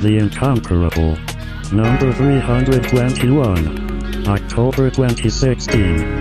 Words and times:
The 0.00 0.16
Incomparable. 0.16 1.18
Number 1.72 2.12
321. 2.12 4.28
October 4.28 4.90
2016. 4.90 6.20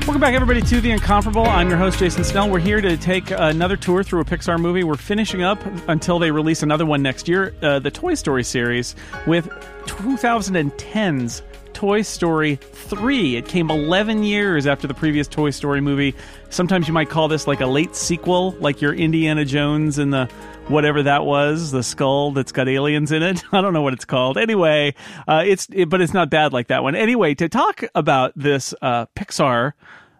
Welcome 0.00 0.20
back, 0.20 0.34
everybody, 0.34 0.62
to 0.62 0.80
The 0.80 0.90
Incomparable. 0.90 1.46
I'm 1.46 1.68
your 1.68 1.78
host, 1.78 2.00
Jason 2.00 2.24
Snell. 2.24 2.50
We're 2.50 2.58
here 2.58 2.80
to 2.80 2.96
take 2.96 3.30
another 3.30 3.76
tour 3.76 4.02
through 4.02 4.22
a 4.22 4.24
Pixar 4.24 4.58
movie. 4.58 4.82
We're 4.82 4.96
finishing 4.96 5.44
up 5.44 5.64
until 5.88 6.18
they 6.18 6.32
release 6.32 6.64
another 6.64 6.84
one 6.84 7.02
next 7.02 7.28
year, 7.28 7.54
uh, 7.62 7.78
the 7.78 7.92
Toy 7.92 8.14
Story 8.14 8.42
series, 8.42 8.96
with 9.28 9.46
2010's 9.86 11.44
Toy 11.72 12.02
Story 12.02 12.56
3. 12.56 13.36
It 13.36 13.46
came 13.46 13.70
11 13.70 14.24
years 14.24 14.66
after 14.66 14.88
the 14.88 14.94
previous 14.94 15.28
Toy 15.28 15.50
Story 15.50 15.80
movie. 15.80 16.16
Sometimes 16.50 16.88
you 16.88 16.94
might 16.94 17.10
call 17.10 17.28
this 17.28 17.46
like 17.46 17.60
a 17.60 17.66
late 17.66 17.94
sequel, 17.94 18.56
like 18.58 18.80
your 18.80 18.94
Indiana 18.94 19.44
Jones 19.44 19.98
and 19.98 20.12
the 20.12 20.28
whatever 20.68 21.02
that 21.04 21.24
was, 21.24 21.70
the 21.70 21.82
skull 21.82 22.32
that's 22.32 22.52
got 22.52 22.68
aliens 22.68 23.12
in 23.12 23.22
it. 23.22 23.42
I 23.52 23.60
don't 23.60 23.72
know 23.72 23.82
what 23.82 23.92
it's 23.92 24.04
called. 24.04 24.36
Anyway, 24.38 24.94
uh, 25.28 25.42
it's 25.46 25.68
it, 25.72 25.88
but 25.88 26.00
it's 26.00 26.14
not 26.14 26.30
bad 26.30 26.52
like 26.52 26.68
that 26.68 26.82
one. 26.82 26.94
Anyway, 26.94 27.34
to 27.34 27.48
talk 27.48 27.84
about 27.94 28.32
this 28.36 28.74
uh, 28.82 29.06
Pixar 29.16 29.72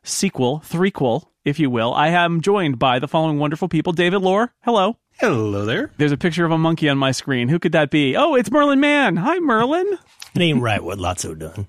sequel, 0.03 0.63
threequel, 0.65 1.29
if 1.45 1.59
you 1.59 1.71
will, 1.71 1.93
I 1.95 2.09
am 2.09 2.41
joined 2.41 2.79
by 2.79 2.99
the 2.99 3.09
following 3.09 3.39
wonderful 3.39 3.69
people. 3.69 3.93
David 3.93 4.23
Loehr, 4.23 4.53
hello. 4.63 4.97
Hello 5.19 5.65
there. 5.65 5.91
There's 5.97 6.13
a 6.13 6.19
picture 6.19 6.45
of 6.45 6.53
a 6.53 6.59
monkey 6.59 6.89
on 6.89 6.99
my 6.99 7.11
screen. 7.11 7.49
Who 7.49 7.59
could 7.59 7.73
that 7.73 7.91
be? 7.91 8.17
Oh, 8.17 8.35
it's 8.35 8.51
Merlin 8.51 8.81
Mann. 8.81 9.17
Hi, 9.17 9.39
Merlin. 9.39 9.99
It 10.35 10.43
ain't 10.43 10.61
right 10.61 10.85
what 10.85 10.99
Lotso 10.99 11.39
done. 11.39 11.67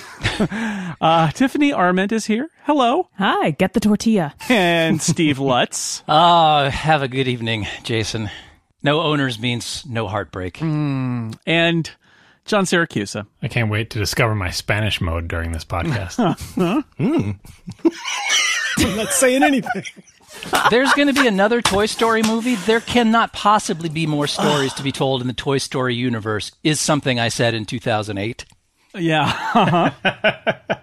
uh, 1.00 1.30
Tiffany 1.32 1.72
Arment 1.72 2.12
is 2.12 2.26
here. 2.26 2.50
Hello. 2.64 3.08
Hi, 3.18 3.50
get 3.50 3.72
the 3.72 3.80
tortilla. 3.80 4.34
And 4.48 5.00
Steve 5.02 5.38
Lutz. 5.38 6.02
Ah, 6.08 6.64
uh, 6.64 6.70
have 6.70 7.02
a 7.02 7.08
good 7.08 7.28
evening, 7.28 7.66
Jason. 7.82 8.30
No 8.82 9.00
owners 9.00 9.38
means 9.38 9.84
no 9.86 10.08
heartbreak. 10.08 10.58
Mm. 10.58 11.38
And 11.46 11.90
John 12.44 12.64
Siracusa. 12.64 13.26
I 13.42 13.48
can't 13.48 13.70
wait 13.70 13.90
to 13.90 13.98
discover 13.98 14.34
my 14.34 14.50
Spanish 14.50 15.00
mode 15.00 15.28
during 15.28 15.52
this 15.52 15.64
podcast. 15.64 16.16
mm. 16.98 17.38
I'm 18.78 18.96
not 18.96 19.10
saying 19.10 19.42
anything. 19.42 19.84
There's 20.70 20.92
going 20.94 21.08
to 21.08 21.20
be 21.20 21.28
another 21.28 21.60
Toy 21.60 21.86
Story 21.86 22.22
movie. 22.22 22.56
There 22.56 22.80
cannot 22.80 23.32
possibly 23.32 23.88
be 23.88 24.06
more 24.06 24.26
stories 24.26 24.72
to 24.74 24.82
be 24.82 24.90
told 24.90 25.20
in 25.20 25.26
the 25.26 25.34
Toy 25.34 25.58
Story 25.58 25.94
universe, 25.94 26.52
is 26.64 26.80
something 26.80 27.20
I 27.20 27.28
said 27.28 27.54
in 27.54 27.64
2008. 27.66 28.44
Yeah. 28.94 29.24
Uh-huh. 29.54 29.90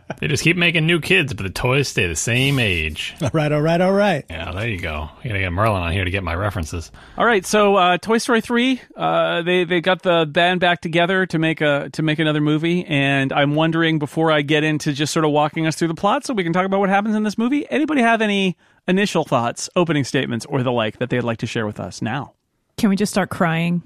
they 0.20 0.28
just 0.28 0.44
keep 0.44 0.58
making 0.58 0.86
new 0.86 1.00
kids, 1.00 1.34
but 1.34 1.44
the 1.44 1.50
toys 1.50 1.88
stay 1.88 2.08
the 2.08 2.16
same 2.16 2.60
age. 2.60 3.16
All 3.22 3.30
right, 3.34 3.52
all 3.52 3.62
right, 3.62 3.80
all 3.80 3.92
right. 3.94 4.26
Yeah, 4.30 4.52
there 4.52 4.68
you 4.68 4.80
go. 4.80 5.10
I 5.24 5.28
gotta 5.28 5.40
get 5.40 5.52
Merlin 5.52 5.82
on 5.82 5.92
here 5.92 6.06
to 6.06 6.12
get 6.12 6.24
my 6.24 6.36
references. 6.36 6.92
All 7.18 7.26
right, 7.26 7.46
so 7.46 7.76
uh, 7.76 7.98
Toy 7.98 8.18
Story 8.18 8.42
three, 8.42 8.82
uh, 8.96 9.42
they 9.44 9.64
they 9.64 9.82
got 9.82 10.02
the 10.02 10.26
band 10.26 10.60
back 10.60 10.82
together 10.82 11.26
to 11.28 11.40
make 11.40 11.62
a 11.62 11.90
to 11.94 12.02
make 12.02 12.20
another 12.20 12.42
movie, 12.42 12.86
and 12.86 13.32
I'm 13.32 13.56
wondering 13.56 14.00
before 14.00 14.32
I 14.32 14.42
get 14.42 14.64
into 14.64 14.94
just 14.94 15.14
sort 15.14 15.26
of 15.26 15.32
walking 15.32 15.68
us 15.68 15.76
through 15.76 15.90
the 15.90 15.96
plot, 15.96 16.26
so 16.26 16.34
we 16.34 16.44
can 16.44 16.54
talk 16.54 16.66
about 16.66 16.80
what 16.80 16.90
happens 16.90 17.16
in 17.16 17.24
this 17.24 17.38
movie. 17.38 17.70
Anybody 17.70 18.02
have 18.02 18.22
any 18.22 18.58
initial 18.88 19.24
thoughts, 19.24 19.70
opening 19.76 20.04
statements, 20.04 20.46
or 20.46 20.64
the 20.64 20.72
like 20.72 20.98
that 21.00 21.10
they'd 21.10 21.22
like 21.22 21.38
to 21.40 21.48
share 21.48 21.66
with 21.66 21.80
us 21.80 22.02
now? 22.02 22.34
Can 22.78 22.90
we 22.90 22.96
just 22.96 23.12
start 23.12 23.30
crying? 23.30 23.84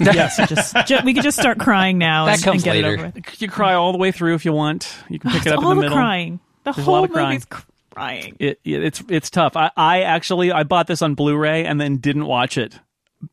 Yes, 0.00 0.36
just, 0.48 0.76
just, 0.86 1.04
we 1.04 1.14
could 1.14 1.22
just 1.22 1.38
start 1.38 1.58
crying 1.58 1.98
now 1.98 2.26
that 2.26 2.34
and, 2.36 2.42
comes 2.42 2.54
and 2.56 2.64
get 2.64 2.74
later. 2.76 2.94
it 2.94 3.00
over 3.00 3.12
with. 3.14 3.42
You 3.42 3.48
cry 3.48 3.74
all 3.74 3.92
the 3.92 3.98
way 3.98 4.12
through 4.12 4.34
if 4.34 4.44
you 4.44 4.52
want. 4.52 4.92
You 5.08 5.18
can 5.18 5.30
pick 5.30 5.46
it 5.46 5.52
up 5.52 5.62
all 5.62 5.70
in 5.72 5.76
the 5.76 5.82
the 5.82 5.86
middle. 5.86 5.96
crying. 5.96 6.40
The 6.64 6.72
There's 6.72 6.78
a 6.78 6.82
whole 6.82 6.94
lot 6.94 7.04
of 7.04 7.12
crying. 7.12 7.28
movie's 7.28 7.46
crying. 7.90 8.36
It, 8.38 8.60
it, 8.64 8.82
it's 8.84 9.02
it's 9.08 9.30
tough. 9.30 9.56
I, 9.56 9.70
I 9.76 10.02
actually 10.02 10.52
I 10.52 10.62
bought 10.62 10.86
this 10.86 11.02
on 11.02 11.14
Blu-ray 11.14 11.64
and 11.64 11.80
then 11.80 11.98
didn't 11.98 12.26
watch 12.26 12.56
it 12.58 12.78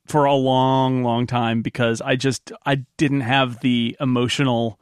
for 0.05 0.25
a 0.25 0.33
long, 0.33 1.03
long 1.03 1.27
time 1.27 1.61
because 1.61 2.01
I 2.01 2.15
just 2.15 2.51
I 2.65 2.75
didn't 2.97 3.21
have 3.21 3.59
the 3.61 3.95
emotional 3.99 4.79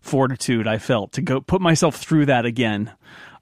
fortitude 0.00 0.66
I 0.66 0.78
felt 0.78 1.12
to 1.12 1.22
go 1.22 1.40
put 1.40 1.60
myself 1.60 1.96
through 1.96 2.26
that 2.26 2.44
again. 2.44 2.92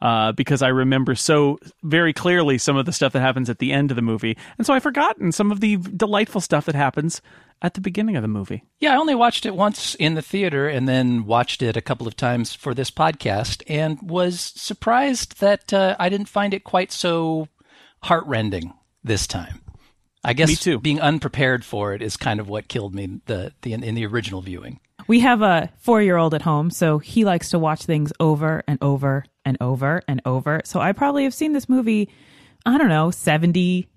Uh, 0.02 0.32
because 0.32 0.62
I 0.62 0.68
remember 0.68 1.14
so 1.14 1.58
very 1.82 2.14
clearly 2.14 2.56
some 2.56 2.78
of 2.78 2.86
the 2.86 2.92
stuff 2.92 3.12
that 3.12 3.20
happens 3.20 3.50
at 3.50 3.58
the 3.58 3.70
end 3.70 3.90
of 3.90 3.96
the 3.96 4.02
movie, 4.02 4.34
and 4.56 4.66
so 4.66 4.72
I've 4.72 4.82
forgotten 4.82 5.30
some 5.30 5.52
of 5.52 5.60
the 5.60 5.76
delightful 5.76 6.40
stuff 6.40 6.64
that 6.64 6.74
happens 6.74 7.20
at 7.62 7.74
the 7.74 7.80
beginning 7.80 8.16
of 8.16 8.22
the 8.22 8.28
movie. 8.28 8.64
Yeah, 8.78 8.94
I 8.94 8.96
only 8.96 9.14
watched 9.14 9.44
it 9.44 9.54
once 9.54 9.94
in 9.96 10.14
the 10.14 10.22
theater 10.22 10.68
and 10.68 10.88
then 10.88 11.26
watched 11.26 11.62
it 11.62 11.76
a 11.76 11.82
couple 11.82 12.06
of 12.08 12.16
times 12.16 12.54
for 12.54 12.74
this 12.74 12.90
podcast 12.90 13.62
and 13.68 13.98
was 14.02 14.40
surprised 14.40 15.40
that 15.40 15.72
uh, 15.72 15.96
I 15.98 16.08
didn't 16.08 16.28
find 16.28 16.54
it 16.54 16.64
quite 16.64 16.90
so 16.92 17.48
heartrending 18.02 18.72
this 19.04 19.26
time. 19.26 19.60
I 20.22 20.34
guess 20.34 20.48
Me 20.48 20.56
too. 20.56 20.78
being 20.78 21.00
unprepared 21.00 21.64
for 21.64 21.94
it 21.94 22.02
is 22.02 22.16
kind 22.16 22.40
of 22.40 22.48
what 22.48 22.68
killed 22.68 22.94
me 22.94 23.20
the, 23.26 23.52
the 23.62 23.72
in, 23.72 23.82
in 23.82 23.94
the 23.94 24.04
original 24.06 24.42
viewing. 24.42 24.80
We 25.06 25.20
have 25.20 25.40
a 25.40 25.70
four 25.78 26.02
year 26.02 26.16
old 26.18 26.34
at 26.34 26.42
home, 26.42 26.70
so 26.70 26.98
he 26.98 27.24
likes 27.24 27.50
to 27.50 27.58
watch 27.58 27.84
things 27.84 28.12
over 28.20 28.62
and 28.68 28.78
over 28.82 29.24
and 29.46 29.56
over 29.60 30.02
and 30.06 30.20
over. 30.26 30.60
So 30.64 30.78
I 30.78 30.92
probably 30.92 31.24
have 31.24 31.32
seen 31.34 31.52
this 31.54 31.70
movie, 31.70 32.10
I 32.66 32.76
don't 32.76 32.90
know, 32.90 33.10
70, 33.10 33.88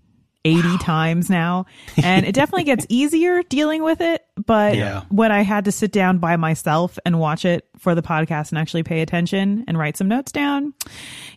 80 0.46 0.68
wow. 0.68 0.78
times 0.82 1.30
now. 1.30 1.66
And 2.04 2.26
it 2.26 2.34
definitely 2.34 2.66
gets 2.66 2.86
easier 2.90 3.44
dealing 3.44 3.84
with 3.84 4.02
it. 4.02 4.26
But 4.46 4.76
Yeah. 4.76 5.04
when 5.10 5.32
I 5.32 5.42
had 5.42 5.66
to 5.66 5.72
sit 5.72 5.92
down 5.92 6.18
by 6.18 6.36
myself 6.36 6.98
and 7.06 7.20
watch 7.20 7.46
it 7.46 7.68
for 7.78 7.96
the 7.96 8.02
podcast 8.02 8.50
and 8.50 8.58
actually 8.58 8.84
pay 8.84 9.02
attention 9.02 9.64
and 9.68 9.78
write 9.78 9.96
some 9.98 10.08
notes 10.08 10.32
down, 10.32 10.74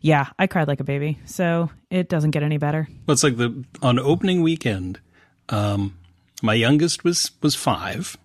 yeah, 0.01 0.29
I 0.39 0.47
cried 0.47 0.67
like 0.69 0.81
a 0.81 0.85
baby. 0.85 1.19
So 1.25 1.71
it 1.91 2.09
doesn't 2.09 2.33
get 2.33 2.43
any 2.43 2.59
better. 2.59 2.89
Well, 3.07 3.13
it's 3.13 3.23
like 3.23 3.37
the 3.37 3.65
on 3.83 3.99
opening 3.99 4.43
weekend. 4.43 5.01
Um, 5.49 5.97
my 6.43 6.55
youngest 6.55 7.05
was 7.05 7.31
was 7.43 7.55
five, 7.55 8.17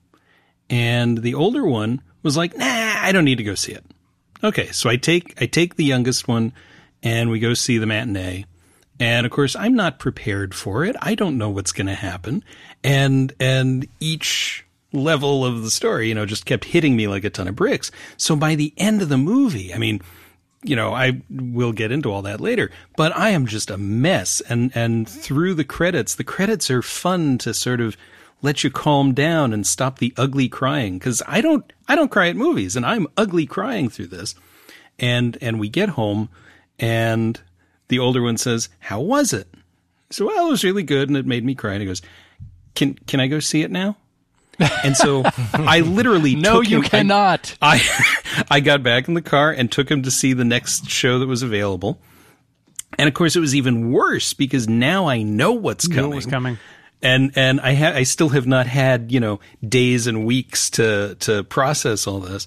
and 0.70 1.20
the 1.20 1.34
older 1.36 1.66
one 1.66 2.02
was 2.24 2.36
like, 2.36 2.58
"Nah, 2.58 2.66
I 2.66 3.12
don't 3.12 3.26
need 3.26 3.38
to 3.38 3.44
go 3.44 3.56
see 3.56 3.74
it." 3.74 3.86
Okay, 4.44 4.68
so 4.72 4.90
I 4.90 4.96
take 4.96 5.40
I 5.42 5.46
take 5.46 5.76
the 5.76 5.86
youngest 5.86 6.28
one, 6.28 6.54
and 7.04 7.30
we 7.30 7.40
go 7.40 7.54
see 7.54 7.78
the 7.78 7.86
matinee. 7.86 8.46
And 9.02 9.26
of 9.26 9.32
course, 9.32 9.56
I'm 9.56 9.74
not 9.74 9.98
prepared 9.98 10.54
for 10.54 10.86
it. 10.86 10.96
I 11.02 11.16
don't 11.16 11.40
know 11.40 11.50
what's 11.50 11.72
going 11.72 11.88
to 11.88 11.96
happen, 11.96 12.44
and 12.84 13.34
and 13.40 13.88
each 14.00 14.64
level 14.94 15.44
of 15.44 15.64
the 15.64 15.72
story, 15.72 16.08
you 16.08 16.14
know, 16.14 16.28
just 16.28 16.46
kept 16.46 16.66
hitting 16.66 16.96
me 16.96 17.08
like 17.08 17.24
a 17.24 17.32
ton 17.32 17.48
of 17.48 17.56
bricks. 17.56 17.90
So 18.16 18.36
by 18.36 18.54
the 18.54 18.74
end 18.78 19.02
of 19.02 19.10
the 19.10 19.18
movie, 19.18 19.74
I 19.74 19.80
mean, 19.80 20.02
you 20.64 20.76
know, 20.76 20.94
I 20.94 21.22
will 21.30 21.72
get 21.72 21.92
into 21.92 22.12
all 22.12 22.22
that 22.24 22.42
later, 22.42 22.70
but 22.96 23.16
I 23.18 23.30
am 23.30 23.48
just 23.48 23.72
a 23.72 23.78
mess. 23.78 24.42
And, 24.42 24.72
and 24.76 25.10
through 25.10 25.56
the 25.56 25.64
credits, 25.64 26.14
the 26.14 26.24
credits 26.24 26.70
are 26.70 26.82
fun 26.82 27.38
to 27.40 27.54
sort 27.54 27.82
of 27.82 27.98
let 28.42 28.64
you 28.64 28.70
calm 28.70 29.14
down 29.14 29.54
and 29.54 29.66
stop 29.66 30.00
the 30.00 30.14
ugly 30.18 30.50
crying. 30.50 31.00
Cause 31.00 31.24
I 31.28 31.42
don't, 31.42 31.72
I 31.88 31.96
don't 31.96 32.12
cry 32.12 32.28
at 32.30 32.36
movies 32.36 32.76
and 32.76 32.86
I'm 32.86 33.08
ugly 33.18 33.46
crying 33.46 33.90
through 33.90 34.08
this. 34.08 34.36
And, 35.00 35.38
and 35.42 35.60
we 35.60 35.70
get 35.70 35.90
home 35.90 36.30
and 36.78 37.42
the 37.92 38.00
older 38.00 38.24
one 38.24 38.38
says, 38.38 38.70
how 38.80 39.00
was 39.02 39.34
it? 39.34 39.48
So, 40.10 40.26
well, 40.26 40.48
it 40.48 40.50
was 40.50 40.64
really 40.64 40.82
good. 40.82 41.10
And 41.10 41.18
it 41.18 41.26
made 41.28 41.44
me 41.44 41.54
cry. 41.54 41.74
And 41.74 41.82
he 41.82 41.88
goes, 41.88 42.02
can, 42.74 42.96
can 43.06 43.20
I 43.20 43.28
go 43.28 43.40
see 43.40 43.62
it 43.62 43.70
now? 43.70 43.98
And 44.84 44.96
so 44.96 45.24
I 45.54 45.82
literally 45.82 46.36
No, 46.38 46.62
took 46.62 46.70
you 46.70 46.82
him, 46.82 46.90
cannot. 46.90 47.58
I 47.62 47.82
I 48.52 48.60
got 48.60 48.84
back 48.84 49.08
in 49.08 49.14
the 49.16 49.22
car 49.22 49.52
and 49.52 49.72
took 49.72 49.90
him 49.90 50.04
to 50.04 50.12
see 50.12 50.34
the 50.34 50.46
next 50.46 50.90
show 50.90 51.20
that 51.20 51.28
was 51.28 51.42
available. 51.42 52.00
And 53.00 53.08
of 53.08 53.14
course, 53.16 53.36
it 53.36 53.40
was 53.40 53.56
even 53.56 53.92
worse 53.92 54.34
because 54.34 54.68
now 54.70 55.08
I 55.08 55.24
know 55.24 55.54
what's 55.54 55.88
coming. 55.88 56.10
what 56.10 56.16
was 56.16 56.26
coming. 56.28 56.58
And 57.02 57.32
and 57.36 57.60
I 57.60 57.74
ha- 57.74 57.94
I 57.96 58.04
still 58.04 58.30
have 58.30 58.46
not 58.46 58.68
had 58.68 59.12
you 59.12 59.20
know 59.20 59.40
days 59.68 60.06
and 60.06 60.26
weeks 60.26 60.70
to 60.72 61.16
to 61.22 61.44
process 61.44 62.06
all 62.06 62.20
this. 62.20 62.46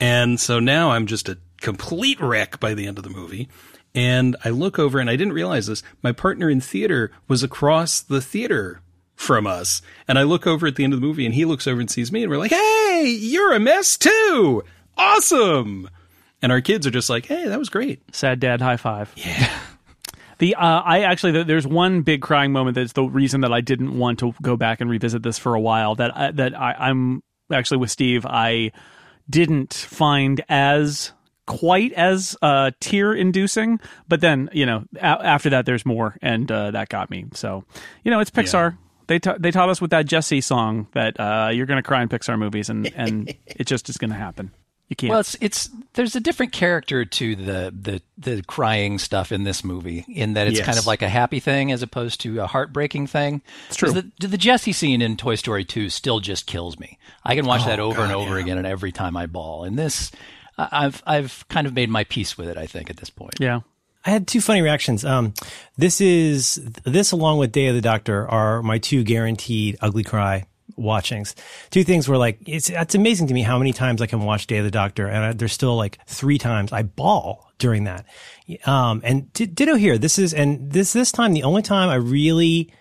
And 0.00 0.40
so 0.40 0.58
now 0.58 0.92
I'm 0.92 1.06
just 1.06 1.28
a 1.28 1.36
complete 1.60 2.18
wreck 2.20 2.60
by 2.60 2.72
the 2.72 2.86
end 2.86 2.96
of 2.96 3.04
the 3.04 3.10
movie. 3.10 3.48
And 3.94 4.36
I 4.44 4.50
look 4.50 4.78
over 4.78 4.98
and 4.98 5.10
I 5.10 5.16
didn't 5.16 5.34
realize 5.34 5.66
this. 5.66 5.82
My 6.02 6.12
partner 6.12 6.48
in 6.48 6.60
theater 6.60 7.10
was 7.28 7.42
across 7.42 8.00
the 8.00 8.20
theater 8.20 8.80
from 9.14 9.46
us. 9.46 9.82
And 10.08 10.18
I 10.18 10.22
look 10.22 10.46
over 10.46 10.66
at 10.66 10.76
the 10.76 10.84
end 10.84 10.94
of 10.94 11.00
the 11.00 11.06
movie 11.06 11.26
and 11.26 11.34
he 11.34 11.44
looks 11.44 11.66
over 11.66 11.80
and 11.80 11.90
sees 11.90 12.10
me 12.10 12.22
and 12.22 12.30
we're 12.30 12.38
like, 12.38 12.50
Hey, 12.52 13.16
you're 13.20 13.52
a 13.52 13.60
mess 13.60 13.96
too. 13.96 14.62
Awesome. 14.96 15.88
And 16.40 16.50
our 16.50 16.60
kids 16.60 16.86
are 16.86 16.90
just 16.90 17.10
like, 17.10 17.26
Hey, 17.26 17.48
that 17.48 17.58
was 17.58 17.68
great. 17.68 18.02
Sad 18.14 18.40
dad 18.40 18.60
high 18.60 18.76
five. 18.76 19.12
Yeah. 19.16 19.58
The 20.38 20.56
uh, 20.56 20.80
I 20.80 21.02
actually 21.02 21.44
there's 21.44 21.68
one 21.68 22.02
big 22.02 22.20
crying 22.20 22.50
moment 22.50 22.74
that's 22.74 22.94
the 22.94 23.04
reason 23.04 23.42
that 23.42 23.52
I 23.52 23.60
didn't 23.60 23.96
want 23.96 24.18
to 24.20 24.34
go 24.42 24.56
back 24.56 24.80
and 24.80 24.90
revisit 24.90 25.22
this 25.22 25.38
for 25.38 25.54
a 25.54 25.60
while. 25.60 25.94
That 25.94 26.16
I, 26.16 26.30
that 26.32 26.58
I, 26.58 26.72
I'm 26.72 27.22
actually 27.52 27.76
with 27.76 27.92
Steve. 27.92 28.26
I 28.26 28.72
didn't 29.30 29.72
find 29.72 30.44
as 30.48 31.12
quite 31.46 31.92
as 31.92 32.36
uh, 32.42 32.70
tear 32.80 33.12
inducing, 33.12 33.80
but 34.08 34.20
then 34.20 34.48
you 34.52 34.66
know 34.66 34.84
a- 34.96 35.00
after 35.04 35.50
that 35.50 35.66
there's 35.66 35.84
more, 35.86 36.16
and 36.22 36.50
uh, 36.50 36.70
that 36.72 36.88
got 36.88 37.10
me. 37.10 37.26
So 37.34 37.64
you 38.04 38.10
know 38.10 38.20
it's 38.20 38.30
Pixar. 38.30 38.76
They 39.08 39.18
ta- 39.18 39.36
they 39.38 39.50
taught 39.50 39.68
us 39.68 39.80
with 39.80 39.90
that 39.90 40.06
Jesse 40.06 40.40
song 40.40 40.86
that 40.92 41.18
uh, 41.18 41.50
you're 41.52 41.66
going 41.66 41.82
to 41.82 41.86
cry 41.86 42.02
in 42.02 42.08
Pixar 42.08 42.38
movies, 42.38 42.68
and 42.70 42.90
and 42.94 43.28
it 43.46 43.66
just 43.66 43.88
is 43.88 43.96
going 43.98 44.10
to 44.10 44.16
happen. 44.16 44.52
You 44.88 44.96
can't. 44.96 45.10
Well, 45.10 45.20
it's 45.20 45.36
it's 45.40 45.70
there's 45.94 46.14
a 46.16 46.20
different 46.20 46.52
character 46.52 47.04
to 47.04 47.34
the 47.36 47.74
the 47.78 48.02
the 48.18 48.42
crying 48.42 48.98
stuff 48.98 49.32
in 49.32 49.42
this 49.44 49.64
movie, 49.64 50.04
in 50.08 50.34
that 50.34 50.46
it's 50.46 50.58
Yes. 50.58 50.66
kind 50.66 50.78
of 50.78 50.86
like 50.86 51.02
a 51.02 51.08
happy 51.08 51.40
thing 51.40 51.72
as 51.72 51.82
opposed 51.82 52.20
to 52.22 52.40
a 52.40 52.46
heartbreaking 52.46 53.06
thing. 53.06 53.42
It's 53.68 53.76
true. 53.76 53.90
The, 53.90 54.10
the 54.28 54.36
Jesse 54.38 54.72
scene 54.72 55.00
in 55.02 55.16
Toy 55.16 55.34
Story 55.36 55.64
2 55.64 55.88
still 55.88 56.20
just 56.20 56.46
kills 56.46 56.78
me. 56.78 56.98
I 57.24 57.34
can 57.34 57.46
watch 57.46 57.64
that 57.64 57.80
over 57.80 58.02
and 58.02 58.12
over 58.12 58.36
again, 58.38 58.58
and 58.58 58.66
every 58.66 58.92
time 58.92 59.16
I 59.16 59.26
bawl. 59.26 59.64
And 59.64 59.78
this, 59.78 60.12
I've 60.70 61.02
I've 61.06 61.44
kind 61.48 61.66
of 61.66 61.74
made 61.74 61.90
my 61.90 62.04
peace 62.04 62.36
with 62.38 62.48
it. 62.48 62.56
I 62.56 62.66
think 62.66 62.90
at 62.90 62.96
this 62.98 63.10
point. 63.10 63.34
yeah. 63.40 63.60
I 64.04 64.10
had 64.10 64.26
two 64.26 64.40
funny 64.40 64.62
reactions. 64.62 65.04
Um, 65.04 65.32
this 65.76 66.00
is 66.00 66.56
this 66.84 67.12
along 67.12 67.38
with 67.38 67.52
Day 67.52 67.68
of 67.68 67.76
the 67.76 67.80
Doctor 67.80 68.28
are 68.28 68.60
my 68.60 68.78
two 68.78 69.04
guaranteed 69.04 69.76
ugly 69.80 70.02
cry 70.02 70.46
watchings. 70.76 71.36
Two 71.70 71.84
things 71.84 72.08
were 72.08 72.16
like 72.16 72.38
it's 72.46 72.68
it's 72.68 72.96
amazing 72.96 73.28
to 73.28 73.34
me 73.34 73.42
how 73.42 73.58
many 73.58 73.72
times 73.72 74.02
I 74.02 74.06
can 74.06 74.22
watch 74.24 74.48
Day 74.48 74.58
of 74.58 74.64
the 74.64 74.72
Doctor, 74.72 75.06
and 75.06 75.24
I, 75.24 75.32
there's 75.32 75.52
still 75.52 75.76
like 75.76 75.98
three 76.06 76.38
times 76.38 76.72
I 76.72 76.82
bawl 76.82 77.48
during 77.58 77.84
that. 77.84 78.04
Um, 78.66 79.02
and 79.04 79.32
d- 79.34 79.46
ditto 79.46 79.76
here. 79.76 79.98
This 79.98 80.18
is 80.18 80.34
and 80.34 80.72
this 80.72 80.92
this 80.92 81.12
time 81.12 81.32
the 81.32 81.44
only 81.44 81.62
time 81.62 81.88
I 81.88 81.94
really 81.94 82.72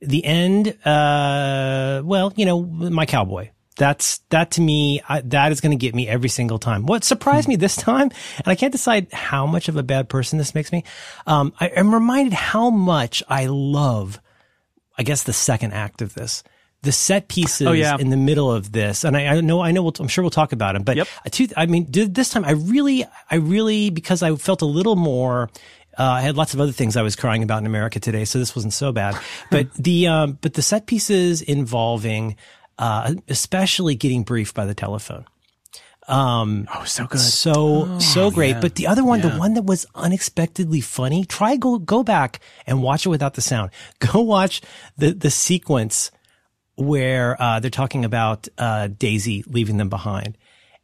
the 0.00 0.24
end. 0.24 0.68
Uh, 0.86 2.02
well, 2.04 2.32
you 2.36 2.46
know, 2.46 2.62
my 2.62 3.04
cowboy. 3.06 3.50
That's 3.76 4.18
that 4.30 4.50
to 4.52 4.60
me. 4.60 5.00
I, 5.08 5.22
that 5.22 5.50
is 5.52 5.60
going 5.60 5.70
to 5.76 5.80
get 5.80 5.94
me 5.94 6.06
every 6.06 6.28
single 6.28 6.58
time. 6.58 6.84
What 6.84 7.04
surprised 7.04 7.48
me 7.48 7.56
this 7.56 7.74
time, 7.76 8.10
and 8.38 8.46
I 8.46 8.54
can't 8.54 8.72
decide 8.72 9.12
how 9.12 9.46
much 9.46 9.68
of 9.68 9.76
a 9.76 9.82
bad 9.82 10.08
person 10.10 10.38
this 10.38 10.54
makes 10.54 10.70
me. 10.72 10.84
Um, 11.26 11.52
I 11.58 11.68
am 11.68 11.92
reminded 11.94 12.34
how 12.34 12.68
much 12.70 13.22
I 13.28 13.46
love. 13.46 14.20
I 14.98 15.04
guess 15.04 15.22
the 15.22 15.32
second 15.32 15.72
act 15.72 16.02
of 16.02 16.12
this, 16.12 16.42
the 16.82 16.92
set 16.92 17.28
pieces 17.28 17.66
Oh, 17.66 17.72
yeah. 17.72 17.96
in 17.98 18.10
the 18.10 18.16
middle 18.18 18.52
of 18.52 18.72
this, 18.72 19.04
and 19.04 19.16
I, 19.16 19.26
I 19.36 19.40
know, 19.40 19.62
I 19.62 19.70
know, 19.72 19.82
we'll, 19.82 19.94
I'm 20.00 20.06
sure 20.08 20.22
we'll 20.22 20.30
talk 20.30 20.52
about 20.52 20.74
them. 20.74 20.82
But 20.82 20.98
Yep. 20.98 21.08
two, 21.30 21.48
I 21.56 21.64
mean, 21.64 21.86
this 21.90 22.28
time 22.28 22.44
I 22.44 22.50
really, 22.52 23.06
I 23.30 23.36
really, 23.36 23.88
because 23.88 24.22
I 24.22 24.34
felt 24.36 24.60
a 24.60 24.66
little 24.66 24.96
more. 24.96 25.48
Uh, 25.98 26.02
I 26.04 26.20
had 26.22 26.36
lots 26.36 26.52
of 26.54 26.60
other 26.60 26.72
things 26.72 26.96
I 26.96 27.02
was 27.02 27.16
crying 27.16 27.42
about 27.42 27.58
in 27.60 27.66
America 27.66 28.00
today, 28.00 28.24
so 28.26 28.38
this 28.38 28.54
wasn't 28.54 28.72
so 28.74 28.92
bad. 28.92 29.18
But 29.50 29.72
the 29.74 30.08
um, 30.08 30.38
but 30.40 30.54
the 30.54 30.62
set 30.62 30.86
pieces 30.86 31.40
involving, 31.42 32.36
uh, 32.78 33.14
especially 33.28 33.94
getting 33.94 34.22
briefed 34.22 34.54
by 34.54 34.64
the 34.66 34.74
telephone, 34.74 35.24
Oh, 36.08 36.82
so 36.84 37.06
good. 37.06 37.20
so 37.20 37.98
so 37.98 38.30
great. 38.30 38.60
But 38.60 38.74
the 38.74 38.86
other 38.86 39.04
one, 39.04 39.20
the 39.20 39.30
one 39.30 39.54
that 39.54 39.64
was 39.64 39.86
unexpectedly 39.94 40.80
funny, 40.80 41.24
try 41.24 41.56
go 41.56 41.78
go 41.78 42.02
back 42.02 42.40
and 42.66 42.82
watch 42.82 43.06
it 43.06 43.08
without 43.10 43.34
the 43.34 43.40
sound. 43.40 43.70
Go 44.00 44.20
watch 44.20 44.60
the 44.96 45.12
the 45.12 45.30
sequence 45.30 46.10
where 46.76 47.40
uh, 47.40 47.60
they're 47.60 47.70
talking 47.70 48.04
about 48.04 48.48
uh, 48.58 48.88
Daisy 48.88 49.44
leaving 49.46 49.76
them 49.76 49.88
behind, 49.88 50.36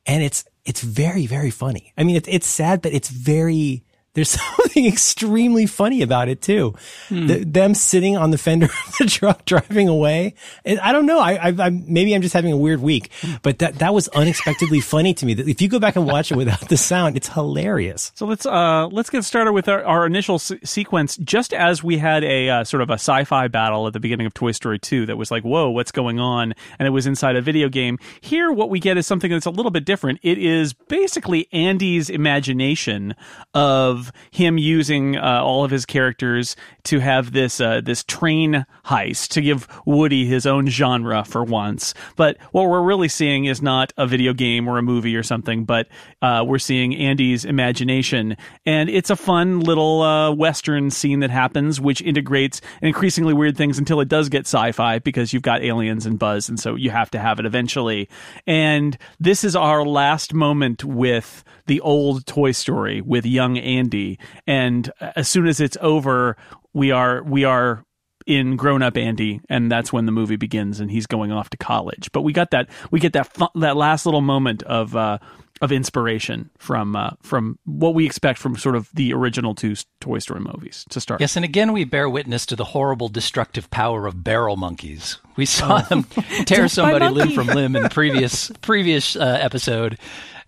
and 0.06 0.22
it's 0.22 0.44
it's 0.64 0.82
very 0.82 1.26
very 1.26 1.50
funny. 1.50 1.92
I 1.98 2.04
mean, 2.04 2.16
it's 2.16 2.28
it's 2.28 2.46
sad, 2.46 2.82
but 2.82 2.92
it's 2.92 3.08
very. 3.08 3.84
There's 4.14 4.30
something 4.56 4.86
extremely 4.86 5.66
funny 5.66 6.02
about 6.02 6.28
it 6.28 6.42
too. 6.42 6.74
The, 7.08 7.44
them 7.44 7.74
sitting 7.74 8.16
on 8.16 8.30
the 8.30 8.38
fender 8.38 8.66
of 8.86 8.96
the 8.98 9.06
truck 9.06 9.44
driving 9.44 9.88
away. 9.88 10.34
And 10.64 10.80
I 10.80 10.92
don't 10.92 11.06
know. 11.06 11.20
I, 11.20 11.34
I, 11.34 11.54
I 11.58 11.70
maybe 11.70 12.14
I'm 12.14 12.22
just 12.22 12.34
having 12.34 12.52
a 12.52 12.56
weird 12.56 12.80
week, 12.80 13.10
but 13.42 13.58
that 13.60 13.76
that 13.76 13.94
was 13.94 14.08
unexpectedly 14.08 14.80
funny 14.94 15.14
to 15.14 15.26
me. 15.26 15.32
If 15.32 15.62
you 15.62 15.68
go 15.68 15.78
back 15.78 15.96
and 15.96 16.06
watch 16.06 16.32
it 16.32 16.36
without 16.36 16.68
the 16.68 16.76
sound, 16.76 17.16
it's 17.16 17.28
hilarious. 17.28 18.12
So 18.14 18.26
let's 18.26 18.46
uh 18.46 18.88
let's 18.88 19.10
get 19.10 19.24
started 19.24 19.52
with 19.52 19.68
our, 19.68 19.84
our 19.84 20.06
initial 20.06 20.38
se- 20.38 20.60
sequence. 20.64 21.16
Just 21.18 21.52
as 21.52 21.82
we 21.82 21.98
had 21.98 22.24
a 22.24 22.48
uh, 22.48 22.64
sort 22.64 22.82
of 22.82 22.90
a 22.90 22.94
sci-fi 22.94 23.48
battle 23.48 23.86
at 23.86 23.92
the 23.92 24.00
beginning 24.00 24.26
of 24.26 24.34
Toy 24.34 24.52
Story 24.52 24.78
2 24.78 25.06
that 25.06 25.16
was 25.16 25.30
like, 25.30 25.44
"Whoa, 25.44 25.70
what's 25.70 25.92
going 25.92 26.18
on?" 26.18 26.54
and 26.78 26.86
it 26.86 26.90
was 26.90 27.06
inside 27.06 27.36
a 27.36 27.42
video 27.42 27.68
game. 27.68 27.98
Here, 28.20 28.50
what 28.52 28.70
we 28.70 28.80
get 28.80 28.96
is 28.96 29.06
something 29.06 29.30
that's 29.30 29.46
a 29.46 29.50
little 29.50 29.70
bit 29.70 29.84
different. 29.84 30.20
It 30.22 30.38
is 30.38 30.72
basically 30.72 31.48
Andy's 31.52 32.10
imagination 32.10 33.14
of 33.54 33.97
him 34.30 34.58
using 34.58 35.16
uh, 35.16 35.40
all 35.42 35.64
of 35.64 35.70
his 35.70 35.86
characters 35.86 36.56
to 36.84 36.98
have 37.00 37.32
this 37.32 37.60
uh, 37.60 37.80
this 37.84 38.04
train 38.04 38.64
heist 38.86 39.28
to 39.28 39.40
give 39.40 39.68
Woody 39.84 40.26
his 40.26 40.46
own 40.46 40.68
genre 40.68 41.24
for 41.24 41.44
once. 41.44 41.94
But 42.16 42.36
what 42.52 42.68
we're 42.68 42.82
really 42.82 43.08
seeing 43.08 43.44
is 43.44 43.60
not 43.60 43.92
a 43.96 44.06
video 44.06 44.32
game 44.32 44.68
or 44.68 44.78
a 44.78 44.82
movie 44.82 45.16
or 45.16 45.22
something, 45.22 45.64
but 45.64 45.88
uh, 46.22 46.44
we're 46.46 46.58
seeing 46.58 46.94
Andy's 46.96 47.44
imagination, 47.44 48.36
and 48.64 48.88
it's 48.88 49.10
a 49.10 49.16
fun 49.16 49.60
little 49.60 50.02
uh, 50.02 50.32
western 50.32 50.90
scene 50.90 51.20
that 51.20 51.30
happens, 51.30 51.80
which 51.80 52.00
integrates 52.02 52.60
increasingly 52.82 53.34
weird 53.34 53.56
things 53.56 53.78
until 53.78 54.00
it 54.00 54.08
does 54.08 54.28
get 54.28 54.46
sci-fi 54.46 54.98
because 54.98 55.32
you've 55.32 55.42
got 55.42 55.62
aliens 55.62 56.06
and 56.06 56.18
Buzz, 56.18 56.48
and 56.48 56.58
so 56.58 56.74
you 56.74 56.90
have 56.90 57.10
to 57.10 57.18
have 57.18 57.38
it 57.38 57.46
eventually. 57.46 58.08
And 58.46 58.96
this 59.20 59.44
is 59.44 59.54
our 59.54 59.84
last 59.84 60.34
moment 60.34 60.84
with 60.84 61.44
the 61.68 61.80
old 61.80 62.26
Toy 62.26 62.52
Story 62.52 63.00
with 63.00 63.24
young 63.24 63.56
Andy, 63.58 64.18
and 64.46 64.90
as 65.00 65.28
soon 65.28 65.46
as 65.46 65.60
it's 65.60 65.76
over, 65.80 66.36
we 66.74 66.90
are 66.90 67.22
we 67.22 67.44
are 67.44 67.84
in 68.26 68.56
grown 68.56 68.82
up 68.82 68.96
Andy, 68.96 69.40
and 69.48 69.72
that's 69.72 69.92
when 69.92 70.06
the 70.06 70.12
movie 70.12 70.36
begins, 70.36 70.80
and 70.80 70.90
he's 70.90 71.06
going 71.06 71.32
off 71.32 71.48
to 71.50 71.56
college. 71.56 72.10
But 72.12 72.22
we 72.22 72.32
got 72.32 72.50
that 72.50 72.68
we 72.90 73.00
get 73.00 73.14
that 73.14 73.32
fu- 73.32 73.60
that 73.60 73.76
last 73.76 74.04
little 74.04 74.20
moment 74.20 74.62
of 74.64 74.94
uh, 74.94 75.18
of 75.60 75.72
inspiration 75.72 76.50
from 76.58 76.94
uh, 76.94 77.10
from 77.22 77.58
what 77.64 77.94
we 77.94 78.06
expect 78.06 78.38
from 78.38 78.56
sort 78.56 78.76
of 78.76 78.90
the 78.92 79.12
original 79.12 79.54
two 79.54 79.74
Toy 80.00 80.18
Story 80.18 80.40
movies 80.40 80.84
to 80.90 81.00
start. 81.00 81.20
Yes, 81.20 81.36
and 81.36 81.44
again 81.44 81.72
we 81.72 81.84
bear 81.84 82.08
witness 82.08 82.46
to 82.46 82.56
the 82.56 82.64
horrible 82.64 83.08
destructive 83.08 83.70
power 83.70 84.06
of 84.06 84.22
barrel 84.22 84.56
monkeys. 84.56 85.18
We 85.36 85.46
saw 85.46 85.80
them 85.80 86.04
tear 86.44 86.68
somebody 86.68 87.08
limb 87.08 87.32
from 87.32 87.46
limb 87.48 87.76
in 87.76 87.82
the 87.82 87.88
previous 87.88 88.50
previous 88.60 89.16
uh, 89.16 89.38
episode. 89.40 89.98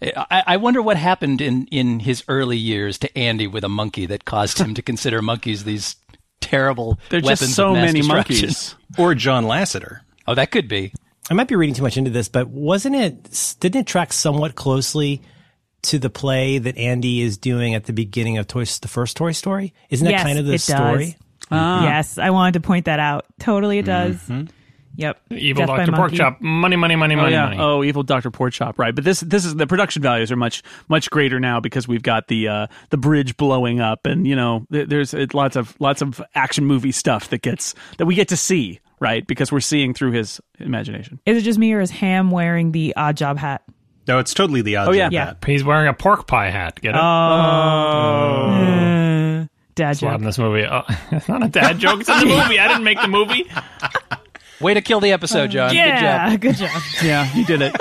I, 0.02 0.43
I 0.47 0.56
wonder 0.56 0.81
what 0.81 0.97
happened 0.97 1.41
in, 1.41 1.67
in 1.67 2.00
his 2.00 2.25
early 2.29 2.56
years 2.56 2.99
to 2.99 3.19
Andy 3.19 3.47
with 3.47 3.64
a 3.64 3.69
monkey 3.69 4.06
that 4.06 4.25
caused 4.25 4.58
him 4.58 4.75
to 4.75 4.82
consider 4.82 5.20
monkeys 5.20 5.64
these 5.64 5.97
terrible 6.41 6.99
There 7.11 7.20
are 7.20 7.23
weapons 7.23 7.41
just 7.41 7.55
so 7.55 7.69
of 7.69 7.75
mass 7.75 7.87
many 7.87 8.00
destruction. 8.00 8.37
monkeys. 8.37 8.75
Or 8.99 9.14
John 9.14 9.44
Lasseter. 9.44 10.00
Oh, 10.26 10.35
that 10.35 10.50
could 10.50 10.69
be. 10.69 10.93
I 11.31 11.35
might 11.35 11.49
be 11.49 11.55
reading 11.55 11.75
too 11.75 11.82
much 11.82 11.97
into 11.97 12.11
this, 12.11 12.29
but 12.29 12.49
wasn't 12.49 12.97
it? 12.97 13.56
Didn't 13.61 13.81
it 13.82 13.87
track 13.87 14.12
somewhat 14.12 14.55
closely 14.55 15.23
to 15.82 15.99
the 15.99 16.11
play 16.11 16.58
that 16.58 16.76
Andy 16.76 17.20
is 17.20 17.37
doing 17.38 17.75
at 17.75 17.85
the 17.85 17.93
beginning 17.93 18.38
of 18.38 18.46
Toy, 18.46 18.64
the 18.64 18.88
first 18.88 19.17
Toy 19.17 19.32
Story? 19.32 19.75
Isn't 19.91 20.06
that 20.06 20.12
Yes, 20.12 20.23
kind 20.23 20.38
of 20.38 20.46
the 20.46 20.55
it 20.55 20.61
story? 20.61 21.17
does. 21.50 21.82
Yes, 21.82 22.19
I 22.19 22.31
wanted 22.31 22.55
to 22.55 22.61
point 22.61 22.87
that 22.87 23.00
out. 23.00 23.26
Totally, 23.38 23.79
it 23.79 23.87
mm-hmm. 23.87 24.38
does. 24.38 24.49
Yep. 24.96 25.20
Evil 25.31 25.66
Death 25.66 25.76
Dr. 25.87 25.92
Monkey. 25.92 26.16
Porkchop. 26.19 26.40
Money, 26.40 26.76
money, 26.76 26.96
money, 26.96 27.14
Oh 27.14 27.19
money, 27.19 27.32
yeah. 27.32 27.44
money. 27.44 27.56
Oh, 27.58 27.82
evil 27.84 28.02
Doctor 28.02 28.31
Porkchop. 28.31 28.78
Right. 28.78 28.94
But 28.94 29.04
this 29.04 29.20
this 29.20 29.44
is 29.44 29.54
the 29.54 29.66
production 29.66 30.02
values 30.02 30.31
are 30.32 30.37
much 30.37 30.62
much 30.88 31.10
greater 31.10 31.40
now 31.40 31.60
because 31.60 31.87
we've 31.88 32.02
got 32.02 32.28
the 32.28 32.48
uh, 32.48 32.66
the 32.90 32.96
bridge 32.96 33.37
blowing 33.37 33.81
up, 33.81 34.06
and 34.06 34.26
you 34.26 34.37
know 34.37 34.66
there's 34.70 35.14
lots 35.32 35.56
of 35.56 35.75
lots 35.81 36.02
of 36.02 36.20
action 36.34 36.64
movie 36.66 36.92
stuff 36.92 37.31
that 37.31 37.42
gets 37.42 37.75
that 37.98 38.06
we 38.06 38.14
get 38.14 38.28
to 38.28 38.37
see. 38.37 38.81
Right, 38.98 39.26
because 39.26 39.50
we're 39.50 39.60
seeing 39.60 39.94
through 39.94 40.10
his 40.10 40.43
imagination. 40.58 41.20
Is 41.24 41.38
it 41.38 41.43
just 41.43 41.58
me 41.58 41.72
or 41.72 41.81
is 41.81 41.91
Ham 41.91 42.31
wearing 42.31 42.72
the 42.72 42.93
Oddjob 42.98 43.38
hat? 43.38 43.62
No, 44.06 44.19
it's 44.19 44.34
totally 44.34 44.60
the 44.60 44.76
odd 44.76 44.88
Oh, 44.88 44.93
yeah. 44.93 45.06
job 45.06 45.12
Yeah. 45.15 45.24
hat. 45.26 45.44
He's 45.46 45.65
wearing 45.65 45.88
a 45.88 45.94
pork 45.94 46.26
pie 46.26 46.50
hat. 46.50 46.79
Get 46.82 46.91
it? 46.94 47.00
Uh, 47.00 47.06
dad 49.74 49.91
It's 49.93 50.03
a 50.03 50.05
lot 50.05 50.10
joke. 50.12 50.19
in 50.20 50.24
this 50.26 50.38
movie. 50.38 50.67
Oh, 50.67 50.82
it's 51.12 51.29
not 51.29 51.43
a 51.43 51.48
dad 51.48 51.79
joke. 51.79 52.00
It's 52.00 52.10
in 52.10 52.19
the 52.19 52.26
movie. 52.43 52.58
I 52.58 52.69
didn't 52.69 52.84
make 52.84 53.00
the 53.00 53.08
movie. 53.08 53.50
Way 54.60 54.74
to 54.74 54.81
kill 54.82 55.00
the 55.00 55.12
episode, 55.12 55.50
John. 55.50 55.74
Yeah, 55.74 56.36
Good 56.36 56.56
job. 56.56 56.58
good 56.58 56.70
job. 56.72 56.82
Yeah, 57.02 57.34
you 57.34 57.44
did 57.46 57.62
it. 57.62 57.74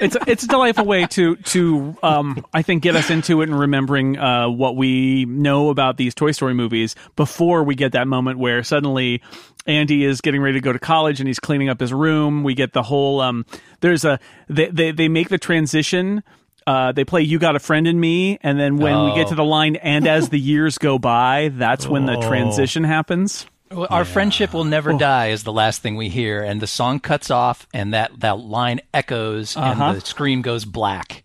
it's 0.00 0.16
it's 0.26 0.44
a 0.44 0.46
delightful 0.46 0.84
way 0.84 1.06
to 1.06 1.36
to 1.36 1.96
um 2.02 2.44
I 2.52 2.62
think 2.62 2.82
get 2.82 2.94
us 2.96 3.10
into 3.10 3.40
it 3.42 3.48
and 3.48 3.58
remembering 3.58 4.16
uh 4.18 4.48
what 4.48 4.76
we 4.76 5.24
know 5.24 5.70
about 5.70 5.96
these 5.96 6.14
Toy 6.14 6.30
Story 6.32 6.54
movies 6.54 6.94
before 7.16 7.64
we 7.64 7.74
get 7.74 7.92
that 7.92 8.06
moment 8.06 8.38
where 8.38 8.62
suddenly 8.62 9.22
Andy 9.66 10.04
is 10.04 10.20
getting 10.20 10.40
ready 10.42 10.54
to 10.54 10.60
go 10.60 10.72
to 10.72 10.78
college 10.78 11.20
and 11.20 11.26
he's 11.28 11.40
cleaning 11.40 11.68
up 11.68 11.80
his 11.80 11.92
room. 11.92 12.44
We 12.44 12.54
get 12.54 12.72
the 12.72 12.82
whole 12.82 13.20
um 13.20 13.44
there's 13.80 14.04
a 14.04 14.18
they 14.48 14.68
they, 14.68 14.90
they 14.92 15.08
make 15.08 15.28
the 15.28 15.38
transition 15.38 16.22
uh, 16.66 16.92
they 16.92 17.04
play 17.04 17.20
"You 17.20 17.38
Got 17.38 17.56
a 17.56 17.58
Friend 17.58 17.86
in 17.86 18.00
Me," 18.00 18.38
and 18.42 18.58
then 18.58 18.78
when 18.78 19.04
we 19.04 19.14
get 19.14 19.28
to 19.28 19.34
the 19.34 19.44
line 19.44 19.76
"And 19.76 20.06
as 20.08 20.30
the 20.30 20.40
years 20.40 20.78
go 20.78 20.98
by," 20.98 21.50
that's 21.52 21.86
when 21.86 22.06
the 22.06 22.16
transition 22.16 22.84
happens. 22.84 23.44
Well, 23.74 23.88
Our 23.90 24.04
friendship 24.04 24.52
will 24.54 24.64
never 24.64 24.92
die 24.92 25.28
is 25.28 25.42
the 25.44 25.52
last 25.52 25.82
thing 25.82 25.96
we 25.96 26.08
hear, 26.08 26.42
and 26.42 26.60
the 26.60 26.66
song 26.66 27.00
cuts 27.00 27.30
off, 27.30 27.66
and 27.74 27.92
that, 27.94 28.20
that 28.20 28.38
line 28.38 28.80
echoes, 28.92 29.56
Uh-huh. 29.56 29.84
and 29.84 30.00
the 30.00 30.06
screen 30.06 30.42
goes 30.42 30.64
black. 30.64 31.24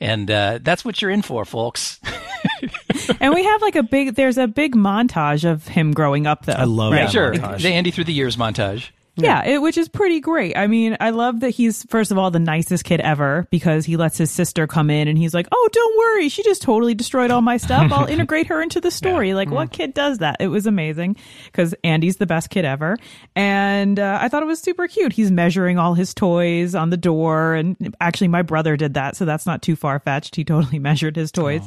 And 0.00 0.30
uh, 0.30 0.58
that's 0.62 0.84
what 0.84 1.00
you're 1.00 1.10
in 1.10 1.22
for, 1.22 1.44
folks. 1.44 2.00
and 3.20 3.34
we 3.34 3.44
have 3.44 3.62
like 3.62 3.76
a 3.76 3.82
big. 3.82 4.14
There's 4.14 4.36
a 4.36 4.46
big 4.46 4.74
montage 4.74 5.50
of 5.50 5.66
him 5.66 5.92
growing 5.92 6.26
up, 6.26 6.44
though. 6.44 6.52
I 6.52 6.64
love 6.64 6.92
right? 6.92 7.04
that 7.04 7.12
sure. 7.12 7.32
montage. 7.32 7.62
The 7.62 7.70
Andy 7.72 7.90
through 7.90 8.04
the 8.04 8.12
years 8.12 8.36
montage. 8.36 8.90
Yeah, 9.24 9.44
it, 9.44 9.62
which 9.62 9.78
is 9.78 9.88
pretty 9.88 10.20
great. 10.20 10.56
I 10.56 10.66
mean, 10.66 10.96
I 11.00 11.10
love 11.10 11.40
that 11.40 11.50
he's 11.50 11.84
first 11.84 12.10
of 12.10 12.18
all 12.18 12.30
the 12.30 12.38
nicest 12.38 12.84
kid 12.84 13.00
ever 13.00 13.46
because 13.50 13.86
he 13.86 13.96
lets 13.96 14.18
his 14.18 14.30
sister 14.30 14.66
come 14.66 14.90
in 14.90 15.08
and 15.08 15.16
he's 15.16 15.32
like, 15.32 15.46
"Oh, 15.50 15.68
don't 15.72 15.98
worry, 15.98 16.28
she 16.28 16.42
just 16.42 16.62
totally 16.62 16.94
destroyed 16.94 17.30
all 17.30 17.40
my 17.40 17.56
stuff. 17.56 17.90
I'll 17.92 18.06
integrate 18.10 18.48
her 18.48 18.60
into 18.60 18.80
the 18.80 18.90
story." 18.90 19.32
Like, 19.34 19.50
what 19.50 19.72
kid 19.72 19.94
does 19.94 20.18
that? 20.18 20.36
It 20.40 20.48
was 20.48 20.66
amazing 20.66 21.16
because 21.46 21.74
Andy's 21.82 22.16
the 22.16 22.26
best 22.26 22.50
kid 22.50 22.64
ever, 22.64 22.96
and 23.34 23.98
uh, 23.98 24.18
I 24.20 24.28
thought 24.28 24.42
it 24.42 24.46
was 24.46 24.60
super 24.60 24.86
cute. 24.86 25.12
He's 25.12 25.30
measuring 25.30 25.78
all 25.78 25.94
his 25.94 26.12
toys 26.12 26.74
on 26.74 26.90
the 26.90 26.96
door, 26.96 27.54
and 27.54 27.96
actually, 28.00 28.28
my 28.28 28.42
brother 28.42 28.76
did 28.76 28.94
that, 28.94 29.16
so 29.16 29.24
that's 29.24 29.46
not 29.46 29.62
too 29.62 29.76
far 29.76 29.98
fetched. 29.98 30.36
He 30.36 30.44
totally 30.44 30.78
measured 30.86 31.16
his 31.16 31.32
toys, 31.32 31.62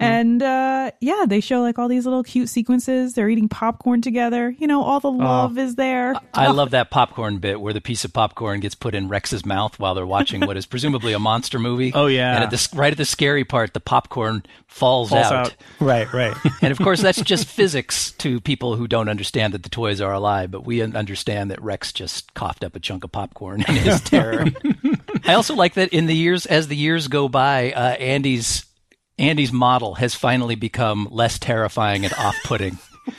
and 0.00 0.42
uh, 0.42 0.90
yeah, 1.00 1.24
they 1.28 1.40
show 1.40 1.60
like 1.60 1.78
all 1.78 1.88
these 1.88 2.06
little 2.06 2.22
cute 2.22 2.48
sequences. 2.48 3.14
They're 3.14 3.28
eating 3.28 3.48
popcorn 3.48 4.00
together. 4.00 4.54
You 4.58 4.66
know, 4.66 4.82
all 4.82 5.00
the 5.00 5.10
love 5.10 5.58
is 5.58 5.74
there. 5.74 6.14
I 6.32 6.48
love 6.50 6.70
that 6.70 6.90
popcorn 6.94 7.38
bit 7.38 7.60
where 7.60 7.72
the 7.72 7.80
piece 7.80 8.04
of 8.04 8.12
popcorn 8.12 8.60
gets 8.60 8.76
put 8.76 8.94
in 8.94 9.08
Rex's 9.08 9.44
mouth 9.44 9.80
while 9.80 9.96
they're 9.96 10.06
watching 10.06 10.42
what 10.42 10.56
is 10.56 10.64
presumably 10.64 11.12
a 11.12 11.18
monster 11.18 11.58
movie. 11.58 11.90
Oh, 11.92 12.06
yeah. 12.06 12.36
and 12.36 12.44
at 12.44 12.52
the, 12.52 12.68
right 12.72 12.92
at 12.92 12.96
the 12.96 13.04
scary 13.04 13.42
part, 13.42 13.74
the 13.74 13.80
popcorn 13.80 14.44
falls, 14.68 15.10
Falls 15.10 15.26
out. 15.26 15.32
out. 15.32 15.56
Right, 15.80 16.12
right. 16.12 16.36
and 16.62 16.70
of 16.70 16.78
course, 16.78 17.02
that's 17.02 17.20
just 17.22 17.48
physics 17.48 18.12
to 18.18 18.40
people 18.40 18.76
who 18.76 18.86
don't 18.86 19.08
understand 19.08 19.54
that 19.54 19.64
the 19.64 19.68
toys 19.70 20.00
are 20.00 20.12
alive. 20.12 20.52
But 20.52 20.64
we 20.64 20.82
understand 20.82 21.50
that 21.50 21.60
Rex 21.60 21.92
just 21.92 22.32
coughed 22.34 22.62
up 22.62 22.76
a 22.76 22.78
chunk 22.78 23.02
of 23.02 23.10
popcorn 23.10 23.64
in 23.66 23.74
his 23.74 24.00
terror. 24.04 24.44
I 25.24 25.34
also 25.34 25.56
like 25.56 25.74
that 25.74 25.92
in 25.92 26.06
the 26.06 26.14
years 26.14 26.46
as 26.46 26.68
the 26.68 26.76
years 26.76 27.08
go 27.08 27.28
by, 27.28 27.72
uh, 27.72 27.94
Andy's 27.96 28.66
Andy's 29.18 29.52
model 29.52 29.96
has 29.96 30.14
finally 30.14 30.54
become 30.54 31.08
less 31.10 31.40
terrifying 31.40 32.04
and 32.04 32.14
off-putting. 32.14 32.78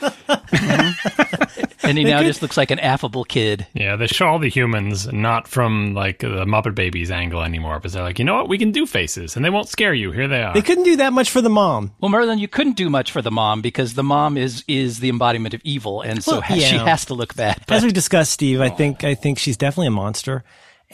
and 1.88 1.98
he 1.98 2.04
now 2.04 2.22
just 2.22 2.42
looks 2.42 2.56
like 2.56 2.70
an 2.70 2.78
affable 2.78 3.24
kid. 3.24 3.66
Yeah, 3.74 3.96
they 3.96 4.06
show 4.06 4.26
all 4.26 4.38
the 4.38 4.48
humans 4.50 5.10
not 5.12 5.48
from 5.48 5.94
like 5.94 6.18
the 6.18 6.44
Muppet 6.44 6.74
Babies 6.74 7.10
angle 7.10 7.42
anymore, 7.42 7.78
because 7.78 7.92
they're 7.92 8.02
like, 8.02 8.18
you 8.18 8.24
know 8.24 8.34
what, 8.34 8.48
we 8.48 8.58
can 8.58 8.72
do 8.72 8.86
faces, 8.86 9.36
and 9.36 9.44
they 9.44 9.50
won't 9.50 9.68
scare 9.68 9.94
you. 9.94 10.12
Here 10.12 10.28
they 10.28 10.42
are. 10.42 10.54
they 10.54 10.62
couldn't 10.62 10.84
do 10.84 10.96
that 10.96 11.12
much 11.12 11.30
for 11.30 11.40
the 11.40 11.50
mom. 11.50 11.92
Well, 12.00 12.10
Merlin, 12.10 12.38
you 12.38 12.48
couldn't 12.48 12.76
do 12.76 12.90
much 12.90 13.12
for 13.12 13.22
the 13.22 13.30
mom 13.30 13.62
because 13.62 13.94
the 13.94 14.04
mom 14.04 14.36
is 14.36 14.64
is 14.68 15.00
the 15.00 15.08
embodiment 15.08 15.54
of 15.54 15.60
evil, 15.64 16.02
and 16.02 16.22
so 16.22 16.32
Well, 16.32 16.40
ha- 16.42 16.54
she 16.56 16.76
has 16.76 17.04
to 17.06 17.14
look 17.14 17.34
bad. 17.34 17.62
As 17.68 17.84
we 17.84 17.92
discussed, 17.92 18.32
Steve, 18.32 18.60
I 18.60 18.68
think 18.68 19.04
I 19.04 19.14
think 19.14 19.38
she's 19.38 19.56
definitely 19.56 19.88
a 19.88 19.92
monster. 19.92 20.44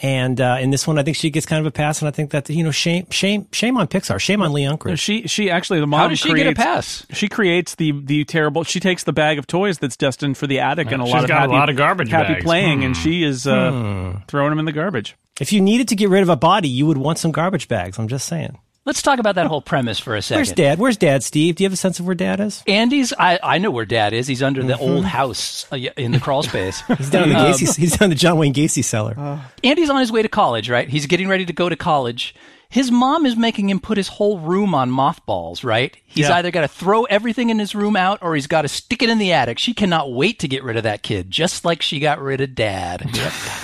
And 0.03 0.41
uh, 0.41 0.57
in 0.59 0.69
this 0.69 0.85
one, 0.85 0.99
I 0.99 1.03
think 1.03 1.15
she 1.15 1.29
gets 1.29 1.45
kind 1.45 1.61
of 1.61 1.65
a 1.65 1.71
pass, 1.71 2.01
and 2.01 2.09
I 2.09 2.11
think 2.11 2.31
that 2.31 2.49
you 2.49 2.61
know, 2.61 2.71
shame, 2.71 3.07
shame, 3.09 3.47
shame 3.53 3.77
on 3.77 3.87
Pixar, 3.87 4.19
shame 4.19 4.41
on 4.41 4.51
Lee 4.51 4.63
Unkrich. 4.63 4.99
She 4.99 5.27
she 5.27 5.49
actually 5.49 5.79
the 5.79 5.87
mom 5.87 5.99
how 6.01 6.07
does 6.09 6.19
she 6.19 6.29
creates, 6.29 6.49
get 6.57 6.59
a 6.59 6.61
pass? 6.61 7.05
She 7.13 7.29
creates 7.29 7.75
the 7.75 7.93
the 8.03 8.25
terrible. 8.25 8.65
She 8.65 8.81
takes 8.81 9.05
the 9.05 9.13
bag 9.13 9.39
of 9.39 9.47
toys 9.47 9.77
that's 9.79 9.95
destined 9.95 10.37
for 10.37 10.45
the 10.45 10.59
attic 10.59 10.91
and 10.91 11.01
a 11.01 11.05
she's 11.05 11.13
lot 11.13 11.23
of 11.23 11.29
got 11.29 11.47
a 11.47 11.51
lot 11.53 11.69
of 11.69 11.77
garbage 11.77 12.09
happy 12.09 12.33
bags. 12.33 12.43
playing, 12.43 12.83
and 12.83 12.95
Hmm. 12.97 13.01
she 13.01 13.23
is 13.23 13.47
uh, 13.47 14.19
throwing 14.27 14.49
them 14.49 14.59
in 14.59 14.65
the 14.65 14.73
garbage. 14.73 15.15
If 15.39 15.53
you 15.53 15.61
needed 15.61 15.87
to 15.87 15.95
get 15.95 16.09
rid 16.09 16.21
of 16.21 16.27
a 16.29 16.35
body, 16.35 16.67
you 16.67 16.85
would 16.85 16.97
want 16.97 17.17
some 17.17 17.31
garbage 17.31 17.69
bags. 17.69 17.97
I'm 17.97 18.09
just 18.09 18.27
saying. 18.27 18.57
Let's 18.85 19.01
talk 19.01 19.19
about 19.19 19.35
that 19.35 19.47
whole 19.47 19.61
premise 19.61 19.97
for 19.97 20.15
a 20.15 20.21
second. 20.21 20.39
Where's 20.39 20.51
Dad? 20.51 20.77
Where's 20.79 20.97
Dad, 20.97 21.23
Steve? 21.23 21.55
Do 21.55 21.63
you 21.63 21.65
have 21.67 21.73
a 21.73 21.77
sense 21.77 21.99
of 21.99 22.05
where 22.05 22.15
Dad 22.15 22.41
is? 22.41 22.61
Andy's. 22.67 23.13
I, 23.17 23.39
I 23.41 23.57
know 23.57 23.71
where 23.71 23.85
Dad 23.85 24.11
is. 24.11 24.27
He's 24.27 24.43
under 24.43 24.61
the 24.61 24.73
mm-hmm. 24.73 24.83
old 24.83 25.05
house 25.05 25.65
uh, 25.71 25.77
in 25.77 26.11
the 26.11 26.19
crawl 26.19 26.43
space. 26.43 26.81
He's 26.97 27.09
down 27.09 27.23
in 27.23 27.29
the 27.29 27.39
um, 27.39 27.51
Gacy. 27.53 27.77
He's 27.77 27.97
down 27.97 28.07
in 28.07 28.09
the 28.09 28.15
John 28.17 28.37
Wayne 28.37 28.53
Gacy 28.53 28.83
cellar. 28.83 29.15
Uh, 29.17 29.39
Andy's 29.63 29.89
on 29.89 30.01
his 30.01 30.11
way 30.11 30.21
to 30.21 30.27
college, 30.27 30.69
right? 30.69 30.89
He's 30.89 31.05
getting 31.05 31.29
ready 31.29 31.45
to 31.45 31.53
go 31.53 31.69
to 31.69 31.77
college. 31.77 32.35
His 32.67 32.91
mom 32.91 33.25
is 33.25 33.37
making 33.37 33.69
him 33.69 33.79
put 33.79 33.97
his 33.97 34.07
whole 34.07 34.39
room 34.39 34.73
on 34.73 34.89
mothballs, 34.89 35.63
right? 35.63 35.95
He's 36.05 36.27
Yeah. 36.27 36.37
either 36.37 36.49
got 36.49 36.61
to 36.61 36.67
throw 36.67 37.03
everything 37.03 37.51
in 37.51 37.59
his 37.59 37.75
room 37.75 37.95
out 37.95 38.17
or 38.21 38.33
he's 38.33 38.47
got 38.47 38.63
to 38.63 38.67
stick 38.67 39.03
it 39.03 39.09
in 39.09 39.19
the 39.19 39.31
attic. 39.31 39.59
She 39.59 39.75
cannot 39.75 40.11
wait 40.11 40.39
to 40.39 40.47
get 40.47 40.63
rid 40.63 40.75
of 40.75 40.83
that 40.83 41.03
kid, 41.03 41.29
just 41.29 41.63
like 41.63 41.83
she 41.83 41.99
got 41.99 42.19
rid 42.19 42.41
of 42.41 42.55
dad. 42.55 43.07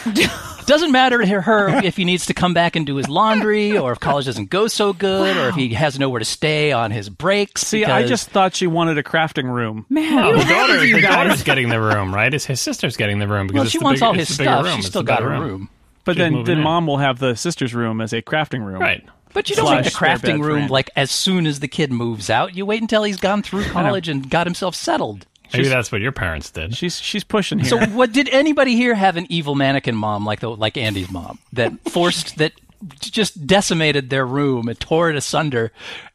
Doesn't 0.69 0.91
matter 0.91 1.17
to 1.17 1.41
her 1.41 1.67
if 1.83 1.97
he 1.97 2.05
needs 2.05 2.27
to 2.27 2.35
come 2.35 2.53
back 2.53 2.75
and 2.75 2.85
do 2.85 2.97
his 2.97 3.09
laundry 3.09 3.75
or 3.75 3.91
if 3.91 3.99
college 3.99 4.25
doesn't 4.25 4.51
go 4.51 4.67
so 4.67 4.93
good 4.93 5.35
or 5.35 5.49
if 5.49 5.55
he 5.55 5.73
has 5.73 5.97
nowhere 5.97 6.19
to 6.19 6.25
stay 6.25 6.71
on 6.71 6.91
his 6.91 7.09
breaks. 7.09 7.63
See, 7.65 7.83
I 7.85 8.05
just 8.05 8.29
thought 8.29 8.55
she 8.55 8.67
wanted 8.67 8.99
a 8.99 9.03
crafting 9.03 9.51
room. 9.51 9.87
Man, 9.89 10.15
No, 10.15 10.37
the 10.37 10.45
daughter, 10.45 10.77
to, 10.77 10.87
you 10.87 10.97
the 10.97 11.01
daughter's 11.01 11.41
getting 11.41 11.69
the 11.69 11.81
room, 11.81 12.13
right? 12.13 12.31
It's 12.31 12.45
his 12.45 12.61
sister's 12.61 12.97
getting 12.97 13.17
the 13.17 13.27
room 13.27 13.47
because 13.47 13.61
well, 13.61 13.69
she 13.69 13.79
wants 13.79 13.99
bigger- 14.01 14.07
all 14.07 14.13
his 14.13 14.31
stuff. 14.31 14.63
room. 14.63 14.75
She's 14.75 14.85
still 14.85 15.01
got 15.01 15.21
better 15.21 15.31
her 15.31 15.41
room. 15.41 15.69
But 16.05 16.13
She's 16.13 16.19
then 16.19 16.33
moving 16.33 16.45
then 16.45 16.57
in. 16.59 16.63
mom 16.63 16.85
will 16.85 16.97
have 16.97 17.17
the 17.17 17.33
sister's 17.35 17.73
room 17.73 17.99
as 17.99 18.13
a 18.13 18.21
crafting 18.21 18.63
room. 18.63 18.79
Right. 18.79 19.03
But 19.33 19.49
you 19.49 19.55
don't 19.55 19.69
make 19.75 19.83
the 19.85 19.89
crafting 19.91 20.43
room 20.43 20.59
Andy. 20.63 20.71
like 20.71 20.89
as 20.95 21.11
soon 21.11 21.45
as 21.45 21.59
the 21.59 21.67
kid 21.67 21.91
moves 21.91 22.29
out. 22.29 22.55
You 22.55 22.65
wait 22.65 22.81
until 22.81 23.03
he's 23.03 23.17
gone 23.17 23.43
through 23.43 23.63
college 23.65 24.07
and 24.07 24.29
got 24.29 24.47
himself 24.47 24.75
settled. 24.75 25.25
Maybe 25.53 25.67
that's 25.67 25.91
what 25.91 26.01
your 26.01 26.11
parents 26.11 26.51
did. 26.51 26.75
She's 26.75 26.99
she's 26.99 27.23
pushing 27.23 27.59
here. 27.59 27.69
So, 27.69 27.79
what 27.87 28.11
did 28.11 28.29
anybody 28.29 28.75
here 28.75 28.93
have 28.95 29.17
an 29.17 29.25
evil 29.29 29.55
mannequin 29.55 29.95
mom 29.95 30.25
like 30.25 30.39
the 30.41 30.49
like 30.49 30.77
Andy's 30.77 31.11
mom 31.11 31.39
that 31.53 31.73
forced 31.89 32.37
that 32.37 32.53
just 32.99 33.45
decimated 33.45 34.09
their 34.09 34.25
room 34.25 34.67
and 34.67 34.79
tore 34.79 35.09
it 35.09 35.15
asunder 35.15 35.71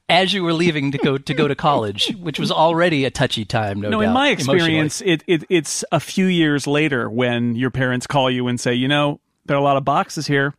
as 0.08 0.32
you 0.32 0.42
were 0.42 0.52
leaving 0.52 0.92
to 0.92 0.98
go 0.98 1.18
to 1.18 1.34
go 1.34 1.48
to 1.48 1.54
college, 1.54 2.14
which 2.20 2.38
was 2.38 2.50
already 2.50 3.04
a 3.04 3.10
touchy 3.10 3.44
time. 3.44 3.80
No, 3.80 3.88
no, 3.88 4.00
doubt, 4.00 4.08
in 4.08 4.12
my 4.12 4.28
experience, 4.28 5.00
it, 5.00 5.24
it 5.26 5.44
it's 5.48 5.84
a 5.92 6.00
few 6.00 6.26
years 6.26 6.66
later 6.66 7.08
when 7.08 7.56
your 7.56 7.70
parents 7.70 8.06
call 8.06 8.30
you 8.30 8.48
and 8.48 8.60
say, 8.60 8.74
you 8.74 8.88
know, 8.88 9.20
there 9.46 9.56
are 9.56 9.60
a 9.60 9.62
lot 9.62 9.76
of 9.76 9.84
boxes 9.84 10.26
here, 10.26 10.54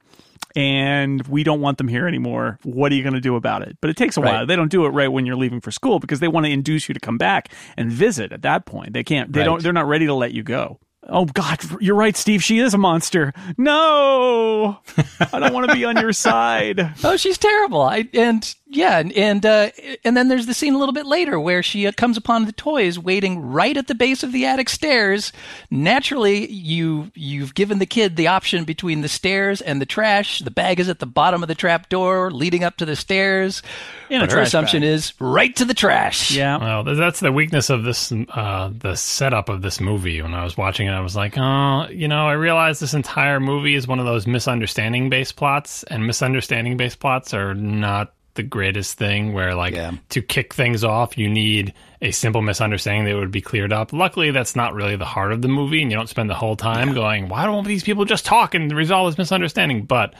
and 0.56 1.26
we 1.28 1.44
don't 1.44 1.62
want 1.62 1.78
them 1.78 1.88
here 1.88 2.08
anymore. 2.08 2.60
What 2.64 2.92
are 2.92 2.96
you 2.96 3.04
going 3.04 3.14
to 3.16 3.22
do 3.22 3.36
about 3.36 3.62
it? 3.62 3.78
But 3.82 3.90
it 3.90 3.98
takes 3.98 4.18
a 4.18 4.22
Right. 4.22 4.32
while. 4.34 4.46
They 4.46 4.56
don't 4.56 4.72
do 4.72 4.86
it 4.86 4.90
right 4.90 5.12
when 5.12 5.26
you're 5.26 5.36
leaving 5.36 5.62
for 5.62 5.72
school 5.72 6.00
because 6.00 6.20
they 6.20 6.28
want 6.28 6.46
to 6.46 6.52
induce 6.52 6.88
you 6.88 6.94
to 6.94 7.00
come 7.00 7.18
back 7.18 7.50
and 7.78 7.92
visit. 7.92 8.32
At 8.32 8.42
that 8.44 8.66
point, 8.66 8.94
they 8.94 9.04
can't. 9.04 9.32
They 9.34 9.40
Right. 9.42 9.46
don't. 9.46 9.64
They're 9.64 9.74
not 9.74 9.88
ready 9.88 10.06
to 10.06 10.14
let 10.14 10.32
you 10.34 10.44
go. 10.44 10.80
Oh 11.08 11.26
God, 11.26 11.60
you're 11.82 11.96
right, 11.96 12.18
Steve. 12.18 12.42
She 12.44 12.58
is 12.58 12.74
a 12.74 12.80
monster. 12.80 13.32
No, 13.58 14.80
I 15.34 15.40
don't 15.40 15.54
want 15.54 15.68
to 15.70 15.76
be 15.76 15.86
on 15.86 15.98
your 15.98 16.14
side. 16.14 16.94
Oh, 17.04 17.16
she's 17.18 17.38
terrible. 17.38 17.82
I 17.82 18.08
and 18.14 18.56
yeah, 18.68 18.98
and 18.98 19.12
and, 19.14 19.46
uh, 19.46 19.70
and 20.04 20.18
then 20.18 20.28
there's 20.28 20.48
the 20.48 20.54
scene 20.54 20.74
a 20.74 20.78
little 20.80 20.94
bit 20.94 21.06
later 21.06 21.40
where 21.40 21.62
she 21.62 21.86
uh, 21.86 21.92
comes 21.92 22.18
upon 22.18 22.46
the 22.46 22.52
toys 22.52 22.98
waiting 22.98 23.40
right 23.40 23.78
at 23.78 23.88
the 23.88 23.94
base 23.94 24.24
of 24.24 24.32
the 24.32 24.46
attic 24.46 24.70
stairs. 24.70 25.32
Naturally, 25.70 26.52
you 26.52 27.12
you've 27.14 27.54
given 27.54 27.78
the 27.78 27.86
kid 27.86 28.16
the 28.16 28.28
option 28.28 28.64
between 28.64 29.02
the 29.02 29.08
stairs 29.08 29.62
and 29.62 29.80
the 29.80 29.86
trash. 29.86 30.40
The 30.40 30.50
bag 30.50 30.80
is 30.80 30.90
at 30.90 30.98
the 30.98 31.06
bottom 31.06 31.44
of 31.44 31.48
the 31.48 31.54
trap 31.54 31.90
door 31.90 32.32
leading 32.32 32.64
up 32.64 32.78
to 32.78 32.86
the 32.86 32.96
stairs. 32.96 33.62
In 34.10 34.22
a 34.22 34.26
but 34.26 34.32
her 34.32 34.42
assumption 34.42 34.82
bag. 34.82 34.90
is 34.90 35.14
right 35.20 35.56
to 35.58 35.66
the 35.66 35.76
trash. 35.76 36.32
Yeah. 36.32 36.58
Well, 36.58 36.84
that's 36.84 37.20
the 37.20 37.32
weakness 37.32 37.70
of 37.70 37.84
this, 37.84 38.12
uh, 38.12 38.72
the 38.76 38.96
setup 38.96 39.48
of 39.48 39.62
this 39.62 39.80
movie. 39.80 40.22
When 40.22 40.34
I 40.34 40.44
was 40.44 40.58
watching 40.58 40.88
it, 40.88 40.92
I 40.92 41.02
was 41.02 41.16
like, 41.16 41.38
oh, 41.38 41.88
you 41.90 42.08
know, 42.08 42.28
I 42.28 42.34
realized 42.34 42.82
this 42.82 42.96
entire 42.96 43.40
movie 43.40 43.76
is 43.76 43.88
one 43.88 44.00
of 44.00 44.06
those 44.06 44.26
misunderstanding 44.26 45.10
based 45.10 45.36
plots, 45.36 45.84
and 45.84 46.08
misunderstanding 46.08 46.78
based 46.78 47.00
plots 47.00 47.32
are 47.34 47.54
not 47.54 48.15
the 48.36 48.44
greatest 48.44 48.98
thing 48.98 49.34
where, 49.34 49.56
like, 49.56 49.74
Yeah. 49.74 49.92
to 50.10 50.22
kick 50.22 50.54
things 50.54 50.84
off, 50.84 51.18
you 51.18 51.28
need 51.30 51.74
a 52.02 52.12
simple 52.12 52.42
misunderstanding 52.42 53.06
that 53.06 53.16
would 53.20 53.32
be 53.32 53.42
cleared 53.42 53.74
up. 53.74 53.92
Luckily, 53.92 54.32
that's 54.32 54.56
not 54.56 54.74
really 54.74 54.96
the 54.96 55.06
heart 55.06 55.32
of 55.32 55.42
the 55.42 55.48
movie, 55.48 55.82
and 55.82 55.92
you 55.92 55.98
don't 55.98 56.10
spend 56.10 56.30
the 56.30 56.36
whole 56.36 56.56
time 56.56 56.94
going, 56.94 57.30
why 57.30 57.46
don't 57.46 57.66
these 57.66 57.84
people 57.84 58.06
just 58.06 58.26
talk 58.26 58.54
and 58.54 58.72
resolve 58.72 59.12
this 59.12 59.18
misunderstanding? 59.18 59.84
But 59.84 60.14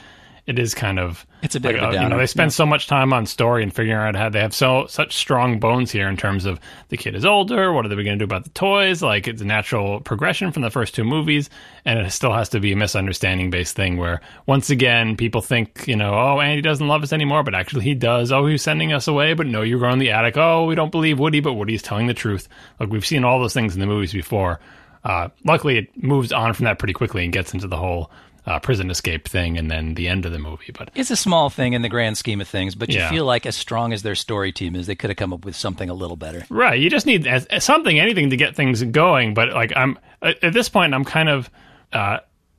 it 0.46 0.60
is 0.60 0.74
kind 0.74 0.98
of 0.98 1.26
It's 1.42 1.56
a 1.56 1.60
bit 1.60 1.74
like, 1.74 1.82
of 1.82 1.94
a 1.94 2.02
you 2.02 2.08
know 2.08 2.18
they 2.18 2.26
spend 2.26 2.52
so 2.52 2.64
much 2.64 2.86
time 2.86 3.12
on 3.12 3.26
story 3.26 3.62
and 3.62 3.74
figuring 3.74 3.98
out 3.98 4.14
how 4.14 4.28
they 4.28 4.40
have 4.40 4.54
so 4.54 4.86
such 4.86 5.16
strong 5.16 5.58
bones 5.58 5.90
here 5.90 6.08
in 6.08 6.16
terms 6.16 6.44
of 6.44 6.60
the 6.88 6.96
kid 6.96 7.14
is 7.14 7.24
older 7.24 7.72
what 7.72 7.84
are 7.84 7.88
they 7.88 7.96
going 7.96 8.06
to 8.06 8.16
do 8.16 8.24
about 8.24 8.44
the 8.44 8.50
toys? 8.50 9.02
Like 9.02 9.26
it's 9.26 9.42
a 9.42 9.44
natural 9.44 10.00
progression 10.00 10.52
from 10.52 10.62
the 10.62 10.70
first 10.70 10.94
two 10.94 11.04
movies 11.04 11.50
and 11.84 11.98
it 11.98 12.10
still 12.10 12.32
has 12.32 12.48
to 12.50 12.60
be 12.60 12.72
a 12.72 12.76
misunderstanding 12.76 13.50
based 13.50 13.74
thing 13.74 13.96
where 13.96 14.20
once 14.46 14.70
again 14.70 15.16
people 15.16 15.40
think 15.40 15.86
you 15.88 15.96
know 15.96 16.14
oh 16.14 16.40
andy 16.40 16.62
doesn't 16.62 16.86
love 16.86 17.02
us 17.02 17.12
anymore 17.12 17.42
but 17.42 17.54
actually 17.54 17.84
he 17.84 17.94
does. 17.94 18.30
Oh 18.30 18.46
he's 18.46 18.62
sending 18.62 18.92
us 18.92 19.08
away 19.08 19.34
but 19.34 19.46
no 19.46 19.62
you're 19.62 19.80
going 19.80 19.94
in 19.94 19.98
the 19.98 20.12
attic. 20.12 20.36
Oh 20.36 20.64
we 20.64 20.76
don't 20.76 20.92
believe 20.92 21.18
woody 21.18 21.40
but 21.40 21.54
woody's 21.54 21.82
telling 21.82 22.06
the 22.06 22.14
truth. 22.14 22.48
Like 22.78 22.90
we've 22.90 23.06
seen 23.06 23.24
all 23.24 23.40
those 23.40 23.54
things 23.54 23.74
in 23.74 23.80
the 23.80 23.86
movies 23.86 24.12
before. 24.12 24.60
Uh, 25.04 25.28
luckily 25.44 25.78
it 25.78 26.02
moves 26.02 26.32
on 26.32 26.52
from 26.52 26.64
that 26.64 26.78
pretty 26.78 26.94
quickly 26.94 27.24
and 27.24 27.32
gets 27.32 27.54
into 27.54 27.68
the 27.68 27.76
whole 27.76 28.10
uh, 28.46 28.58
prison 28.60 28.90
escape 28.90 29.26
thing 29.28 29.58
and 29.58 29.70
then 29.70 29.94
the 29.94 30.06
end 30.08 30.24
of 30.24 30.30
the 30.32 30.38
movie 30.38 30.70
but 30.72 30.90
It's 30.94 31.10
a 31.10 31.16
small 31.16 31.50
thing 31.50 31.72
in 31.72 31.82
the 31.82 31.88
grand 31.88 32.16
scheme 32.16 32.40
of 32.40 32.46
things, 32.48 32.74
but 32.76 32.88
you 32.90 32.98
Yeah. 32.98 33.10
feel 33.10 33.24
like 33.24 33.44
as 33.44 33.56
strong 33.56 33.92
as 33.92 34.02
their 34.02 34.14
story 34.14 34.52
team 34.52 34.76
is, 34.76 34.86
they 34.86 34.94
could 34.94 35.10
have 35.10 35.16
come 35.16 35.32
up 35.32 35.44
with 35.44 35.56
something 35.56 35.90
a 35.90 35.94
little 35.94 36.16
better. 36.16 36.46
Right. 36.48 36.78
You 36.80 36.88
just 36.88 37.06
need 37.06 37.26
as, 37.26 37.46
as 37.46 37.64
something, 37.64 37.98
anything 37.98 38.30
to 38.30 38.36
get 38.36 38.54
things 38.54 38.82
going. 38.84 39.34
But 39.34 39.52
like 39.52 39.72
I'm 39.76 39.98
at, 40.22 40.42
at 40.44 40.52
this 40.52 40.68
point, 40.68 40.94
I'm 40.94 41.04
kind 41.04 41.28
of. 41.28 41.50
Uh, 41.92 42.18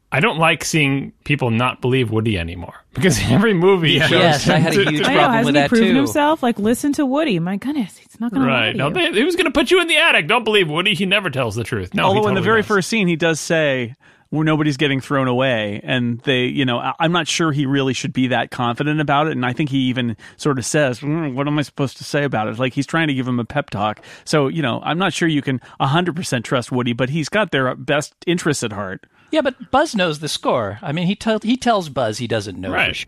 I 0.10 0.22
don't 0.22 0.40
like 0.40 0.64
seeing 0.64 1.12
people 1.26 1.52
not 1.52 1.82
believe 1.82 2.12
Woody 2.12 2.38
anymore 2.38 2.74
because 2.94 3.20
every 3.30 3.54
movie 3.54 4.00
shows 4.00 4.12
Yes, 4.12 4.48
I 4.50 4.58
had 4.58 4.74
a 4.74 4.78
him 4.80 4.86
to- 4.86 4.92
huge 4.92 5.04
to- 5.04 5.10
I 5.10 5.14
know, 5.14 5.20
problem 5.20 5.38
hasn't 5.38 5.46
with 5.48 5.56
he 5.56 5.62
that 5.62 5.70
proven 5.70 5.88
too. 5.90 5.96
himself? 5.96 6.42
Like, 6.44 6.60
listen 6.60 6.94
to 6.94 7.06
Woody. 7.06 7.40
My 7.40 7.58
goodness, 7.58 7.98
he's 7.98 8.18
not 8.20 8.32
going 8.32 8.42
to 8.44 8.48
Right. 8.48 8.74
No, 8.76 8.88
lie 8.88 8.94
they, 9.12 9.12
he 9.20 9.24
was 9.26 9.36
going 9.36 9.46
to 9.48 9.52
put 9.52 9.70
you 9.70 9.82
in 9.82 9.88
the 9.90 9.98
attic. 9.98 10.28
Don't 10.28 10.46
believe 10.46 10.70
Woody. 10.70 10.96
He 10.96 11.06
never 11.06 11.30
tells 11.30 11.56
the 11.56 11.66
truth. 11.66 11.94
No. 11.94 12.04
he 12.14 12.18
Although 12.18 12.30
in 12.30 12.36
the 12.36 12.42
very 12.42 12.62
does. 12.62 12.68
first 12.68 12.88
scene, 12.90 13.08
he 13.10 13.18
does 13.18 13.40
say 13.42 13.96
where 14.30 14.44
nobody's 14.44 14.78
getting 14.78 15.00
thrown 15.02 15.28
away, 15.28 15.80
and 15.84 16.20
they, 16.22 16.46
you 16.46 16.66
know, 16.66 16.80
I- 16.80 16.94
I'm 17.00 17.12
not 17.12 17.28
sure 17.28 17.52
he 17.52 17.66
really 17.66 17.94
should 17.94 18.14
be 18.14 18.28
that 18.28 18.52
confident 18.52 19.00
about 19.02 19.28
it. 19.28 19.32
And 19.34 19.46
I 19.46 19.54
think 19.54 19.70
he 19.70 19.80
even 19.90 20.18
sort 20.36 20.58
of 20.60 20.66
says, 20.66 21.00
"Mm, 21.00 21.34
"What 21.34 21.48
am 21.48 21.58
I 21.58 21.62
supposed 21.62 21.98
to 21.98 22.04
say 22.04 22.24
about 22.24 22.48
it?" 22.48 22.60
Like 22.60 22.74
he's 22.74 22.86
trying 22.88 23.08
to 23.08 23.14
give 23.14 23.28
him 23.28 23.40
a 23.40 23.46
pep 23.46 23.70
talk. 23.70 24.02
So 24.26 24.48
you 24.48 24.62
know, 24.62 24.82
I'm 24.84 24.98
not 24.98 25.14
sure 25.14 25.28
you 25.28 25.42
can 25.42 25.62
100 25.80 26.16
percent 26.16 26.46
trust 26.46 26.72
Woody, 26.72 26.94
but 26.94 27.10
he's 27.10 27.30
got 27.30 27.52
their 27.52 27.74
best 27.76 28.14
interests 28.26 28.64
at 28.64 28.74
heart. 28.74 29.06
Yeah, 29.32 29.42
but 29.42 29.72
Buzz 29.72 29.94
knows 29.96 30.20
the 30.20 30.30
score. 30.30 30.80
I 30.82 30.92
mean, 30.94 31.06
he 31.08 31.16
tell 31.16 31.40
he 31.42 31.58
tells 31.58 31.90
Buzz 31.90 32.18
he 32.18 32.28
doesn't 32.28 32.58
know. 32.60 32.70
for 32.70 32.76
Right, 32.76 32.96
sure. 32.96 33.08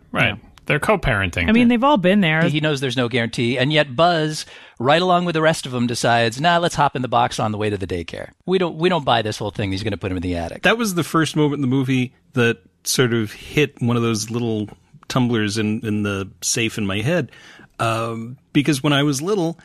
Right. 0.70 0.80
They're 0.80 0.96
co-parenting. 0.96 1.48
I 1.48 1.52
mean, 1.52 1.68
they've 1.68 1.84
all 1.84 1.96
been 1.96 2.20
there. 2.20 2.48
He 2.48 2.60
knows 2.60 2.80
there's 2.80 2.96
no 2.96 3.08
guarantee, 3.08 3.58
and 3.58 3.72
yet 3.72 3.94
Buzz, 3.94 4.46
right 4.78 5.02
along 5.02 5.24
with 5.24 5.34
the 5.34 5.42
rest 5.42 5.66
of 5.66 5.72
them, 5.72 5.86
decides, 5.86 6.40
"Nah, 6.40 6.58
let's 6.58 6.74
hop 6.74 6.96
in 6.96 7.02
the 7.02 7.08
box 7.08 7.38
on 7.38 7.52
the 7.52 7.58
way 7.58 7.70
to 7.70 7.76
the 7.76 7.86
daycare." 7.86 8.30
We 8.46 8.58
don't 8.58 8.76
we 8.76 8.88
don't 8.88 9.04
buy 9.04 9.22
this 9.22 9.38
whole 9.38 9.50
thing. 9.50 9.72
He's 9.72 9.82
going 9.82 9.92
to 9.92 9.98
put 9.98 10.10
him 10.10 10.16
in 10.16 10.22
the 10.22 10.36
attic. 10.36 10.62
That 10.62 10.78
was 10.78 10.94
the 10.94 11.04
first 11.04 11.36
moment 11.36 11.54
in 11.54 11.60
the 11.62 11.66
movie 11.66 12.14
that 12.32 12.58
sort 12.84 13.12
of 13.12 13.32
hit 13.32 13.80
one 13.82 13.96
of 13.96 14.02
those 14.02 14.30
little 14.30 14.68
tumblers 15.08 15.58
in, 15.58 15.84
in 15.84 16.02
the 16.02 16.30
safe 16.40 16.78
in 16.78 16.86
my 16.86 17.00
head. 17.00 17.30
Um, 17.78 18.38
because 18.52 18.82
when 18.82 18.92
I 18.92 19.02
was 19.02 19.20
little, 19.20 19.58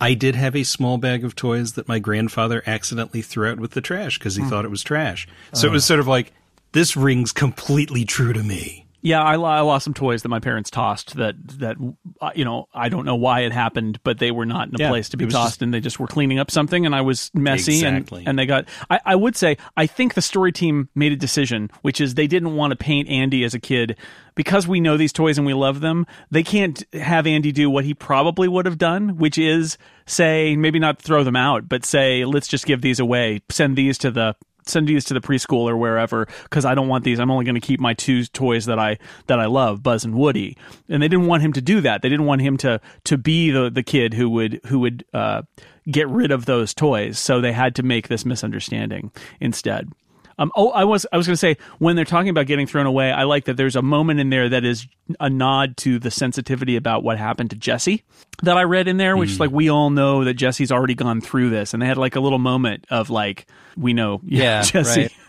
I 0.00 0.14
did 0.14 0.34
have 0.34 0.54
a 0.56 0.62
small 0.64 0.98
bag 0.98 1.24
of 1.24 1.34
toys 1.34 1.72
that 1.72 1.88
my 1.88 1.98
grandfather 1.98 2.62
accidentally 2.66 3.22
threw 3.22 3.50
out 3.50 3.60
with 3.60 3.72
the 3.72 3.80
trash 3.80 4.18
because 4.18 4.36
he 4.36 4.44
thought 4.44 4.64
it 4.64 4.70
was 4.70 4.82
trash. 4.82 5.26
So 5.52 5.66
it 5.66 5.72
was 5.72 5.84
sort 5.84 6.00
of 6.00 6.06
like, 6.06 6.32
this 6.72 6.96
rings 6.96 7.32
completely 7.32 8.04
true 8.04 8.32
to 8.32 8.42
me. 8.42 8.83
Yeah, 9.06 9.22
I, 9.22 9.34
I 9.34 9.60
lost 9.60 9.84
some 9.84 9.92
toys 9.92 10.22
that 10.22 10.30
my 10.30 10.40
parents 10.40 10.70
tossed. 10.70 11.14
That 11.16 11.34
that 11.58 11.76
uh, 12.22 12.30
you 12.34 12.44
know, 12.44 12.68
I 12.72 12.88
don't 12.88 13.04
know 13.04 13.16
why 13.16 13.40
it 13.40 13.52
happened, 13.52 14.00
but 14.02 14.18
they 14.18 14.30
were 14.30 14.46
not 14.46 14.68
in 14.68 14.74
a 14.74 14.78
Yeah, 14.78 14.88
place 14.88 15.10
to 15.10 15.18
be 15.18 15.26
tossed, 15.26 15.34
just- 15.56 15.62
and 15.62 15.74
they 15.74 15.80
just 15.80 16.00
were 16.00 16.06
cleaning 16.06 16.38
up 16.38 16.50
something, 16.50 16.86
and 16.86 16.94
I 16.94 17.02
was 17.02 17.30
messy, 17.34 17.74
Exactly. 17.74 18.20
and 18.20 18.28
and 18.30 18.38
they 18.38 18.46
got. 18.46 18.66
I, 18.88 19.00
I 19.04 19.14
would 19.14 19.36
say 19.36 19.58
I 19.76 19.86
think 19.86 20.14
the 20.14 20.22
story 20.22 20.52
team 20.52 20.88
made 20.94 21.12
a 21.12 21.16
decision, 21.16 21.70
which 21.82 22.00
is 22.00 22.14
they 22.14 22.26
didn't 22.26 22.56
want 22.56 22.70
to 22.70 22.76
paint 22.76 23.08
Andy 23.10 23.44
as 23.44 23.52
a 23.52 23.60
kid 23.60 23.98
because 24.36 24.66
we 24.66 24.80
know 24.80 24.96
these 24.96 25.12
toys 25.12 25.36
and 25.36 25.46
we 25.46 25.52
love 25.52 25.80
them. 25.80 26.06
They 26.30 26.42
can't 26.42 26.82
have 26.94 27.26
Andy 27.26 27.52
do 27.52 27.68
what 27.68 27.84
he 27.84 27.92
probably 27.92 28.48
would 28.48 28.64
have 28.64 28.78
done, 28.78 29.18
which 29.18 29.36
is 29.36 29.76
say 30.06 30.56
maybe 30.56 30.78
not 30.78 31.00
throw 31.00 31.24
them 31.24 31.36
out, 31.36 31.68
but 31.68 31.84
say 31.84 32.24
let's 32.24 32.48
just 32.48 32.64
give 32.64 32.80
these 32.80 33.00
away, 33.00 33.42
send 33.50 33.76
these 33.76 33.98
to 33.98 34.10
the 34.10 34.34
send 34.66 34.88
these 34.88 35.04
to 35.06 35.14
the 35.14 35.20
preschool 35.20 35.68
or 35.68 35.76
wherever 35.76 36.26
because 36.44 36.64
I 36.64 36.74
don't 36.74 36.88
want 36.88 37.04
these. 37.04 37.18
I'm 37.18 37.30
only 37.30 37.44
going 37.44 37.54
to 37.54 37.60
keep 37.60 37.80
my 37.80 37.94
two 37.94 38.24
toys 38.26 38.66
that 38.66 38.78
I 38.78 38.98
that 39.26 39.40
I 39.40 39.46
love, 39.46 39.82
Buzz 39.82 40.04
and 40.04 40.14
Woody. 40.14 40.56
And 40.88 41.02
they 41.02 41.08
didn't 41.08 41.26
want 41.26 41.42
him 41.42 41.52
to 41.54 41.62
do 41.62 41.80
that. 41.82 42.02
They 42.02 42.08
didn't 42.08 42.26
want 42.26 42.42
him 42.42 42.56
to 42.58 42.80
to 43.04 43.18
be 43.18 43.50
the 43.50 43.70
the 43.70 43.82
kid 43.82 44.14
who 44.14 44.30
would 44.30 44.60
who 44.66 44.80
would 44.80 45.04
uh, 45.12 45.42
get 45.90 46.08
rid 46.08 46.30
of 46.30 46.46
those 46.46 46.74
toys. 46.74 47.18
So 47.18 47.40
they 47.40 47.52
had 47.52 47.74
to 47.76 47.82
make 47.82 48.08
this 48.08 48.24
misunderstanding 48.24 49.12
instead. 49.40 49.90
Um, 50.38 50.50
oh, 50.56 50.70
I 50.70 50.84
was 50.84 51.06
I 51.12 51.16
was 51.16 51.26
going 51.26 51.34
to 51.34 51.38
say 51.38 51.56
when 51.78 51.96
they're 51.96 52.04
talking 52.04 52.28
about 52.28 52.46
getting 52.46 52.66
thrown 52.66 52.86
away, 52.86 53.12
I 53.12 53.22
like 53.24 53.44
that 53.44 53.56
there's 53.56 53.76
a 53.76 53.82
moment 53.82 54.20
in 54.20 54.30
there 54.30 54.48
that 54.48 54.64
is 54.64 54.86
a 55.20 55.30
nod 55.30 55.76
to 55.78 55.98
the 55.98 56.10
sensitivity 56.10 56.76
about 56.76 57.02
what 57.04 57.18
happened 57.18 57.50
to 57.50 57.56
Jesse 57.56 58.02
that 58.42 58.56
I 58.56 58.62
read 58.64 58.88
in 58.88 58.96
there, 58.96 59.16
which 59.16 59.30
is 59.30 59.40
like 59.40 59.50
we 59.50 59.68
all 59.70 59.90
know 59.90 60.24
that 60.24 60.34
Jesse's 60.34 60.72
already 60.72 60.94
gone 60.94 61.20
through 61.20 61.50
this, 61.50 61.72
and 61.72 61.82
they 61.82 61.86
had 61.86 61.98
like 61.98 62.16
a 62.16 62.20
little 62.20 62.38
moment 62.40 62.86
of 62.90 63.10
like 63.10 63.46
we 63.76 63.92
know, 63.92 64.20
Yeah, 64.26 64.62
Jesse. 64.62 65.02
right. 65.02 65.12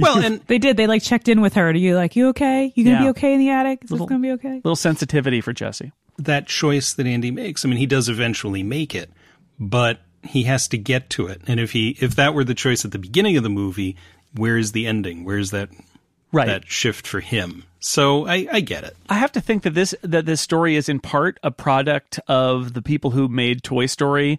Well, 0.00 0.18
and 0.24 0.40
They 0.46 0.58
did. 0.58 0.76
They 0.76 0.86
like 0.86 1.02
checked 1.02 1.28
in 1.28 1.40
with 1.40 1.54
her. 1.54 1.68
Are 1.70 1.74
you 1.74 1.94
like, 1.96 2.16
you 2.16 2.28
okay? 2.28 2.72
You 2.74 2.84
gonna 2.84 2.96
Yeah. 2.96 3.02
be 3.02 3.08
okay 3.10 3.32
in 3.34 3.40
the 3.40 3.50
attic? 3.50 3.84
Is 3.84 3.90
Little- 3.90 4.06
this 4.06 4.10
gonna 4.10 4.22
be 4.22 4.30
okay? 4.32 4.54
little 4.64 4.76
sensitivity 4.76 5.40
for 5.40 5.52
Jesse. 5.52 5.92
that 6.18 6.46
choice 6.46 6.92
that 6.94 7.06
Andy 7.06 7.30
makes, 7.30 7.64
I 7.64 7.68
mean, 7.68 7.78
he 7.78 7.86
does 7.86 8.08
eventually 8.08 8.62
make 8.62 8.94
it, 8.94 9.10
but 9.58 10.00
he 10.22 10.42
has 10.44 10.68
to 10.68 10.76
get 10.78 11.08
to 11.10 11.26
it. 11.28 11.40
And 11.46 11.58
if 11.58 11.72
he, 11.72 11.96
if 12.00 12.14
that 12.16 12.34
were 12.34 12.44
the 12.44 12.54
choice 12.54 12.84
at 12.84 12.90
the 12.92 12.98
beginning 12.98 13.36
of 13.38 13.42
the 13.42 13.48
movie, 13.48 13.96
where 14.34 14.56
is 14.56 14.72
the 14.72 14.86
ending? 14.86 15.24
Where's 15.24 15.50
that, 15.50 15.70
Right. 16.32 16.46
that 16.46 16.68
shift 16.68 17.06
for 17.06 17.20
him? 17.20 17.64
So 17.80 18.26
I, 18.26 18.46
I 18.52 18.60
get 18.60 18.84
it. 18.84 18.96
I 19.08 19.14
have 19.14 19.32
to 19.32 19.40
think 19.40 19.62
that 19.62 19.74
this 19.74 19.94
that 20.02 20.26
this 20.26 20.40
story 20.40 20.76
is 20.76 20.88
in 20.88 21.00
part 21.00 21.40
a 21.42 21.50
product 21.50 22.20
of 22.28 22.74
the 22.74 22.82
people 22.82 23.10
who 23.12 23.26
made 23.26 23.62
Toy 23.62 23.86
Story 23.86 24.38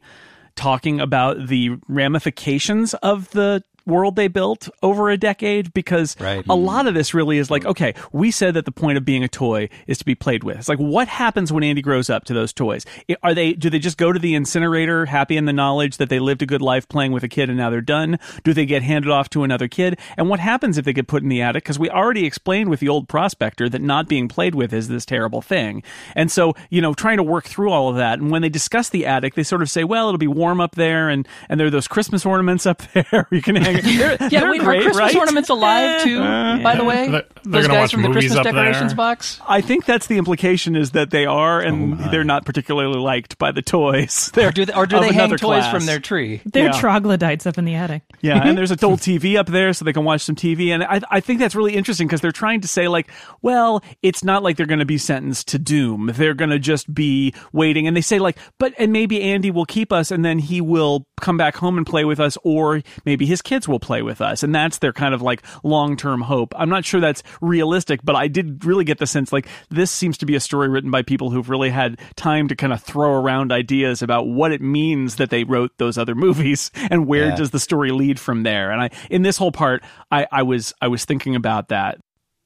talking 0.55 0.99
about 0.99 1.47
the 1.47 1.71
ramifications 1.87 2.93
of 2.95 3.29
the 3.31 3.63
world 3.85 4.15
they 4.15 4.27
built 4.27 4.69
over 4.81 5.09
a 5.09 5.17
decade 5.17 5.73
because 5.73 6.15
Right. 6.19 6.45
a 6.49 6.55
lot 6.55 6.79
mm-hmm. 6.79 6.89
of 6.89 6.93
this 6.93 7.13
really 7.13 7.37
is 7.37 7.49
like 7.49 7.65
okay 7.65 7.93
we 8.11 8.31
said 8.31 8.53
that 8.53 8.65
the 8.65 8.71
point 8.71 8.97
of 8.97 9.05
being 9.05 9.23
a 9.23 9.27
toy 9.27 9.69
is 9.87 9.97
to 9.97 10.05
be 10.05 10.15
played 10.15 10.43
with. 10.43 10.57
It's 10.57 10.69
like 10.69 10.79
what 10.79 11.07
happens 11.07 11.51
when 11.51 11.63
andy 11.63 11.81
grows 11.81 12.09
up 12.09 12.25
to 12.25 12.33
those 12.33 12.53
toys? 12.53 12.85
Are 13.23 13.33
they 13.33 13.53
do 13.53 13.69
they 13.69 13.79
just 13.79 13.97
go 13.97 14.11
to 14.11 14.19
the 14.19 14.35
incinerator 14.35 15.05
happy 15.05 15.37
in 15.37 15.45
the 15.45 15.53
knowledge 15.53 15.97
that 15.97 16.09
they 16.09 16.19
lived 16.19 16.41
a 16.41 16.45
good 16.45 16.61
life 16.61 16.87
playing 16.87 17.11
with 17.11 17.23
a 17.23 17.27
kid 17.27 17.49
and 17.49 17.57
now 17.57 17.69
they're 17.69 17.81
done? 17.81 18.19
Do 18.43 18.53
they 18.53 18.65
get 18.65 18.83
handed 18.83 19.11
off 19.11 19.29
to 19.31 19.43
another 19.43 19.67
kid? 19.67 19.99
And 20.17 20.29
what 20.29 20.39
happens 20.39 20.77
if 20.77 20.85
they 20.85 20.93
get 20.93 21.07
put 21.07 21.23
in 21.23 21.29
the 21.29 21.41
attic? 21.41 21.63
Because 21.63 21.79
we 21.79 21.89
already 21.89 22.25
explained 22.25 22.69
with 22.69 22.79
the 22.79 22.89
old 22.89 23.07
prospector 23.07 23.69
that 23.69 23.81
not 23.81 24.07
being 24.07 24.27
played 24.27 24.55
with 24.55 24.73
is 24.73 24.87
this 24.87 25.05
terrible 25.05 25.41
thing. 25.41 25.83
And 26.15 26.31
so 26.31 26.53
you 26.69 26.81
know 26.81 26.93
trying 26.93 27.17
to 27.17 27.23
work 27.23 27.45
through 27.45 27.71
all 27.71 27.89
of 27.89 27.95
that 27.95 28.19
and 28.19 28.31
when 28.31 28.41
they 28.41 28.49
discuss 28.49 28.89
the 28.89 29.05
attic 29.05 29.35
they 29.35 29.43
sort 29.43 29.61
of 29.61 29.69
say 29.69 29.83
well 29.83 30.07
it'll 30.07 30.17
be 30.17 30.27
warm 30.27 30.61
up 30.61 30.75
there 30.75 31.09
and 31.09 31.27
and 31.49 31.59
there 31.59 31.67
are 31.67 31.71
those 31.71 31.87
christmas 31.87 32.25
ornaments 32.25 32.65
up 32.65 32.81
there. 32.93 33.27
You 33.31 33.41
can 33.41 33.57
hang 33.73 33.97
they're, 33.97 34.17
Yeah, 34.29 34.41
they're 34.41 34.51
wait, 34.51 34.61
great, 34.61 34.79
are 34.79 34.83
Christmas 34.83 34.97
right? 34.97 35.15
ornaments 35.15 35.49
alive 35.49 36.03
too? 36.03 36.21
Eh. 36.21 36.63
by 36.63 36.75
the 36.75 36.83
way, 36.83 37.07
They're- 37.09 37.23
they're 37.43 37.61
those 37.63 37.67
guys 37.67 37.79
watch 37.79 37.91
from 37.93 38.01
the 38.03 38.09
Christmas 38.11 38.43
decorations 38.43 38.91
there. 38.91 38.95
box. 38.97 39.39
I 39.47 39.61
think 39.61 39.85
that's 39.85 40.05
the 40.07 40.17
implication 40.19 40.75
is 40.75 40.91
that 40.91 41.09
they 41.09 41.25
are, 41.25 41.59
and 41.59 41.99
they're 42.11 42.23
not 42.23 42.45
particularly 42.45 42.99
liked 42.99 43.37
by 43.39 43.51
the 43.51 43.63
toys. 43.63 44.29
They're 44.35 44.49
Or 44.49 44.51
do 44.51 44.65
they, 44.65 44.73
or 44.73 44.85
do 44.85 44.99
they 44.99 45.11
hang 45.11 45.29
toys 45.31 45.39
class. 45.39 45.73
from 45.73 45.85
their 45.87 45.99
tree? 45.99 46.41
They're 46.45 46.65
Yeah. 46.67 46.79
troglodytes 46.79 47.47
up 47.47 47.57
in 47.57 47.65
the 47.65 47.73
attic. 47.75 48.03
Yeah, 48.21 48.45
and 48.45 48.55
there's 48.57 48.69
a 48.71 48.85
old 48.85 48.99
TV 48.99 49.37
up 49.37 49.47
there 49.47 49.73
so 49.73 49.85
they 49.85 49.93
can 49.93 50.03
watch 50.03 50.21
some 50.21 50.35
TV. 50.35 50.69
And 50.69 50.83
I, 50.83 51.01
I 51.09 51.19
think 51.19 51.39
that's 51.39 51.55
really 51.55 51.75
interesting 51.75 52.07
because 52.07 52.21
they're 52.21 52.31
trying 52.31 52.61
to 52.61 52.67
say, 52.67 52.87
like, 52.87 53.09
well, 53.41 53.83
it's 54.03 54.23
not 54.23 54.43
like 54.43 54.55
they're 54.57 54.65
going 54.67 54.79
to 54.79 54.85
be 54.85 54.97
sentenced 54.99 55.47
to 55.49 55.59
doom. 55.59 56.11
They're 56.13 56.33
going 56.35 56.51
to 56.51 56.59
just 56.59 56.93
be 56.93 57.33
waiting. 57.53 57.87
And 57.87 57.97
they 57.97 58.01
say, 58.01 58.19
like, 58.19 58.37
but, 58.59 58.73
and 58.77 58.91
maybe 58.93 59.21
Andy 59.23 59.49
will 59.49 59.65
keep 59.65 59.91
us 59.91 60.11
and 60.11 60.23
then 60.23 60.37
he 60.39 60.61
will 60.61 61.07
come 61.19 61.37
back 61.37 61.55
home 61.55 61.77
and 61.77 61.85
play 61.87 62.05
with 62.05 62.19
us, 62.19 62.37
or 62.43 62.81
maybe 63.05 63.25
his 63.25 63.41
kids 63.41 63.60
will 63.67 63.79
play 63.79 64.01
with 64.01 64.21
us. 64.21 64.43
And 64.43 64.53
that's 64.53 64.77
their 64.79 64.93
kind 64.93 65.13
of 65.13 65.21
like 65.21 65.43
long 65.63 65.97
term 65.97 66.21
hope. 66.21 66.53
I'm 66.57 66.69
not 66.69 66.85
sure 66.85 66.99
that's 66.99 67.23
realistic, 67.41 68.01
but 68.03 68.15
I 68.15 68.27
did 68.27 68.65
really 68.65 68.83
get 68.83 68.97
the 68.99 69.07
sense, 69.07 69.31
like, 69.33 69.47
this 69.69 69.91
seems 69.91 70.17
to 70.19 70.25
be 70.25 70.35
a 70.35 70.39
story 70.39 70.69
written 70.69 70.91
by 70.91 71.01
people 71.01 71.29
who've 71.29 71.49
really 71.49 71.69
had 71.69 71.99
time 72.15 72.47
to 72.47 72.55
kind 72.55 72.73
of 72.73 72.81
throw 72.81 73.13
around 73.13 73.51
ideas 73.51 74.01
about 74.01 74.27
what 74.27 74.51
it 74.51 74.61
means 74.61 75.15
that 75.17 75.29
they 75.29 75.43
wrote 75.43 75.71
those 75.77 75.97
other 75.97 76.15
movies 76.15 76.71
and 76.91 77.07
where 77.07 77.29
Yeah. 77.29 77.35
does 77.35 77.51
the 77.51 77.59
story 77.59 77.91
lead 77.91 78.19
from 78.19 78.43
there. 78.43 78.71
And 78.71 78.81
I, 78.81 78.89
in 79.09 79.21
this 79.21 79.37
whole 79.37 79.51
part, 79.51 79.83
I, 80.11 80.27
I 80.31 80.43
was, 80.43 80.73
I 80.81 80.87
was 80.87 81.05
thinking 81.05 81.35
about 81.35 81.69
that. 81.69 81.97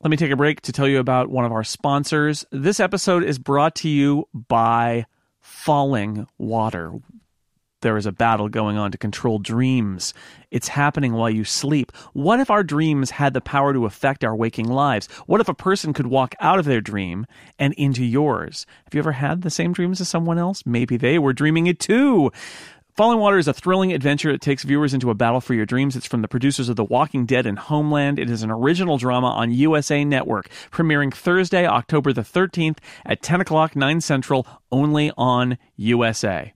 Let 0.02 0.12
me 0.12 0.18
take 0.18 0.32
a 0.32 0.36
break 0.36 0.62
to 0.62 0.72
tell 0.72 0.88
you 0.88 1.00
about 1.00 1.30
one 1.30 1.46
of 1.46 1.52
our 1.52 1.64
sponsors. 1.64 2.46
This 2.52 2.80
episode 2.80 3.24
is 3.24 3.40
brought 3.40 3.76
to 3.78 3.90
you 3.90 4.28
by 4.34 5.06
Falling 5.42 6.28
Water. 6.38 6.92
There 7.86 7.98
is 7.98 8.08
a 8.08 8.12
battle 8.12 8.50
going 8.50 8.80
on 8.80 8.92
to 8.94 8.98
control 8.98 9.38
dreams. 9.38 10.16
It's 10.50 10.70
happening 10.70 11.14
while 11.14 11.30
you 11.30 11.44
sleep. 11.44 11.92
What 12.14 12.40
if 12.40 12.50
our 12.50 12.64
dreams 12.64 13.12
had 13.12 13.36
the 13.36 13.42
power 13.42 13.74
to 13.74 13.86
affect 13.86 14.24
our 14.24 14.36
waking 14.36 14.70
lives? 14.70 15.06
What 15.28 15.40
if 15.40 15.48
a 15.48 15.54
person 15.54 15.94
could 15.94 16.08
walk 16.08 16.34
out 16.40 16.58
of 16.58 16.66
their 16.66 16.82
dream 16.82 17.28
and 17.60 17.76
into 17.76 18.04
yours? 18.04 18.66
Have 18.86 18.96
you 18.96 19.00
ever 19.02 19.12
had 19.12 19.44
the 19.44 19.52
same 19.52 19.72
dreams 19.72 20.02
as 20.02 20.10
someone 20.10 20.40
else? 20.40 20.64
Maybe 20.66 20.98
they 20.98 21.20
were 21.20 21.32
dreaming 21.32 21.68
it 21.68 21.80
too. 21.80 22.32
Falling 22.96 23.20
Water 23.20 23.38
is 23.38 23.48
a 23.48 23.54
thrilling 23.54 23.94
adventure 23.94 24.32
that 24.32 24.42
takes 24.42 24.64
viewers 24.64 24.96
into 24.96 25.12
a 25.12 25.14
battle 25.14 25.40
for 25.40 25.54
your 25.54 25.68
dreams. 25.68 25.96
It's 25.96 26.08
from 26.08 26.24
the 26.24 26.28
producers 26.28 26.70
of 26.70 26.78
The 26.78 26.84
Walking 26.84 27.28
Dead 27.28 27.46
and 27.46 27.60
Homeland. 27.60 28.18
It 28.18 28.32
is 28.32 28.42
an 28.42 28.50
original 28.50 28.98
drama 28.98 29.28
on 29.28 29.52
USA 29.52 30.04
Network, 30.04 30.50
premiering 30.72 31.14
Thursday, 31.14 31.68
October 31.68 32.14
the 32.14 32.22
13th 32.22 32.80
at 33.06 33.22
10 33.22 33.42
o'clock, 33.42 33.76
9 33.76 34.02
Central, 34.02 34.48
only 34.72 35.12
on 35.18 35.60
USA. 35.76 36.52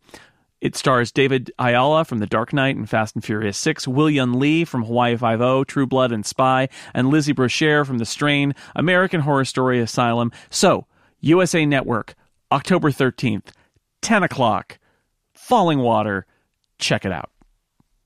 It 0.62 0.76
stars 0.76 1.12
David 1.12 1.52
Ajala 1.58 2.06
from 2.06 2.20
The 2.20 2.28
Dark 2.28 2.52
Knight 2.52 2.76
and 2.76 2.90
Fast 2.90 3.16
and 3.16 3.24
Furious 3.24 3.58
6, 3.58 3.88
William 3.88 4.34
Lee 4.34 4.66
from 4.66 4.84
Hawaii 4.84 5.16
Five-O, 5.16 5.64
True 5.64 5.88
Blood 5.88 6.12
and 6.12 6.26
Spy, 6.26 6.68
and 6.94 7.10
Lizzie 7.10 7.34
Brochere 7.34 7.86
from 7.86 7.98
The 7.98 8.06
Strain, 8.06 8.54
American 8.76 9.22
Horror 9.22 9.46
Story 9.46 9.80
Asylum. 9.80 10.34
So, 10.50 10.86
USA 11.22 11.66
Network, 11.66 12.16
October 12.52 12.92
13th, 12.92 13.52
10 14.02 14.24
o'clock, 14.24 14.80
Falling 15.34 15.80
Water. 15.80 16.26
Check 16.78 17.06
it 17.06 17.12
out. 17.12 17.32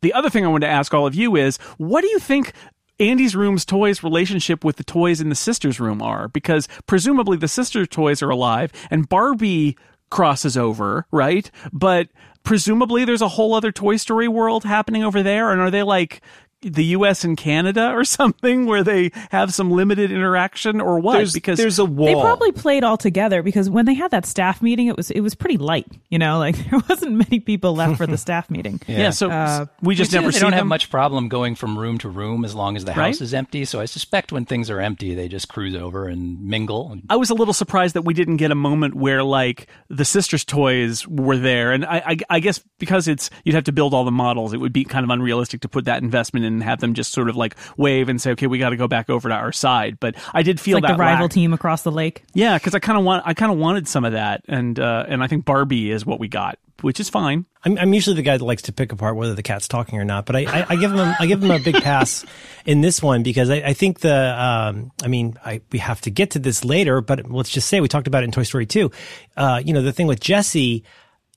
The 0.02 0.14
other 0.14 0.30
thing 0.30 0.46
I 0.46 0.50
wanted 0.50 0.68
to 0.68 0.74
ask 0.74 0.94
all 0.94 1.08
of 1.08 1.16
you 1.16 1.36
is 1.36 1.58
what 1.78 2.02
do 2.02 2.08
you 2.08 2.20
think 2.20 2.54
Andy's 3.00 3.36
room's 3.36 3.66
toys 3.66 4.04
relationship 4.04 4.64
with 4.64 4.76
the 4.76 4.84
toys 4.84 5.22
in 5.22 5.30
the 5.30 5.36
sister's 5.36 5.80
room 5.80 6.02
are? 6.02 6.28
Because 6.28 6.68
presumably 6.86 7.38
the 7.38 7.48
sister's 7.48 7.88
toys 7.88 8.22
are 8.22 8.30
alive 8.30 8.72
and 8.92 9.10
Barbie 9.10 9.76
crosses 10.10 10.56
over, 10.56 11.08
right? 11.12 11.50
But 11.72 12.10
presumably 12.44 13.06
there's 13.06 13.22
a 13.22 13.30
whole 13.30 13.54
other 13.54 13.72
Toy 13.72 13.98
Story 13.98 14.28
world 14.28 14.64
happening 14.64 15.04
over 15.04 15.24
there. 15.24 15.52
And 15.52 15.62
are 15.62 15.72
they 15.72 15.84
like 15.84 16.22
the 16.64 16.86
US 16.86 17.24
and 17.24 17.38
Canada 17.38 17.92
or 17.92 18.04
something 18.06 18.66
where 18.66 18.84
they 18.84 19.12
have 19.32 19.54
some 19.54 19.72
limited 19.72 20.12
interaction 20.12 20.82
or 20.82 21.00
what? 21.00 21.18
There's, 21.18 21.34
because 21.34 21.58
there's 21.58 21.80
a 21.80 21.86
wall. 21.86 22.08
They 22.08 22.14
probably 22.14 22.52
played 22.52 22.84
all 22.84 22.98
together 22.98 23.44
because 23.44 23.70
when 23.70 23.86
they 23.86 23.94
had 23.94 24.12
that 24.12 24.26
staff 24.26 24.62
meeting, 24.62 24.88
it 24.88 24.98
was 24.98 25.12
it 25.12 25.22
was 25.22 25.36
pretty 25.36 25.58
light. 25.58 25.88
You 26.10 26.20
know, 26.20 26.40
like 26.46 26.56
there 26.70 26.80
wasn't 26.90 27.14
many 27.14 27.40
people 27.40 27.76
left 27.76 27.98
for 27.98 28.08
the 28.08 28.18
staff 28.24 28.50
meeting. 28.50 28.82
yeah, 28.88 29.10
so 29.12 29.30
Uh, 29.30 29.66
we 29.82 29.96
just 29.96 30.12
never 30.14 30.28
they 30.28 30.32
see 30.34 30.40
don't 30.40 30.54
have 30.54 30.66
much 30.68 30.90
problem 30.90 31.28
going 31.30 31.56
from 31.56 31.78
room 31.78 31.98
to 32.00 32.10
room 32.10 32.46
as 32.46 32.56
long 32.56 32.76
as 32.76 32.86
the 32.86 32.92
Right? 32.94 33.08
house 33.08 33.22
is 33.22 33.34
empty. 33.34 33.66
So 33.66 33.80
I 33.80 33.86
suspect 33.86 34.32
when 34.32 34.46
things 34.46 34.70
are 34.70 34.80
empty, 34.80 35.16
they 35.16 35.28
just 35.28 35.50
cruise 35.50 35.76
over 35.76 36.08
and 36.08 36.42
mingle. 36.46 36.98
I 37.10 37.16
was 37.16 37.30
a 37.30 37.34
little 37.34 37.54
surprised 37.54 37.96
that 37.96 38.04
we 38.04 38.14
didn't 38.14 38.38
get 38.38 38.52
a 38.52 38.56
moment 38.56 38.94
where 38.96 39.24
like 39.24 39.68
the 39.90 40.06
sisters' 40.06 40.44
toys 40.46 41.08
were 41.08 41.38
there, 41.38 41.72
and 41.72 41.86
I, 41.86 41.98
I, 42.06 42.18
I 42.30 42.40
guess 42.40 42.60
because 42.80 43.08
it's 43.08 43.30
you'd 43.44 43.56
have 43.56 43.64
to 43.66 43.72
build 43.72 43.94
all 43.94 44.04
the 44.06 44.12
models, 44.12 44.54
it 44.54 44.58
would 44.58 44.74
be 44.74 44.84
kind 44.84 45.04
of 45.04 45.10
unrealistic 45.10 45.62
to 45.62 45.70
put 45.70 45.86
that 45.86 46.02
investment 46.04 46.46
and 46.54 46.64
have 46.64 46.80
them 46.80 46.94
just 46.94 47.12
sort 47.12 47.30
of 47.30 47.36
like 47.36 47.56
wave 47.78 48.10
and 48.10 48.22
say, 48.22 48.32
"Okay, 48.32 48.48
we 48.48 48.58
got 48.58 48.70
to 48.70 48.78
go 48.78 48.88
back 48.88 49.10
over 49.10 49.30
to 49.30 49.36
our 49.36 49.52
side." 49.52 50.00
But 50.00 50.16
I 50.34 50.44
did 50.44 50.60
feel 50.60 50.78
like 50.78 50.84
that 50.84 50.94
the 50.94 51.00
rival 51.00 51.26
lack. 51.26 51.32
team 51.32 51.54
across 51.54 51.84
the 51.84 51.92
lake. 51.92 52.24
Yeah, 52.34 52.58
because 52.58 52.76
I 52.76 52.80
kind 52.80 52.98
of 52.98 53.04
want 53.04 53.24
I 53.26 53.34
kind 53.34 53.52
of 53.52 53.58
wanted 53.58 53.88
some 53.88 54.06
of 54.06 54.14
that, 54.14 54.44
and 54.48 54.80
uh, 54.80 55.06
and 55.08 55.24
I 55.24 55.28
think 55.28 55.46
Barbie 55.46 55.92
is 55.92 56.06
what 56.06 56.20
we 56.20 56.28
got, 56.28 56.58
which 56.82 57.00
is 57.00 57.10
fine. 57.10 57.46
I'm, 57.66 57.78
I'm 57.78 57.94
usually 57.94 58.16
the 58.16 58.22
guy 58.24 58.38
that 58.38 58.44
likes 58.44 58.64
to 58.64 58.74
pick 58.74 58.92
apart 58.92 59.16
whether 59.16 59.34
the 59.34 59.44
cat's 59.44 59.68
talking 59.68 60.00
or 60.00 60.04
not, 60.04 60.26
but 60.26 60.36
I, 60.36 60.42
I, 60.42 60.66
I 60.70 60.76
give 60.76 60.92
him 60.92 61.00
a, 61.00 61.16
I 61.20 61.26
give 61.26 61.42
him 61.42 61.52
a 61.52 61.60
big 61.60 61.76
pass 61.76 62.26
in 62.66 62.82
this 62.82 63.02
one 63.02 63.24
because 63.24 63.50
I, 63.50 63.56
I 63.56 63.74
think 63.74 64.00
the 64.00 64.42
um, 64.42 64.92
I 65.04 65.08
mean 65.08 65.38
I, 65.46 65.62
we 65.72 65.80
have 65.80 66.02
to 66.02 66.12
get 66.12 66.32
to 66.32 66.40
this 66.40 66.66
later, 66.66 67.02
but 67.02 67.30
let's 67.30 67.50
just 67.50 67.68
say 67.70 67.80
we 67.80 67.88
talked 67.88 68.08
about 68.08 68.24
it 68.24 68.26
in 68.26 68.32
Toy 68.32 68.44
Story 68.44 68.66
2. 68.66 68.92
Uh, 69.38 69.62
you 69.64 69.74
know 69.74 69.82
the 69.82 69.94
thing 69.94 70.08
with 70.08 70.20
Jesse 70.20 70.84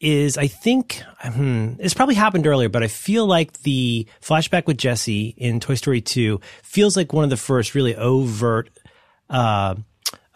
is 0.01 0.37
I 0.37 0.47
think 0.47 1.03
hmm, 1.21 1.75
it's 1.79 1.95
probably 1.95 2.15
happened 2.15 2.47
earlier, 2.47 2.69
but 2.69 2.83
I 2.83 2.89
feel 2.89 3.27
like 3.27 3.63
the 3.63 4.07
flashback 4.21 4.67
with 4.67 4.79
Jesse 4.79 5.35
in 5.37 5.61
Toy 5.61 5.75
Story 5.75 6.01
2 6.01 6.41
feels 6.63 6.97
like 6.97 7.13
one 7.13 7.25
of 7.25 7.31
the 7.31 7.37
first 7.37 7.75
really 7.75 7.97
overt 7.97 8.71
uh, 9.31 9.75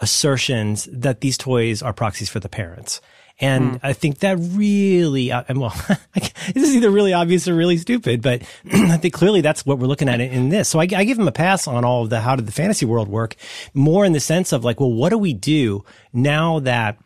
assertions 0.00 0.88
that 0.92 1.20
these 1.20 1.36
toys 1.36 1.82
are 1.82 1.92
proxies 1.92 2.30
for 2.30 2.40
the 2.40 2.48
parents. 2.48 3.00
And 3.42 3.80
I 3.82 3.94
think 3.94 4.18
that 4.18 4.36
really, 4.38 5.32
uh, 5.32 5.44
well, 5.54 5.74
this 6.14 6.68
is 6.68 6.76
either 6.76 6.90
really 6.90 7.14
obvious 7.14 7.48
or 7.48 7.54
really 7.54 7.78
stupid, 7.78 8.20
but 8.20 8.42
I 8.72 8.98
think 8.98 9.14
clearly 9.14 9.40
that's 9.40 9.64
what 9.64 9.78
we're 9.78 9.86
looking 9.86 10.10
at 10.10 10.20
in 10.20 10.50
this. 10.50 10.68
So 10.68 10.78
I, 10.78 10.82
I 10.94 11.04
give 11.04 11.18
him 11.18 11.26
a 11.26 11.32
pass 11.32 11.66
on 11.66 11.82
all 11.82 12.02
of 12.02 12.10
the 12.10 12.20
how 12.20 12.36
did 12.36 12.46
the 12.46 12.52
fantasy 12.52 12.84
world 12.84 13.08
work 13.08 13.36
more 13.72 14.04
in 14.04 14.12
the 14.12 14.20
sense 14.20 14.52
of 14.52 14.62
like, 14.62 14.78
well, 14.78 14.92
what 14.92 15.08
do 15.08 15.16
we 15.16 15.32
do 15.32 15.84
now 16.12 16.60
that 16.60 16.98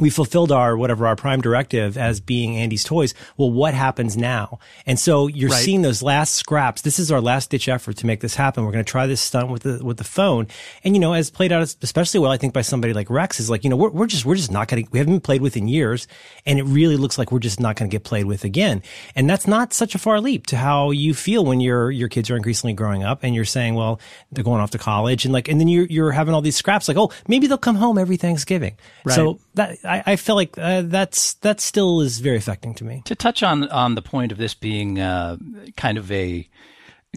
we 0.00 0.10
fulfilled 0.10 0.52
our 0.52 0.76
whatever 0.76 1.06
our 1.06 1.16
prime 1.16 1.40
directive 1.40 1.96
as 1.98 2.20
being 2.20 2.56
Andy's 2.56 2.84
toys. 2.84 3.14
Well, 3.36 3.50
what 3.50 3.74
happens 3.74 4.16
now? 4.16 4.58
And 4.86 4.98
so 4.98 5.26
you're 5.26 5.50
Right. 5.50 5.64
seeing 5.64 5.82
those 5.82 6.02
last 6.02 6.34
scraps. 6.34 6.82
This 6.82 6.98
is 6.98 7.10
our 7.10 7.20
last 7.20 7.50
ditch 7.50 7.68
effort 7.68 7.96
to 7.98 8.06
make 8.06 8.20
this 8.20 8.34
happen. 8.34 8.64
We're 8.64 8.72
going 8.72 8.84
to 8.84 8.90
try 8.90 9.06
this 9.06 9.20
stunt 9.20 9.48
with 9.50 9.62
the 9.62 9.84
with 9.84 9.96
the 9.96 10.04
phone. 10.04 10.46
And 10.84 10.94
you 10.94 11.00
know, 11.00 11.12
as 11.12 11.30
played 11.30 11.52
out 11.52 11.62
especially 11.82 12.20
well, 12.20 12.30
I 12.32 12.36
think 12.36 12.52
by 12.54 12.62
somebody 12.62 12.92
like 12.92 13.10
Rex 13.10 13.40
is 13.40 13.50
like, 13.50 13.64
you 13.64 13.70
know, 13.70 13.76
we're 13.76 13.90
we're 13.90 14.06
just 14.06 14.24
we're 14.24 14.36
just 14.36 14.50
not 14.52 14.68
going 14.68 14.84
to 14.84 14.90
we 14.90 14.98
haven't 14.98 15.14
been 15.14 15.20
played 15.20 15.42
with 15.42 15.56
in 15.56 15.68
years, 15.68 16.06
and 16.46 16.58
it 16.58 16.64
really 16.64 16.96
looks 16.96 17.18
like 17.18 17.32
we're 17.32 17.38
just 17.38 17.60
not 17.60 17.76
going 17.76 17.90
to 17.90 17.94
get 17.94 18.04
played 18.04 18.26
with 18.26 18.44
again. 18.44 18.82
And 19.14 19.28
that's 19.28 19.46
not 19.46 19.72
such 19.72 19.94
a 19.94 19.98
far 19.98 20.20
leap 20.20 20.46
to 20.48 20.56
how 20.56 20.90
you 20.90 21.14
feel 21.14 21.44
when 21.44 21.60
your 21.60 21.90
your 21.90 22.08
kids 22.08 22.30
are 22.30 22.36
increasingly 22.36 22.74
growing 22.74 23.02
up, 23.04 23.20
and 23.22 23.34
you're 23.34 23.44
saying, 23.44 23.74
well, 23.74 24.00
they're 24.32 24.44
going 24.44 24.60
off 24.60 24.70
to 24.72 24.78
college, 24.78 25.24
and 25.24 25.32
like, 25.32 25.48
and 25.48 25.60
then 25.60 25.68
you're 25.68 25.86
you're 25.86 26.12
having 26.12 26.34
all 26.34 26.40
these 26.42 26.56
scraps, 26.56 26.88
like, 26.88 26.96
oh, 26.96 27.10
maybe 27.26 27.46
they'll 27.46 27.58
come 27.58 27.76
home 27.76 27.98
every 27.98 28.16
Thanksgiving. 28.16 28.76
Right. 29.04 29.14
So 29.14 29.38
that 29.54 29.78
I, 29.88 30.02
I 30.06 30.16
feel 30.16 30.34
like 30.34 30.56
uh, 30.58 30.82
that's 30.82 31.34
that 31.34 31.60
still 31.60 32.00
is 32.00 32.20
very 32.20 32.36
affecting 32.36 32.74
to 32.74 32.84
me. 32.84 33.02
To 33.06 33.14
touch 33.14 33.42
on 33.42 33.68
on 33.70 33.94
the 33.94 34.02
point 34.02 34.32
of 34.32 34.38
this 34.38 34.54
being 34.54 35.00
uh, 35.00 35.36
kind 35.76 35.98
of 35.98 36.10
a 36.12 36.48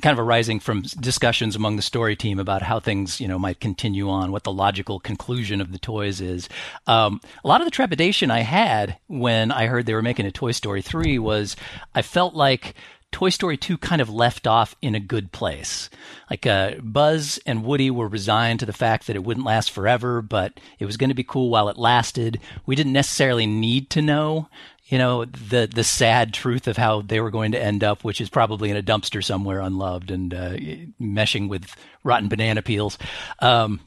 kind 0.02 0.18
of 0.18 0.26
arising 0.26 0.60
from 0.60 0.84
discussions 1.00 1.56
among 1.56 1.76
the 1.76 1.82
story 1.82 2.16
team 2.16 2.40
about 2.40 2.62
how 2.62 2.80
things 2.80 3.20
you 3.20 3.28
know 3.28 3.38
might 3.38 3.60
continue 3.60 4.10
on, 4.10 4.32
what 4.32 4.44
the 4.44 4.52
logical 4.52 5.00
conclusion 5.00 5.60
of 5.62 5.72
the 5.72 5.80
toys 5.80 6.22
is. 6.22 6.48
Um, 6.88 7.20
a 7.44 7.48
lot 7.48 7.62
of 7.62 7.66
the 7.66 7.72
trepidation 7.72 8.32
I 8.32 8.40
had 8.40 8.98
when 9.08 9.52
I 9.52 9.68
heard 9.68 9.86
they 9.86 9.94
were 9.94 10.02
making 10.02 10.26
a 10.26 10.32
Toy 10.32 10.52
Story 10.52 10.82
three 10.82 11.20
was 11.20 11.56
I 11.94 12.02
felt 12.02 12.34
like. 12.34 12.76
Toy 13.12 13.30
Story 13.30 13.58
2 13.58 13.78
kind 13.78 14.02
of 14.02 14.10
left 14.10 14.48
off 14.48 14.76
in 14.82 14.96
a 14.96 15.00
good 15.00 15.32
place. 15.32 15.90
Like 16.30 16.46
uh, 16.48 16.76
Buzz 16.82 17.40
and 17.46 17.64
Woody 17.64 17.92
were 17.92 18.08
resigned 18.08 18.60
to 18.62 18.66
the 18.66 18.74
fact 18.74 19.08
that 19.08 19.16
it 19.16 19.24
wouldn't 19.24 19.46
last 19.46 19.72
forever, 19.72 20.22
but 20.22 20.60
it 20.80 20.86
was 20.86 20.98
going 20.98 21.10
to 21.10 21.16
be 21.16 21.24
cool 21.24 21.50
while 21.50 21.70
it 21.70 21.78
lasted. 21.78 22.40
We 22.66 22.76
didn't 22.76 22.94
necessarily 22.94 23.46
need 23.46 23.90
to 23.92 24.02
know, 24.02 24.48
you 24.86 24.98
know, 24.98 25.26
the 25.26 25.70
the 25.74 25.84
sad 25.84 26.34
truth 26.34 26.68
of 26.68 26.78
how 26.78 27.02
they 27.02 27.20
were 27.20 27.32
going 27.32 27.52
to 27.52 27.62
end 27.62 27.84
up, 27.84 28.04
which 28.04 28.22
is 28.22 28.30
probably 28.30 28.70
in 28.70 28.78
a 28.78 28.84
dumpster 28.84 29.24
somewhere, 29.24 29.60
unloved 29.60 30.10
and 30.10 30.34
uh, 30.34 30.54
meshing 31.00 31.50
with 31.50 31.76
rotten 32.04 32.30
banana 32.30 32.62
peels. 32.62 32.98
Um, 33.40 33.82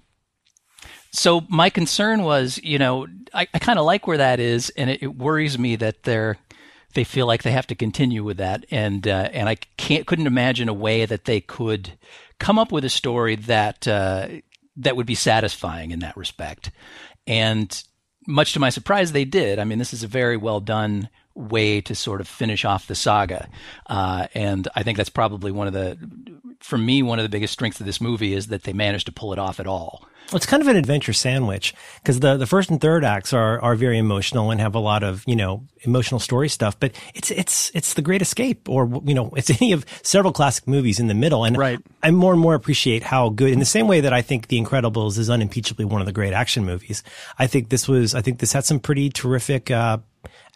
so 1.12 1.42
my 1.48 1.70
concern 1.70 2.24
was, 2.24 2.58
you 2.62 2.78
know, 2.78 3.06
I, 3.32 3.46
I 3.54 3.58
kind 3.60 3.78
of 3.78 3.84
like 3.84 4.06
where 4.06 4.18
that 4.18 4.40
is, 4.40 4.70
and 4.70 4.90
it, 4.90 5.02
it 5.02 5.16
worries 5.16 5.58
me 5.58 5.76
that 5.76 6.02
they're 6.02 6.36
they 6.94 7.04
feel 7.04 7.26
like 7.26 7.42
they 7.42 7.52
have 7.52 7.66
to 7.68 7.74
continue 7.74 8.24
with 8.24 8.36
that, 8.38 8.64
and 8.70 9.06
uh, 9.06 9.28
and 9.32 9.48
I 9.48 9.56
can't 9.76 10.06
couldn't 10.06 10.26
imagine 10.26 10.68
a 10.68 10.74
way 10.74 11.06
that 11.06 11.24
they 11.24 11.40
could 11.40 11.98
come 12.38 12.58
up 12.58 12.72
with 12.72 12.84
a 12.84 12.90
story 12.90 13.36
that 13.36 13.86
uh, 13.86 14.28
that 14.76 14.96
would 14.96 15.06
be 15.06 15.14
satisfying 15.14 15.90
in 15.90 16.00
that 16.00 16.16
respect. 16.16 16.70
And 17.26 17.82
much 18.26 18.52
to 18.54 18.60
my 18.60 18.70
surprise, 18.70 19.12
they 19.12 19.24
did. 19.24 19.58
I 19.58 19.64
mean, 19.64 19.78
this 19.78 19.92
is 19.92 20.02
a 20.02 20.08
very 20.08 20.36
well 20.36 20.60
done 20.60 21.08
way 21.34 21.80
to 21.80 21.94
sort 21.94 22.20
of 22.20 22.28
finish 22.28 22.64
off 22.64 22.86
the 22.86 22.94
saga, 22.94 23.48
uh, 23.86 24.28
and 24.34 24.68
I 24.74 24.82
think 24.82 24.96
that's 24.96 25.10
probably 25.10 25.50
one 25.52 25.66
of 25.66 25.72
the, 25.72 25.98
for 26.60 26.78
me, 26.78 27.02
one 27.02 27.18
of 27.18 27.24
the 27.24 27.28
biggest 27.28 27.52
strengths 27.52 27.80
of 27.80 27.86
this 27.86 28.00
movie 28.00 28.34
is 28.34 28.46
that 28.48 28.62
they 28.62 28.72
managed 28.72 29.06
to 29.06 29.12
pull 29.12 29.32
it 29.32 29.38
off 29.38 29.58
at 29.58 29.66
all. 29.66 30.06
It's 30.36 30.46
kind 30.46 30.62
of 30.62 30.68
an 30.68 30.76
adventure 30.76 31.12
sandwich 31.12 31.74
because 32.02 32.20
the, 32.20 32.36
the 32.36 32.46
first 32.46 32.70
and 32.70 32.80
third 32.80 33.04
acts 33.04 33.32
are, 33.32 33.60
are 33.60 33.74
very 33.74 33.98
emotional 33.98 34.50
and 34.50 34.60
have 34.60 34.74
a 34.74 34.78
lot 34.78 35.02
of, 35.02 35.22
you 35.26 35.36
know, 35.36 35.64
emotional 35.82 36.18
story 36.18 36.48
stuff, 36.48 36.78
but 36.78 36.92
it's, 37.14 37.30
it's, 37.30 37.70
it's 37.74 37.94
the 37.94 38.02
great 38.02 38.22
escape 38.22 38.68
or, 38.68 39.02
you 39.04 39.14
know, 39.14 39.30
it's 39.36 39.50
any 39.62 39.72
of 39.72 39.84
several 40.02 40.32
classic 40.32 40.66
movies 40.66 40.98
in 41.00 41.06
the 41.06 41.14
middle. 41.14 41.44
And 41.44 41.56
Right. 41.56 41.78
I 42.02 42.10
more 42.10 42.32
and 42.32 42.40
more 42.40 42.54
appreciate 42.54 43.02
how 43.02 43.28
good, 43.28 43.52
in 43.52 43.58
the 43.58 43.64
same 43.64 43.86
way 43.88 44.00
that 44.00 44.12
I 44.12 44.22
think 44.22 44.48
The 44.48 44.60
Incredibles 44.60 45.18
is 45.18 45.30
unimpeachably 45.30 45.84
one 45.84 46.00
of 46.00 46.06
the 46.06 46.12
great 46.12 46.32
action 46.32 46.64
movies. 46.64 47.02
I 47.38 47.46
think 47.46 47.68
this 47.68 47.88
was, 47.88 48.14
I 48.14 48.20
think 48.20 48.38
this 48.38 48.52
had 48.52 48.64
some 48.64 48.80
pretty 48.80 49.10
terrific, 49.10 49.70
uh, 49.70 49.98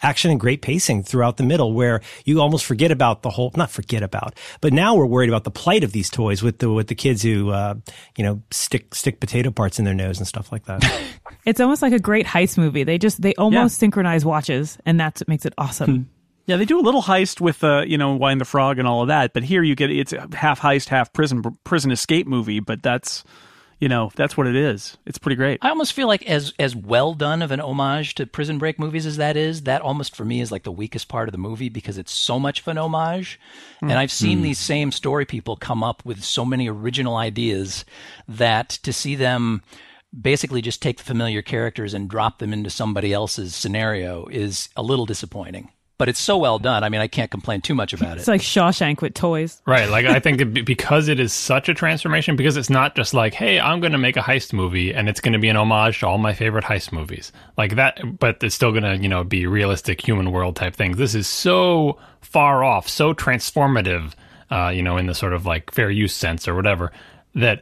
action 0.01 0.31
and 0.31 0.39
great 0.39 0.61
pacing 0.61 1.03
throughout 1.03 1.37
the 1.37 1.43
middle 1.43 1.73
where 1.73 2.01
you 2.25 2.41
almost 2.41 2.65
forget 2.65 2.91
about 2.91 3.21
the 3.21 3.29
whole 3.29 3.51
not 3.55 3.69
forget 3.69 4.03
about 4.03 4.35
but 4.61 4.73
now 4.73 4.95
we're 4.95 5.05
worried 5.05 5.29
about 5.29 5.43
the 5.43 5.51
plight 5.51 5.83
of 5.83 5.91
these 5.91 6.09
toys 6.09 6.41
with 6.41 6.59
the 6.59 6.71
with 6.71 6.87
the 6.87 6.95
kids 6.95 7.21
who 7.21 7.49
uh 7.49 7.75
you 8.17 8.23
know 8.23 8.41
stick 8.51 8.93
stick 8.95 9.19
potato 9.19 9.51
parts 9.51 9.79
in 9.79 9.85
their 9.85 9.93
nose 9.93 10.17
and 10.17 10.27
stuff 10.27 10.51
like 10.51 10.65
that 10.65 10.83
It's 11.45 11.59
almost 11.59 11.81
like 11.81 11.93
a 11.93 11.99
great 11.99 12.25
heist 12.25 12.57
movie. 12.57 12.83
They 12.83 12.97
just 12.97 13.21
they 13.21 13.33
almost 13.35 13.77
synchronize 13.79 14.25
watches, 14.25 14.77
and 14.85 14.99
that's 14.99 15.21
what 15.21 15.27
makes 15.27 15.45
it 15.45 15.53
awesome. 15.57 16.09
Yeah, 16.45 16.57
they 16.57 16.65
do 16.65 16.79
a 16.79 16.81
little 16.81 17.01
heist 17.01 17.39
with 17.39 17.63
uh, 17.63 17.81
you 17.87 17.97
know, 17.97 18.15
Wine 18.15 18.39
the 18.39 18.45
Frog 18.45 18.79
and 18.79 18.87
all 18.87 19.01
of 19.01 19.07
that, 19.07 19.33
but 19.33 19.43
here 19.43 19.63
you 19.63 19.75
get 19.75 19.91
it's 19.91 20.13
a 20.13 20.27
half 20.33 20.59
heist, 20.59 20.89
half 20.89 21.13
prison 21.13 21.43
prison 21.63 21.91
escape 21.91 22.27
movie, 22.27 22.59
but 22.59 22.83
that's 22.83 23.23
you 23.79 23.87
know, 23.87 24.11
that's 24.15 24.35
what 24.35 24.47
it 24.47 24.55
is. 24.55 24.97
It's 25.05 25.17
pretty 25.17 25.37
great. 25.37 25.59
I 25.61 25.69
almost 25.69 25.93
feel 25.93 26.07
like 26.07 26.25
as 26.27 26.53
as 26.59 26.75
well 26.75 27.13
done 27.13 27.41
of 27.41 27.51
an 27.51 27.61
homage 27.61 28.15
to 28.15 28.27
Prison 28.27 28.57
Break 28.57 28.77
movies 28.77 29.05
as 29.05 29.17
that 29.17 29.37
is, 29.37 29.63
that 29.63 29.81
almost 29.81 30.15
for 30.15 30.25
me 30.25 30.41
is 30.41 30.51
like 30.51 30.63
the 30.63 30.71
weakest 30.71 31.07
part 31.07 31.29
of 31.29 31.31
the 31.31 31.37
movie 31.37 31.69
because 31.69 31.97
it's 31.97 32.11
so 32.11 32.39
much 32.39 32.59
of 32.59 32.67
an 32.67 32.77
homage. 32.77 33.39
And 33.81 33.93
I've 33.93 34.11
seen 34.11 34.39
hmm. 34.39 34.43
these 34.43 34.59
same 34.59 34.91
story 34.91 35.25
people 35.25 35.55
come 35.55 35.83
up 35.83 36.03
with 36.05 36.23
so 36.23 36.43
many 36.43 36.69
original 36.69 37.15
ideas 37.15 37.85
that 38.27 38.69
to 38.69 38.91
see 38.91 39.15
them 39.15 39.63
basically 40.19 40.61
just 40.61 40.81
take 40.81 40.97
the 40.97 41.03
familiar 41.03 41.41
characters 41.41 41.93
and 41.93 42.09
drop 42.09 42.39
them 42.39 42.51
into 42.51 42.69
somebody 42.69 43.13
else's 43.13 43.55
scenario 43.55 44.25
is 44.27 44.69
a 44.75 44.83
little 44.83 45.05
disappointing. 45.05 45.71
But 45.99 46.07
it's 46.07 46.19
so 46.19 46.37
well 46.37 46.59
done. 46.59 46.85
I 46.85 46.89
mean, 46.89 47.01
I 47.01 47.07
can't 47.07 47.29
complain 47.29 47.59
too 47.59 47.75
much 47.75 47.91
about 47.91 48.15
it. 48.15 48.19
It's 48.21 48.27
like 48.29 48.39
Shawshank 48.39 49.01
with 49.01 49.13
toys. 49.13 49.61
Right. 49.67 49.89
Like, 49.89 50.05
I 50.05 50.21
think 50.21 50.65
because 50.65 51.09
it 51.09 51.19
is 51.19 51.33
such 51.33 51.67
a 51.67 51.73
transformation, 51.73 52.37
because 52.37 52.55
it's 52.55 52.69
not 52.69 52.95
just 52.95 53.13
like, 53.13 53.33
hey, 53.33 53.59
I'm 53.59 53.81
going 53.81 53.91
to 53.91 53.97
make 53.97 54.15
a 54.15 54.21
heist 54.21 54.53
movie 54.53 54.93
and 54.93 55.09
it's 55.09 55.19
going 55.19 55.33
to 55.33 55.39
be 55.39 55.49
an 55.49 55.57
homage 55.57 55.99
to 55.99 56.07
all 56.07 56.17
my 56.17 56.33
favorite 56.33 56.63
heist 56.63 56.93
movies. 56.93 57.33
Like 57.57 57.75
that, 57.75 57.99
but 58.17 58.41
it's 58.41 58.55
still 58.55 58.71
going 58.71 58.83
to, 58.83 58.95
you 58.95 59.09
know, 59.09 59.25
be 59.25 59.45
realistic 59.45 59.99
human 59.99 60.31
world 60.31 60.55
type 60.55 60.73
things. 60.73 60.95
This 60.95 61.15
is 61.15 61.27
so 61.27 61.99
far 62.21 62.63
off, 62.63 62.87
so 62.87 63.13
transformative, 63.13 64.13
uh, 64.49 64.69
you 64.69 64.81
know, 64.81 64.95
in 64.95 65.05
the 65.05 65.13
sort 65.13 65.33
of 65.33 65.45
like 65.45 65.69
fair 65.69 65.91
use 65.91 66.13
sense 66.13 66.47
or 66.47 66.55
whatever, 66.55 66.93
that 67.35 67.61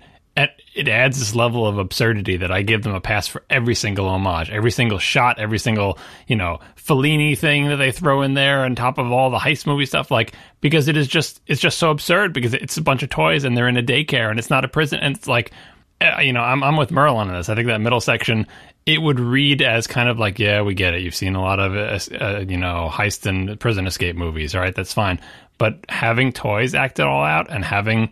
it 0.78 0.88
adds 0.88 1.18
this 1.18 1.34
level 1.34 1.66
of 1.66 1.80
absurdity 1.80 2.38
that 2.38 2.52
I 2.52 2.62
give 2.62 2.84
them 2.84 2.94
a 2.94 3.02
pass 3.02 3.28
for 3.28 3.44
every 3.50 3.74
single 3.76 4.08
homage, 4.08 4.50
every 4.52 4.72
single 4.72 5.00
shot, 5.00 5.40
every 5.40 5.58
single, 5.58 5.98
you 6.28 6.36
know, 6.36 6.60
Fellini 6.76 7.38
thing 7.38 7.68
that 7.70 7.78
they 7.78 7.92
throw 7.92 8.22
in 8.22 8.36
there 8.36 8.64
on 8.64 8.76
top 8.76 8.98
of 8.98 9.12
all 9.12 9.32
the 9.32 9.40
heist 9.40 9.66
movie 9.66 9.88
stuff, 9.88 10.12
like 10.12 10.34
because 10.62 10.88
it 10.88 10.96
is 10.96 11.08
just 11.08 11.42
it's 11.48 11.60
just 11.60 11.80
so 11.80 11.90
absurd 11.90 12.32
because 12.32 12.54
it's 12.54 12.78
a 12.78 12.82
bunch 12.82 13.02
of 13.02 13.10
toys 13.10 13.44
and 13.44 13.58
they're 13.58 13.68
in 13.68 13.78
a 13.78 13.84
daycare 13.84 14.30
and 14.30 14.38
it's 14.38 14.50
not 14.50 14.64
a 14.64 14.68
prison 14.68 15.00
and 15.00 15.16
it's 15.16 15.28
like 15.28 15.52
uh, 16.00 16.20
you 16.22 16.32
know, 16.32 16.42
I'm 16.42 16.64
I'm 16.64 16.78
with 16.78 16.92
Merle 16.92 17.18
on 17.18 17.28
this. 17.30 17.50
I 17.50 17.56
think 17.56 17.68
that 17.68 17.82
middle 17.82 18.02
section 18.02 18.46
it 18.86 19.02
would 19.02 19.20
read 19.20 19.62
as 19.62 19.88
kind 19.88 20.08
of 20.08 20.20
like, 20.20 20.40
yeah, 20.40 20.62
we 20.62 20.74
get 20.74 20.94
it. 20.94 21.02
You've 21.02 21.16
seen 21.16 21.36
a 21.36 21.42
lot 21.42 21.60
of 21.60 21.76
uh, 21.76 22.24
uh, 22.24 22.46
you 22.48 22.58
know 22.58 22.90
heist 22.92 23.26
and 23.26 23.60
prison 23.60 23.88
escape 23.88 24.16
movies, 24.16 24.54
all 24.54 24.62
right? 24.62 24.76
That's 24.76 24.94
fine. 24.94 25.20
But 25.58 25.80
having 25.90 26.32
toys 26.32 26.76
act 26.76 27.00
it 27.00 27.06
all 27.08 27.24
out 27.24 27.48
and 27.50 27.66
having 27.66 28.12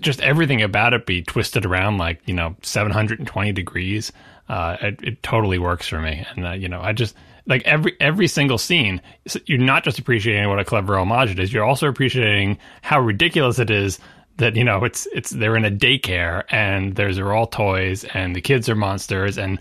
just 0.00 0.20
everything 0.20 0.62
about 0.62 0.94
it 0.94 1.06
be 1.06 1.22
twisted 1.22 1.64
around 1.66 1.98
like 1.98 2.20
you 2.26 2.34
know 2.34 2.56
720 2.62 3.52
degrees. 3.52 4.12
Uh 4.48 4.76
it, 4.80 5.00
it 5.02 5.22
totally 5.22 5.58
works 5.58 5.88
for 5.88 6.00
me. 6.00 6.24
And 6.34 6.46
uh, 6.46 6.52
you 6.52 6.68
know 6.68 6.80
i 6.80 6.92
just 6.92 7.14
like 7.46 7.62
every 7.64 7.96
every 8.00 8.28
single 8.28 8.58
scene 8.58 9.00
you're 9.46 9.58
not 9.58 9.84
just 9.84 9.98
appreciating 9.98 10.48
what 10.48 10.58
a 10.58 10.64
clever 10.64 10.98
homage 10.98 11.30
it 11.30 11.38
is 11.38 11.52
you're 11.52 11.64
also 11.64 11.88
appreciating 11.88 12.58
how 12.82 13.00
ridiculous 13.00 13.58
it 13.58 13.70
is 13.70 13.98
that 14.38 14.56
you 14.56 14.64
know 14.64 14.84
it's 14.84 15.06
it's 15.12 15.30
they're 15.30 15.56
in 15.56 15.64
a 15.64 15.70
daycare 15.70 16.44
and 16.50 16.94
there's 16.96 17.18
are 17.18 17.32
all 17.32 17.46
toys 17.46 18.04
and 18.14 18.34
the 18.34 18.40
kids 18.40 18.68
are 18.68 18.74
monsters. 18.74 19.36
And 19.36 19.58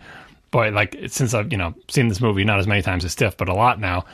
boy 0.52 0.72
like 0.72 0.96
since 1.08 1.34
i've 1.34 1.52
you 1.52 1.58
know 1.58 1.74
seen 1.90 2.08
this 2.08 2.22
movie 2.22 2.46
not 2.46 2.60
as 2.60 2.68
many 2.68 2.82
times 2.82 3.04
as 3.04 3.12
Steve 3.12 3.36
but 3.36 3.50
a 3.50 3.54
lot 3.54 3.80
now 3.80 4.06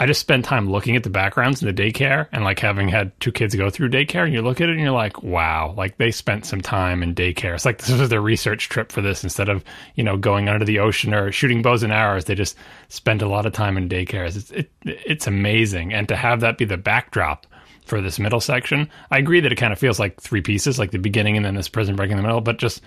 I 0.00 0.06
just 0.06 0.20
spend 0.20 0.44
time 0.44 0.70
looking 0.70 0.96
at 0.96 1.02
the 1.02 1.10
backgrounds 1.10 1.62
in 1.62 1.68
the 1.68 1.74
daycare 1.74 2.26
and 2.32 2.42
like 2.42 2.58
having 2.58 2.88
had 2.88 3.12
two 3.20 3.30
kids 3.30 3.54
go 3.54 3.68
through 3.68 3.90
daycare 3.90 4.24
and 4.24 4.32
you 4.32 4.40
look 4.40 4.62
at 4.62 4.70
it 4.70 4.72
and 4.72 4.80
you're 4.80 4.92
like, 4.92 5.22
wow, 5.22 5.74
like 5.76 5.98
they 5.98 6.10
spent 6.10 6.46
some 6.46 6.62
time 6.62 7.02
in 7.02 7.14
daycare. 7.14 7.54
It's 7.54 7.66
like 7.66 7.76
this 7.76 7.90
was 7.90 8.08
their 8.08 8.22
research 8.22 8.70
trip 8.70 8.92
for 8.92 9.02
this 9.02 9.22
instead 9.22 9.50
of, 9.50 9.62
you 9.96 10.02
know, 10.02 10.16
going 10.16 10.48
under 10.48 10.64
the 10.64 10.78
ocean 10.78 11.12
or 11.12 11.30
shooting 11.30 11.60
bows 11.60 11.82
and 11.82 11.92
arrows. 11.92 12.24
They 12.24 12.34
just 12.34 12.56
spent 12.88 13.20
a 13.20 13.28
lot 13.28 13.44
of 13.44 13.52
time 13.52 13.76
in 13.76 13.90
daycares. 13.90 14.36
It's, 14.36 14.50
it, 14.52 14.70
it's 14.86 15.26
amazing. 15.26 15.92
And 15.92 16.08
to 16.08 16.16
have 16.16 16.40
that 16.40 16.56
be 16.56 16.64
the 16.64 16.78
backdrop 16.78 17.46
for 17.84 18.00
this 18.00 18.18
middle 18.18 18.40
section, 18.40 18.88
I 19.10 19.18
agree 19.18 19.40
that 19.40 19.52
it 19.52 19.56
kind 19.56 19.72
of 19.72 19.78
feels 19.78 20.00
like 20.00 20.18
three 20.18 20.40
pieces, 20.40 20.78
like 20.78 20.92
the 20.92 20.98
beginning 20.98 21.36
and 21.36 21.44
then 21.44 21.56
this 21.56 21.68
prison 21.68 21.94
break 21.94 22.10
in 22.10 22.16
the 22.16 22.22
middle, 22.22 22.40
but 22.40 22.58
just 22.58 22.80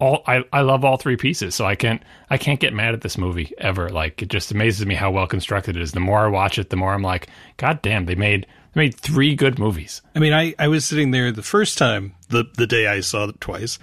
all 0.00 0.22
I, 0.26 0.44
I 0.52 0.62
love 0.62 0.84
all 0.84 0.96
three 0.96 1.16
pieces 1.16 1.54
so 1.54 1.64
i 1.66 1.74
can't 1.74 2.02
i 2.30 2.38
can't 2.38 2.60
get 2.60 2.74
mad 2.74 2.94
at 2.94 3.02
this 3.02 3.18
movie 3.18 3.52
ever 3.58 3.88
like 3.90 4.22
it 4.22 4.28
just 4.28 4.50
amazes 4.50 4.84
me 4.86 4.94
how 4.94 5.10
well 5.10 5.26
constructed 5.26 5.76
it 5.76 5.82
is 5.82 5.92
the 5.92 6.00
more 6.00 6.26
i 6.26 6.28
watch 6.28 6.58
it 6.58 6.70
the 6.70 6.76
more 6.76 6.92
i'm 6.92 7.02
like 7.02 7.28
god 7.56 7.80
damn 7.82 8.06
they 8.06 8.14
made 8.14 8.46
they 8.74 8.80
made 8.82 8.94
three 8.94 9.34
good 9.34 9.58
movies 9.58 10.00
I 10.14 10.18
mean, 10.18 10.32
I, 10.32 10.54
I 10.58 10.68
was 10.68 10.84
sitting 10.84 11.12
there 11.12 11.32
the 11.32 11.42
first 11.42 11.78
time, 11.78 12.14
the, 12.28 12.44
the 12.56 12.66
day 12.66 12.86
I 12.86 13.00
saw 13.00 13.28
it 13.28 13.40
twice, 13.40 13.78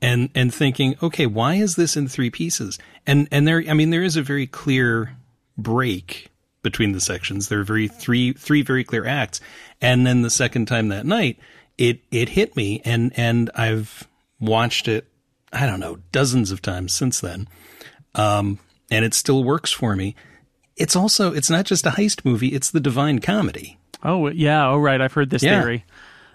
and, 0.00 0.30
and 0.34 0.52
thinking, 0.52 0.94
okay, 1.02 1.26
why 1.26 1.54
is 1.54 1.76
this 1.76 1.96
in 1.96 2.08
three 2.08 2.30
pieces? 2.30 2.78
And, 3.06 3.28
and 3.32 3.46
there, 3.46 3.62
I 3.68 3.74
mean, 3.74 3.90
there 3.90 4.02
is 4.02 4.16
a 4.16 4.22
very 4.22 4.46
clear 4.46 5.16
break 5.58 6.30
between 6.62 6.92
the 6.92 7.00
sections. 7.00 7.48
There 7.48 7.60
are 7.60 7.64
very 7.64 7.88
three, 7.88 8.34
three 8.34 8.62
very 8.62 8.84
clear 8.84 9.06
acts. 9.06 9.40
And 9.80 10.06
then 10.06 10.22
the 10.22 10.30
second 10.30 10.66
time 10.66 10.88
that 10.88 11.06
night, 11.06 11.38
it, 11.76 12.00
it 12.10 12.28
hit 12.30 12.54
me 12.54 12.82
and, 12.84 13.12
and 13.16 13.50
I've 13.54 14.06
watched 14.38 14.86
it, 14.86 15.09
I 15.52 15.66
don't 15.66 15.80
know, 15.80 15.98
dozens 16.12 16.50
of 16.50 16.62
times 16.62 16.92
since 16.92 17.20
then. 17.20 17.48
Um, 18.14 18.58
and 18.90 19.04
it 19.04 19.14
still 19.14 19.44
works 19.44 19.70
for 19.72 19.94
me. 19.96 20.14
It's 20.76 20.96
also, 20.96 21.32
it's 21.32 21.50
not 21.50 21.64
just 21.66 21.86
a 21.86 21.90
heist 21.90 22.24
movie, 22.24 22.48
it's 22.48 22.70
the 22.70 22.80
divine 22.80 23.18
comedy. 23.20 23.78
Oh 24.02 24.28
yeah. 24.28 24.66
Oh 24.68 24.78
right. 24.78 25.00
I've 25.00 25.12
heard 25.12 25.28
this 25.30 25.42
Yeah. 25.42 25.60
theory. 25.60 25.84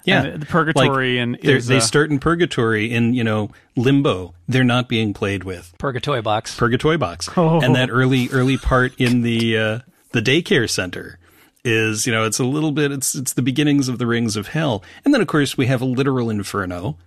Yeah, 0.04 0.22
And 0.24 0.42
the 0.44 0.46
purgatory 0.46 1.18
and 1.18 1.36
they're- 1.42 1.56
is, 1.58 1.66
they 1.66 1.78
uh, 1.78 1.80
start 1.80 2.12
in 2.12 2.20
purgatory 2.20 2.92
in 2.94 3.16
you 3.16 3.24
know 3.24 3.50
limbo. 3.76 4.36
They're 4.48 4.64
not 4.64 4.88
being 4.88 5.16
played 5.16 5.44
with 5.44 5.74
Purgatory 5.80 6.22
box. 6.22 6.56
purgatory 6.56 6.98
box, 6.98 7.28
Oh. 7.38 7.60
and 7.60 7.76
that 7.76 7.90
early 7.90 8.30
early 8.32 8.58
part 8.58 8.94
in 9.00 9.24
the 9.24 9.58
uh, 9.58 9.80
the 10.12 10.22
daycare 10.22 10.70
center 10.70 11.18
is 11.64 12.06
you 12.06 12.14
know 12.14 12.24
it's 12.24 12.38
a 12.38 12.44
little 12.46 12.72
bit 12.72 12.92
it's 12.92 13.16
it's 13.16 13.34
the 13.34 13.42
beginnings 13.42 13.90
of 13.90 13.98
the 13.98 14.06
rings 14.06 14.36
of 14.36 14.50
hell, 14.50 14.84
and 15.04 15.12
then 15.12 15.22
of 15.22 15.28
course 15.28 15.58
we 15.58 15.66
have 15.66 15.82
a 15.82 15.86
literal 15.86 16.30
inferno, 16.30 17.00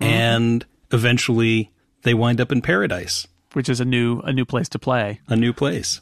Mm-hmm. 0.00 0.04
and 0.12 0.66
eventually 0.92 1.70
they 2.02 2.14
wind 2.14 2.40
up 2.40 2.52
in 2.52 2.62
paradise, 2.62 3.26
which 3.52 3.68
is 3.68 3.80
a 3.80 3.84
new 3.84 4.20
a 4.20 4.32
new 4.32 4.44
place 4.44 4.68
to 4.70 4.78
play. 4.78 5.20
a 5.28 5.36
new 5.36 5.52
place. 5.52 6.00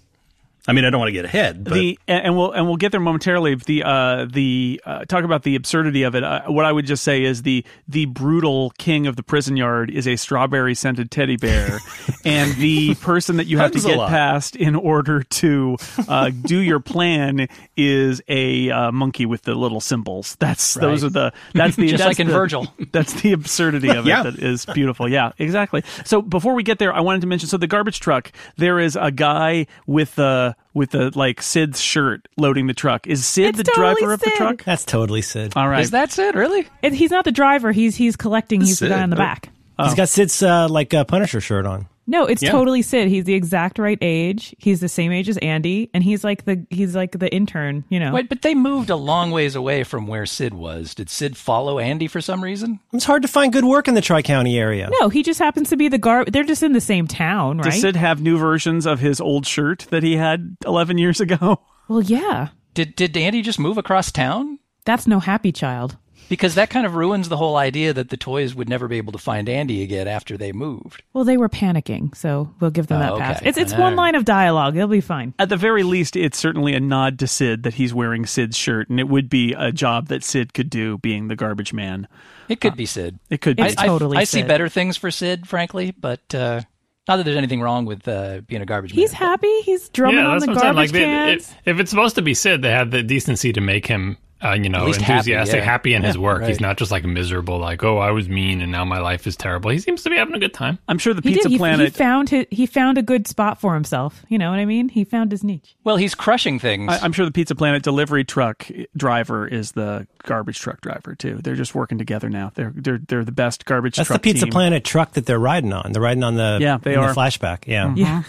I 0.67 0.73
mean, 0.73 0.87
I 0.87 0.91
don't 0.91 0.99
want 0.99 1.09
to 1.09 1.13
get 1.13 1.27
ahead, 1.27 1.63
but 1.65 1.75
the 1.75 1.99
and 2.09 2.25
and 2.25 2.37
we'll 2.39 2.51
and 2.53 2.67
we'll 2.67 2.77
get 2.79 2.91
there 2.91 3.01
momentarily. 3.01 3.55
The 3.55 3.83
uh, 3.83 4.25
the 4.25 4.81
uh, 4.87 5.05
talk 5.05 5.23
about 5.25 5.43
the 5.43 5.57
absurdity 5.57 6.05
of 6.05 6.15
it. 6.15 6.25
Uh, 6.25 6.43
what 6.47 6.65
I 6.65 6.73
would 6.73 6.87
just 6.87 7.03
say 7.03 7.23
is 7.23 7.43
the 7.43 7.65
the 7.87 8.07
brutal 8.07 8.71
king 8.79 9.07
of 9.07 9.17
the 9.17 9.23
prison 9.23 9.59
yard 9.59 9.91
is 9.91 10.09
a 10.09 10.17
strawberry 10.17 10.75
scented 10.75 11.11
teddy 11.11 11.37
bear, 11.37 11.81
and 12.25 12.55
the 12.57 12.95
person 12.95 13.37
that 13.37 13.47
you 13.47 13.59
have 13.59 13.73
to 13.73 13.81
get 13.81 13.99
past 14.09 14.57
in 14.57 14.75
order 14.75 15.23
to 15.23 15.77
uh, 16.09 16.31
do 16.31 16.59
your 16.59 16.81
plan 16.81 17.47
is 17.77 18.23
a 18.29 18.71
uh, 18.71 18.91
monkey 18.91 19.27
with 19.27 19.43
the 19.43 19.55
little 19.55 19.83
cymbals. 19.83 20.35
That's 20.37 20.73
those 20.75 21.05
are 21.05 21.11
the 21.11 21.33
that's 21.53 21.77
the 21.77 21.89
Just 21.95 21.99
that's 21.99 22.09
like 22.09 22.21
in 22.21 22.29
the- 22.29 22.33
Virgil. 22.33 22.67
That's 22.93 23.13
the 23.23 23.33
absurdity 23.33 23.91
of 23.91 24.07
Yeah. 24.07 24.21
it 24.21 24.25
that 24.37 24.43
is 24.43 24.65
beautiful. 24.67 25.11
Yeah, 25.11 25.33
exactly. 25.39 25.83
So 26.05 26.23
before 26.23 26.55
we 26.55 26.63
get 26.63 26.79
there, 26.79 26.93
I 26.93 27.01
wanted 27.01 27.21
to 27.23 27.27
mention 27.27 27.49
so 27.49 27.57
the 27.57 27.67
garbage 27.67 27.99
truck. 28.01 28.31
There 28.57 28.79
is 28.79 28.97
a 28.97 29.11
guy 29.11 29.67
with 29.87 30.15
the 30.15 30.54
with 30.73 30.91
the 30.91 31.17
like 31.17 31.41
Sid's 31.43 31.81
shirt 31.81 32.27
loading 32.37 32.67
the 32.67 32.75
truck. 32.75 33.07
Is 33.07 33.27
Sid 33.27 33.47
It's 33.51 33.59
the 33.59 33.65
totally 33.65 33.95
driver 34.01 34.13
of 34.15 34.21
the 34.21 34.27
Sid. 34.31 34.35
truck? 34.37 34.65
That's 34.65 34.85
totally 34.85 35.23
Sid. 35.23 35.53
All 35.57 35.69
right. 35.69 35.83
Is 35.83 35.91
that 35.93 36.11
Sid? 36.13 36.35
Really? 36.35 36.67
It, 36.83 36.93
he's 36.93 37.11
not 37.11 37.25
the 37.25 37.33
driver. 37.33 37.73
He's 37.73 37.97
he's 37.97 38.17
collecting. 38.17 38.61
He's 38.61 38.79
the 38.79 38.87
Sid. 38.87 38.89
guy 38.91 39.03
in 39.05 39.11
the 39.11 39.17
Oh. 39.17 39.19
back. 39.19 39.51
He's 39.83 39.95
got 39.95 40.09
Sid's 40.09 40.41
uh, 40.43 40.69
like 40.69 40.95
uh, 40.95 41.05
Punisher 41.05 41.41
shirt 41.41 41.67
on. 41.67 41.87
No, 42.07 42.27
it's 42.27 42.43
Yeah. 42.43 42.51
totally 42.51 42.83
Sid. 42.83 43.09
He's 43.09 43.25
the 43.25 43.35
exact 43.35 43.79
right 43.79 43.99
age. 44.03 44.55
He's 44.59 44.81
the 44.81 44.89
same 44.89 45.11
age 45.11 45.29
as 45.29 45.39
Andy, 45.39 45.89
and 45.95 46.05
he's 46.05 46.23
like 46.23 46.45
the 46.45 46.67
he's 46.71 46.95
like 46.95 47.19
the 47.19 47.33
intern. 47.35 47.85
You 47.89 47.99
know. 48.01 48.13
Wait, 48.13 48.29
but 48.29 48.43
they 48.43 48.55
moved 48.55 48.91
a 48.91 48.97
long 48.97 49.31
ways 49.31 49.55
away 49.55 49.85
from 49.85 50.07
where 50.07 50.27
Sid 50.27 50.53
was. 50.55 50.95
Did 50.95 51.09
Sid 51.09 51.37
follow 51.37 51.79
Andy 51.79 52.07
for 52.07 52.21
some 52.21 52.43
reason? 52.45 52.81
It's 52.93 53.05
hard 53.07 53.23
to 53.23 53.29
find 53.29 53.53
good 53.53 53.65
work 53.65 53.89
in 53.89 53.95
the 53.95 54.01
Tri 54.03 54.21
County 54.23 54.59
area. 54.59 54.91
No, 55.01 55.09
he 55.09 55.23
just 55.23 55.39
happens 55.39 55.71
to 55.71 55.77
be 55.77 55.89
the 55.89 55.99
gar. 55.99 56.25
They're 56.27 56.45
just 56.45 56.63
in 56.63 56.73
the 56.73 56.81
same 56.81 57.07
town, 57.07 57.59
right? 57.59 57.71
Does 57.73 57.81
Sid 57.81 57.97
have 57.97 58.21
new 58.21 58.37
versions 58.37 58.87
of 58.87 59.01
his 59.01 59.21
old 59.21 59.47
shirt 59.47 59.87
that 59.91 60.03
he 60.03 60.17
had 60.17 60.57
11 60.67 60.99
years 60.99 61.21
ago? 61.21 61.61
well, 61.89 62.03
yeah. 62.03 62.49
Did 62.75 62.97
did 62.97 63.17
Andy 63.17 63.41
just 63.41 63.59
move 63.59 63.79
across 63.79 64.11
town? 64.13 64.59
That's 64.85 65.07
no 65.07 65.21
happy 65.21 65.53
child. 65.53 65.97
Because 66.29 66.55
that 66.55 66.71
kind 66.71 66.87
of 66.87 66.95
ruins 66.95 67.29
the 67.29 67.37
whole 67.37 67.57
idea 67.57 67.93
that 67.93 68.09
the 68.09 68.17
toys 68.17 68.55
would 68.55 68.69
never 68.69 68.89
be 68.89 68.97
able 68.97 69.13
to 69.13 69.19
find 69.19 69.49
Andy 69.49 69.83
again 69.83 70.09
after 70.09 70.37
they 70.37 70.53
moved. 70.53 71.03
Well, 71.13 71.25
they 71.25 71.37
were 71.37 71.49
panicking, 71.49 72.17
so 72.17 72.53
we'll 72.61 72.71
give 72.71 72.87
them 72.87 72.99
Oh, 72.99 73.01
that 73.03 73.13
okay. 73.13 73.23
pass. 73.23 73.43
It's 73.45 73.59
it's 73.59 73.73
All 73.73 73.81
one 73.81 73.93
right. 73.93 73.97
line 74.05 74.15
of 74.15 74.25
dialogue. 74.25 74.75
They'll 74.75 74.87
be 74.89 75.01
fine. 75.01 75.35
At 75.39 75.49
the 75.51 75.57
very 75.57 75.83
least, 75.83 76.17
it's 76.17 76.39
certainly 76.39 76.75
a 76.75 76.81
nod 76.81 77.19
to 77.21 77.27
Sid 77.27 77.63
that 77.65 77.75
he's 77.75 77.93
wearing 77.93 78.25
Sid's 78.27 78.57
shirt, 78.57 78.89
and 78.89 78.99
it 78.99 79.09
would 79.09 79.29
be 79.29 79.53
a 79.57 79.71
job 79.71 80.09
that 80.09 80.25
Sid 80.25 80.55
could 80.55 80.71
do, 80.71 80.99
being 80.99 81.29
the 81.29 81.37
garbage 81.37 81.73
man. 81.73 82.09
It 82.49 82.61
could 82.61 82.77
be 82.77 82.87
Sid. 82.87 83.19
It 83.31 83.41
could 83.41 83.57
be. 83.57 83.63
It's 83.63 83.77
I, 83.77 83.87
totally 83.87 84.17
I, 84.17 84.21
I 84.23 84.25
see 84.25 84.43
better 84.43 84.69
things 84.69 84.97
for 84.97 85.11
Sid, 85.11 85.47
frankly, 85.49 85.91
but 85.93 86.35
uh, 86.35 86.61
not 87.09 87.17
that 87.17 87.25
there's 87.25 87.37
anything 87.37 87.61
wrong 87.61 87.85
with 87.85 88.07
uh, 88.09 88.41
being 88.47 88.63
a 88.63 88.67
garbage 88.67 88.93
man. 88.93 89.01
He's 89.01 89.13
man. 89.13 89.21
happy. 89.21 89.61
He's 89.63 89.89
drumming 89.91 90.19
yeah, 90.19 90.27
on 90.27 90.39
that's 90.39 90.45
the 90.47 90.53
what 90.53 90.65
I'm 90.65 90.75
garbage 90.75 90.91
Like, 90.91 90.93
they, 90.93 91.05
cans. 91.05 91.51
if, 91.65 91.75
if 91.75 91.81
it's 91.81 91.91
supposed 91.91 92.15
to 92.17 92.23
be 92.23 92.35
Sid, 92.35 92.63
they 92.63 92.71
had 92.71 92.91
the 92.91 93.03
decency 93.03 93.53
to 93.53 93.61
make 93.61 93.87
him, 93.87 94.17
uh, 94.45 94.53
you 94.53 94.69
know, 94.69 94.85
least 94.85 95.01
happy, 95.01 95.13
enthusiastic, 95.33 95.57
yeah. 95.59 95.65
happy 95.65 95.95
in 95.95 96.03
his 96.03 96.17
Yeah, 96.17 96.23
work. 96.23 96.45
He's 96.45 96.61
not 96.61 96.77
just 96.77 96.91
like 96.91 97.05
miserable, 97.05 97.59
like, 97.59 97.83
oh, 97.83 97.99
I 97.99 98.11
was 98.11 98.29
mean 98.29 98.61
and 98.61 98.71
now 98.71 98.85
my 98.85 98.99
life 99.01 99.27
is 99.27 99.37
terrible. 99.37 99.71
He 99.71 99.79
seems 99.79 100.03
to 100.03 100.11
be 100.11 100.17
having 100.17 100.35
a 100.35 100.39
good 100.39 100.53
time. 100.55 100.79
I'm 100.89 100.99
sure 100.99 101.15
the 101.15 101.23
he 101.23 101.35
Pizza 101.35 101.49
did. 101.49 101.59
Planet. 101.59 101.87
he 101.87 101.91
found 101.91 102.29
his, 102.29 102.47
he 102.51 102.67
found 102.67 102.99
a 102.99 103.03
good 103.03 103.27
spot 103.27 103.61
for 103.61 103.75
himself. 103.75 104.25
You 104.29 104.39
know 104.39 104.51
what 104.51 104.59
I 104.59 104.65
mean? 104.65 104.89
He 104.89 105.05
found 105.05 105.31
his 105.33 105.43
niche. 105.43 105.75
Well, 105.85 105.97
he's 105.97 106.15
crushing 106.15 106.59
things. 106.59 106.93
I, 106.93 106.99
I'm 106.99 107.13
sure 107.13 107.25
the 107.25 107.33
Pizza 107.33 107.55
Planet 107.55 107.83
delivery 107.83 108.25
truck 108.25 108.69
driver 108.97 109.47
is 109.49 109.73
the 109.73 110.07
garbage 110.25 110.59
truck 110.59 110.81
driver 110.81 111.15
too. 111.15 111.41
They're 111.43 111.55
just 111.57 111.75
working 111.75 111.99
together 111.99 112.29
now. 112.29 112.53
They're 112.55 112.73
they're 112.75 112.99
they're 113.09 113.25
the 113.25 113.33
best 113.33 113.65
garbage 113.65 113.97
That's 113.97 114.09
the 114.09 114.19
Pizza 114.19 114.45
team. 114.45 114.53
Planet 114.53 114.85
truck 114.85 115.13
that 115.13 115.27
they're 115.27 115.39
riding 115.39 115.73
on. 115.73 115.93
They're 115.93 116.03
riding 116.03 116.23
on 116.25 116.35
the 116.37 116.59
Yeah, 116.61 116.79
they 116.81 116.95
in 116.95 117.01
the 117.01 117.07
are. 117.07 117.15
flashback. 117.15 117.67
Yeah. 117.67 117.95
Yeah. 117.97 118.23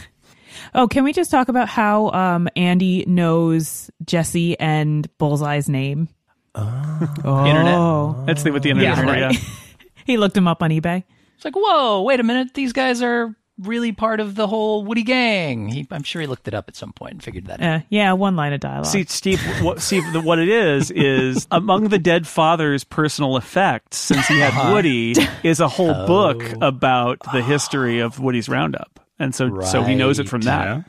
Oh, 0.74 0.88
can 0.88 1.04
we 1.04 1.14
just 1.14 1.32
talk 1.32 1.50
about 1.50 1.68
how 1.70 2.12
um, 2.12 2.50
Andy 2.56 3.06
knows 3.08 3.90
Jesse 4.06 4.60
and 4.60 5.08
Bullseye's 5.18 5.70
name? 5.70 6.10
Internet. 6.56 7.76
Oh, 7.78 8.24
That's 8.26 8.44
the, 8.44 8.52
what 8.52 8.64
the 8.64 8.70
internet 8.70 8.98
Yeah, 8.98 9.04
is 9.04 9.06
right. 9.06 9.34
Yeah. 9.34 9.40
he 10.06 10.18
looked 10.18 10.38
him 10.38 10.48
up 10.48 10.64
on 10.64 10.70
eBay. 10.70 11.04
It's 11.36 11.46
like, 11.46 11.56
whoa, 11.56 12.02
wait 12.04 12.20
a 12.20 12.24
minute. 12.24 12.54
These 12.54 12.72
guys 12.74 13.02
are 13.02 13.36
really 13.60 13.92
part 13.92 14.20
of 14.20 14.36
the 14.36 14.48
whole 14.48 14.84
Woody 14.84 15.04
gang. 15.04 15.68
He, 15.68 15.88
I'm 15.92 16.04
sure 16.04 16.22
he 16.22 16.28
looked 16.28 16.48
it 16.48 16.54
up 16.54 16.66
at 16.68 16.76
some 16.76 16.94
point 16.94 17.14
and 17.14 17.24
figured 17.24 17.46
that 17.48 17.62
out. 17.62 17.82
Uh, 17.82 17.84
yeah, 17.90 18.14
one 18.14 18.36
line 18.36 18.54
of 18.54 18.60
dialogue. 18.60 18.86
See, 18.86 19.06
Steve, 19.06 19.42
what, 19.62 19.82
Steve, 19.82 20.04
the, 20.14 20.22
what 20.22 20.40
it 20.40 20.50
is 20.50 20.92
is 20.92 21.48
among 21.52 21.90
the 21.90 22.00
dead 22.00 22.28
father's 22.28 22.84
personal 22.84 23.38
effects, 23.38 23.98
since 23.98 24.28
he 24.28 24.40
had 24.40 24.74
Woody, 24.74 25.16
is 25.44 25.60
a 25.60 25.68
whole 25.68 25.94
book 26.08 26.44
about 26.62 27.20
the 27.32 27.42
history 27.42 28.00
of 28.00 28.20
Woody's 28.20 28.50
Roundup, 28.50 29.00
and 29.20 29.34
so 29.34 29.62
so 29.62 29.84
he 29.84 29.96
knows 29.96 30.20
it 30.20 30.30
from 30.30 30.42
that. 30.42 30.66
Yeah. 30.66 30.82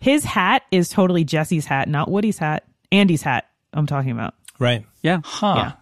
His 0.00 0.24
hat 0.24 0.62
is 0.70 0.88
totally 0.88 1.24
Jesse's 1.24 1.64
hat, 1.64 1.88
not 1.88 2.10
Woody's 2.10 2.38
hat. 2.38 2.64
Andy's 2.90 3.22
hat. 3.22 3.48
I'm 3.72 3.86
talking 3.86 4.10
about. 4.10 4.34
Right. 4.58 4.84
Yeah, 5.02 5.20
Huh. 5.24 5.54
Yeah. 5.56 5.72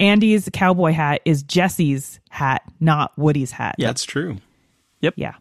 Andy's 0.00 0.48
cowboy 0.52 0.92
hat 0.92 1.20
is 1.26 1.42
Jesse's 1.42 2.20
hat, 2.30 2.62
not 2.80 3.12
Woody's 3.18 3.50
hat. 3.50 3.74
Yeah, 3.76 3.88
That's 3.88 4.04
true. 4.04 4.38
Yep. 5.02 5.14
Yeah. 5.16 5.34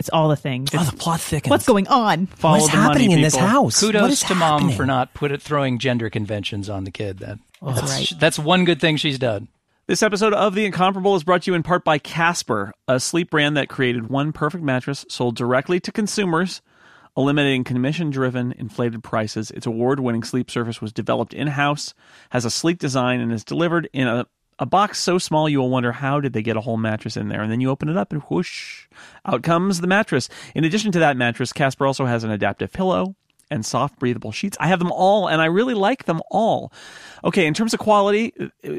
It's 0.00 0.08
all 0.08 0.28
the 0.28 0.36
things. 0.36 0.70
Oh, 0.74 0.82
the 0.82 0.96
plot 0.96 1.20
thickens. 1.20 1.50
What's 1.50 1.66
going 1.66 1.86
on? 1.86 2.26
Follow 2.26 2.58
What's 2.58 2.72
the 2.72 2.76
money, 2.76 2.88
happening 2.88 3.10
in 3.12 3.22
this 3.22 3.36
house? 3.36 3.78
Kudos 3.78 4.10
is 4.10 4.20
to 4.24 4.34
mom 4.34 4.70
for 4.72 4.84
not 4.84 5.14
put 5.14 5.30
it 5.30 5.40
throwing 5.40 5.78
gender 5.78 6.10
conventions 6.10 6.68
on 6.68 6.82
the 6.82 6.90
kid. 6.90 7.20
That, 7.20 7.38
that's, 7.62 7.82
right. 7.82 8.12
that's 8.18 8.38
one 8.38 8.64
good 8.64 8.80
thing 8.80 8.96
she's 8.96 9.18
done. 9.18 9.46
This 9.86 10.02
episode 10.02 10.32
of 10.32 10.54
The 10.54 10.64
Incomparable 10.64 11.14
is 11.14 11.24
brought 11.24 11.42
to 11.42 11.50
you 11.50 11.54
in 11.54 11.62
part 11.62 11.84
by 11.84 11.98
Casper, 11.98 12.72
a 12.88 12.98
sleep 12.98 13.28
brand 13.28 13.54
that 13.58 13.68
created 13.68 14.08
one 14.08 14.32
perfect 14.32 14.64
mattress 14.64 15.04
sold 15.10 15.36
directly 15.36 15.78
to 15.80 15.92
consumers, 15.92 16.62
eliminating 17.14 17.64
commission 17.64 18.08
driven, 18.08 18.52
inflated 18.52 19.04
prices. 19.04 19.50
Its 19.50 19.66
award 19.66 20.00
winning 20.00 20.22
sleep 20.22 20.50
surface 20.50 20.80
was 20.80 20.90
developed 20.90 21.34
in 21.34 21.48
house, 21.48 21.92
has 22.30 22.46
a 22.46 22.50
sleek 22.50 22.78
design, 22.78 23.20
and 23.20 23.30
is 23.30 23.44
delivered 23.44 23.86
in 23.92 24.08
a, 24.08 24.26
a 24.58 24.64
box 24.64 25.00
so 25.00 25.18
small 25.18 25.50
you 25.50 25.58
will 25.58 25.68
wonder 25.68 25.92
how 25.92 26.18
did 26.18 26.32
they 26.32 26.40
get 26.40 26.56
a 26.56 26.62
whole 26.62 26.78
mattress 26.78 27.18
in 27.18 27.28
there. 27.28 27.42
And 27.42 27.52
then 27.52 27.60
you 27.60 27.68
open 27.68 27.90
it 27.90 27.96
up 27.98 28.10
and 28.10 28.22
whoosh, 28.22 28.86
out 29.26 29.42
comes 29.42 29.82
the 29.82 29.86
mattress. 29.86 30.30
In 30.54 30.64
addition 30.64 30.92
to 30.92 31.00
that 31.00 31.18
mattress, 31.18 31.52
Casper 31.52 31.86
also 31.86 32.06
has 32.06 32.24
an 32.24 32.30
adaptive 32.30 32.72
pillow. 32.72 33.16
And 33.50 33.64
soft 33.64 33.98
breathable 33.98 34.32
sheets. 34.32 34.56
I 34.60 34.68
have 34.68 34.78
them 34.78 34.92
all 34.92 35.28
and 35.28 35.40
I 35.40 35.46
really 35.46 35.74
like 35.74 36.04
them 36.04 36.20
all. 36.30 36.72
Okay, 37.24 37.46
in 37.46 37.54
terms 37.54 37.72
of 37.72 37.80
quality, 37.80 38.32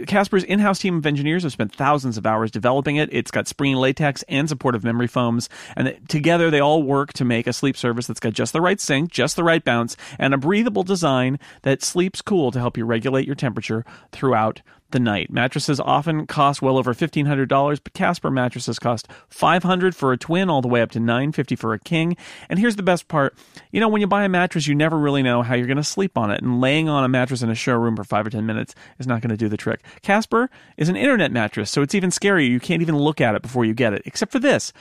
Casper's 0.08 0.44
in-house 0.44 0.80
team 0.80 0.98
of 0.98 1.06
engineers 1.06 1.44
have 1.44 1.52
spent 1.52 1.74
thousands 1.74 2.18
of 2.18 2.26
hours 2.26 2.52
developing 2.52 2.96
it. 2.98 3.10
It's 3.12 3.32
got 3.32 3.48
springy 3.48 3.76
latex 3.76 4.24
and 4.28 4.48
supportive 4.48 4.84
memory 4.84 5.08
foams, 5.08 5.50
and 5.76 5.98
together 6.08 6.52
they 6.52 6.60
all 6.60 6.84
work 6.84 7.14
to 7.14 7.26
make 7.26 7.48
a 7.48 7.54
sleep 7.54 7.76
surface 7.76 8.08
that's 8.08 8.20
got 8.20 8.34
just 8.34 8.54
the 8.54 8.62
right 8.62 8.80
sink, 8.80 9.12
just 9.12 9.36
the 9.36 9.44
right 9.44 9.64
bounce, 9.64 9.98
and 10.20 10.34
a 10.34 10.38
breathable 10.38 10.84
design 10.84 11.40
that 11.64 11.82
sleeps 11.82 12.22
cool 12.22 12.52
to 12.52 12.60
help 12.60 12.78
you 12.78 12.86
regulate 12.86 13.26
your 13.26 13.36
temperature 13.36 13.84
throughout 14.12 14.62
the 14.92 15.00
night. 15.00 15.32
Mattresses 15.32 15.80
often 15.80 16.26
cost 16.28 16.62
well 16.62 16.78
over 16.78 16.94
fifteen 16.94 17.26
hundred 17.26 17.50
dollars, 17.50 17.80
but 17.80 17.94
Casper 17.94 18.32
mattresses 18.32 18.80
cost 18.80 19.08
five 19.28 19.64
hundred 19.64 19.96
for 19.96 20.14
a 20.14 20.18
twin, 20.18 20.50
all 20.50 20.62
the 20.62 20.68
way 20.68 20.82
up 20.82 20.92
to 20.92 21.00
nine 21.00 21.32
fifty 21.32 21.56
for 21.56 21.74
a 21.74 21.80
king. 21.80 22.16
And 22.50 22.60
here's 22.60 22.76
the 22.76 22.84
best 22.84 23.08
part: 23.08 23.38
you 23.72 23.80
know, 23.80 23.90
when 23.90 24.02
you 24.02 24.08
buy 24.08 24.24
a 24.24 24.30
mattress, 24.30 24.68
you 24.68 24.76
never 24.76 24.98
really 24.98 25.24
know 25.24 25.42
how 25.42 25.56
you're 25.56 25.68
going 25.68 25.78
to 25.78 25.84
sleep 25.84 26.18
on 26.18 26.32
it, 26.32 26.42
and 26.42 26.62
laying 26.62 26.88
on 26.88 27.04
a 27.04 27.10
mattress 27.10 27.42
in 27.42 27.50
a 27.50 27.56
showroom 27.56 27.96
for 27.96 28.04
five 28.04 28.26
or 28.26 28.30
ten 28.30 28.46
minutes 28.46 28.76
is 29.00 29.08
not 29.08 29.22
going 29.22 29.32
to 29.32 29.38
do 29.38 29.50
the 29.50 29.58
trick. 29.58 29.82
Casper 30.02 30.50
is 30.78 30.90
an 30.90 30.96
internet 30.96 31.32
mattress, 31.32 31.72
so 31.72 31.82
it's 31.82 31.96
even 31.96 32.10
scarier. 32.10 32.50
You 32.50 32.60
can't 32.60 32.82
even 32.82 32.98
look 32.98 33.20
at 33.20 33.36
it 33.36 33.42
before 33.42 33.66
you 33.66 33.74
get 33.74 33.94
it, 33.94 34.04
except 34.06 34.32
for 34.32 34.40
this. 34.40 34.72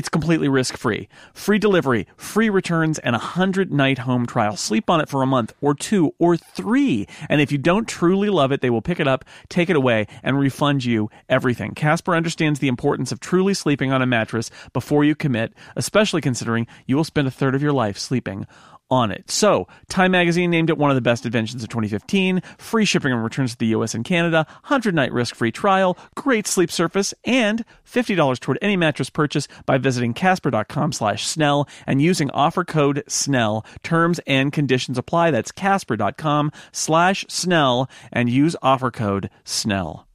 It's 0.00 0.08
completely 0.08 0.48
risk 0.48 0.78
free. 0.78 1.10
Free 1.34 1.58
delivery, 1.58 2.06
free 2.16 2.48
returns, 2.48 2.98
and 3.00 3.14
a 3.14 3.18
100 3.18 3.70
night 3.70 3.98
home 3.98 4.24
trial. 4.24 4.56
Sleep 4.56 4.88
on 4.88 4.98
it 4.98 5.10
for 5.10 5.20
a 5.20 5.26
month 5.26 5.52
or 5.60 5.74
two 5.74 6.14
or 6.18 6.38
three. 6.38 7.06
And 7.28 7.42
if 7.42 7.52
you 7.52 7.58
don't 7.58 7.86
truly 7.86 8.30
love 8.30 8.50
it, 8.50 8.62
they 8.62 8.70
will 8.70 8.80
pick 8.80 8.98
it 8.98 9.06
up, 9.06 9.26
take 9.50 9.68
it 9.68 9.76
away, 9.76 10.06
and 10.22 10.38
refund 10.38 10.86
you 10.86 11.10
everything. 11.28 11.74
Casper 11.74 12.16
understands 12.16 12.60
the 12.60 12.68
importance 12.68 13.12
of 13.12 13.20
truly 13.20 13.52
sleeping 13.52 13.92
on 13.92 14.00
a 14.00 14.06
mattress 14.06 14.50
before 14.72 15.04
you 15.04 15.14
commit, 15.14 15.52
especially 15.76 16.22
considering 16.22 16.66
you 16.86 16.96
will 16.96 17.04
spend 17.04 17.28
a 17.28 17.30
third 17.30 17.54
of 17.54 17.62
your 17.62 17.74
life 17.74 17.98
sleeping 17.98 18.46
on 18.90 19.10
it. 19.10 19.30
So, 19.30 19.68
Time 19.88 20.10
Magazine 20.12 20.50
named 20.50 20.70
it 20.70 20.78
one 20.78 20.90
of 20.90 20.94
the 20.94 21.00
best 21.00 21.24
inventions 21.24 21.62
of 21.62 21.68
2015. 21.68 22.42
Free 22.58 22.84
shipping 22.84 23.12
and 23.12 23.22
returns 23.22 23.52
to 23.52 23.58
the 23.58 23.66
US 23.68 23.94
and 23.94 24.04
Canada, 24.04 24.46
100 24.62 24.94
night 24.94 25.12
risk 25.12 25.34
free 25.34 25.52
trial, 25.52 25.96
great 26.14 26.46
sleep 26.46 26.70
surface, 26.70 27.14
and 27.24 27.64
$50 27.86 28.40
toward 28.40 28.58
any 28.60 28.76
mattress 28.76 29.10
purchase 29.10 29.48
by 29.66 29.78
visiting 29.78 30.14
casper.com 30.14 30.92
slash 30.92 31.26
Snell 31.26 31.68
and 31.86 32.02
using 32.02 32.30
offer 32.30 32.64
code 32.64 33.02
Snell. 33.06 33.64
Terms 33.82 34.20
and 34.26 34.52
conditions 34.52 34.98
apply. 34.98 35.30
That's 35.30 35.52
casper.com 35.52 36.52
slash 36.72 37.24
Snell 37.28 37.88
and 38.12 38.28
use 38.28 38.56
offer 38.62 38.90
code 38.90 39.30
Snell. 39.44 40.09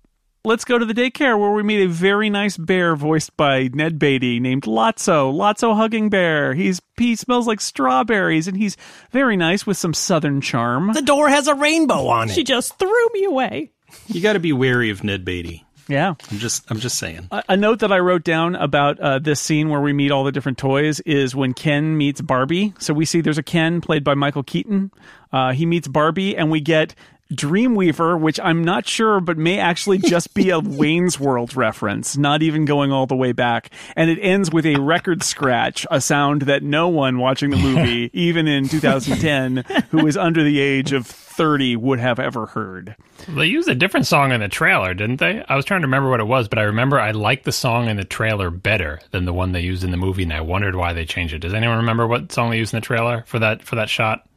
Let's 0.46 0.64
go 0.64 0.78
to 0.78 0.86
the 0.86 0.94
daycare 0.94 1.40
where 1.40 1.50
we 1.50 1.64
meet 1.64 1.84
a 1.84 1.88
very 1.88 2.30
nice 2.30 2.56
bear 2.56 2.96
voiced 2.96 3.36
by 3.36 3.68
Ned 3.74 3.98
Beatty 3.98 4.40
named 4.40 4.62
Lotso. 4.64 5.34
Lotso 5.34 5.76
Hugging 5.76 6.10
Bear. 6.10 6.54
He's 6.54 6.80
he 6.98 7.16
smells 7.16 7.48
like 7.48 7.60
strawberries 7.60 8.48
and 8.48 8.56
he's 8.56 8.78
very 9.10 9.38
nice 9.38 9.66
with 9.66 9.76
some 9.76 9.96
southern 9.96 10.42
charm. 10.42 10.94
The 10.94 11.02
door 11.02 11.30
has 11.30 11.48
a 11.48 11.56
rainbow 11.56 12.06
on 12.06 12.30
it. 12.30 12.34
She 12.34 12.44
just 12.44 12.78
threw 12.78 13.10
me 13.12 13.24
away. 13.26 13.72
You 14.06 14.22
got 14.22 14.34
to 14.34 14.40
be 14.40 14.54
wary 14.54 14.92
of 14.92 15.04
Ned 15.04 15.26
Beatty. 15.26 15.66
Yeah. 15.88 16.14
I'm 16.32 16.38
just 16.38 16.70
I'm 16.70 16.80
just 16.80 17.00
saying. 17.00 17.28
A, 17.32 17.44
a 17.50 17.58
note 17.58 17.80
that 17.80 17.92
I 17.92 17.98
wrote 17.98 18.24
down 18.24 18.56
about 18.56 19.00
uh, 19.00 19.18
this 19.18 19.40
scene 19.40 19.70
where 19.70 19.82
we 19.82 19.94
meet 19.94 20.12
all 20.12 20.24
the 20.24 20.32
different 20.32 20.60
toys 20.60 21.00
is 21.02 21.36
when 21.36 21.56
Ken 21.56 21.98
meets 21.98 22.22
Barbie. 22.22 22.76
So 22.78 22.94
we 22.94 23.06
see 23.06 23.22
there's 23.22 23.40
a 23.40 23.44
Ken 23.44 23.82
played 23.82 24.04
by 24.04 24.14
Michael 24.14 24.44
Keaton. 24.44 24.92
Uh, 25.32 25.54
he 25.54 25.66
meets 25.66 25.88
Barbie, 25.88 26.38
and 26.38 26.50
we 26.50 26.62
get 26.62 26.96
Dreamweaver, 27.34 28.20
which 28.20 28.40
I'm 28.40 28.64
not 28.64 28.88
sure, 28.88 29.20
but 29.20 29.38
may 29.38 29.58
actually 29.58 29.98
just 29.98 30.34
be 30.36 30.52
a 30.52 30.60
Wayne's 30.64 31.20
World 31.20 31.56
reference, 31.56 32.16
not 32.16 32.44
even 32.44 32.66
going 32.66 32.92
all 32.92 33.08
the 33.08 33.16
way 33.16 33.32
back. 33.32 33.72
And 33.96 34.12
it 34.12 34.20
ends 34.22 34.52
with 34.52 34.66
a 34.66 34.80
record 34.80 35.24
scratch, 35.24 35.88
a 35.90 36.00
sound 36.00 36.44
that 36.44 36.62
no 36.62 36.88
one 36.88 37.18
watching 37.18 37.50
the 37.50 37.58
movie, 37.58 38.12
even 38.14 38.48
in 38.48 38.70
2010, 38.70 39.64
who 39.90 40.06
is 40.06 40.18
under 40.18 40.44
the 40.44 40.60
age 40.60 40.94
of 40.94 41.08
30, 41.08 41.76
would 41.78 42.00
have 42.00 42.20
ever 42.20 42.46
heard. 42.46 42.96
They 43.28 43.48
used 43.48 43.68
a 43.68 43.76
different 43.76 44.06
song 44.06 44.32
in 44.32 44.40
the 44.40 44.48
trailer, 44.48 44.94
didn't 44.94 45.18
they? 45.18 45.44
I 45.50 45.56
was 45.56 45.66
trying 45.66 45.82
to 45.82 45.88
remember 45.88 46.12
what 46.12 46.20
it 46.20 46.28
was, 46.28 46.48
but 46.48 46.60
I 46.60 46.64
remember 46.64 47.00
I 47.00 47.10
liked 47.10 47.46
the 47.46 47.52
song 47.52 47.90
in 47.90 47.98
the 47.98 48.06
trailer 48.06 48.52
better 48.52 49.02
than 49.10 49.26
the 49.26 49.34
one 49.34 49.52
they 49.52 49.62
used 49.62 49.84
in 49.84 49.90
the 49.90 49.98
movie, 49.98 50.24
and 50.24 50.34
I 50.34 50.42
wondered 50.42 50.76
why 50.76 50.94
they 50.94 51.06
changed 51.06 51.34
it. 51.34 51.40
Does 51.40 51.56
anyone 51.56 51.78
remember 51.78 52.06
what 52.06 52.32
song 52.32 52.52
they 52.52 52.58
used 52.60 52.74
in 52.74 52.78
the 52.78 52.86
trailer 52.86 53.24
for 53.26 53.40
that 53.40 53.64
for 53.64 53.76
that 53.78 53.90
shot? 53.90 54.28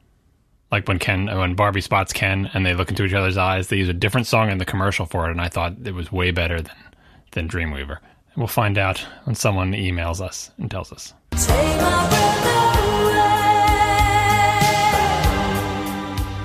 Like 0.71 0.87
when 0.87 0.99
Ken, 0.99 1.27
when 1.27 1.55
Barbie 1.55 1.81
spots 1.81 2.13
Ken 2.13 2.51
and 2.53 2.65
they 2.67 2.75
look 2.75 2.91
into 2.91 3.05
each 3.05 3.15
other's 3.15 3.39
eyes, 3.39 3.69
they 3.69 3.77
use 3.79 3.89
a 3.89 3.95
different 3.95 4.27
song 4.27 4.51
in 4.51 4.59
the 4.59 4.67
commercial 4.67 5.07
for 5.07 5.27
it, 5.29 5.31
and 5.31 5.41
I 5.41 5.49
thought 5.49 5.75
it 5.85 5.95
was 5.95 6.13
way 6.13 6.31
better 6.31 6.61
than 6.61 6.75
than 7.33 7.49
Dreamweaver. 7.49 7.99
We'll 8.37 8.47
find 8.47 8.79
out 8.79 8.99
when 9.25 9.35
someone 9.35 9.73
emails 9.73 10.21
us 10.21 10.51
and 10.59 10.71
tells 10.71 10.93
us. 10.93 11.15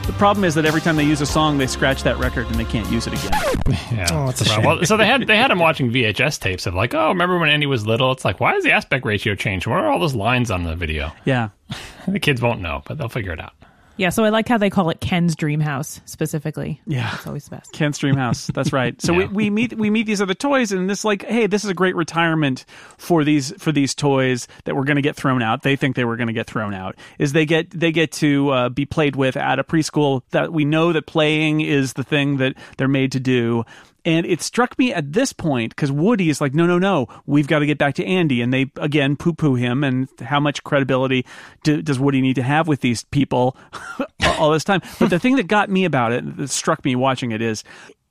The 0.05 0.19
problem 0.19 0.43
is 0.45 0.53
that 0.55 0.65
every 0.65 0.79
time 0.81 0.95
they 0.95 1.03
use 1.05 1.21
a 1.21 1.25
song, 1.25 1.57
they 1.57 1.65
scratch 1.67 2.03
that 2.03 2.17
record 2.17 2.45
and 2.47 2.55
they 2.55 2.65
can't 2.65 2.89
use 2.91 3.07
it 3.07 3.13
again. 3.13 3.39
Yeah. 3.93 4.07
Oh, 4.11 4.29
it's 4.29 4.41
a 4.41 4.45
shame. 4.45 4.65
well, 4.65 4.83
so 4.85 4.97
they 4.97 5.05
had 5.05 5.27
they 5.27 5.37
had 5.37 5.51
him 5.51 5.59
watching 5.59 5.91
VHS 5.91 6.39
tapes 6.39 6.65
of 6.65 6.73
like, 6.73 6.93
oh, 6.95 7.09
remember 7.09 7.37
when 7.37 7.49
Andy 7.49 7.65
was 7.67 7.85
little? 7.85 8.11
It's 8.11 8.25
like, 8.25 8.39
why 8.39 8.53
has 8.53 8.63
the 8.63 8.71
aspect 8.71 9.05
ratio 9.05 9.35
changed? 9.35 9.67
What 9.67 9.79
are 9.79 9.87
all 9.91 9.99
those 9.99 10.15
lines 10.15 10.49
on 10.51 10.63
the 10.63 10.75
video? 10.75 11.11
Yeah. 11.25 11.49
The 12.07 12.19
kids 12.19 12.41
won't 12.41 12.59
know, 12.59 12.81
but 12.85 12.97
they'll 12.97 13.07
figure 13.07 13.31
it 13.31 13.39
out. 13.39 13.53
Yeah, 13.95 14.09
so 14.09 14.23
I 14.23 14.29
like 14.29 14.47
how 14.47 14.57
they 14.57 14.69
call 14.71 14.89
it 14.89 14.99
Ken's 15.01 15.35
Dream 15.35 15.59
House 15.59 16.01
specifically. 16.05 16.81
Yeah. 16.87 17.13
it's 17.15 17.27
always 17.27 17.45
the 17.45 17.57
best. 17.57 17.71
Ken's 17.73 17.97
Dream 17.99 18.15
House. 18.15 18.47
That's 18.47 18.73
right. 18.73 18.99
So 19.01 19.13
Yeah. 19.13 19.27
we, 19.27 19.27
we 19.27 19.49
meet 19.49 19.73
we 19.77 19.89
meet 19.89 20.05
these 20.07 20.21
other 20.21 20.33
toys, 20.33 20.71
and 20.71 20.89
this 20.89 21.05
like, 21.05 21.23
hey, 21.25 21.45
this 21.47 21.63
is 21.63 21.69
a 21.69 21.73
great 21.75 21.95
retirement 21.95 22.65
for 22.97 23.23
these 23.23 23.53
for 23.61 23.71
these 23.71 23.93
toys 23.93 24.47
that 24.65 24.75
were 24.75 24.83
going 24.85 24.95
to 24.95 25.01
get 25.01 25.15
thrown 25.15 25.41
out. 25.43 25.61
They 25.61 25.75
think 25.75 25.95
they 25.95 26.05
were 26.05 26.15
going 26.17 26.27
to 26.27 26.33
get 26.33 26.47
thrown 26.47 26.73
out. 26.73 26.95
Is 27.19 27.33
they 27.33 27.45
get 27.45 27.69
they 27.69 27.91
get 27.91 28.11
to 28.13 28.49
uh, 28.49 28.69
be 28.69 28.85
played 28.85 29.15
with 29.15 29.37
at 29.37 29.59
a 29.59 29.63
preschool 29.63 30.21
that 30.31 30.51
we 30.51 30.65
know 30.65 30.91
that 30.93 31.05
playing 31.05 31.61
is 31.61 31.93
the 31.93 32.03
thing 32.03 32.37
that 32.37 32.55
they're 32.77 32.87
made 32.87 33.11
to 33.11 33.19
do. 33.19 33.63
And 34.05 34.25
it 34.25 34.41
struck 34.41 34.77
me 34.77 34.93
at 34.93 35.13
this 35.13 35.31
point 35.31 35.75
because 35.75 35.91
Woody 35.91 36.29
is 36.29 36.41
like, 36.41 36.53
no, 36.53 36.65
no, 36.65 36.77
no, 36.77 37.07
we've 37.25 37.47
got 37.47 37.59
to 37.59 37.65
get 37.65 37.77
back 37.77 37.95
to 37.95 38.05
Andy. 38.05 38.41
And 38.41 38.53
they 38.53 38.71
again 38.77 39.15
poo 39.15 39.33
poo 39.33 39.55
him. 39.55 39.83
And 39.83 40.09
how 40.19 40.39
much 40.39 40.63
credibility 40.63 41.25
do, 41.63 41.81
does 41.81 41.99
Woody 41.99 42.21
need 42.21 42.35
to 42.35 42.43
have 42.43 42.67
with 42.67 42.81
these 42.81 43.03
people 43.05 43.55
all 44.37 44.51
this 44.51 44.63
time? 44.63 44.81
But 44.99 45.09
the 45.09 45.19
thing 45.19 45.37
that 45.37 45.47
got 45.47 45.69
me 45.69 45.85
about 45.85 46.11
it, 46.11 46.37
that 46.37 46.49
struck 46.49 46.83
me 46.83 46.95
watching 46.95 47.31
it, 47.31 47.41
is 47.41 47.63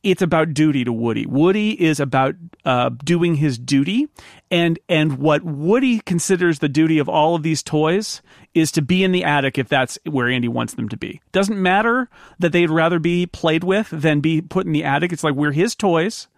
it's 0.02 0.22
about 0.22 0.52
duty 0.52 0.84
to 0.84 0.92
Woody. 0.92 1.26
Woody 1.26 1.80
is 1.80 2.00
about 2.00 2.34
uh, 2.64 2.90
doing 3.04 3.36
his 3.36 3.58
duty, 3.58 4.08
and 4.50 4.78
and 4.88 5.18
what 5.18 5.42
Woody 5.42 6.00
considers 6.00 6.58
the 6.58 6.68
duty 6.68 6.98
of 6.98 7.08
all 7.08 7.34
of 7.34 7.42
these 7.42 7.62
toys 7.62 8.20
is 8.54 8.72
to 8.72 8.82
be 8.82 9.04
in 9.04 9.12
the 9.12 9.24
attic 9.24 9.58
if 9.58 9.68
that's 9.68 9.98
where 10.04 10.28
Andy 10.28 10.48
wants 10.48 10.74
them 10.74 10.88
to 10.88 10.96
be. 10.96 11.20
Doesn't 11.30 11.60
matter 11.60 12.08
that 12.38 12.52
they'd 12.52 12.70
rather 12.70 12.98
be 12.98 13.26
played 13.26 13.64
with 13.64 13.88
than 13.90 14.20
be 14.20 14.42
put 14.42 14.66
in 14.66 14.72
the 14.72 14.84
attic. 14.84 15.12
It's 15.12 15.24
like 15.24 15.34
we're 15.34 15.52
his 15.52 15.74
toys. 15.74 16.28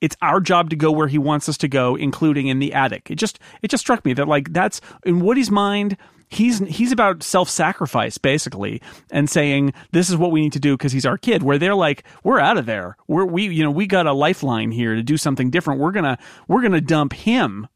It's 0.00 0.16
our 0.22 0.40
job 0.40 0.70
to 0.70 0.76
go 0.76 0.92
where 0.92 1.08
he 1.08 1.18
wants 1.18 1.48
us 1.48 1.58
to 1.58 1.68
go, 1.68 1.96
including 1.96 2.46
in 2.46 2.60
the 2.60 2.72
attic. 2.72 3.10
It 3.10 3.16
just 3.16 3.40
it 3.62 3.68
just 3.68 3.80
struck 3.80 4.04
me 4.04 4.12
that 4.14 4.28
like 4.28 4.52
that's 4.52 4.80
in 5.04 5.20
Woody's 5.20 5.50
mind. 5.50 5.96
He's 6.28 6.58
he's 6.60 6.92
about 6.92 7.22
self 7.22 7.48
sacrifice 7.48 8.18
basically, 8.18 8.82
and 9.10 9.28
saying 9.28 9.72
this 9.92 10.10
is 10.10 10.16
what 10.16 10.30
we 10.30 10.40
need 10.40 10.52
to 10.52 10.60
do 10.60 10.76
because 10.76 10.92
he's 10.92 11.06
our 11.06 11.18
kid. 11.18 11.42
Where 11.42 11.58
they're 11.58 11.74
like, 11.74 12.04
we're 12.22 12.40
out 12.40 12.58
of 12.58 12.66
there. 12.66 12.96
We're 13.06 13.24
we 13.24 13.48
you 13.48 13.62
know 13.62 13.70
we 13.70 13.86
got 13.86 14.06
a 14.06 14.12
lifeline 14.12 14.70
here 14.70 14.94
to 14.94 15.02
do 15.02 15.16
something 15.16 15.50
different. 15.50 15.80
We're 15.80 15.92
gonna 15.92 16.18
we're 16.46 16.62
gonna 16.62 16.80
dump 16.80 17.12
him 17.12 17.66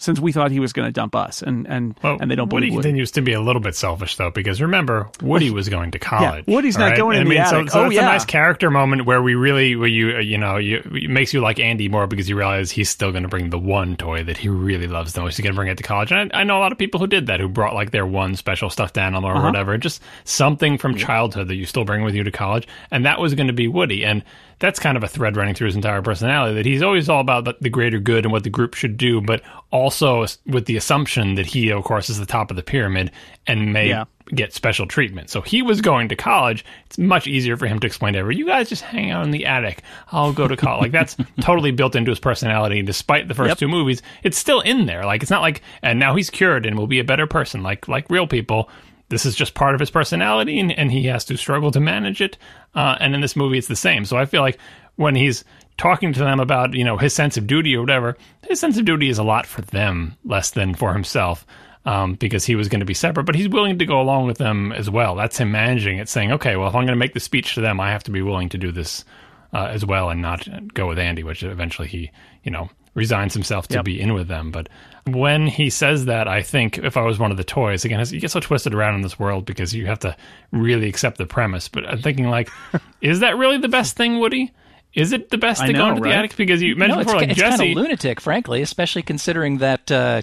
since 0.00 0.18
we 0.18 0.32
thought 0.32 0.50
he 0.50 0.58
was 0.58 0.72
gonna 0.72 0.90
dump 0.90 1.14
us, 1.14 1.42
and 1.42 1.66
and 1.68 1.94
Well, 2.02 2.16
and 2.20 2.28
they 2.30 2.34
don't 2.34 2.48
believe 2.48 2.72
Woody. 2.72 2.82
continues 2.82 3.12
to 3.12 3.20
be 3.22 3.32
a 3.34 3.40
little 3.40 3.60
bit 3.60 3.76
selfish 3.76 4.16
though, 4.16 4.30
because 4.30 4.60
remember 4.60 5.08
Woody 5.22 5.50
was 5.50 5.68
going 5.68 5.92
to 5.92 5.98
college. 6.00 6.46
Woody's 6.48 6.76
not 6.76 6.86
right? 6.90 6.96
going 6.96 7.16
in 7.16 7.20
I 7.20 7.24
the 7.24 7.30
mean, 7.30 7.46
so, 7.46 7.56
attic. 7.58 7.70
so 7.70 7.78
Oh, 7.78 7.82
that's 7.84 7.94
yeah. 7.94 8.00
a 8.00 8.04
nice 8.06 8.24
character 8.24 8.70
moment 8.70 9.04
where 9.06 9.22
we 9.22 9.34
really, 9.34 9.76
where 9.76 9.86
you, 9.88 10.18
you 10.18 10.38
know, 10.38 10.56
you 10.56 10.78
it 10.92 11.08
makes 11.10 11.32
you 11.32 11.40
like 11.40 11.60
Andy 11.60 11.88
more 11.88 12.06
because 12.08 12.28
you 12.28 12.36
realize 12.36 12.70
he's 12.70 12.90
still 12.90 13.10
going 13.12 13.22
to 13.22 13.28
bring 13.28 13.50
the 13.50 13.58
one 13.58 13.94
toy 13.96 14.24
that 14.24 14.36
he 14.38 14.48
really 14.48 14.86
loves 14.88 15.12
the 15.12 15.20
most. 15.20 15.36
He's 15.36 15.44
going 15.44 15.52
to 15.54 15.56
bring 15.56 15.68
it 15.68 15.76
to 15.76 15.82
college, 15.84 16.10
and 16.10 16.32
I, 16.32 16.40
I 16.40 16.44
know 16.44 16.56
a 16.58 16.60
lot 16.60 16.72
of 16.72 16.78
people 16.78 16.98
who 16.98 17.06
did 17.06 17.26
that, 17.28 17.38
who 17.38 17.48
brought 17.48 17.74
like 17.74 17.90
their 17.92 18.06
one 18.06 18.34
special 18.36 18.70
stuffed 18.70 18.96
animal 18.98 19.28
or 19.30 19.34
Uh-huh. 19.36 19.46
whatever, 19.46 19.76
just 19.78 20.02
something 20.24 20.78
from 20.78 20.94
childhood 20.96 21.48
that 21.48 21.56
you 21.56 21.66
still 21.66 21.84
bring 21.84 22.02
with 22.02 22.14
you 22.14 22.24
to 22.24 22.30
college, 22.32 22.66
and 22.90 23.04
that 23.04 23.20
was 23.20 23.34
going 23.34 23.48
to 23.48 23.52
be 23.52 23.68
Woody, 23.68 24.04
and 24.04 24.24
that's 24.60 24.78
kind 24.78 24.96
of 24.96 25.02
a 25.02 25.08
thread 25.08 25.36
running 25.36 25.54
through 25.54 25.66
his 25.66 25.74
entire 25.76 26.00
personality 26.02 26.54
that 26.54 26.66
he's 26.66 26.82
always 26.82 27.08
all 27.08 27.20
about 27.20 27.60
the, 27.60 27.68
greater 27.70 27.98
good 27.98 28.24
and 28.24 28.30
what 28.32 28.44
the 28.44 28.50
group 28.50 28.74
should 28.74 28.96
do, 28.96 29.20
but 29.20 29.42
also 29.72 30.26
with 30.46 30.66
the 30.66 30.76
assumption 30.76 31.34
that 31.34 31.46
he, 31.46 31.70
of 31.70 31.82
course, 31.84 32.08
is 32.08 32.18
the 32.18 32.26
top 32.26 32.50
of 32.50 32.56
the 32.56 32.62
pyramid 32.62 33.10
and 33.46 33.72
may 33.72 33.88
Yeah. 33.88 34.04
get 34.34 34.52
special 34.52 34.86
treatment. 34.86 35.28
So 35.30 35.40
he 35.40 35.60
was 35.62 35.80
going 35.80 36.08
to 36.10 36.14
college. 36.16 36.64
It's 36.86 36.98
much 36.98 37.26
easier 37.26 37.56
for 37.56 37.66
him 37.66 37.80
to 37.80 37.86
explain 37.86 38.12
to 38.12 38.20
everyone, 38.20 38.38
you 38.38 38.46
guys 38.46 38.68
just 38.68 38.82
hang 38.82 39.10
out 39.10 39.24
in 39.24 39.30
the 39.32 39.46
attic. 39.46 39.82
I'll 40.12 40.32
go 40.32 40.46
to 40.46 40.56
college. 40.56 40.82
like 40.82 40.92
that's 40.92 41.16
totally 41.40 41.70
built 41.72 41.96
into 41.96 42.10
his 42.10 42.20
personality. 42.20 42.82
Despite 42.82 43.28
the 43.28 43.34
first 43.34 43.48
Yep. 43.48 43.58
two 43.58 43.68
movies, 43.68 44.02
it's 44.22 44.38
still 44.38 44.60
in 44.60 44.86
there. 44.86 45.04
Like 45.04 45.22
it's 45.22 45.30
not 45.30 45.42
like, 45.42 45.62
and 45.82 45.98
now 45.98 46.14
he's 46.14 46.30
cured 46.30 46.66
and 46.66 46.76
will 46.78 46.86
be 46.86 47.00
a 47.00 47.04
better 47.04 47.26
person. 47.26 47.62
Like, 47.62 47.88
like 47.88 48.08
real 48.10 48.26
people. 48.26 48.68
This 49.10 49.26
is 49.26 49.34
just 49.36 49.52
part 49.54 49.74
of 49.74 49.80
his 49.80 49.90
personality 49.90 50.58
and, 50.58 50.72
and 50.72 50.90
he 50.90 51.04
has 51.08 51.24
to 51.26 51.36
struggle 51.36 51.70
to 51.72 51.80
manage 51.80 52.22
it. 52.22 52.38
Uh, 52.74 52.96
and 52.98 53.14
in 53.14 53.20
this 53.20 53.36
movie, 53.36 53.58
it's 53.58 53.68
the 53.68 53.76
same. 53.76 54.06
So 54.06 54.16
I 54.16 54.24
feel 54.24 54.40
like 54.40 54.58
when 54.96 55.14
he's 55.14 55.44
talking 55.76 56.12
to 56.14 56.20
them 56.20 56.40
about, 56.40 56.72
you 56.72 56.84
know, 56.84 56.96
his 56.96 57.12
sense 57.12 57.36
of 57.36 57.46
duty 57.46 57.76
or 57.76 57.80
whatever, 57.80 58.16
his 58.48 58.58
sense 58.58 58.78
of 58.78 58.86
duty 58.86 59.08
is 59.08 59.18
a 59.18 59.22
lot 59.22 59.46
for 59.46 59.60
them, 59.60 60.16
less 60.24 60.50
than 60.52 60.74
for 60.74 60.92
himself. 60.94 61.44
um, 61.84 62.14
because 62.14 62.44
he 62.44 62.54
was 62.54 62.68
going 62.68 62.80
to 62.80 62.86
be 62.86 62.94
separate, 62.94 63.24
but 63.24 63.34
he's 63.34 63.48
willing 63.48 63.78
to 63.78 63.86
go 63.86 64.00
along 64.00 64.26
with 64.26 64.38
them 64.38 64.72
as 64.72 64.90
well. 64.90 65.14
That's 65.14 65.38
him 65.38 65.50
managing 65.50 65.98
it, 65.98 66.08
saying, 66.08 66.32
okay, 66.32 66.56
well, 66.56 66.68
if 66.68 66.74
I'm 66.74 66.82
going 66.82 66.88
to 66.88 66.96
make 66.96 67.14
the 67.14 67.20
speech 67.20 67.54
to 67.54 67.60
them, 67.60 67.80
I 67.80 67.90
have 67.90 68.02
to 68.04 68.10
be 68.10 68.22
willing 68.22 68.50
to 68.50 68.58
do 68.58 68.70
this 68.70 69.04
uh, 69.52 69.66
as 69.66 69.84
well 69.84 70.10
and 70.10 70.20
not 70.20 70.46
go 70.74 70.86
with 70.88 70.98
Andy, 70.98 71.22
which 71.22 71.42
eventually 71.42 71.88
he, 71.88 72.10
you 72.44 72.50
know, 72.50 72.68
resigns 72.94 73.34
himself 73.34 73.68
to 73.68 73.76
Yep. 73.76 73.84
be 73.84 74.00
in 74.00 74.14
with 74.14 74.28
them. 74.28 74.50
But 74.50 74.68
when 75.06 75.46
he 75.46 75.70
says 75.70 76.04
that, 76.06 76.28
I 76.28 76.42
think 76.42 76.78
if 76.78 76.96
I 76.96 77.02
was 77.02 77.18
one 77.18 77.30
of 77.30 77.36
the 77.36 77.44
toys, 77.44 77.84
again, 77.84 78.04
you 78.10 78.20
get 78.20 78.30
so 78.30 78.40
twisted 78.40 78.74
around 78.74 78.96
in 78.96 79.00
this 79.02 79.18
world 79.18 79.44
because 79.44 79.74
you 79.74 79.86
have 79.86 80.00
to 80.00 80.16
really 80.52 80.88
accept 80.88 81.18
the 81.18 81.26
premise. 81.26 81.68
But 81.68 81.86
I'm 81.88 82.02
thinking, 82.02 82.28
like, 82.28 82.50
is 83.00 83.20
that 83.20 83.36
really 83.36 83.58
the 83.58 83.68
best 83.68 83.96
thing, 83.96 84.18
Woody? 84.18 84.52
Is 84.92 85.12
it 85.12 85.30
the 85.30 85.38
best 85.38 85.62
I 85.62 85.68
to 85.68 85.72
go 85.72 85.88
into 85.88 86.02
right? 86.02 86.10
the 86.10 86.16
attic? 86.16 86.36
Because 86.36 86.60
you 86.60 86.74
mentioned 86.74 86.98
no, 86.98 87.04
before, 87.04 87.20
like 87.20 87.30
it's 87.30 87.40
kind 87.40 87.52
Jesse. 87.52 87.70
of 87.72 87.76
lunatic, 87.76 88.20
frankly, 88.20 88.60
especially 88.60 89.02
considering 89.02 89.58
that 89.58 89.90
uh, 89.92 90.22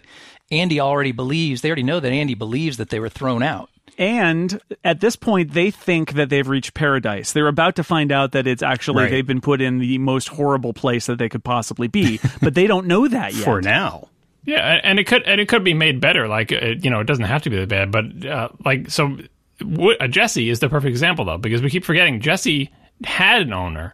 Andy 0.51 0.81
already 0.81 1.13
believes, 1.13 1.61
they 1.61 1.69
already 1.69 1.83
know 1.83 2.01
that 2.01 2.11
Andy 2.11 2.33
believes 2.35 2.75
that 2.77 2.89
they 2.89 2.99
were 2.99 3.07
thrown 3.09 3.43
out. 3.43 3.69
And 3.97 4.59
at 4.83 4.99
this 4.99 5.15
point, 5.15 5.53
they 5.53 5.71
think 5.71 6.13
that 6.13 6.29
they've 6.29 6.47
reached 6.47 6.73
paradise. 6.73 7.31
They're 7.33 7.47
about 7.47 7.75
to 7.77 7.83
find 7.83 8.11
out 8.11 8.31
that 8.33 8.45
it's 8.47 8.61
actually 8.61 9.03
Right. 9.03 9.11
they've 9.11 9.25
been 9.25 9.41
put 9.41 9.59
in 9.61 9.79
the 9.79 9.97
most 9.97 10.27
horrible 10.29 10.73
place 10.73 11.07
that 11.07 11.17
they 11.17 11.29
could 11.29 11.43
possibly 11.43 11.87
be, 11.87 12.19
but 12.41 12.53
they 12.53 12.67
don't 12.67 12.85
know 12.87 13.07
that 13.07 13.33
yet. 13.33 13.43
For 13.43 13.61
now. 13.61 14.09
Yeah, 14.45 14.59
and- 14.75 14.85
and 14.85 14.99
it 14.99 15.05
could 15.07 15.23
and 15.23 15.41
it 15.41 15.47
could 15.49 15.63
be 15.63 15.73
made 15.73 15.99
better. 15.99 16.27
Like 16.27 16.51
uh, 16.53 16.75
you 16.79 16.89
know, 16.89 16.99
it 16.99 17.07
doesn't 17.07 17.25
have 17.25 17.41
to 17.43 17.49
be 17.49 17.57
that 17.57 17.67
bad, 17.69 17.91
but 17.91 18.25
uh, 18.25 18.49
like 18.63 18.89
so, 18.89 19.17
w- 19.59 19.97
uh, 19.99 20.07
Jesse 20.07 20.49
is 20.49 20.59
the 20.59 20.69
perfect 20.69 20.89
example 20.89 21.25
though 21.25 21.37
because 21.37 21.61
we 21.61 21.69
keep 21.69 21.83
forgetting 21.83 22.21
Jesse 22.21 22.69
had 23.03 23.41
an 23.41 23.51
owner, 23.53 23.93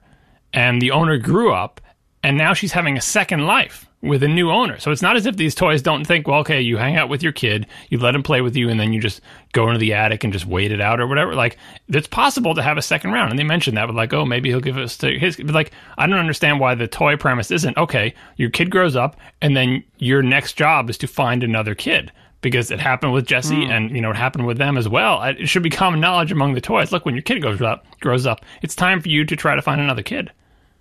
and 0.53 0.81
the 0.81 0.91
owner 0.91 1.17
grew 1.17 1.53
up, 1.53 1.81
and 2.21 2.37
now 2.37 2.53
she's 2.53 2.71
having 2.73 2.97
a 2.97 3.01
second 3.01 3.45
life 3.47 3.87
with 4.03 4.21
a 4.21 4.27
new 4.27 4.51
owner. 4.51 4.77
So 4.79 4.91
it's 4.91 5.01
not 5.01 5.15
as 5.15 5.25
if 5.25 5.37
these 5.37 5.55
toys 5.55 5.81
don't 5.81 6.05
think, 6.05 6.27
well, 6.27 6.41
okay, 6.41 6.59
you 6.59 6.75
hang 6.75 6.97
out 6.97 7.07
with 7.07 7.23
your 7.23 7.31
kid, 7.31 7.65
you 7.89 7.97
let 7.97 8.13
him 8.13 8.21
play 8.21 8.41
with 8.41 8.55
you, 8.55 8.69
and 8.69 8.77
then 8.77 8.91
you 8.91 8.99
just 8.99 9.21
go 9.53 9.67
into 9.69 9.79
the 9.79 9.93
attic 9.93 10.25
and 10.25 10.33
just 10.33 10.45
wait 10.45 10.73
it 10.73 10.81
out 10.81 10.99
or 10.99 11.07
whatever. 11.07 11.33
Like 11.33 11.57
it's 11.87 12.07
possible 12.07 12.53
to 12.53 12.61
have 12.61 12.77
a 12.77 12.81
second 12.81 13.11
round, 13.11 13.31
and 13.31 13.39
they 13.39 13.45
mentioned 13.45 13.77
that, 13.77 13.85
but 13.85 13.95
like, 13.95 14.11
oh, 14.13 14.25
maybe 14.25 14.49
he'll 14.49 14.59
give 14.59 14.77
us 14.77 14.97
to 14.97 15.17
his. 15.17 15.37
But 15.37 15.55
like, 15.55 15.71
I 15.97 16.05
don't 16.05 16.19
understand 16.19 16.59
why 16.59 16.75
the 16.75 16.87
toy 16.87 17.15
premise 17.15 17.49
isn't 17.49 17.77
okay. 17.77 18.13
Your 18.35 18.49
kid 18.49 18.69
grows 18.69 18.97
up, 18.97 19.15
and 19.41 19.55
then 19.55 19.83
your 19.97 20.21
next 20.21 20.53
job 20.53 20.89
is 20.89 20.97
to 20.99 21.07
find 21.07 21.41
another 21.41 21.73
kid. 21.73 22.11
Because 22.41 22.71
it 22.71 22.81
happened 22.81 23.13
with 23.13 23.25
Jesse, 23.25 23.55
hmm. 23.55 23.71
and 23.71 23.95
you 23.95 24.01
know 24.01 24.09
it 24.09 24.17
happened 24.17 24.45
with 24.45 24.57
them 24.57 24.77
as 24.77 24.89
well. 24.89 25.23
It 25.23 25.47
should 25.47 25.63
be 25.63 25.69
common 25.69 26.01
knowledge 26.01 26.29
among 26.29 26.55
the 26.55 26.59
toys. 26.59 26.91
Look, 26.91 27.05
when 27.05 27.15
your 27.15 27.21
kid 27.21 27.41
grows 27.41 27.61
up, 27.61 27.85
grows 28.01 28.25
up, 28.25 28.43
it's 28.61 28.75
time 28.75 28.99
for 28.99 29.07
you 29.07 29.23
to 29.23 29.37
try 29.37 29.55
to 29.55 29.61
find 29.61 29.79
another 29.79 30.03
kid. 30.03 30.29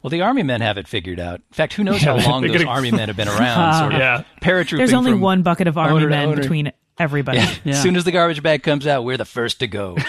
Well, 0.03 0.11
the 0.11 0.23
army 0.23 0.43
men 0.43 0.61
have 0.63 0.79
it 0.79 0.89
figured 0.89 1.21
out. 1.21 1.37
In 1.37 1.55
fact, 1.55 1.75
who 1.75 1.85
knows 1.85 2.03
Yeah, 2.03 2.19
how 2.19 2.31
long 2.31 2.43
those 2.43 2.57
gonna- 2.57 2.69
army 2.69 2.91
men 2.91 3.09
have 3.09 3.17
been 3.17 3.29
around, 3.39 3.79
sort 3.79 3.93
of 3.95 4.01
Yeah. 4.01 4.23
paratrooping. 4.43 4.79
There's 4.79 4.93
only 4.93 5.13
from 5.13 5.21
one 5.21 5.43
bucket 5.43 5.69
of 5.69 5.79
army 5.79 6.05
men 6.07 6.29
owner. 6.29 6.41
between 6.41 6.73
everybody. 6.99 7.39
As 7.65 7.81
soon 7.83 7.95
as 7.97 8.05
the 8.05 8.11
garbage 8.13 8.43
bag 8.43 8.63
comes 8.63 8.87
out, 8.87 9.05
we're 9.05 9.17
the 9.17 9.25
first 9.25 9.61
to 9.61 9.67
go. 9.69 9.97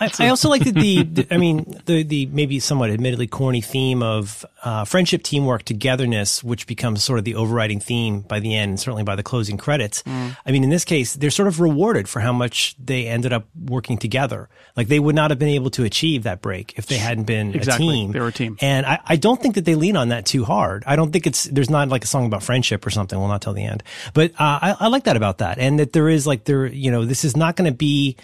I, 0.00 0.10
I 0.20 0.28
also 0.30 0.48
like 0.48 0.64
that 0.64 0.74
the, 0.74 1.02
the- 1.02 1.26
I 1.30 1.36
mean, 1.38 1.80
the 1.86 2.02
the 2.02 2.26
maybe 2.26 2.60
somewhat 2.60 2.90
admittedly 2.90 3.26
corny 3.26 3.60
theme 3.60 4.02
of 4.02 4.44
uh, 4.62 4.84
friendship, 4.84 5.22
teamwork, 5.22 5.62
togetherness, 5.64 6.42
which 6.42 6.66
becomes 6.66 7.04
sort 7.04 7.18
of 7.18 7.24
the 7.24 7.34
overriding 7.34 7.80
theme 7.80 8.20
by 8.20 8.40
the 8.40 8.54
end, 8.54 8.70
and 8.70 8.80
certainly 8.80 9.02
by 9.02 9.14
the 9.16 9.22
closing 9.22 9.56
credits. 9.58 10.02
I 10.06 10.50
mean, 10.52 10.64
in 10.64 10.70
this 10.70 10.84
case, 10.84 11.14
they're 11.14 11.30
sort 11.30 11.48
of 11.48 11.60
rewarded 11.60 12.08
for 12.08 12.20
how 12.20 12.32
much 12.32 12.74
they 12.82 13.06
ended 13.06 13.32
up 13.32 13.46
working 13.66 13.98
together. 13.98 14.48
Like 14.76 14.88
they 14.88 14.98
would 14.98 15.14
not 15.14 15.30
have 15.30 15.38
been 15.38 15.50
able 15.50 15.70
to 15.70 15.84
achieve 15.84 16.24
that 16.24 16.40
break 16.42 16.74
if 16.76 16.86
they 16.86 16.96
hadn't 16.96 17.24
been 17.24 17.54
Exactly. 17.54 17.86
a 17.86 17.90
team. 17.90 18.12
They 18.12 18.20
were 18.20 18.28
a 18.28 18.32
team. 18.32 18.56
And 18.60 18.84
I, 18.86 19.00
I 19.06 19.16
don't 19.16 19.40
think 19.40 19.54
that 19.54 19.64
they 19.64 19.74
lean 19.76 19.96
on 19.96 20.08
that 20.08 20.26
too 20.26 20.44
hard. 20.44 20.82
I 20.86 20.96
don't 20.96 21.12
think 21.12 21.26
it's 21.26 21.44
there's 21.44 21.70
not 21.70 21.88
like 21.88 22.02
a 22.04 22.06
song 22.08 22.26
about 22.26 22.42
friendship 22.42 22.84
or 22.86 22.90
something. 22.90 23.18
We'll 23.18 23.28
not 23.28 23.42
tell 23.42 23.52
the 23.52 23.64
end, 23.64 23.82
but 24.14 24.32
uh, 24.32 24.58
I, 24.62 24.76
I 24.80 24.88
like 24.88 25.04
that 25.04 25.16
about 25.16 25.38
that, 25.38 25.58
and 25.58 25.78
that 25.78 25.92
there 25.92 26.08
is 26.08 26.26
like 26.26 26.44
there 26.44 26.66
you 26.66 26.90
know 26.90 27.04
this 27.04 27.24
is 27.24 27.36
not 27.36 27.56
going 27.56 27.70
to 27.70 27.76
be. 27.76 28.16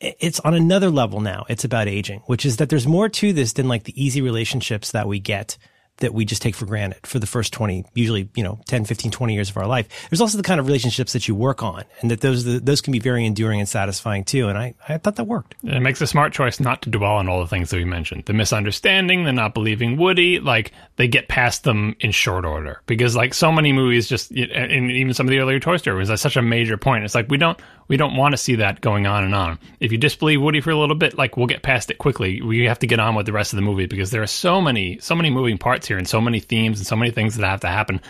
It's 0.00 0.40
on 0.40 0.54
another 0.54 0.90
level 0.90 1.20
now. 1.20 1.46
It's 1.48 1.64
about 1.64 1.88
aging, 1.88 2.20
which 2.26 2.44
is 2.44 2.58
that 2.58 2.68
there's 2.68 2.86
more 2.86 3.08
to 3.08 3.32
this 3.32 3.54
than 3.54 3.68
like 3.68 3.84
the 3.84 4.02
easy 4.02 4.20
relationships 4.20 4.92
that 4.92 5.08
we 5.08 5.20
get 5.20 5.56
that 5.98 6.12
we 6.12 6.24
just 6.24 6.42
take 6.42 6.54
for 6.54 6.66
granted 6.66 7.06
for 7.06 7.18
the 7.18 7.26
first 7.26 7.52
20, 7.52 7.84
usually, 7.94 8.28
you 8.34 8.42
know, 8.42 8.60
10, 8.66 8.84
15, 8.84 9.10
20 9.10 9.34
years 9.34 9.50
of 9.50 9.56
our 9.56 9.66
life. 9.66 9.88
There's 10.10 10.20
also 10.20 10.36
the 10.36 10.44
kind 10.44 10.60
of 10.60 10.66
relationships 10.66 11.14
that 11.14 11.26
you 11.26 11.34
work 11.34 11.62
on 11.62 11.84
and 12.00 12.10
that 12.10 12.20
those, 12.20 12.44
those 12.44 12.80
can 12.80 12.92
be 12.92 12.98
very 12.98 13.24
enduring 13.24 13.60
and 13.60 13.68
satisfying 13.68 14.24
too. 14.24 14.48
And 14.48 14.58
I, 14.58 14.74
I 14.88 14.98
thought 14.98 15.16
that 15.16 15.24
worked. 15.24 15.54
It 15.62 15.80
makes 15.80 16.00
a 16.00 16.06
smart 16.06 16.32
choice 16.32 16.60
not 16.60 16.82
to 16.82 16.90
dwell 16.90 17.16
on 17.16 17.28
all 17.28 17.40
the 17.40 17.46
things 17.46 17.70
that 17.70 17.78
we 17.78 17.84
mentioned. 17.84 18.24
The 18.26 18.34
misunderstanding, 18.34 19.24
the 19.24 19.32
not 19.32 19.54
believing 19.54 19.96
Woody, 19.96 20.38
like 20.38 20.72
they 20.96 21.08
get 21.08 21.28
past 21.28 21.64
them 21.64 21.96
in 22.00 22.10
short 22.10 22.44
order. 22.44 22.82
Because 22.86 23.16
like 23.16 23.32
so 23.32 23.50
many 23.50 23.72
movies 23.72 24.06
just 24.06 24.30
and 24.30 24.90
even 24.90 25.14
some 25.14 25.26
of 25.26 25.30
the 25.30 25.38
earlier 25.38 25.60
Toy 25.60 25.78
Story 25.78 25.96
was 25.96 26.20
such 26.20 26.36
a 26.36 26.42
major 26.42 26.76
point. 26.76 27.04
It's 27.04 27.14
like 27.14 27.30
we 27.30 27.38
don't 27.38 27.58
we 27.88 27.96
don't 27.96 28.16
want 28.16 28.32
to 28.32 28.36
see 28.36 28.56
that 28.56 28.80
going 28.80 29.06
on 29.06 29.24
and 29.24 29.34
on. 29.34 29.58
If 29.80 29.92
you 29.92 29.98
disbelieve 29.98 30.42
Woody 30.42 30.60
for 30.60 30.70
a 30.70 30.78
little 30.78 30.96
bit, 30.96 31.16
like 31.16 31.36
we'll 31.36 31.46
get 31.46 31.62
past 31.62 31.90
it 31.90 31.98
quickly. 31.98 32.42
We 32.42 32.64
have 32.64 32.78
to 32.80 32.86
get 32.86 33.00
on 33.00 33.14
with 33.14 33.26
the 33.26 33.32
rest 33.32 33.52
of 33.52 33.56
the 33.56 33.62
movie 33.62 33.86
because 33.86 34.10
there 34.10 34.22
are 34.22 34.26
so 34.26 34.60
many 34.60 34.98
so 34.98 35.14
many 35.14 35.30
moving 35.30 35.58
parts 35.58 35.86
here 35.86 35.98
and 35.98 36.08
so 36.08 36.20
many 36.20 36.40
themes 36.40 36.78
and 36.78 36.86
so 36.86 36.96
many 36.96 37.10
things 37.10 37.36
that 37.36 37.46
have 37.46 37.60
to 37.60 37.68
happen 37.68 38.00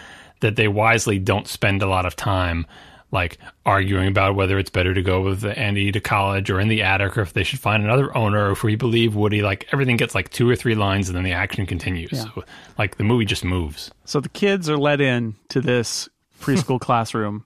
that 0.41 0.57
they 0.57 0.68
wisely 0.68 1.18
don't 1.18 1.49
spend 1.49 1.83
a 1.83 1.87
lot 1.87 2.07
of 2.07 2.16
time 2.16 2.66
like 3.12 3.39
arguing 3.64 4.09
about 4.09 4.35
whether 4.35 4.59
it's 4.59 4.70
better 4.70 4.93
to 4.93 5.03
go 5.03 5.22
with 5.22 5.45
Andy 5.45 5.93
to 5.93 6.01
college 6.01 6.51
or 6.51 6.61
in 6.61 6.68
the 6.68 6.83
attic 6.83 7.16
or 7.16 7.22
if 7.22 7.33
they 7.33 7.45
should 7.45 7.61
find 7.61 7.85
another 7.85 8.14
owner 8.16 8.49
or 8.49 8.53
if 8.53 8.62
we 8.62 8.77
believe 8.77 9.14
Woody 9.14 9.43
like 9.43 9.68
everything 9.72 9.97
gets 9.97 10.14
like 10.14 10.31
two 10.31 10.49
or 10.49 10.57
three 10.57 10.74
lines 10.74 11.09
and 11.09 11.16
then 11.16 11.24
the 11.24 11.33
action 11.33 11.66
continues. 11.66 12.11
So 12.20 12.45
like 12.79 12.97
the 12.97 13.05
movie 13.05 13.24
just 13.24 13.45
moves. 13.45 13.91
So 14.05 14.20
the 14.20 14.29
kids 14.29 14.68
are 14.68 14.77
let 14.77 15.01
in 15.01 15.37
to 15.51 15.61
this 15.61 16.09
preschool 16.41 16.81
classroom, 16.87 17.45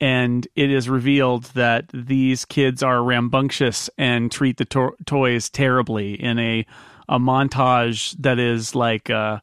and 0.00 0.46
it 0.56 0.70
is 0.70 0.88
revealed 0.88 1.44
that 1.54 1.86
these 1.92 2.44
kids 2.44 2.82
are 2.82 3.02
rambunctious 3.02 3.90
and 3.98 4.30
treat 4.32 4.56
the 4.56 4.64
to- 4.66 4.96
toys 5.06 5.50
terribly 5.50 6.14
in 6.14 6.38
a 6.38 6.66
a 7.08 7.18
montage 7.18 8.14
that 8.20 8.38
is 8.38 8.74
like. 8.74 9.10
Uh, 9.10 9.40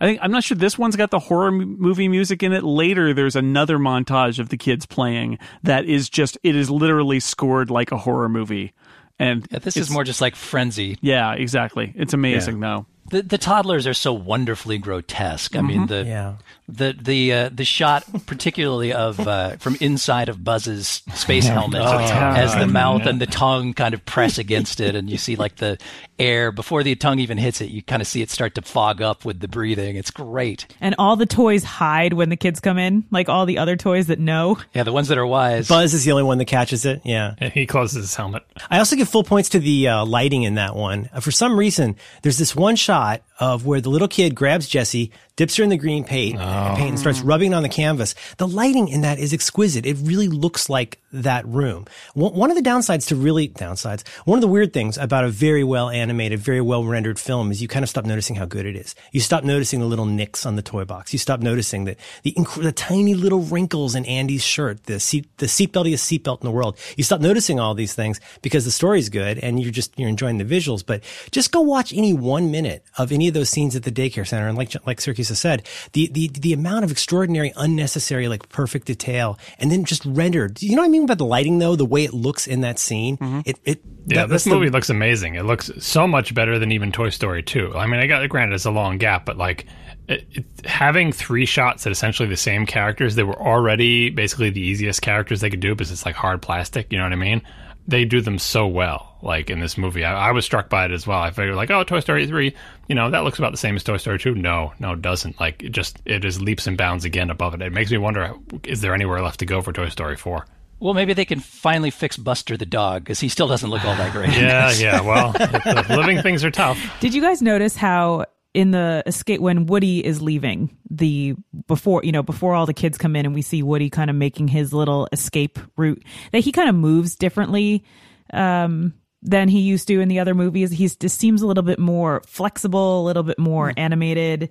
I 0.00 0.06
think 0.06 0.18
I'm 0.22 0.32
not 0.32 0.42
sure 0.42 0.56
this 0.56 0.76
one's 0.76 0.96
got 0.96 1.10
the 1.12 1.20
horror 1.20 1.48
m- 1.48 1.78
movie 1.78 2.08
music 2.08 2.42
in 2.42 2.52
it. 2.52 2.64
Later, 2.64 3.14
there's 3.14 3.36
another 3.36 3.78
montage 3.78 4.38
of 4.40 4.48
the 4.48 4.56
kids 4.56 4.84
playing 4.86 5.38
that 5.62 5.84
is 5.84 6.10
just 6.10 6.36
it 6.42 6.56
is 6.56 6.68
literally 6.68 7.20
scored 7.20 7.70
like 7.70 7.92
a 7.92 7.96
horror 7.98 8.28
movie, 8.28 8.72
and 9.20 9.46
Yeah, 9.50 9.60
this 9.60 9.76
is 9.76 9.90
more 9.90 10.02
just 10.04 10.20
like 10.20 10.34
frenzy. 10.34 10.98
yeah, 11.00 11.32
exactly. 11.34 11.92
It's 11.94 12.12
amazing 12.12 12.58
though. 12.60 12.86
The, 13.10 13.22
the 13.22 13.38
toddlers 13.38 13.86
are 13.86 13.94
so 13.94 14.12
wonderfully 14.12 14.78
grotesque. 14.78 15.54
I 15.56 15.60
mean, 15.60 15.86
the 15.88 16.04
Yeah. 16.06 16.34
the 16.68 16.94
the 16.98 17.32
uh, 17.32 17.50
the 17.52 17.64
shot, 17.64 18.04
particularly 18.26 18.92
of 18.94 19.20
uh, 19.20 19.56
from 19.56 19.76
inside 19.80 20.28
of 20.30 20.42
Buzz's 20.42 21.02
space 21.14 21.46
helmet, 21.46 21.82
as 21.82 22.54
the 22.54 22.66
mouth 22.66 23.04
and 23.04 23.20
the 23.20 23.26
tongue 23.26 23.74
kind 23.74 23.92
of 23.92 24.04
press 24.06 24.38
against 24.38 24.80
it, 24.80 24.94
and 24.94 25.10
you 25.10 25.18
see 25.18 25.36
like 25.36 25.56
the 25.56 25.76
air 26.18 26.50
before 26.52 26.82
the 26.82 26.94
tongue 26.94 27.18
even 27.18 27.36
hits 27.36 27.60
it. 27.60 27.70
You 27.70 27.82
kind 27.82 28.00
of 28.00 28.08
see 28.08 28.22
it 28.22 28.30
start 28.30 28.54
to 28.54 28.62
fog 28.62 29.02
up 29.02 29.24
with 29.26 29.40
the 29.40 29.48
breathing. 29.48 29.96
It's 29.96 30.10
great. 30.10 30.66
And 30.80 30.94
all 30.98 31.16
the 31.16 31.26
toys 31.26 31.62
hide 31.64 32.14
when 32.14 32.30
the 32.30 32.36
kids 32.36 32.60
come 32.60 32.78
in, 32.78 33.04
like 33.10 33.28
all 33.28 33.44
the 33.44 33.58
other 33.58 33.76
toys 33.76 34.06
that 34.06 34.18
know. 34.18 34.56
Yeah, 34.72 34.84
the 34.84 34.92
ones 34.92 35.08
that 35.08 35.18
are 35.18 35.26
wise. 35.26 35.68
Buzz 35.68 35.92
is 35.92 36.04
the 36.04 36.12
only 36.12 36.22
one 36.22 36.38
that 36.38 36.44
catches 36.46 36.86
it. 36.86 37.02
Yeah. 37.04 37.34
And 37.38 37.52
he 37.52 37.66
closes 37.66 37.96
his 38.04 38.14
helmet. 38.14 38.44
I 38.70 38.78
also 38.78 38.96
give 38.96 39.08
full 39.08 39.24
points 39.24 39.50
to 39.50 39.58
the 39.58 39.88
uh, 39.88 40.04
lighting 40.06 40.44
in 40.44 40.54
that 40.54 40.74
one. 40.76 41.10
Uh, 41.12 41.20
for 41.20 41.32
some 41.32 41.58
reason, 41.58 41.96
there's 42.22 42.38
this 42.38 42.54
one 42.56 42.76
shot 42.76 42.93
not 42.94 43.22
of 43.40 43.66
where 43.66 43.80
the 43.80 43.88
little 43.90 44.08
kid 44.08 44.34
grabs 44.34 44.68
Jessie, 44.68 45.10
dips 45.36 45.56
her 45.56 45.64
in 45.64 45.70
the 45.70 45.76
green 45.76 46.04
paint, 46.04 46.38
oh. 46.40 46.74
paint 46.76 46.90
and 46.90 46.98
starts 46.98 47.20
rubbing 47.20 47.52
it 47.52 47.54
on 47.54 47.62
the 47.62 47.68
canvas. 47.68 48.14
The 48.38 48.46
lighting 48.46 48.88
in 48.88 49.00
that 49.00 49.18
is 49.18 49.32
exquisite. 49.32 49.84
It 49.84 49.96
really 50.02 50.28
looks 50.28 50.68
like 50.68 51.00
that 51.12 51.46
room. 51.46 51.86
One 52.14 52.34
one 52.34 52.50
of 52.50 52.56
the 52.56 52.62
downsides 52.62 53.08
to 53.08 53.16
really 53.16 53.48
downsides, 53.48 54.06
one 54.24 54.36
of 54.36 54.42
the 54.42 54.48
weird 54.48 54.72
things 54.72 54.98
about 54.98 55.24
a 55.24 55.28
very 55.28 55.64
well 55.64 55.90
animated, 55.90 56.40
very 56.40 56.60
well 56.60 56.84
rendered 56.84 57.18
film 57.18 57.50
is 57.50 57.62
you 57.62 57.68
kind 57.68 57.82
of 57.82 57.88
stop 57.88 58.04
noticing 58.04 58.36
how 58.36 58.44
good 58.44 58.66
it 58.66 58.76
is. 58.76 58.94
You 59.12 59.20
stop 59.20 59.44
noticing 59.44 59.80
the 59.80 59.86
little 59.86 60.06
nicks 60.06 60.46
on 60.46 60.56
the 60.56 60.62
toy 60.62 60.84
box. 60.84 61.12
You 61.12 61.18
stop 61.18 61.40
noticing 61.40 61.84
that 61.84 61.98
the, 62.22 62.32
inc- 62.32 62.62
the 62.62 62.72
tiny 62.72 63.14
little 63.14 63.40
wrinkles 63.40 63.94
in 63.94 64.04
Andy's 64.04 64.42
shirt, 64.42 64.84
the 64.84 65.00
seat, 65.00 65.26
the 65.38 65.46
seatbeltiest 65.46 66.20
seatbelt 66.20 66.40
in 66.40 66.46
the 66.46 66.52
world. 66.52 66.78
You 66.96 67.04
stop 67.04 67.20
noticing 67.20 67.58
all 67.58 67.74
these 67.74 67.94
things 67.94 68.20
because 68.42 68.64
the 68.64 68.70
story's 68.70 69.08
good 69.08 69.38
and 69.38 69.60
you're 69.60 69.72
just, 69.72 69.98
you're 69.98 70.08
enjoying 70.08 70.38
the 70.38 70.44
visuals. 70.44 70.84
But 70.84 71.02
just 71.30 71.52
go 71.52 71.60
watch 71.60 71.92
any 71.92 72.12
one 72.12 72.50
minute 72.50 72.84
of 72.98 73.12
any 73.12 73.28
of 73.28 73.33
those 73.34 73.50
scenes 73.50 73.76
at 73.76 73.82
the 73.82 73.92
daycare 73.92 74.26
center. 74.26 74.48
And 74.48 74.56
like, 74.56 74.72
like 74.86 74.98
Siracusa 75.00 75.28
has 75.28 75.38
said, 75.38 75.68
the, 75.92 76.08
the, 76.12 76.28
the 76.28 76.52
amount 76.52 76.84
of 76.84 76.90
extraordinary, 76.90 77.52
unnecessary, 77.56 78.28
like 78.28 78.48
perfect 78.48 78.86
detail 78.86 79.38
and 79.58 79.70
then 79.70 79.84
just 79.84 80.04
rendered. 80.06 80.62
You 80.62 80.76
know 80.76 80.82
what 80.82 80.86
I 80.86 80.90
mean 80.90 81.06
by 81.06 81.14
the 81.14 81.26
lighting 81.26 81.58
though? 81.58 81.76
The 81.76 81.84
way 81.84 82.04
it 82.04 82.14
looks 82.14 82.46
in 82.46 82.62
that 82.62 82.78
scene. 82.78 83.16
Mm-hmm. 83.18 83.40
It, 83.44 83.58
it, 83.64 83.80
Yeah, 84.06 84.20
that- 84.22 84.28
this 84.28 84.30
that's 84.30 84.44
the- 84.44 84.50
movie 84.50 84.70
looks 84.70 84.88
amazing. 84.90 85.34
It 85.34 85.42
looks 85.44 85.70
so 85.78 86.06
much 86.06 86.34
better 86.34 86.58
than 86.58 86.72
even 86.72 86.92
Toy 86.92 87.10
Story 87.10 87.42
2. 87.42 87.74
I 87.76 87.86
mean, 87.86 88.00
I 88.00 88.06
got 88.06 88.26
granted 88.30 88.54
it's 88.54 88.64
a 88.64 88.70
long 88.70 88.96
gap, 88.98 89.26
but 89.26 89.36
like 89.36 89.66
it, 90.08 90.26
it, 90.32 90.44
having 90.66 91.12
three 91.12 91.46
shots 91.46 91.86
at 91.86 91.92
essentially 91.92 92.28
the 92.28 92.36
same 92.36 92.66
characters 92.66 93.14
that 93.14 93.26
were 93.26 93.40
already 93.40 94.10
basically 94.10 94.50
the 94.50 94.60
easiest 94.60 95.00
characters 95.02 95.40
they 95.40 95.50
could 95.50 95.60
do 95.60 95.74
because 95.74 95.90
it's 95.90 96.04
like 96.06 96.14
hard 96.14 96.42
plastic. 96.42 96.92
You 96.92 96.98
know 96.98 97.04
what 97.04 97.12
I 97.12 97.16
mean? 97.16 97.42
They 97.86 98.04
do 98.04 98.20
them 98.20 98.38
so 98.38 98.66
well. 98.66 99.16
Like 99.22 99.50
in 99.50 99.60
this 99.60 99.78
movie, 99.78 100.04
I, 100.04 100.28
I 100.28 100.32
was 100.32 100.44
struck 100.44 100.68
by 100.68 100.84
it 100.84 100.90
as 100.90 101.06
well. 101.06 101.18
I 101.18 101.30
figured 101.30 101.56
like, 101.56 101.70
oh, 101.70 101.84
Toy 101.84 102.00
Story 102.00 102.26
3, 102.26 102.54
you 102.88 102.94
know, 102.94 103.10
that 103.10 103.24
looks 103.24 103.38
about 103.38 103.52
the 103.52 103.58
same 103.58 103.76
as 103.76 103.82
Toy 103.82 103.96
Story 103.96 104.18
2. 104.18 104.34
No, 104.34 104.72
no, 104.78 104.92
it 104.92 105.02
doesn't. 105.02 105.40
Like 105.40 105.62
it 105.62 105.72
just 105.72 106.00
it 106.04 106.24
is 106.24 106.40
leaps 106.40 106.66
and 106.66 106.76
bounds 106.76 107.04
again 107.04 107.30
above 107.30 107.54
it. 107.54 107.62
It 107.62 107.72
makes 107.72 107.90
me 107.90 107.98
wonder: 107.98 108.34
is 108.64 108.80
there 108.80 108.94
anywhere 108.94 109.20
left 109.22 109.40
to 109.40 109.46
go 109.46 109.62
for 109.62 109.72
Toy 109.72 109.88
Story 109.88 110.16
4? 110.16 110.46
Well, 110.80 110.92
maybe 110.92 111.14
they 111.14 111.24
can 111.24 111.40
finally 111.40 111.90
fix 111.90 112.16
Buster 112.16 112.56
the 112.56 112.66
dog 112.66 113.04
because 113.04 113.20
he 113.20 113.28
still 113.28 113.48
doesn't 113.48 113.70
look 113.70 113.84
all 113.84 113.96
that 113.96 114.12
great. 114.12 114.30
Yeah, 114.30 114.70
yeah. 114.72 115.00
Well, 115.00 115.32
the 115.32 115.96
living 115.96 116.20
things 116.20 116.44
are 116.44 116.50
tough. 116.50 116.78
Did 117.00 117.14
you 117.14 117.22
guys 117.22 117.40
notice 117.40 117.76
how 117.76 118.26
in 118.54 118.70
the 118.70 119.02
escape 119.06 119.40
when 119.40 119.66
Woody 119.66 120.04
is 120.04 120.22
leaving 120.22 120.76
the 120.88 121.34
before 121.66 122.02
you 122.04 122.12
know 122.12 122.22
before 122.22 122.54
all 122.54 122.66
the 122.66 122.72
kids 122.74 122.96
come 122.96 123.16
in 123.16 123.26
and 123.26 123.34
we 123.34 123.42
see 123.42 123.62
Woody 123.62 123.90
kind 123.90 124.08
of 124.08 124.16
making 124.16 124.48
his 124.48 124.72
little 124.72 125.08
escape 125.12 125.58
route 125.76 126.02
that 126.32 126.38
he 126.40 126.52
kind 126.52 126.68
of 126.68 126.74
moves 126.76 127.16
differently 127.16 127.84
um, 128.32 128.94
than 129.22 129.48
he 129.48 129.60
used 129.60 129.88
to 129.88 130.00
in 130.00 130.08
the 130.08 130.20
other 130.20 130.34
movies. 130.34 130.70
He 130.70 130.86
just 130.88 131.18
seems 131.18 131.42
a 131.42 131.46
little 131.46 131.62
bit 131.64 131.78
more 131.78 132.22
flexible, 132.26 133.02
a 133.02 133.04
little 133.04 133.22
bit 133.24 133.38
more 133.38 133.72
animated. 133.76 134.50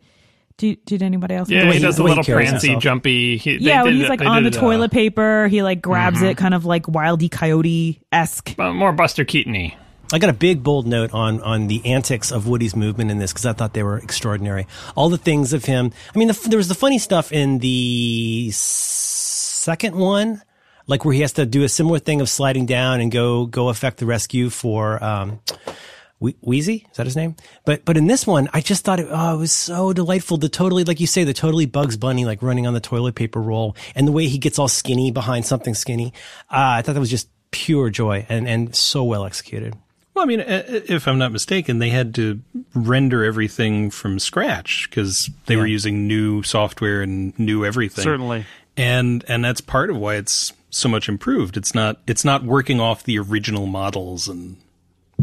Did, 0.58 0.86
did 0.86 1.02
anybody 1.02 1.34
else? 1.34 1.50
Yeah, 1.50 1.66
he 1.66 1.74
he- 1.74 1.80
does 1.80 1.98
a 1.98 2.04
little 2.04 2.24
carries 2.24 2.50
prancy, 2.50 2.68
himself. 2.68 2.84
jumpy. 2.84 3.38
He, 3.38 3.58
they 3.58 3.64
yeah, 3.66 3.82
when 3.84 3.94
did 3.94 4.02
he's 4.02 4.10
like 4.10 4.20
they 4.20 4.26
on 4.26 4.44
the 4.44 4.52
did, 4.52 4.58
uh, 4.58 4.62
toilet 4.62 4.92
paper, 4.92 5.48
he 5.48 5.64
like 5.64 5.82
grabs 5.82 6.22
it, 6.22 6.38
kind 6.38 6.54
of 6.54 6.64
like 6.66 6.84
Wildy 6.84 7.32
Coyote 7.32 8.00
esque. 8.12 8.56
more 8.58 8.92
Buster 8.92 9.26
Keaton-y. 9.26 9.76
I 10.14 10.20
got 10.20 10.30
a 10.30 10.34
big 10.34 10.62
bold 10.62 10.86
note 10.86 11.12
on 11.12 11.42
on 11.42 11.66
the 11.66 11.84
antics 11.88 12.32
of 12.32 12.48
Woody's 12.48 12.76
movement 12.76 13.10
in 13.10 13.18
this 13.18 13.34
because 13.34 13.48
I 13.48 13.54
thought 13.54 13.74
they 13.74 13.82
were 13.82 13.98
extraordinary. 13.98 14.68
All 14.96 15.10
the 15.10 15.18
things 15.18 15.54
of 15.54 15.66
him. 15.66 15.92
I 16.14 16.20
mean, 16.20 16.28
the, 16.28 16.40
there 16.50 16.58
was 16.58 16.68
the 16.68 16.76
funny 16.76 17.00
stuff 17.00 17.32
in 17.32 17.58
the 17.58 18.52
second 18.54 19.96
one, 19.96 20.44
like 20.86 21.04
where 21.04 21.16
he 21.16 21.22
has 21.22 21.34
to 21.34 21.48
do 21.48 21.64
a 21.64 21.70
similar 21.70 21.98
thing 21.98 22.22
of 22.22 22.30
sliding 22.30 22.68
down 22.68 23.02
and 23.02 23.12
go 23.12 23.48
go 23.48 23.70
affect 23.70 23.98
the 23.98 24.06
rescue 24.06 24.52
for 24.52 25.04
um, 25.04 25.40
Wheezy. 26.20 26.86
Is 26.92 26.98
that 26.98 27.08
his 27.08 27.16
name? 27.16 27.36
But 27.66 27.84
but 27.84 27.98
in 27.98 28.06
this 28.06 28.28
one, 28.28 28.50
I 28.54 28.62
just 28.62 28.86
thought 28.86 29.00
it, 29.00 29.08
oh, 29.10 29.34
it 29.34 29.38
was 29.40 29.52
so 29.52 29.94
delightful. 29.94 30.38
The 30.38 30.48
totally, 30.48 30.84
like 30.84 31.00
you 31.00 31.08
say, 31.08 31.24
the 31.24 31.34
totally 31.34 31.66
Bugs 31.66 31.98
Bunny, 31.98 32.24
like 32.24 32.44
running 32.44 32.68
on 32.68 32.76
the 32.76 32.80
toilet 32.80 33.16
paper 33.16 33.42
roll, 33.42 33.76
and 33.96 34.08
the 34.08 34.12
way 34.12 34.28
he 34.28 34.38
gets 34.38 34.60
all 34.60 34.68
skinny 34.68 35.10
behind 35.10 35.48
something 35.48 35.74
skinny. 35.74 36.14
Uh, 36.52 36.78
I 36.78 36.82
thought 36.84 36.94
that 36.94 37.00
was 37.00 37.10
just 37.10 37.30
pure 37.50 37.90
joy 37.90 38.28
and 38.30 38.48
and 38.48 38.76
so 38.76 39.04
well 39.04 39.26
executed. 39.26 39.76
Well, 40.14 40.24
I 40.24 40.28
mean, 40.28 40.44
if 40.46 41.08
I'm 41.08 41.18
not 41.18 41.32
mistaken, 41.32 41.80
they 41.80 41.90
had 41.90 42.14
to 42.16 42.40
render 42.76 43.24
everything 43.24 43.90
from 43.90 44.20
scratch 44.20 44.88
because 44.90 45.30
they 45.48 45.56
were 45.56 45.66
using 45.66 46.08
new 46.08 46.44
software 46.44 47.02
and 47.02 47.38
new 47.40 47.66
everything. 47.66 48.04
Certainly. 48.04 48.46
and 48.78 49.26
and 49.28 49.44
that's 49.44 49.62
part 49.62 49.90
of 49.90 49.98
why 49.98 50.16
it's 50.16 50.54
so 50.70 50.88
much 50.88 51.10
improved. 51.10 51.58
It's 51.58 51.74
not 51.74 52.00
it's 52.06 52.24
not 52.24 52.44
working 52.44 52.80
off 52.80 53.04
the 53.04 53.18
original 53.20 53.66
models 53.66 54.28
and 54.28 54.58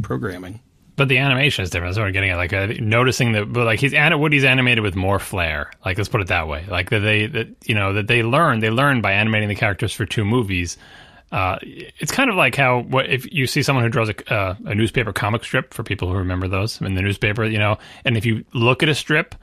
programming. 0.02 0.60
But 0.96 1.08
the 1.08 1.18
animation 1.18 1.62
is 1.62 1.70
different. 1.70 1.92
That's 1.92 1.98
what 2.00 2.08
I'm 2.08 2.12
getting 2.12 2.30
at. 2.30 2.36
Like 2.36 2.52
uh, 2.52 2.66
noticing 2.78 3.32
that, 3.32 3.50
but 3.50 3.64
like 3.64 3.80
he's 3.80 3.94
Woody's 3.94 4.44
animated 4.44 4.82
with 4.82 4.96
more 4.96 5.18
flair. 5.18 5.70
Like 5.84 5.96
let's 5.96 6.10
put 6.10 6.20
it 6.20 6.26
that 6.26 6.46
way. 6.46 6.66
Like 6.68 6.90
that 6.90 7.00
they 7.00 7.26
that 7.26 7.48
you 7.64 7.74
know 7.74 7.94
that 7.94 8.06
they 8.06 8.22
learn 8.22 8.58
they 8.58 8.70
learn 8.70 9.00
by 9.00 9.12
animating 9.12 9.48
the 9.48 9.54
characters 9.54 9.94
for 9.94 10.04
two 10.04 10.24
movies. 10.24 10.76
Uh, 11.32 11.58
it's 11.62 12.10
kind 12.10 12.28
of 12.28 12.36
like 12.36 12.56
how 12.56 12.80
what 12.80 13.08
if 13.08 13.32
you 13.32 13.46
see 13.46 13.62
someone 13.62 13.84
who 13.84 13.90
draws 13.90 14.08
a, 14.08 14.34
uh, 14.34 14.54
a 14.64 14.74
newspaper 14.74 15.12
comic 15.12 15.44
strip 15.44 15.72
for 15.72 15.84
people 15.84 16.08
who 16.08 16.16
remember 16.16 16.48
those 16.48 16.80
in 16.80 16.94
the 16.94 17.02
newspaper, 17.02 17.44
you 17.44 17.58
know, 17.58 17.78
and 18.04 18.16
if 18.16 18.26
you 18.26 18.44
look 18.52 18.82
at 18.82 18.88
a 18.88 18.94
strip 18.94 19.34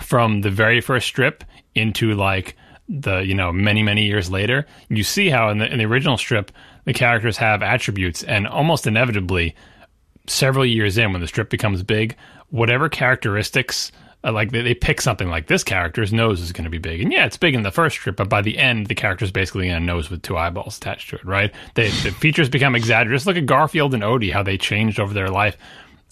from 0.00 0.42
the 0.42 0.50
very 0.50 0.80
first 0.80 1.06
strip 1.06 1.42
into 1.74 2.14
like 2.14 2.56
the 2.88 3.18
you 3.20 3.34
know 3.34 3.52
many 3.52 3.82
many 3.82 4.04
years 4.04 4.30
later, 4.30 4.66
you 4.88 5.02
see 5.02 5.30
how 5.30 5.48
in 5.48 5.58
the 5.58 5.70
in 5.70 5.78
the 5.78 5.84
original 5.84 6.16
strip 6.16 6.52
the 6.84 6.92
characters 6.92 7.36
have 7.36 7.62
attributes 7.62 8.22
and 8.22 8.46
almost 8.46 8.86
inevitably 8.86 9.54
several 10.26 10.64
years 10.64 10.98
in 10.98 11.12
when 11.12 11.20
the 11.20 11.28
strip 11.28 11.50
becomes 11.50 11.82
big, 11.82 12.16
whatever 12.50 12.88
characteristics 12.88 13.90
uh, 14.24 14.32
like 14.32 14.50
they, 14.52 14.62
they 14.62 14.74
pick 14.74 15.00
something 15.00 15.28
like 15.28 15.46
this 15.46 15.64
character's 15.64 16.12
nose 16.12 16.40
is 16.40 16.52
going 16.52 16.64
to 16.64 16.70
be 16.70 16.78
big, 16.78 17.00
and 17.00 17.12
yeah, 17.12 17.26
it's 17.26 17.36
big 17.36 17.54
in 17.54 17.62
the 17.62 17.70
first 17.70 17.96
strip, 17.96 18.16
but 18.16 18.28
by 18.28 18.42
the 18.42 18.58
end, 18.58 18.86
the 18.86 18.94
character's 18.94 19.30
basically 19.30 19.68
in 19.68 19.74
a 19.74 19.80
nose 19.80 20.10
with 20.10 20.22
two 20.22 20.36
eyeballs 20.36 20.78
attached 20.78 21.10
to 21.10 21.16
it, 21.16 21.24
right? 21.24 21.52
They, 21.74 21.88
the 21.88 22.10
features 22.20 22.48
become 22.48 22.74
exaggerated. 22.74 23.16
Just 23.16 23.26
look 23.26 23.36
at 23.36 23.46
Garfield 23.46 23.94
and 23.94 24.02
Odie, 24.02 24.32
how 24.32 24.42
they 24.42 24.58
changed 24.58 25.00
over 25.00 25.12
their 25.12 25.28
life. 25.28 25.56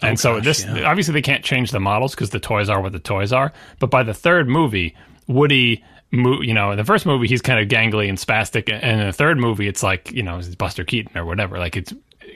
And 0.03 0.19
so 0.19 0.41
this 0.41 0.65
obviously 0.67 1.13
they 1.13 1.23
can't 1.23 1.45
change 1.45 1.73
the 1.73 1.81
models 1.81 2.15
because 2.15 2.31
the 2.31 2.41
toys 2.41 2.69
are 2.69 2.81
what 2.81 2.93
the 2.93 2.99
toys 2.99 3.33
are. 3.33 3.53
But 3.79 3.91
by 3.91 4.03
the 4.03 4.15
third 4.15 4.49
movie, 4.49 4.97
Woody, 5.27 5.85
you 6.11 6.55
know, 6.55 6.71
in 6.71 6.79
the 6.79 6.85
first 6.85 7.07
movie 7.07 7.29
he's 7.29 7.43
kind 7.43 7.61
of 7.61 7.69
gangly 7.69 8.09
and 8.09 8.17
spastic, 8.17 8.73
and 8.73 9.01
in 9.01 9.07
the 9.07 9.13
third 9.13 9.39
movie 9.39 9.69
it's 9.69 9.83
like 9.83 10.11
you 10.11 10.23
know 10.23 10.39
it's 10.39 10.55
Buster 10.55 10.85
Keaton 10.85 11.17
or 11.19 11.25
whatever. 11.27 11.59
Like 11.59 11.77
it's 11.77 11.93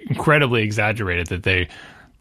incredibly 0.09 0.63
exaggerated 0.63 1.29
that 1.29 1.43
they 1.43 1.69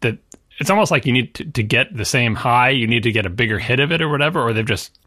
that 0.00 0.18
it's 0.58 0.70
almost 0.70 0.90
like 0.90 1.06
you 1.06 1.12
need 1.12 1.34
to, 1.34 1.44
to 1.44 1.62
get 1.62 1.96
the 1.96 2.04
same 2.04 2.34
high, 2.34 2.70
you 2.70 2.86
need 2.86 3.02
to 3.02 3.12
get 3.12 3.26
a 3.26 3.30
bigger 3.30 3.58
hit 3.58 3.80
of 3.80 3.92
it 3.92 4.00
or 4.00 4.08
whatever, 4.08 4.40
or 4.40 4.52
they're 4.52 4.62
just 4.62 4.98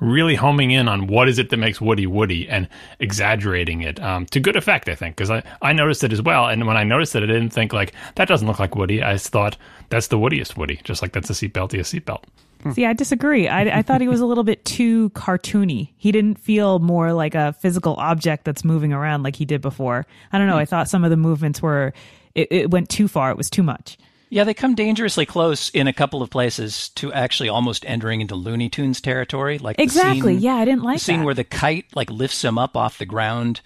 really 0.00 0.34
homing 0.34 0.70
in 0.70 0.88
on 0.88 1.06
what 1.06 1.28
is 1.28 1.38
it 1.38 1.50
that 1.50 1.56
makes 1.56 1.80
Woody 1.80 2.06
Woody 2.06 2.48
and 2.48 2.68
exaggerating 2.98 3.82
it 3.82 4.00
um, 4.00 4.26
to 4.26 4.40
good 4.40 4.56
effect, 4.56 4.88
I 4.88 4.94
think, 4.94 5.16
because 5.16 5.30
I, 5.30 5.42
I 5.62 5.72
noticed 5.72 6.02
it 6.04 6.12
as 6.12 6.20
well. 6.20 6.46
And 6.48 6.66
when 6.66 6.76
I 6.76 6.84
noticed 6.84 7.14
it, 7.14 7.22
I 7.22 7.26
didn't 7.26 7.50
think 7.50 7.72
like 7.72 7.92
that 8.16 8.28
doesn't 8.28 8.46
look 8.46 8.58
like 8.58 8.74
Woody. 8.74 9.02
I 9.02 9.16
thought 9.18 9.56
that's 9.90 10.08
the 10.08 10.18
Woodiest 10.18 10.56
Woody, 10.56 10.80
just 10.84 11.00
like 11.00 11.12
that's 11.12 11.30
a 11.30 11.32
seatbeltiest 11.32 12.00
seatbelt. 12.00 12.24
See, 12.72 12.86
I 12.86 12.94
disagree. 12.94 13.46
I, 13.46 13.78
I 13.78 13.82
thought 13.82 14.00
he 14.00 14.08
was 14.08 14.20
a 14.20 14.26
little 14.26 14.42
bit 14.42 14.64
too 14.64 15.10
cartoony. 15.10 15.90
He 15.98 16.10
didn't 16.12 16.38
feel 16.38 16.78
more 16.78 17.12
like 17.12 17.34
a 17.34 17.52
physical 17.52 17.94
object 17.96 18.46
that's 18.46 18.64
moving 18.64 18.90
around 18.90 19.22
like 19.22 19.36
he 19.36 19.44
did 19.44 19.60
before. 19.60 20.06
I 20.32 20.38
don't 20.38 20.46
know. 20.46 20.56
I 20.56 20.64
thought 20.64 20.88
some 20.88 21.04
of 21.04 21.10
the 21.10 21.16
movements 21.18 21.60
were, 21.60 21.92
it, 22.34 22.48
it 22.50 22.70
went 22.70 22.88
too 22.88 23.06
far. 23.06 23.30
It 23.30 23.36
was 23.36 23.50
too 23.50 23.62
much. 23.62 23.98
Yeah, 24.34 24.42
they 24.44 24.52
come 24.54 24.74
dangerously 24.74 25.26
close 25.26 25.70
in 25.70 25.86
a 25.86 25.92
couple 25.92 26.20
of 26.20 26.28
places 26.28 26.88
to 26.96 27.12
actually 27.12 27.48
almost 27.50 27.84
entering 27.86 28.20
into 28.20 28.34
Looney 28.34 28.68
Tunes 28.68 29.00
territory. 29.00 29.58
Like 29.58 29.76
the 29.76 29.84
Exactly. 29.84 30.34
scene- 30.34 30.42
Yeah, 30.42 30.56
I 30.56 30.64
didn't 30.64 30.82
like 30.82 30.98
the 30.98 31.04
scene 31.04 31.20
that. 31.20 31.24
where 31.24 31.34
the 31.34 31.44
kite 31.44 31.86
like 31.94 32.10
lifts 32.10 32.42
him 32.44 32.58
up 32.58 32.76
off 32.76 32.98
the 32.98 33.06
ground, 33.06 33.60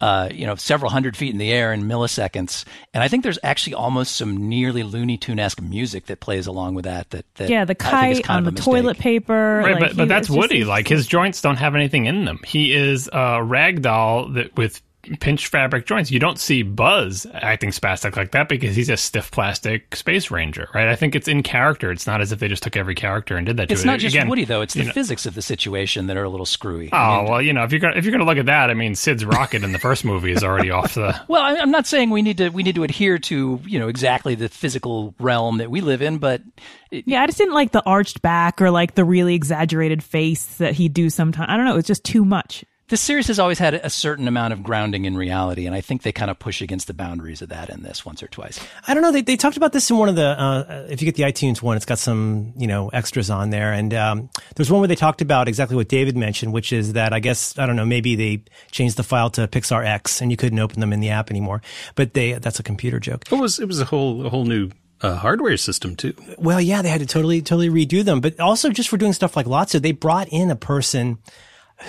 uh, 0.00 0.28
you 0.32 0.44
know, 0.44 0.56
several 0.56 0.90
hundred 0.90 1.16
feet 1.16 1.32
in 1.32 1.38
the 1.38 1.52
air 1.52 1.72
in 1.72 1.84
milliseconds. 1.84 2.64
And 2.92 3.02
I 3.04 3.06
think 3.06 3.22
there's 3.22 3.38
actually 3.44 3.74
almost 3.74 4.16
some 4.16 4.48
nearly 4.48 4.82
Looney 4.82 5.18
Tune 5.18 5.38
esque 5.38 5.60
music 5.62 6.06
that 6.06 6.18
plays 6.18 6.48
along 6.48 6.74
with 6.74 6.84
that. 6.84 7.10
That, 7.10 7.24
that 7.36 7.48
Yeah, 7.48 7.64
the 7.64 7.76
I 7.80 7.90
think 8.00 8.12
is 8.12 8.18
kite 8.18 8.24
kind 8.24 8.38
on 8.44 8.48
of 8.48 8.54
the 8.56 8.60
a 8.60 8.64
toilet 8.64 8.98
paper. 8.98 9.60
Right, 9.64 9.72
like, 9.74 9.80
but, 9.80 9.90
he- 9.92 9.96
but 9.98 10.08
that's 10.08 10.26
it's 10.26 10.34
just- 10.34 10.38
Woody. 10.38 10.64
Like 10.64 10.88
his 10.88 11.06
joints 11.06 11.40
don't 11.42 11.56
have 11.58 11.76
anything 11.76 12.06
in 12.06 12.24
them. 12.24 12.40
He 12.44 12.72
is 12.72 13.08
a 13.12 13.40
rag 13.42 13.82
doll 13.82 14.30
that 14.30 14.56
with 14.56 14.82
pinched 15.20 15.46
fabric 15.48 15.86
joints. 15.86 16.10
You 16.10 16.18
don't 16.18 16.38
see 16.38 16.62
Buzz 16.62 17.26
acting 17.32 17.70
spastic 17.70 18.16
like 18.16 18.32
that 18.32 18.48
because 18.48 18.74
he's 18.76 18.88
a 18.88 18.96
stiff 18.96 19.30
plastic 19.30 19.94
space 19.96 20.30
ranger, 20.30 20.68
right? 20.74 20.88
I 20.88 20.96
think 20.96 21.14
it's 21.14 21.28
in 21.28 21.42
character. 21.42 21.90
It's 21.90 22.06
not 22.06 22.20
as 22.20 22.32
if 22.32 22.38
they 22.38 22.48
just 22.48 22.62
took 22.62 22.76
every 22.76 22.94
character 22.94 23.36
and 23.36 23.46
did 23.46 23.56
that 23.56 23.68
to 23.68 23.72
It's 23.72 23.82
it. 23.82 23.86
not 23.86 23.98
just 23.98 24.14
Again, 24.14 24.28
Woody 24.28 24.44
though; 24.44 24.60
it's 24.62 24.74
the 24.74 24.84
know- 24.84 24.92
physics 24.92 25.26
of 25.26 25.34
the 25.34 25.42
situation 25.42 26.06
that 26.08 26.16
are 26.16 26.24
a 26.24 26.28
little 26.28 26.46
screwy. 26.46 26.90
Oh 26.92 26.96
I 26.96 27.16
mean, 27.22 27.30
well, 27.30 27.42
you 27.42 27.52
know, 27.52 27.64
if 27.64 27.72
you're 27.72 27.80
gonna 27.80 27.96
if 27.96 28.04
you're 28.04 28.12
gonna 28.12 28.24
look 28.24 28.38
at 28.38 28.46
that, 28.46 28.70
I 28.70 28.74
mean, 28.74 28.94
Sid's 28.94 29.24
rocket 29.24 29.64
in 29.64 29.72
the 29.72 29.78
first 29.78 30.04
movie 30.04 30.32
is 30.32 30.44
already 30.44 30.70
off 30.70 30.94
the. 30.94 31.18
Well, 31.28 31.42
I- 31.42 31.56
I'm 31.58 31.70
not 31.70 31.86
saying 31.86 32.10
we 32.10 32.22
need 32.22 32.38
to 32.38 32.48
we 32.50 32.62
need 32.62 32.74
to 32.76 32.84
adhere 32.84 33.18
to 33.18 33.60
you 33.64 33.78
know 33.78 33.88
exactly 33.88 34.34
the 34.34 34.48
physical 34.48 35.14
realm 35.18 35.58
that 35.58 35.70
we 35.70 35.80
live 35.80 36.02
in, 36.02 36.18
but 36.18 36.42
Yeah, 36.90 37.22
I 37.22 37.26
just 37.26 37.38
didn't 37.38 37.54
like 37.54 37.72
the 37.72 37.82
arched 37.84 38.22
back 38.22 38.60
or 38.62 38.70
like 38.70 38.94
the 38.94 39.04
really 39.04 39.34
exaggerated 39.34 40.02
face 40.02 40.44
that 40.56 40.74
he'd 40.74 40.94
do 40.94 41.10
sometimes. 41.10 41.48
I 41.50 41.56
don't 41.56 41.66
know. 41.66 41.76
It's 41.76 41.88
just 41.88 42.04
too 42.04 42.24
much. 42.24 42.64
This 42.88 43.00
series 43.00 43.26
has 43.26 43.38
always 43.38 43.58
had 43.58 43.74
a 43.74 43.90
certain 43.90 44.26
amount 44.26 44.52
of 44.52 44.62
grounding 44.62 45.04
in 45.04 45.16
reality, 45.16 45.66
and 45.66 45.74
I 45.74 45.80
think 45.80 46.02
they 46.02 46.12
kind 46.12 46.30
of 46.30 46.38
push 46.38 46.62
against 46.62 46.86
the 46.86 46.94
boundaries 46.94 47.42
of 47.42 47.50
that 47.50 47.68
in 47.68 47.82
this 47.82 48.04
once 48.04 48.22
or 48.22 48.28
twice. 48.28 48.58
I 48.86 48.94
don't 48.94 49.02
know. 49.02 49.12
They, 49.12 49.22
they 49.22 49.36
talked 49.36 49.56
about 49.56 49.72
this 49.72 49.90
in 49.90 49.98
one 49.98 50.08
of 50.08 50.16
the, 50.16 50.26
uh, 50.26 50.86
if 50.88 51.02
you 51.02 51.06
get 51.06 51.14
the 51.14 51.24
iTunes 51.24 51.60
one, 51.60 51.76
it's 51.76 51.84
got 51.84 51.98
some, 51.98 52.54
you 52.56 52.66
know, 52.66 52.88
extras 52.88 53.30
on 53.30 53.50
there. 53.50 53.72
And, 53.72 53.92
um, 53.92 54.30
there's 54.56 54.70
one 54.70 54.80
where 54.80 54.88
they 54.88 54.94
talked 54.94 55.20
about 55.20 55.48
exactly 55.48 55.76
what 55.76 55.88
David 55.88 56.16
mentioned, 56.16 56.52
which 56.52 56.72
is 56.72 56.94
that 56.94 57.12
I 57.12 57.20
guess, 57.20 57.58
I 57.58 57.66
don't 57.66 57.76
know, 57.76 57.84
maybe 57.84 58.16
they 58.16 58.42
changed 58.70 58.96
the 58.96 59.02
file 59.02 59.30
to 59.30 59.46
Pixar 59.46 59.84
X 59.84 60.20
and 60.20 60.30
you 60.30 60.36
couldn't 60.36 60.58
open 60.58 60.80
them 60.80 60.92
in 60.92 61.00
the 61.00 61.10
app 61.10 61.30
anymore. 61.30 61.62
But 61.94 62.14
they, 62.14 62.32
that's 62.34 62.58
a 62.58 62.62
computer 62.62 62.98
joke. 62.98 63.30
It 63.30 63.36
was 63.36 63.58
it 63.58 63.66
was 63.66 63.80
a 63.80 63.84
whole 63.84 64.24
a 64.26 64.30
whole 64.30 64.44
new 64.44 64.70
uh, 65.00 65.16
hardware 65.16 65.56
system 65.56 65.94
too. 65.94 66.14
Well, 66.38 66.60
yeah, 66.60 66.82
they 66.82 66.88
had 66.88 67.00
to 67.00 67.06
totally, 67.06 67.42
totally 67.42 67.68
redo 67.68 68.04
them. 68.04 68.20
But 68.20 68.40
also 68.40 68.70
just 68.70 68.88
for 68.88 68.96
doing 68.96 69.12
stuff 69.12 69.36
like 69.36 69.46
Lotso, 69.46 69.80
they 69.80 69.92
brought 69.92 70.28
in 70.28 70.50
a 70.50 70.56
person 70.56 71.18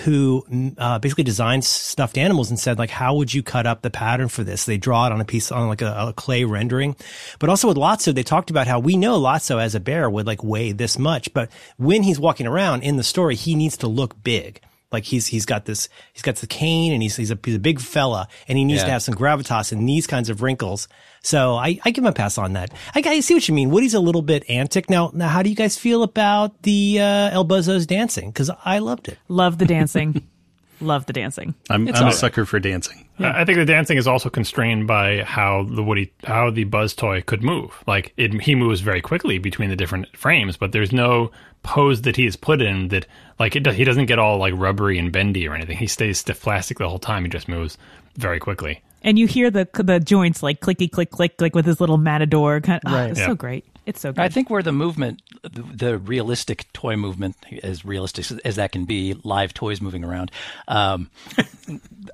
who 0.04 0.44
uh, 0.78 0.98
basically 1.00 1.24
designs 1.24 1.66
stuffed 1.66 2.16
animals 2.16 2.48
and 2.50 2.58
said 2.58 2.78
like, 2.78 2.90
how 2.90 3.14
would 3.16 3.34
you 3.34 3.42
cut 3.42 3.66
up 3.66 3.82
the 3.82 3.90
pattern 3.90 4.28
for 4.28 4.44
this? 4.44 4.64
They 4.64 4.78
draw 4.78 5.06
it 5.06 5.12
on 5.12 5.20
a 5.20 5.24
piece 5.24 5.50
on 5.50 5.68
like 5.68 5.82
a, 5.82 6.08
a 6.08 6.12
clay 6.12 6.44
rendering. 6.44 6.94
But 7.38 7.50
also 7.50 7.68
with 7.68 7.76
Lotso, 7.76 8.14
they 8.14 8.22
talked 8.22 8.50
about 8.50 8.68
how 8.68 8.78
we 8.78 8.96
know 8.96 9.20
Lotso 9.20 9.60
as 9.60 9.74
a 9.74 9.80
bear 9.80 10.08
would 10.08 10.26
like 10.26 10.44
weigh 10.44 10.72
this 10.72 10.98
much, 10.98 11.32
but 11.34 11.50
when 11.76 12.02
he's 12.02 12.20
walking 12.20 12.46
around 12.46 12.82
in 12.82 12.96
the 12.96 13.02
story, 13.02 13.34
he 13.34 13.54
needs 13.54 13.76
to 13.78 13.88
look 13.88 14.22
big. 14.22 14.60
Like 14.92 15.04
he's 15.04 15.28
he's 15.28 15.46
got 15.46 15.66
this 15.66 15.88
he's 16.12 16.22
got 16.22 16.36
the 16.36 16.48
cane 16.48 16.92
and 16.92 17.00
he's 17.00 17.14
he's 17.14 17.30
a 17.30 17.38
he's 17.44 17.54
a 17.54 17.60
big 17.60 17.80
fella 17.80 18.26
and 18.48 18.58
he 18.58 18.64
needs 18.64 18.82
to 18.82 18.90
have 18.90 19.02
some 19.02 19.14
gravitas 19.14 19.70
and 19.70 19.88
these 19.88 20.06
kinds 20.06 20.30
of 20.30 20.42
wrinkles. 20.42 20.88
So 21.22 21.54
I, 21.56 21.78
I 21.84 21.90
give 21.90 22.04
him 22.04 22.08
a 22.08 22.12
pass 22.12 22.38
on 22.38 22.54
that. 22.54 22.72
I, 22.94 23.02
I 23.04 23.20
see 23.20 23.34
what 23.34 23.46
you 23.46 23.54
mean. 23.54 23.70
Woody's 23.70 23.94
a 23.94 24.00
little 24.00 24.22
bit 24.22 24.48
antic 24.48 24.88
now. 24.88 25.10
Now, 25.12 25.28
how 25.28 25.42
do 25.42 25.50
you 25.50 25.56
guys 25.56 25.76
feel 25.76 26.02
about 26.02 26.62
the 26.62 26.98
uh, 27.00 27.30
El 27.30 27.44
Buzzo's 27.44 27.86
dancing? 27.86 28.30
Because 28.30 28.50
I 28.64 28.78
loved 28.78 29.08
it. 29.08 29.18
Love 29.28 29.58
the 29.58 29.66
dancing. 29.66 30.26
love 30.80 31.06
the 31.06 31.12
dancing. 31.12 31.54
I'm, 31.68 31.86
I'm 31.88 31.94
a 31.94 31.98
all 31.98 32.04
right. 32.04 32.14
sucker 32.14 32.46
for 32.46 32.58
dancing. 32.58 33.06
I 33.18 33.44
think 33.44 33.58
the 33.58 33.66
dancing 33.66 33.98
is 33.98 34.06
also 34.06 34.30
constrained 34.30 34.86
by 34.86 35.22
how 35.24 35.64
the 35.64 35.82
Woody, 35.82 36.10
how 36.24 36.50
the 36.50 36.64
Buzz 36.64 36.94
toy 36.94 37.20
could 37.20 37.42
move. 37.42 37.84
Like 37.86 38.14
it, 38.16 38.32
he 38.40 38.54
moves 38.54 38.80
very 38.80 39.02
quickly 39.02 39.38
between 39.38 39.68
the 39.68 39.76
different 39.76 40.16
frames, 40.16 40.56
but 40.56 40.72
there's 40.72 40.92
no 40.92 41.30
pose 41.62 42.02
that 42.02 42.16
he 42.16 42.24
is 42.24 42.36
put 42.36 42.62
in 42.62 42.88
that, 42.88 43.06
like 43.38 43.56
it, 43.56 43.66
he 43.72 43.84
doesn't 43.84 44.06
get 44.06 44.18
all 44.18 44.38
like 44.38 44.54
rubbery 44.56 44.98
and 44.98 45.12
bendy 45.12 45.46
or 45.46 45.54
anything. 45.54 45.76
He 45.76 45.86
stays 45.86 46.18
stiff 46.18 46.40
plastic 46.40 46.78
the 46.78 46.88
whole 46.88 46.98
time. 46.98 47.24
He 47.24 47.28
just 47.28 47.48
moves 47.48 47.76
very 48.16 48.40
quickly. 48.40 48.82
And 49.02 49.18
you 49.18 49.26
hear 49.26 49.50
the 49.50 49.68
the 49.74 49.98
joints 50.00 50.42
like 50.42 50.60
clicky 50.60 50.90
click 50.90 51.10
click 51.10 51.40
like 51.40 51.54
with 51.54 51.64
his 51.66 51.80
little 51.80 51.98
matador 51.98 52.60
kind 52.60 52.80
of. 52.84 52.92
Right. 52.92 53.10
it's 53.10 53.20
Yeah. 53.20 53.26
so 53.28 53.34
great. 53.34 53.64
It's 53.86 54.00
so 54.00 54.12
good. 54.12 54.20
I 54.20 54.28
think 54.28 54.50
where 54.50 54.62
the 54.62 54.72
movement, 54.72 55.22
the, 55.42 55.62
the 55.62 55.98
realistic 55.98 56.70
toy 56.74 56.96
movement, 56.96 57.34
as 57.62 57.84
realistic 57.84 58.30
as 58.44 58.56
that 58.56 58.72
can 58.72 58.84
be, 58.84 59.14
live 59.24 59.54
toys 59.54 59.80
moving 59.80 60.04
around. 60.04 60.30
Um, 60.68 61.10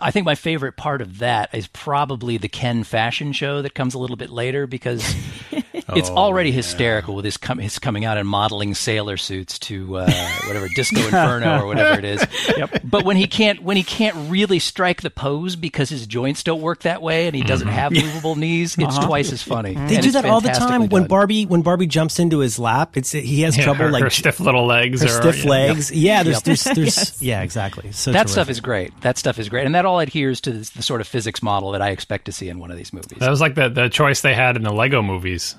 I 0.01 0.11
think 0.13 0.25
my 0.25 0.37
favorite 0.37 0.77
part 0.77 1.03
of 1.03 1.19
that 1.19 1.53
is 1.55 1.67
probably 1.67 2.39
the 2.39 2.49
Ken 2.49 2.85
fashion 2.85 3.33
show 3.33 3.63
that 3.63 3.75
comes 3.75 3.95
a 3.95 3.99
little 3.99 4.17
bit 4.17 4.31
later 4.31 4.67
because 4.69 5.13
it's 5.95 6.11
already 6.11 6.51
hysterical 6.51 7.15
with 7.15 7.25
his, 7.25 7.37
com- 7.37 7.59
his 7.59 7.79
coming 7.79 8.05
out 8.05 8.19
and 8.19 8.29
modeling 8.29 8.75
sailor 8.75 9.17
suits 9.17 9.59
to 9.61 9.99
uh, 9.99 10.11
whatever 10.47 10.67
Disco 10.75 11.01
Inferno 11.01 11.61
or 11.63 11.67
whatever 11.67 11.99
it 11.99 12.05
is. 12.05 12.27
But 12.85 13.05
when 13.05 13.17
he 13.17 13.27
can't 13.27 13.63
when 13.63 13.77
he 13.77 13.83
can't 13.83 14.17
really 14.31 14.59
strike 14.59 15.03
the 15.03 15.11
pose 15.11 15.57
because 15.57 15.89
his 15.91 16.07
joints 16.07 16.43
don't 16.43 16.61
work 16.63 16.83
that 16.83 17.03
way 17.03 17.27
and 17.27 17.37
he 17.37 17.43
doesn't 17.43 17.69
have 17.69 17.93
movable 17.93 18.35
knees, 18.37 18.77
it's 18.79 18.99
twice 18.99 19.33
as 19.33 19.43
funny. 19.43 19.75
They 19.75 19.97
And 19.97 20.03
do 20.03 20.11
that 20.13 20.25
all 20.25 20.41
the 20.41 20.49
time 20.51 20.89
when 20.89 21.03
done. 21.03 21.09
Barbie 21.09 21.45
when 21.47 21.63
Barbie 21.63 21.87
jumps 21.87 22.19
into 22.19 22.39
his 22.39 22.59
lap. 22.59 22.97
It's 22.97 23.13
he 23.13 23.43
has 23.43 23.57
Yeah, 23.57 23.65
trouble 23.65 23.85
her, 23.85 23.91
like 23.91 24.03
her 24.03 24.11
stiff 24.11 24.41
little 24.41 24.67
legs, 24.67 25.03
her 25.03 25.09
or 25.09 25.33
stiff 25.33 25.45
yeah. 25.45 25.51
legs. 25.51 25.91
Yeah, 25.93 26.23
there's 26.23 26.37
Yep. 26.37 26.43
there's, 26.45 26.65
there's 26.65 27.23
yeah 27.23 27.43
exactly. 27.43 27.93
So 27.93 28.13
that 28.13 28.29
stuff 28.31 28.49
is 28.49 28.61
great. 28.61 28.99
That 29.03 29.19
stuff 29.19 29.39
is 29.39 29.49
great, 29.49 29.67
and 29.67 29.75
that 29.75 29.85
all 29.85 30.01
adheres 30.01 30.41
to 30.43 30.53
this, 30.53 30.71
the 30.71 30.83
sort 30.83 31.01
of 31.01 31.07
physics 31.09 31.43
model 31.43 31.73
that 31.73 31.83
I 31.83 31.91
expect 31.91 32.25
to 32.27 32.33
see 32.33 32.49
in 32.49 32.59
one 32.59 32.71
of 32.71 32.77
these 32.77 32.93
movies. 32.93 33.19
That 33.19 33.31
was 33.31 33.41
like 33.41 33.55
the 33.55 33.69
the 33.69 33.89
choice 33.89 34.21
they 34.23 34.35
had 34.35 34.57
in 34.57 34.63
the 34.63 34.73
Lego 34.73 35.03
movies. 35.03 35.57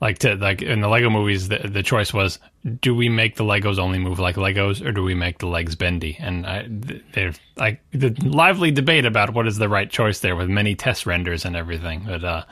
Like 0.00 0.18
to 0.18 0.34
like 0.34 0.60
in 0.60 0.80
the 0.80 0.88
Lego 0.88 1.08
movies, 1.08 1.48
the 1.48 1.58
the 1.58 1.82
choice 1.82 2.12
was: 2.12 2.38
do 2.80 2.94
we 2.94 3.08
make 3.08 3.36
the 3.36 3.44
Legos 3.44 3.78
only 3.78 3.98
move 3.98 4.18
like 4.18 4.36
Legos, 4.36 4.84
or 4.84 4.92
do 4.92 5.02
we 5.02 5.14
make 5.14 5.38
the 5.38 5.46
legs 5.46 5.76
bendy? 5.76 6.16
And 6.20 6.46
I, 6.46 6.66
there's 6.68 7.38
like 7.56 7.80
the 7.92 8.10
lively 8.22 8.70
debate 8.70 9.06
about 9.06 9.32
what 9.32 9.46
is 9.46 9.56
the 9.56 9.68
right 9.68 9.90
choice 9.90 10.18
there, 10.18 10.36
with 10.36 10.48
many 10.48 10.74
test 10.74 11.06
renders 11.06 11.44
and 11.44 11.56
everything. 11.56 12.04
But 12.06 12.24
uh, 12.24 12.44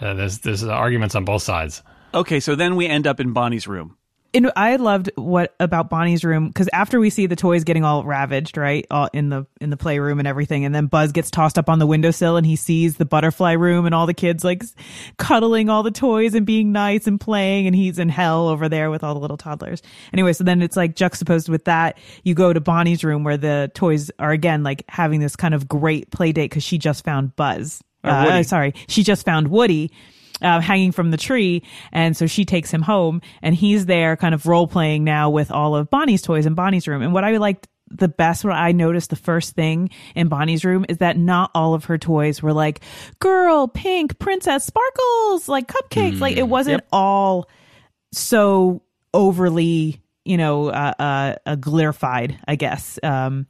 uh, 0.00 0.14
there's 0.14 0.38
there's 0.38 0.64
arguments 0.64 1.14
on 1.14 1.24
both 1.24 1.42
sides. 1.42 1.82
Okay, 2.14 2.40
so 2.40 2.54
then 2.54 2.76
we 2.76 2.86
end 2.86 3.06
up 3.06 3.20
in 3.20 3.32
Bonnie's 3.32 3.68
room. 3.68 3.96
And 4.38 4.52
I 4.54 4.76
loved 4.76 5.10
what 5.16 5.56
about 5.58 5.90
Bonnie's 5.90 6.24
room 6.24 6.46
because 6.46 6.68
after 6.72 7.00
we 7.00 7.10
see 7.10 7.26
the 7.26 7.34
toys 7.34 7.64
getting 7.64 7.82
all 7.82 8.04
ravaged, 8.04 8.56
right, 8.56 8.86
all 8.88 9.08
in 9.12 9.30
the 9.30 9.46
in 9.60 9.70
the 9.70 9.76
playroom 9.76 10.20
and 10.20 10.28
everything, 10.28 10.64
and 10.64 10.72
then 10.72 10.86
Buzz 10.86 11.10
gets 11.10 11.28
tossed 11.28 11.58
up 11.58 11.68
on 11.68 11.80
the 11.80 11.86
windowsill 11.88 12.36
and 12.36 12.46
he 12.46 12.54
sees 12.54 12.96
the 12.96 13.04
butterfly 13.04 13.52
room 13.52 13.84
and 13.84 13.96
all 13.96 14.06
the 14.06 14.14
kids 14.14 14.44
like 14.44 14.62
cuddling 15.16 15.68
all 15.68 15.82
the 15.82 15.90
toys 15.90 16.34
and 16.34 16.46
being 16.46 16.70
nice 16.70 17.08
and 17.08 17.20
playing, 17.20 17.66
and 17.66 17.74
he's 17.74 17.98
in 17.98 18.08
hell 18.08 18.46
over 18.46 18.68
there 18.68 18.90
with 18.90 19.02
all 19.02 19.14
the 19.14 19.20
little 19.20 19.36
toddlers. 19.36 19.82
Anyway, 20.12 20.32
so 20.32 20.44
then 20.44 20.62
it's 20.62 20.76
like 20.76 20.94
juxtaposed 20.94 21.48
with 21.48 21.64
that, 21.64 21.98
you 22.22 22.34
go 22.34 22.52
to 22.52 22.60
Bonnie's 22.60 23.02
room 23.02 23.24
where 23.24 23.36
the 23.36 23.72
toys 23.74 24.08
are 24.20 24.30
again 24.30 24.62
like 24.62 24.84
having 24.88 25.18
this 25.18 25.34
kind 25.34 25.52
of 25.52 25.66
great 25.66 26.12
play 26.12 26.30
date 26.30 26.50
because 26.50 26.62
she 26.62 26.78
just 26.78 27.04
found 27.04 27.34
Buzz. 27.34 27.82
Uh, 28.04 28.44
sorry, 28.44 28.74
she 28.86 29.02
just 29.02 29.24
found 29.24 29.48
Woody 29.48 29.90
uh, 30.42 30.60
hanging 30.60 30.92
from 30.92 31.10
the 31.10 31.16
tree. 31.16 31.62
And 31.92 32.16
so 32.16 32.26
she 32.26 32.44
takes 32.44 32.70
him 32.70 32.82
home 32.82 33.22
and 33.42 33.54
he's 33.54 33.86
there 33.86 34.16
kind 34.16 34.34
of 34.34 34.46
role 34.46 34.66
playing 34.66 35.04
now 35.04 35.30
with 35.30 35.50
all 35.50 35.76
of 35.76 35.90
Bonnie's 35.90 36.22
toys 36.22 36.46
in 36.46 36.54
Bonnie's 36.54 36.88
room. 36.88 37.02
And 37.02 37.12
what 37.12 37.24
I 37.24 37.36
liked 37.36 37.68
the 37.90 38.08
best, 38.08 38.44
what 38.44 38.54
I 38.54 38.72
noticed 38.72 39.10
the 39.10 39.16
first 39.16 39.54
thing 39.54 39.90
in 40.14 40.28
Bonnie's 40.28 40.64
room 40.64 40.84
is 40.88 40.98
that 40.98 41.16
not 41.16 41.50
all 41.54 41.74
of 41.74 41.86
her 41.86 41.98
toys 41.98 42.42
were 42.42 42.52
like 42.52 42.80
girl, 43.18 43.68
pink, 43.68 44.18
princess, 44.18 44.64
sparkles, 44.64 45.48
like 45.48 45.68
cupcakes. 45.68 46.20
like 46.20 46.36
it 46.36 46.48
wasn't 46.48 46.82
all 46.92 47.48
so 48.12 48.82
overly, 49.14 50.02
you 50.24 50.36
know, 50.36 50.68
uh, 50.68 50.94
uh, 50.98 51.34
uh, 51.46 51.56
glitterified, 51.56 52.38
I 52.46 52.56
guess. 52.56 52.98
Um, 53.02 53.46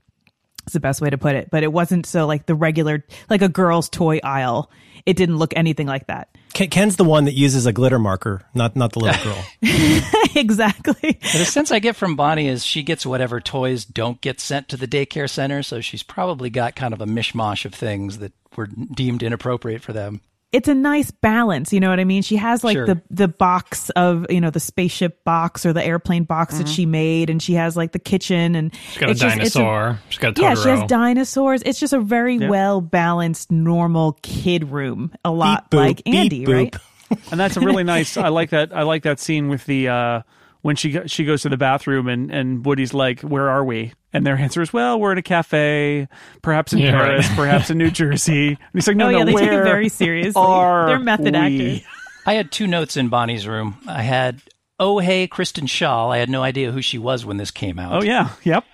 it's 0.68 0.74
the 0.74 0.80
best 0.80 1.00
way 1.00 1.08
to 1.08 1.16
put 1.16 1.34
it. 1.34 1.48
But 1.50 1.62
it 1.62 1.72
wasn't 1.72 2.04
so 2.04 2.26
like 2.26 2.44
the 2.44 2.54
regular, 2.54 3.02
like 3.30 3.40
a 3.40 3.48
girl's 3.48 3.88
toy 3.88 4.20
aisle. 4.22 4.70
It 5.06 5.16
didn't 5.16 5.38
look 5.38 5.54
anything 5.56 5.86
like 5.86 6.08
that. 6.08 6.28
Ken's 6.52 6.96
the 6.96 7.04
one 7.04 7.24
that 7.24 7.32
uses 7.32 7.64
a 7.64 7.72
glitter 7.72 7.98
marker, 7.98 8.42
not 8.52 8.76
not 8.76 8.92
the 8.92 9.00
little 9.00 9.24
girl. 9.24 9.44
exactly. 10.36 11.18
the 11.22 11.46
sense 11.46 11.70
I 11.70 11.78
get 11.78 11.96
from 11.96 12.16
Bonnie 12.16 12.48
is 12.48 12.66
she 12.66 12.82
gets 12.82 13.06
whatever 13.06 13.40
toys 13.40 13.86
don't 13.86 14.20
get 14.20 14.40
sent 14.40 14.68
to 14.68 14.76
the 14.76 14.86
daycare 14.86 15.30
center, 15.30 15.62
so 15.62 15.80
she's 15.80 16.02
probably 16.02 16.50
got 16.50 16.76
kind 16.76 16.92
of 16.92 17.00
a 17.00 17.06
mishmash 17.06 17.64
of 17.64 17.72
things 17.72 18.18
that 18.18 18.32
were 18.56 18.66
deemed 18.66 19.22
inappropriate 19.22 19.80
for 19.80 19.94
them. 19.94 20.20
It's 20.50 20.66
a 20.66 20.74
nice 20.74 21.10
balance, 21.10 21.74
you 21.74 21.80
know 21.80 21.90
what 21.90 22.00
I 22.00 22.04
mean? 22.04 22.22
She 22.22 22.36
has 22.36 22.64
like 22.64 22.74
Sure. 22.74 22.86
the 22.86 23.02
the 23.10 23.28
box 23.28 23.90
of, 23.90 24.24
you 24.30 24.40
know, 24.40 24.48
the 24.48 24.60
spaceship 24.60 25.22
box 25.22 25.66
or 25.66 25.74
the 25.74 25.84
airplane 25.84 26.24
box 26.24 26.54
Mm-hmm. 26.54 26.62
that 26.64 26.68
she 26.70 26.86
made 26.86 27.28
and 27.28 27.42
she 27.42 27.52
has 27.54 27.76
like 27.76 27.92
the 27.92 27.98
kitchen 27.98 28.54
and 28.54 28.74
She's 28.74 28.98
got 28.98 29.08
a 29.08 29.12
it's 29.12 29.20
just- 29.20 29.36
it's 29.36 29.54
dinosaur. 29.54 29.98
She's 30.08 30.18
got 30.18 30.38
a 30.38 30.40
yeah, 30.40 30.54
she 30.54 30.68
has 30.70 30.82
dinosaurs. 30.88 31.62
It's 31.66 31.78
just 31.78 31.92
a 31.92 32.00
very 32.00 32.38
well 32.48 32.80
balanced, 32.80 33.50
normal 33.52 34.18
kid 34.22 34.70
room. 34.70 35.12
A 35.22 35.30
lot 35.30 35.70
Beep, 35.70 35.78
boop, 35.80 35.84
like 35.86 36.02
Andy, 36.06 36.46
boop. 36.46 36.54
right? 36.54 36.76
and 37.30 37.38
that's 37.38 37.56
a 37.58 37.60
really 37.60 37.84
nice. 37.84 38.16
I 38.16 38.28
like 38.28 38.48
that. 38.50 38.74
I 38.74 38.84
like 38.84 39.02
that 39.02 39.20
scene 39.20 39.48
with 39.48 39.66
the 39.66 39.88
uh, 39.88 40.22
when 40.62 40.76
she 40.76 40.90
go- 40.90 41.06
she 41.06 41.24
goes 41.24 41.42
to 41.42 41.48
the 41.48 41.56
bathroom 41.56 42.08
and 42.08 42.30
and 42.30 42.64
Woody's 42.64 42.92
like, 42.94 43.20
"Where 43.20 43.48
are 43.48 43.64
we?" 43.64 43.92
And 44.12 44.26
their 44.26 44.36
answer 44.36 44.62
is, 44.62 44.72
"Well, 44.72 44.98
we're 44.98 45.12
in 45.12 45.18
a 45.18 45.22
cafe, 45.22 46.08
perhaps 46.42 46.72
in 46.72 46.78
Yeah, 46.80 46.92
right. 46.92 47.04
Paris, 47.10 47.28
perhaps 47.36 47.70
in 47.70 47.78
New 47.78 47.90
Jersey." 47.92 48.48
And 48.48 48.58
he's 48.72 48.86
like, 48.88 48.96
"No, 48.96 49.06
oh 49.06 49.10
no, 49.10 49.18
yeah, 49.18 49.24
they 49.24 49.32
take 49.34 49.42
it 49.50 49.64
very 49.64 49.88
seriously. 49.88 50.40
are 50.42 50.86
They're 50.86 50.98
method 50.98 51.34
we?" 51.34 51.38
actors. 51.38 51.82
I 52.26 52.34
had 52.34 52.50
two 52.52 52.66
notes 52.66 52.96
in 52.96 53.08
Bonnie's 53.08 53.46
room. 53.48 53.76
I 53.86 54.02
had, 54.02 54.42
oh, 54.78 54.98
hey, 54.98 55.26
Kristen 55.26 55.64
Schaal. 55.66 56.12
I 56.12 56.18
had 56.18 56.28
no 56.28 56.42
idea 56.42 56.72
who 56.72 56.82
she 56.82 56.98
was 56.98 57.24
when 57.24 57.38
this 57.38 57.50
came 57.50 57.78
out. 57.78 58.02
Oh 58.02 58.02
yeah, 58.04 58.30
yep. 58.42 58.64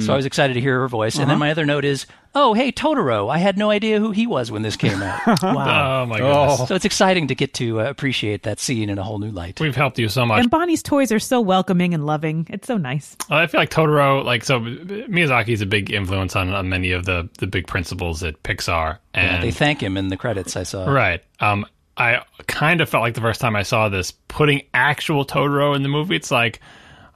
So 0.00 0.12
I 0.12 0.16
was 0.16 0.24
excited 0.24 0.54
to 0.54 0.60
hear 0.60 0.80
her 0.80 0.88
voice. 0.88 1.18
And 1.18 1.28
then 1.28 1.38
my 1.38 1.50
other 1.50 1.66
note 1.66 1.84
is, 1.84 2.06
oh, 2.34 2.54
hey, 2.54 2.72
Totoro. 2.72 3.30
I 3.30 3.36
had 3.36 3.58
no 3.58 3.68
idea 3.70 3.98
who 4.00 4.12
he 4.12 4.26
was 4.26 4.50
when 4.50 4.62
this 4.62 4.76
came 4.76 5.02
out. 5.02 5.20
Wow. 5.42 6.02
Oh 6.02 6.06
my 6.06 6.18
goodness. 6.18 6.68
so 6.68 6.74
it's 6.74 6.86
exciting 6.86 7.28
to 7.28 7.34
get 7.34 7.52
to 7.54 7.80
uh, 7.80 7.84
appreciate 7.90 8.44
that 8.44 8.58
scene 8.60 8.88
in 8.88 8.98
a 8.98 9.02
whole 9.02 9.18
new 9.18 9.30
light. 9.30 9.60
We've 9.60 9.76
helped 9.76 9.98
you 9.98 10.08
so 10.08 10.24
much. 10.24 10.40
And 10.40 10.50
Bonnie's 10.50 10.82
toys 10.82 11.12
are 11.12 11.18
so 11.18 11.40
welcoming 11.40 11.92
and 11.92 12.06
loving. 12.06 12.46
It's 12.48 12.66
so 12.66 12.76
nice. 12.78 13.14
I 13.30 13.46
feel 13.46 13.60
like 13.60 13.70
Totoro, 13.70 14.24
like 14.24 14.42
so, 14.42 14.58
Miyazaki's 14.60 15.60
a 15.60 15.66
big 15.66 15.90
influence 15.90 16.34
on, 16.36 16.48
on 16.50 16.68
many 16.68 16.92
of 16.92 17.04
the 17.04 17.28
the 17.38 17.46
big 17.46 17.66
principles 17.66 18.22
at 18.22 18.42
Pixar, 18.42 18.98
and 19.12 19.42
They 19.42 19.50
thank 19.50 19.82
him 19.82 19.96
in 19.96 20.08
the 20.08 20.16
credits 20.16 20.56
I 20.56 20.62
saw. 20.62 20.86
right. 20.90 21.22
Um, 21.40 21.66
I 21.96 22.22
kind 22.46 22.80
of 22.80 22.88
felt 22.88 23.02
like 23.02 23.14
the 23.14 23.20
first 23.20 23.40
time 23.40 23.54
I 23.54 23.62
saw 23.62 23.88
this, 23.88 24.12
putting 24.28 24.62
actual 24.72 25.24
Totoro 25.24 25.76
in 25.76 25.82
the 25.82 25.88
movie, 25.88 26.16
it's 26.16 26.30
like, 26.30 26.60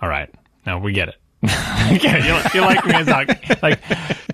all 0.01 0.09
right, 0.09 0.33
now 0.67 0.79
we 0.79 0.93
get 0.93 1.09
it. 1.09 1.17
yeah, 1.43 2.17
you, 2.53 2.61
you 2.61 2.67
like 2.67 2.79
Miyazaki. 2.81 3.63
Like, 3.63 3.81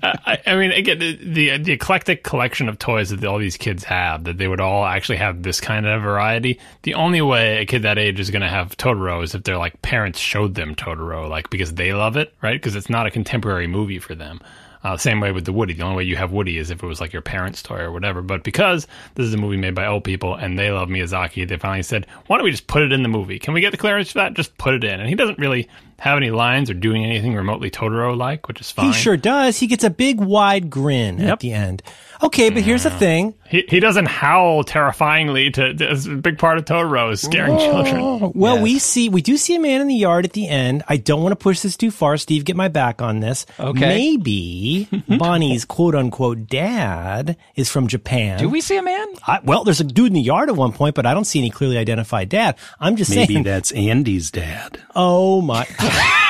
I, 0.03 0.39
I 0.47 0.57
mean, 0.57 0.73
again, 0.73 0.99
the, 0.99 1.17
the 1.17 1.59
the 1.59 1.73
eclectic 1.73 2.25
collection 2.25 2.67
of 2.69 2.79
toys 2.79 3.11
that 3.11 3.23
all 3.25 3.39
these 3.39 3.59
kids 3.59 3.85
have, 3.85 4.25
that 4.25 4.39
they 4.39 4.49
would 4.49 4.61
all 4.61 4.87
actually 4.87 5.19
have 5.19 5.43
this 5.43 5.61
kind 5.61 5.87
of 5.87 6.01
variety. 6.01 6.59
The 6.83 6.95
only 6.95 7.21
way 7.21 7.59
a 7.59 7.67
kid 7.67 7.83
that 7.83 7.99
age 7.99 8.21
is 8.21 8.31
going 8.31 8.41
to 8.43 8.49
have 8.49 8.77
Totoro 8.79 9.23
is 9.23 9.35
if 9.35 9.45
their 9.45 9.59
like 9.59 9.83
parents 9.83 10.19
showed 10.19 10.55
them 10.55 10.75
Totoro, 10.75 11.29
like 11.29 11.51
because 11.51 11.75
they 11.75 11.93
love 11.93 12.17
it, 12.17 12.35
right? 12.41 12.55
Because 12.55 12.75
it's 12.75 12.89
not 12.89 13.07
a 13.07 13.11
contemporary 13.11 13.67
movie 13.67 13.99
for 13.99 14.15
them. 14.15 14.41
Uh, 14.85 14.99
same 14.99 15.19
way 15.19 15.33
with 15.33 15.47
the 15.47 15.53
Woody. 15.53 15.73
The 15.73 15.83
only 15.83 15.97
way 15.97 16.05
you 16.05 16.17
have 16.17 16.31
Woody 16.31 16.59
is 16.59 16.71
if 16.71 16.83
it 16.83 16.87
was 16.87 17.01
like 17.01 17.15
your 17.15 17.23
parents' 17.23 17.63
toy 17.63 17.79
or 17.81 17.91
whatever. 17.91 18.21
But 18.21 18.45
because 18.45 18.87
this 19.15 19.25
is 19.27 19.33
a 19.33 19.39
movie 19.39 19.57
made 19.57 19.75
by 19.75 19.87
old 19.87 20.05
people 20.05 20.35
and 20.35 20.59
they 20.59 20.71
love 20.71 20.91
Miyazaki, 20.91 21.49
they 21.49 21.57
finally 21.57 21.83
said, 21.83 22.07
"Why 22.27 22.37
don't 22.37 22.45
we 22.45 22.51
just 22.51 22.67
put 22.67 22.83
it 22.83 22.93
in 22.93 23.03
the 23.03 23.09
movie? 23.09 23.39
Can 23.39 23.55
we 23.55 23.63
get 23.63 23.71
the 23.71 23.79
clearance 23.79 24.13
for 24.13 24.19
that? 24.19 24.35
Just 24.35 24.59
put 24.59 24.75
it 24.75 24.85
in." 24.85 25.01
And 25.01 25.09
he 25.09 25.15
doesn't 25.15 25.39
really 25.39 25.69
have 25.99 26.17
any 26.17 26.31
lines 26.31 26.71
or 26.71 26.75
doing 26.75 27.05
anything 27.05 27.35
remotely 27.35 27.71
Totoro-like, 27.71 28.49
which 28.49 28.61
is 28.61 28.71
fine. 28.71 28.87
He 28.87 28.93
sure 28.93 29.17
does. 29.17 29.59
He 29.59 29.67
gets 29.67 29.85
a 29.85 29.91
big 29.91 30.21
wide 30.21 30.71
grin 30.71 31.21
at 31.21 31.41
the 31.41 31.53
end. 31.53 31.83
Okay, 32.23 32.49
but 32.51 32.63
here's 32.63 32.85
the 32.85 32.91
thing. 32.91 33.35
He, 33.49 33.65
he 33.69 33.81
doesn't 33.81 34.07
howl 34.07 34.65
terrifyingly. 34.65 35.51
To, 35.51 35.75
to 35.75 35.93
it's 35.93 36.07
a 36.07 36.15
big 36.15 36.39
part 36.39 36.59
of 36.59 36.65
Totoro 36.65 37.13
is 37.13 37.21
scaring 37.21 37.59
children. 37.59 38.33
Well, 38.35 38.55
Yes. 38.57 38.63
we 38.63 38.79
see 38.79 39.09
we 39.09 39.21
do 39.23 39.37
see 39.37 39.55
a 39.57 39.61
man 39.61 39.81
in 39.81 39.89
the 39.89 39.95
yard 39.95 40.25
at 40.25 40.33
the 40.33 40.49
end. 40.49 40.83
I 40.89 40.97
don't 40.97 41.23
want 41.23 41.33
to 41.33 41.37
push 41.37 41.61
this 41.61 41.77
too 41.77 41.91
far. 41.91 42.17
Steve, 42.17 42.45
get 42.45 42.57
my 42.57 42.69
back 42.69 43.03
on 43.03 43.21
this. 43.21 43.45
Okay. 43.61 43.81
Maybe 43.81 44.89
Bonnie's 45.19 45.65
quote 45.65 45.95
unquote 45.95 46.47
dad 46.49 47.37
is 47.57 47.69
from 47.71 47.89
Japan. 47.89 48.39
Do 48.39 48.49
we 48.49 48.61
see 48.61 48.77
a 48.77 48.83
man? 48.83 49.07
I, 49.27 49.41
well, 49.45 49.65
there's 49.65 49.81
a 49.81 49.85
dude 49.85 50.09
in 50.09 50.13
the 50.15 50.21
yard 50.23 50.49
at 50.49 50.57
one 50.57 50.73
point, 50.73 50.95
but 50.95 51.05
I 51.07 51.15
don't 51.15 51.25
see 51.27 51.39
any 51.41 51.51
clearly 51.51 51.77
identified 51.79 52.29
dad. 52.29 52.57
I'm 52.81 52.97
just 52.97 53.11
Maybe 53.11 53.35
saying. 53.35 53.45
that's 53.45 53.71
Andy's 53.73 54.31
dad. 54.31 54.81
Oh 54.97 55.41
my! 55.43 55.67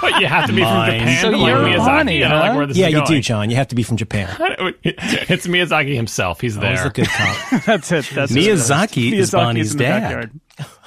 But 0.00 0.20
you 0.20 0.26
have 0.28 0.46
to 0.46 0.52
be 0.52 0.62
from 0.62 0.86
Japan 0.86 1.20
So 1.20 1.30
to 1.30 1.36
like 1.36 1.48
you're 1.50 1.58
Miyazaki. 1.58 1.84
Bonnie, 1.86 2.24
I 2.24 2.28
don't 2.28 2.38
like 2.38 2.50
huh? 2.52 2.56
where 2.56 2.66
this 2.66 2.76
yeah, 2.76 2.86
is 2.86 2.92
you 2.92 2.98
going. 3.00 3.10
do, 3.10 3.20
John. 3.20 3.50
You 3.50 3.56
have 3.56 3.68
to 3.68 3.74
be 3.74 3.82
from 3.82 3.96
Japan. 3.96 4.28
It's 4.84 5.46
Miyazaki 5.46 5.94
himself. 5.94 6.40
He's 6.40 6.56
Always 6.56 6.78
there. 6.78 6.86
a 6.86 6.90
good 6.90 7.08
cop. 7.08 7.62
That's 7.66 7.92
it. 7.92 8.08
That's 8.14 8.32
Miyazaki 8.32 9.12
is 9.12 9.30
Miyazaki's 9.30 9.30
Bonnie's 9.32 9.74
dad. 9.74 10.00
backyard. 10.00 10.40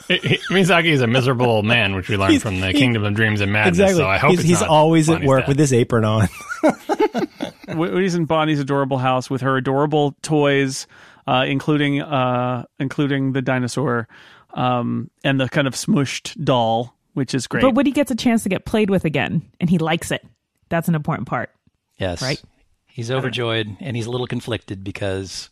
He- 0.07 0.17
he- 0.29 0.37
Miyazaki 0.53 0.85
is 0.85 1.01
a 1.01 1.07
miserable 1.07 1.45
old 1.47 1.65
man, 1.65 1.95
which 1.95 2.09
we 2.09 2.17
learned 2.17 2.31
He's- 2.31 2.41
from 2.43 2.59
the 2.59 2.67
he- 2.71 2.79
Kingdom 2.79 3.03
of 3.03 3.13
Dreams 3.13 3.41
and 3.41 3.51
Madness. 3.51 3.77
exactly. 3.77 3.97
So 3.99 4.07
I 4.07 4.17
hope 4.17 4.31
he's 4.31 4.41
he's 4.43 4.61
not 4.61 4.69
always 4.69 5.09
at 5.09 5.21
work 5.23 5.41
dad. 5.41 5.47
with 5.49 5.59
his 5.59 5.73
apron 5.73 6.05
on. 6.05 6.27
he's 7.67 8.15
in 8.15 8.25
Bonnie's 8.25 8.59
adorable 8.59 8.97
house 8.97 9.29
with 9.29 9.41
her 9.41 9.57
adorable 9.57 10.15
toys, 10.21 10.87
uh, 11.27 11.45
including 11.47 12.01
uh, 12.01 12.65
including 12.79 13.33
the 13.33 13.41
dinosaur 13.41 14.07
um, 14.53 15.09
and 15.23 15.39
the 15.39 15.49
kind 15.49 15.67
of 15.67 15.73
smushed 15.73 16.41
doll, 16.43 16.92
which 17.13 17.33
is 17.33 17.47
great. 17.47 17.61
But 17.61 17.75
Woody 17.75 17.91
gets 17.91 18.11
a 18.11 18.15
chance 18.15 18.43
to 18.43 18.49
get 18.49 18.65
played 18.65 18.89
with 18.89 19.05
again, 19.05 19.41
and 19.59 19.69
he 19.69 19.77
likes 19.77 20.11
it. 20.11 20.25
That's 20.69 20.87
an 20.87 20.95
important 20.95 21.27
part. 21.27 21.49
Yes. 21.97 22.21
Right. 22.21 22.41
He's 22.87 23.09
overjoyed 23.11 23.75
and 23.79 23.95
he's 23.95 24.05
a 24.05 24.11
little 24.11 24.27
conflicted 24.27 24.83
because 24.83 25.49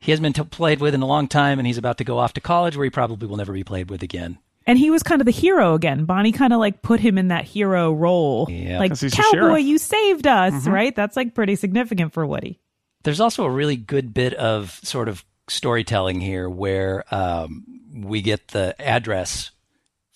he 0.00 0.12
hasn't 0.12 0.22
been 0.22 0.32
t- 0.32 0.48
played 0.50 0.80
with 0.80 0.94
in 0.94 1.02
a 1.02 1.06
long 1.06 1.28
time 1.28 1.58
and 1.58 1.66
he's 1.66 1.76
about 1.78 1.98
to 1.98 2.04
go 2.04 2.18
off 2.18 2.32
to 2.34 2.40
college 2.40 2.76
where 2.76 2.84
he 2.84 2.90
probably 2.90 3.28
will 3.28 3.36
never 3.36 3.52
be 3.52 3.64
played 3.64 3.90
with 3.90 4.02
again. 4.02 4.38
And 4.66 4.78
he 4.78 4.90
was 4.90 5.02
kind 5.02 5.20
of 5.20 5.24
the 5.26 5.30
hero 5.30 5.74
again. 5.74 6.04
Bonnie 6.04 6.32
kind 6.32 6.52
of 6.52 6.58
like 6.58 6.80
put 6.82 7.00
him 7.00 7.16
in 7.18 7.28
that 7.28 7.44
hero 7.44 7.92
role. 7.92 8.46
Yeah. 8.50 8.78
Like, 8.78 8.90
'Cause 8.92 9.00
he's 9.02 9.12
the 9.12 9.22
cowboy, 9.32 9.56
you 9.58 9.76
saved 9.78 10.26
us, 10.26 10.66
right? 10.66 10.94
That's 10.94 11.16
like 11.16 11.34
pretty 11.34 11.56
significant 11.56 12.12
for 12.12 12.26
Woody. 12.26 12.60
There's 13.02 13.20
also 13.20 13.44
a 13.44 13.50
really 13.50 13.76
good 13.76 14.12
bit 14.14 14.34
of 14.34 14.78
sort 14.82 15.08
of 15.08 15.24
storytelling 15.48 16.20
here 16.20 16.48
where 16.48 17.04
um, 17.14 17.64
we 17.94 18.20
get 18.22 18.48
the 18.48 18.74
address 18.80 19.50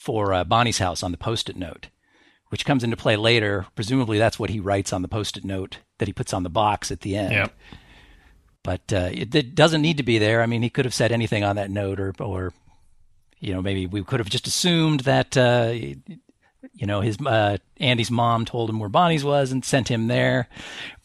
for 0.03 0.32
uh, 0.32 0.42
Bonnie's 0.42 0.78
house 0.78 1.05
on 1.05 1.12
the 1.12 1.16
post 1.16 1.48
it 1.48 1.57
note, 1.57 1.86
which 2.48 2.64
comes 2.64 2.82
into 2.82 2.96
play 2.96 3.14
later. 3.14 3.66
Presumably, 3.76 4.18
that's 4.18 4.36
what 4.36 4.50
he 4.50 4.59
writes 4.59 4.92
on 4.92 5.03
the 5.03 5.09
post 5.09 5.36
it 5.36 5.44
note 5.44 5.78
that 5.98 6.09
he 6.09 6.12
puts 6.12 6.34
on 6.34 6.42
the 6.42 6.50
box 6.50 6.90
at 6.90 7.03
the 7.03 7.14
end. 7.14 7.32
Yep. 7.32 7.53
But 8.64 8.92
uh, 8.92 9.11
it, 9.12 9.32
it 9.32 9.55
doesn't 9.55 9.80
need 9.80 9.98
to 9.98 10.03
be 10.03 10.18
there. 10.18 10.42
I 10.42 10.46
mean, 10.46 10.62
he 10.62 10.70
could 10.70 10.84
have 10.84 10.94
said 10.94 11.12
anything 11.12 11.44
on 11.44 11.55
that 11.55 11.70
note, 11.70 12.00
or, 12.00 12.14
or 12.18 12.53
you 13.38 13.55
know, 13.55 13.62
maybe 13.62 13.86
we 13.86 14.03
could 14.03 14.18
have 14.18 14.28
just 14.28 14.48
assumed 14.48 15.00
that, 15.00 15.36
uh, 15.36 15.72
you 15.72 16.86
know, 16.86 17.00
his 17.00 17.16
uh, 17.24 17.59
Andy's 17.78 18.11
mom 18.11 18.44
told 18.44 18.70
him 18.70 18.80
where 18.80 18.88
Bonnie's 18.88 19.24
was 19.24 19.53
and 19.53 19.64
sent 19.64 19.88
him 19.88 20.09
there. 20.09 20.48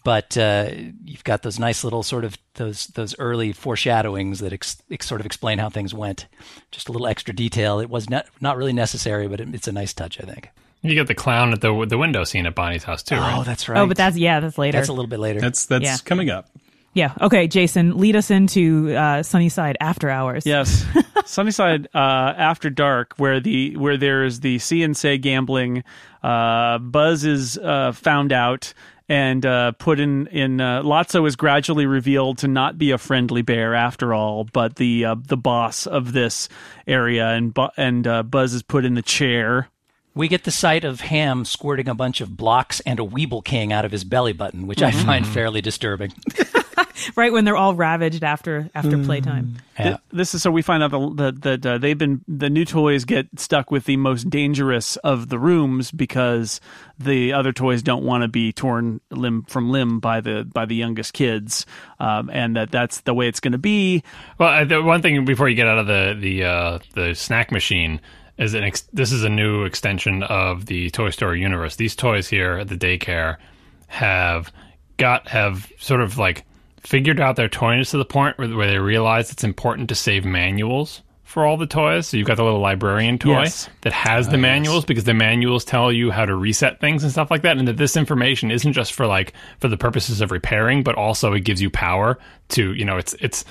But 0.07 0.37
uh, 0.37 0.69
you've 1.03 1.25
got 1.25 1.41
those 1.41 1.59
nice 1.59 1.83
little 1.83 2.01
sort 2.01 2.23
of 2.23 2.37
those 2.53 2.87
those 2.87 3.13
early 3.19 3.51
foreshadowings 3.51 4.39
that 4.39 4.53
ex, 4.53 4.81
ex, 4.89 5.05
sort 5.05 5.19
of 5.19 5.25
explain 5.25 5.59
how 5.59 5.67
things 5.69 5.93
went. 5.93 6.27
Just 6.71 6.87
a 6.87 6.93
little 6.93 7.07
extra 7.07 7.35
detail. 7.35 7.81
It 7.81 7.89
was 7.89 8.09
not 8.09 8.25
not 8.39 8.55
really 8.55 8.71
necessary, 8.71 9.27
but 9.27 9.41
it, 9.41 9.53
it's 9.53 9.67
a 9.67 9.73
nice 9.73 9.93
touch, 9.93 10.17
I 10.21 10.23
think. 10.25 10.47
You 10.81 10.93
get 10.93 11.07
the 11.07 11.13
clown 11.13 11.51
at 11.51 11.59
the 11.59 11.85
the 11.85 11.97
window 11.97 12.23
scene 12.23 12.45
at 12.45 12.55
Bonnie's 12.55 12.85
house 12.85 13.03
too, 13.03 13.15
right? 13.15 13.37
Oh, 13.37 13.43
that's 13.43 13.67
right. 13.67 13.79
Oh, 13.81 13.85
but 13.85 13.97
that's 13.97 14.15
yeah, 14.15 14.39
that's 14.39 14.57
later. 14.57 14.77
that's 14.77 14.87
a 14.87 14.93
little 14.93 15.09
bit 15.09 15.19
later. 15.19 15.41
That's 15.41 15.65
that's 15.65 15.83
Yeah. 15.83 15.97
coming 16.05 16.29
up. 16.29 16.47
yeah. 16.93 17.11
Okay, 17.19 17.49
Jason, 17.49 17.97
lead 17.97 18.15
us 18.15 18.31
into 18.31 18.95
uh, 18.95 19.23
Sunnyside 19.23 19.75
after 19.81 20.09
hours. 20.09 20.45
Yes, 20.45 20.85
Sunnyside 21.25 21.89
uh, 21.93 21.97
After 22.37 22.69
Dark, 22.69 23.13
where 23.17 23.41
the 23.41 23.75
where 23.75 23.97
there's 23.97 24.39
the 24.39 24.57
see 24.59 24.83
and 24.83 24.95
say 24.95 25.17
gambling. 25.17 25.83
Uh, 26.23 26.77
Buzz 26.77 27.25
is 27.25 27.57
uh, 27.57 27.91
found 27.91 28.31
out 28.31 28.73
and 29.09 29.45
uh, 29.45 29.71
put 29.73 29.99
in 29.99 30.27
in. 30.27 30.59
Uh, 30.59 30.81
Lotso 30.83 31.27
is 31.27 31.35
gradually 31.35 31.85
revealed 31.85 32.37
to 32.39 32.47
not 32.47 32.77
be 32.77 32.91
a 32.91 32.97
friendly 32.97 33.41
bear 33.41 33.73
after 33.73 34.13
all, 34.13 34.43
but 34.45 34.75
the 34.75 35.05
uh, 35.05 35.15
the 35.17 35.37
boss 35.37 35.87
of 35.87 36.13
this 36.13 36.49
area, 36.85 37.27
and 37.29 37.53
Bu- 37.53 37.69
and 37.77 38.05
uh, 38.07 38.23
Buzz 38.23 38.53
is 38.53 38.63
put 38.63 38.85
in 38.85 38.95
the 38.95 39.01
chair. 39.01 39.69
We 40.13 40.27
get 40.27 40.45
the 40.45 40.51
sight 40.51 40.83
of 40.83 41.01
Ham 41.01 41.45
squirting 41.45 41.87
a 41.87 41.93
bunch 41.93 42.21
of 42.21 42.35
blocks 42.35 42.79
and 42.81 42.99
a 42.99 43.03
Weeble 43.03 43.45
King 43.45 43.71
out 43.71 43.85
of 43.85 43.91
his 43.91 44.03
belly 44.03 44.33
button, 44.33 44.65
which 44.65 44.81
I 44.81 44.89
find 44.89 45.27
fairly 45.27 45.61
disturbing. 45.61 46.11
Right 47.15 47.31
when 47.31 47.45
they're 47.45 47.55
all 47.55 47.75
ravaged 47.75 48.23
after 48.23 48.69
after 48.75 48.97
playtime. 49.03 49.57
Yeah. 49.79 49.97
This 50.11 50.33
is 50.35 50.41
so 50.43 50.51
we 50.51 50.61
find 50.61 50.83
out 50.83 50.91
the- 50.91 51.11
that 51.15 51.41
that 51.41 51.65
uh, 51.65 51.77
they've 51.77 51.97
been 51.97 52.21
the 52.27 52.49
new 52.49 52.65
toys 52.65 53.05
get 53.05 53.27
stuck 53.37 53.71
with 53.71 53.85
the 53.85 53.97
most 53.97 54.29
dangerous 54.29 54.95
of 54.97 55.29
the 55.29 55.39
rooms 55.39 55.91
because 55.91 56.59
the 56.99 57.33
other 57.33 57.51
toys 57.53 57.81
don't 57.83 58.03
want 58.03 58.23
to 58.23 58.27
be 58.27 58.51
torn 58.51 58.99
limb 59.11 59.43
from 59.43 59.69
limb 59.69 59.99
by 59.99 60.21
the 60.21 60.47
by 60.51 60.65
the 60.65 60.75
youngest 60.75 61.13
kids, 61.13 61.65
um, 61.99 62.29
and 62.31 62.55
that 62.55 62.71
that's 62.71 63.01
the 63.01 63.13
way 63.13 63.27
it's 63.27 63.39
going 63.39 63.51
to 63.53 63.57
be. 63.57 64.03
Well, 64.37 64.49
uh, 64.49 64.65
the 64.65 64.81
one 64.81 65.01
thing 65.01 65.23
before 65.25 65.47
you 65.49 65.55
get 65.55 65.67
out 65.67 65.77
of 65.79 65.87
the 65.87 66.15
the 66.19 66.43
uh, 66.43 66.79
the 66.93 67.13
snack 67.15 67.51
machine 67.51 68.01
is 68.37 68.53
an 68.53 68.63
ex- 68.63 68.87
this 68.93 69.11
is 69.11 69.23
a 69.23 69.29
new 69.29 69.63
extension 69.63 70.23
of 70.23 70.65
the 70.67 70.89
Toy 70.91 71.09
Story 71.11 71.41
universe. 71.41 71.75
These 71.75 71.95
toys 71.95 72.27
here 72.27 72.57
at 72.57 72.67
the 72.67 72.77
daycare 72.77 73.37
have 73.87 74.51
got 74.97 75.27
have 75.27 75.71
sort 75.79 76.01
of 76.01 76.17
like 76.17 76.43
figured 76.81 77.19
out 77.19 77.35
their 77.35 77.49
toyness 77.49 77.91
to 77.91 77.97
the 77.97 78.05
point 78.05 78.37
where, 78.37 78.49
where 78.55 78.67
they 78.67 78.77
realize 78.77 79.31
it's 79.31 79.43
important 79.43 79.89
to 79.89 79.95
save 79.95 80.25
manuals 80.25 81.01
for 81.23 81.45
all 81.45 81.57
the 81.57 81.67
toys. 81.67 82.07
So 82.07 82.17
you've 82.17 82.27
got 82.27 82.37
the 82.37 82.43
little 82.43 82.61
librarian 82.61 83.17
toy 83.19 83.41
Yes. 83.41 83.69
that 83.81 83.91
has 83.91 84.27
ah, 84.27 84.31
the 84.31 84.37
manuals 84.37 84.85
because 84.85 85.03
the 85.03 85.13
manuals 85.13 85.65
tell 85.65 85.91
you 85.91 86.09
how 86.09 86.25
to 86.25 86.33
reset 86.35 86.79
things 86.79 87.03
and 87.03 87.11
stuff 87.11 87.29
like 87.29 87.41
that 87.41 87.57
and 87.57 87.67
that 87.67 87.75
this 87.77 87.97
information 87.97 88.49
isn't 88.49 88.71
just 88.73 88.93
for 88.93 89.05
like 89.05 89.33
for 89.59 89.67
the 89.67 89.75
purposes 89.77 90.21
of 90.21 90.31
repairing 90.31 90.83
but 90.83 90.95
also 90.95 91.33
it 91.33 91.41
gives 91.41 91.61
you 91.61 91.69
power 91.69 92.17
to 92.49 92.73
you 92.75 92.85
know 92.85 92.97
it's 92.97 93.13
it's 93.19 93.43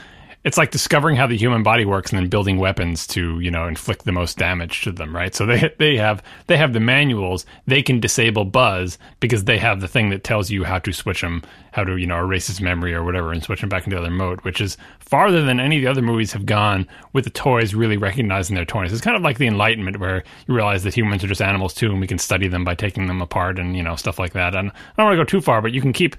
it's 0.47 0.57
like 0.57 0.71
discovering 0.71 1.17
how 1.17 1.27
the 1.27 1.37
human 1.37 1.65
body 1.65 1.85
works 1.85 2.13
and 2.13 2.21
then 2.21 2.29
building 2.29 2.57
weapons 2.57 3.05
to 3.09 3.41
you 3.41 3.51
know 3.51 3.67
inflict 3.67 4.05
the 4.05 4.13
most 4.13 4.39
damage 4.39 4.83
to 4.83 4.93
them 4.93 5.15
right? 5.15 5.35
So 5.35 5.45
they 5.45 5.75
they 5.79 5.97
have 5.97 6.23
they 6.47 6.57
have 6.57 6.73
the 6.73 6.81
manuals. 6.81 7.45
They 7.67 7.83
can 7.83 7.99
disable 7.99 8.45
buzz 8.45 8.97
because 9.19 9.45
they 9.45 9.59
have 9.59 9.81
the 9.81 9.89
thing 9.89 10.11
that 10.11 10.23
tells 10.23 10.49
you 10.49 10.63
how 10.63 10.79
to 10.79 10.93
switch 10.93 11.21
them 11.21 11.43
how 11.73 11.83
to 11.83 11.97
you 11.97 12.07
know 12.07 12.19
erase 12.19 12.47
his 12.47 12.61
memory 12.61 12.95
or 12.95 13.03
whatever 13.03 13.33
and 13.33 13.43
switch 13.43 13.61
him 13.61 13.69
back 13.69 13.85
into 13.85 13.97
the 13.97 14.03
other 14.03 14.11
mode 14.11 14.41
which 14.43 14.61
is 14.61 14.77
farther 15.01 15.43
than 15.43 15.59
any 15.59 15.79
of 15.79 15.83
the 15.83 15.91
other 15.91 16.01
movies 16.01 16.33
have 16.33 16.47
gone 16.47 16.87
with 17.13 17.25
the 17.25 17.31
toys 17.31 17.75
really 17.75 17.97
recognizing 17.97 18.55
their 18.55 18.65
toys. 18.65 18.93
It's 18.93 19.03
kind 19.03 19.17
of 19.17 19.23
like 19.23 19.39
the 19.39 19.49
enlightenment 19.49 19.99
where 19.99 20.23
you 20.47 20.55
realize 20.55 20.85
that 20.85 20.97
humans 20.97 21.25
are 21.25 21.29
just 21.29 21.43
animals 21.43 21.75
too 21.75 21.91
and 21.91 22.01
we 22.01 22.07
can 22.07 22.19
study 22.19 22.47
them 22.47 22.65
by 22.65 22.77
taking 22.77 23.09
them 23.09 23.21
apart 23.21 23.59
and 23.59 23.77
you 23.77 23.83
know 23.83 23.97
stuff 23.97 24.21
like 24.21 24.35
that. 24.35 24.55
And 24.55 24.71
i 24.71 24.75
don't 24.97 25.07
want 25.07 25.15
to 25.15 25.25
go 25.25 25.25
too 25.25 25.41
far 25.41 25.61
but 25.61 25.73
you 25.73 25.81
can 25.81 25.93
keep 25.93 26.15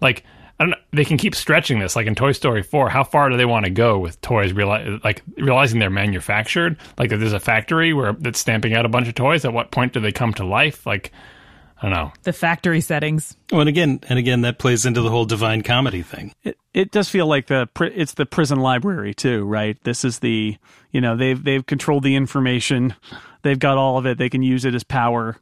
like 0.00 0.24
I 0.60 0.64
don't 0.64 0.70
know, 0.70 0.76
they 0.92 1.04
can 1.04 1.16
keep 1.16 1.34
stretching 1.34 1.78
this 1.78 1.96
like 1.96 2.06
in 2.06 2.14
Toy 2.14 2.32
Story 2.32 2.62
4 2.62 2.88
how 2.88 3.04
far 3.04 3.28
do 3.30 3.36
they 3.36 3.44
want 3.44 3.64
to 3.64 3.70
go 3.70 3.98
with 3.98 4.20
toys 4.20 4.52
reali- 4.52 5.02
like 5.02 5.22
realizing 5.36 5.80
they're 5.80 5.90
manufactured 5.90 6.76
like 6.98 7.10
that 7.10 7.16
there's 7.16 7.32
a 7.32 7.40
factory 7.40 7.92
where 7.92 8.12
that's 8.12 8.38
stamping 8.38 8.74
out 8.74 8.84
a 8.84 8.88
bunch 8.88 9.08
of 9.08 9.14
toys 9.14 9.44
at 9.44 9.52
what 9.52 9.70
point 9.70 9.92
do 9.92 10.00
they 10.00 10.12
come 10.12 10.32
to 10.34 10.44
life 10.44 10.86
like 10.86 11.10
I 11.78 11.86
don't 11.88 11.94
know 11.96 12.12
The 12.22 12.32
factory 12.32 12.80
settings. 12.80 13.36
Well, 13.50 13.62
and 13.62 13.68
again, 13.68 13.98
and 14.08 14.16
again, 14.16 14.42
that 14.42 14.60
plays 14.60 14.86
into 14.86 15.00
the 15.00 15.10
whole 15.10 15.24
divine 15.24 15.62
comedy 15.62 16.02
thing. 16.02 16.32
It, 16.44 16.56
it 16.72 16.92
does 16.92 17.08
feel 17.08 17.26
like 17.26 17.48
the 17.48 17.68
pri- 17.74 17.90
it's 17.92 18.14
the 18.14 18.24
prison 18.24 18.60
library 18.60 19.14
too, 19.14 19.44
right? 19.44 19.76
This 19.82 20.04
is 20.04 20.20
the 20.20 20.56
you 20.92 21.00
know 21.00 21.16
they've 21.16 21.42
they've 21.42 21.66
controlled 21.66 22.04
the 22.04 22.14
information, 22.14 22.94
they've 23.42 23.58
got 23.58 23.78
all 23.78 23.98
of 23.98 24.06
it. 24.06 24.16
They 24.16 24.28
can 24.28 24.44
use 24.44 24.64
it 24.64 24.76
as 24.76 24.84
power. 24.84 25.38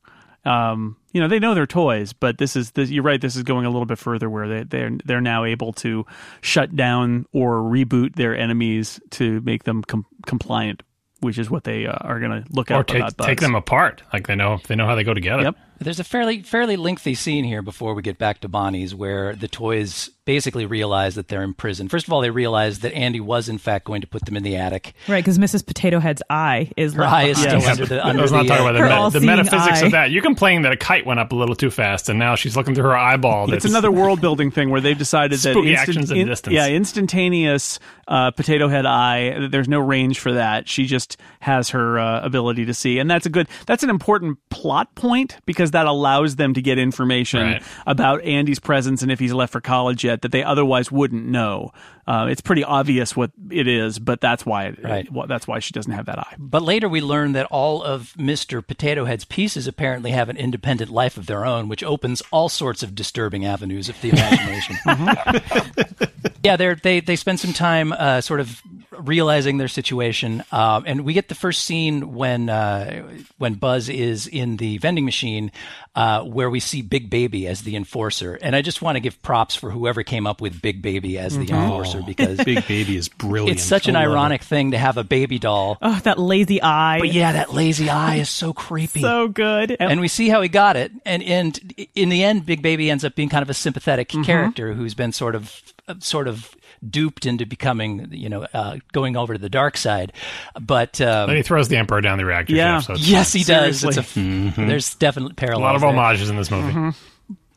Um, 0.46 0.96
you 1.12 1.20
know 1.20 1.28
they 1.28 1.38
know 1.38 1.54
they're 1.54 1.66
toys, 1.66 2.12
but 2.12 2.38
this 2.38 2.56
is 2.56 2.72
this, 2.72 2.90
you're 2.90 3.02
right. 3.02 3.20
This 3.20 3.36
is 3.36 3.42
going 3.42 3.66
a 3.66 3.70
little 3.70 3.86
bit 3.86 3.98
further 3.98 4.28
where 4.30 4.48
they 4.48 4.62
they're 4.64 4.90
they're 5.04 5.20
now 5.20 5.44
able 5.44 5.72
to 5.74 6.06
shut 6.40 6.76
down 6.76 7.26
or 7.32 7.56
reboot 7.58 8.14
their 8.16 8.36
enemies 8.36 9.00
to 9.10 9.40
make 9.42 9.64
them 9.64 9.82
com- 9.82 10.06
compliant, 10.26 10.82
which 11.20 11.38
is 11.38 11.50
what 11.50 11.64
they 11.64 11.86
uh, 11.86 11.92
are 12.00 12.20
going 12.20 12.42
to 12.42 12.52
look 12.52 12.70
at. 12.70 12.78
or 12.78 12.84
take 12.84 13.02
about 13.02 13.26
take 13.26 13.40
them 13.40 13.54
apart 13.54 14.02
like 14.12 14.26
they 14.26 14.34
know 14.36 14.58
they 14.68 14.76
know 14.76 14.86
how 14.86 14.94
they 14.94 15.04
go 15.04 15.14
together 15.14 15.42
Yep. 15.42 15.56
There's 15.80 15.98
a 16.00 16.04
fairly 16.04 16.42
fairly 16.42 16.76
lengthy 16.76 17.14
scene 17.14 17.44
here 17.44 17.62
before 17.62 17.94
we 17.94 18.02
get 18.02 18.18
back 18.18 18.40
to 18.40 18.48
Bonnie's 18.48 18.94
where 18.94 19.34
the 19.34 19.48
toys 19.48 20.10
basically 20.30 20.64
realize 20.64 21.16
that 21.16 21.26
they're 21.26 21.42
in 21.42 21.52
prison. 21.54 21.88
First 21.88 22.06
of 22.06 22.12
all, 22.12 22.20
they 22.20 22.30
realize 22.30 22.78
that 22.80 22.92
Andy 22.94 23.18
was 23.18 23.48
in 23.48 23.58
fact 23.58 23.84
going 23.84 24.00
to 24.02 24.06
put 24.06 24.24
them 24.26 24.36
in 24.36 24.44
the 24.44 24.54
attic. 24.56 24.92
Right, 25.08 25.24
because 25.24 25.38
Mrs. 25.38 25.66
Potato 25.66 25.98
Head's 25.98 26.22
eye 26.30 26.70
is 26.76 26.94
Her 26.94 27.02
eye 27.02 27.24
is 27.24 27.42
behind. 27.42 27.62
still 27.62 27.70
under 27.72 27.86
the 27.86 28.06
under 28.06 28.20
Let's 28.20 28.32
not 28.32 28.42
the, 28.44 28.48
talk 28.48 28.60
uh, 28.60 28.62
about 28.62 28.72
the, 28.74 28.78
her 28.78 28.88
met- 28.88 29.12
the 29.12 29.20
metaphysics 29.26 29.82
eye. 29.82 29.86
of 29.86 29.92
that. 29.92 30.10
You 30.12 30.22
complain 30.22 30.62
that 30.62 30.70
a 30.72 30.76
kite 30.76 31.04
went 31.04 31.18
up 31.18 31.32
a 31.32 31.34
little 31.34 31.56
too 31.56 31.70
fast, 31.70 32.08
and 32.08 32.16
now 32.18 32.36
she's 32.36 32.56
looking 32.56 32.76
through 32.76 32.84
her 32.84 32.96
eyeball. 32.96 33.52
It's 33.52 33.64
another 33.64 33.90
world 33.90 34.20
building 34.20 34.52
thing 34.52 34.70
where 34.70 34.80
they've 34.80 34.96
decided 34.96 35.40
that 35.40 35.50
Spooky 35.52 35.74
actions 35.74 36.12
in 36.12 36.28
distance. 36.28 36.54
yeah, 36.54 36.68
instantaneous 36.68 37.78
uh, 38.06 38.30
potato 38.30 38.68
head 38.68 38.86
eye. 38.86 39.48
There's 39.50 39.68
no 39.68 39.80
range 39.80 40.18
for 40.20 40.32
that. 40.34 40.68
She 40.68 40.86
just 40.86 41.16
has 41.40 41.70
her 41.70 41.98
uh, 41.98 42.20
ability 42.24 42.66
to 42.66 42.74
see, 42.74 42.98
and 42.98 43.10
that's 43.10 43.26
a 43.26 43.30
good. 43.30 43.48
That's 43.66 43.82
an 43.82 43.90
important 43.90 44.38
plot 44.50 44.94
point 44.94 45.38
because 45.46 45.72
that 45.72 45.86
allows 45.86 46.36
them 46.36 46.54
to 46.54 46.62
get 46.62 46.78
information 46.78 47.40
Right. 47.40 47.62
about 47.86 48.22
Andy's 48.22 48.58
presence 48.60 49.02
and 49.02 49.10
if 49.10 49.18
he's 49.18 49.32
left 49.32 49.52
for 49.52 49.60
college 49.60 50.04
yet 50.04 50.19
that 50.22 50.32
they 50.32 50.42
otherwise 50.42 50.90
wouldn't 50.92 51.24
know. 51.26 51.72
Uh, 52.06 52.26
it's 52.28 52.40
pretty 52.40 52.64
obvious 52.64 53.14
what 53.14 53.30
it 53.50 53.68
is, 53.68 53.98
but 53.98 54.20
that's 54.20 54.44
why. 54.44 54.66
It, 54.66 54.82
Right. 54.82 55.12
well, 55.12 55.26
that's 55.26 55.46
why 55.46 55.60
she 55.60 55.72
doesn't 55.72 55.92
have 55.92 56.06
that 56.06 56.18
eye. 56.18 56.34
But 56.38 56.62
later 56.62 56.88
we 56.88 57.00
learn 57.00 57.32
that 57.32 57.46
all 57.50 57.82
of 57.82 58.14
Mr. 58.18 58.66
Potato 58.66 59.04
Head's 59.04 59.24
pieces 59.24 59.66
apparently 59.68 60.10
have 60.10 60.28
an 60.28 60.36
independent 60.36 60.90
life 60.90 61.16
of 61.16 61.26
their 61.26 61.44
own, 61.46 61.68
which 61.68 61.84
opens 61.84 62.20
all 62.32 62.48
sorts 62.48 62.82
of 62.82 62.94
disturbing 62.94 63.44
avenues 63.46 63.88
of 63.88 64.00
the 64.00 64.10
imagination. 64.10 64.76
yeah, 66.42 66.56
they're, 66.56 66.74
they 66.74 67.00
they 67.00 67.16
spend 67.16 67.38
some 67.40 67.52
time 67.52 67.92
uh, 67.92 68.20
sort 68.20 68.40
of 68.40 68.60
realizing 69.00 69.58
their 69.58 69.68
situation, 69.68 70.42
um, 70.52 70.84
and 70.86 71.04
we 71.04 71.12
get 71.12 71.28
the 71.28 71.34
first 71.34 71.64
scene 71.64 72.14
when 72.14 72.48
uh, 72.48 73.02
when 73.38 73.54
Buzz 73.54 73.88
is 73.88 74.26
in 74.26 74.56
the 74.56 74.78
vending 74.78 75.04
machine. 75.04 75.50
uh, 75.96 76.22
where 76.22 76.48
we 76.48 76.60
see 76.60 76.82
Big 76.82 77.10
Baby 77.10 77.48
as 77.48 77.62
the 77.62 77.74
enforcer. 77.74 78.38
And 78.40 78.54
I 78.54 78.62
just 78.62 78.80
want 78.80 78.94
to 78.94 79.00
give 79.00 79.20
props 79.22 79.56
for 79.56 79.72
whoever 79.72 80.04
came 80.04 80.24
up 80.24 80.40
with 80.40 80.62
Big 80.62 80.82
Baby 80.82 81.18
as 81.18 81.36
the 81.36 81.50
enforcer 81.50 82.00
because 82.06 82.38
Big 82.44 82.64
Baby 82.68 82.96
is 82.96 83.08
brilliant. 83.08 83.58
it's 83.58 83.66
such 83.66 83.88
an 83.88 83.96
I 83.96 84.02
ironic 84.04 84.44
thing 84.44 84.70
to 84.70 84.78
have 84.78 84.98
a 84.98 85.02
baby 85.02 85.40
doll. 85.40 85.78
Oh, 85.82 85.98
that 86.04 86.16
lazy 86.16 86.62
eye. 86.62 87.00
But 87.00 87.12
yeah, 87.12 87.32
that 87.32 87.52
lazy 87.52 87.90
eye 87.90 88.16
is 88.16 88.30
so 88.30 88.52
creepy. 88.52 89.00
so 89.00 89.26
good. 89.26 89.76
and 89.80 90.00
we 90.00 90.06
see 90.06 90.28
how 90.28 90.40
he 90.42 90.48
got 90.48 90.76
it, 90.76 90.92
and 91.04 91.24
and 91.24 91.58
in 91.96 92.08
the 92.08 92.22
end, 92.22 92.46
Big 92.46 92.62
Baby 92.62 92.88
ends 92.88 93.04
up 93.04 93.16
being 93.16 93.28
kind 93.28 93.42
of 93.42 93.50
a 93.50 93.54
sympathetic 93.54 94.10
character 94.10 94.74
who's 94.74 94.94
been 94.94 95.10
sort 95.10 95.34
of 95.34 95.60
sort 95.98 96.28
of 96.28 96.54
duped 96.88 97.26
into 97.26 97.44
becoming, 97.46 98.08
you 98.10 98.28
know, 98.28 98.46
uh, 98.54 98.76
going 98.92 99.16
over 99.16 99.34
to 99.34 99.38
the 99.38 99.48
dark 99.50 99.76
side. 99.76 100.12
But 100.60 101.00
um, 101.00 101.30
he 101.30 101.42
throws 101.42 101.68
the 101.68 101.76
emperor 101.76 102.00
down 102.00 102.18
the 102.18 102.24
reactor 102.24 102.54
Yeah. 102.54 102.80
shaft. 102.80 102.86
So 102.86 102.94
yes, 103.04 103.32
he 103.32 103.44
does. 103.44 103.84
It's 103.84 103.96
a, 103.96 104.02
Seriously. 104.02 104.64
There's 104.66 104.94
definitely 104.94 105.34
parallels. 105.34 105.60
a 105.60 105.64
lot 105.64 105.74
of 105.74 105.80
there. 105.82 105.92
homages 105.92 106.30
in 106.30 106.36
this 106.36 106.50
movie. 106.50 106.96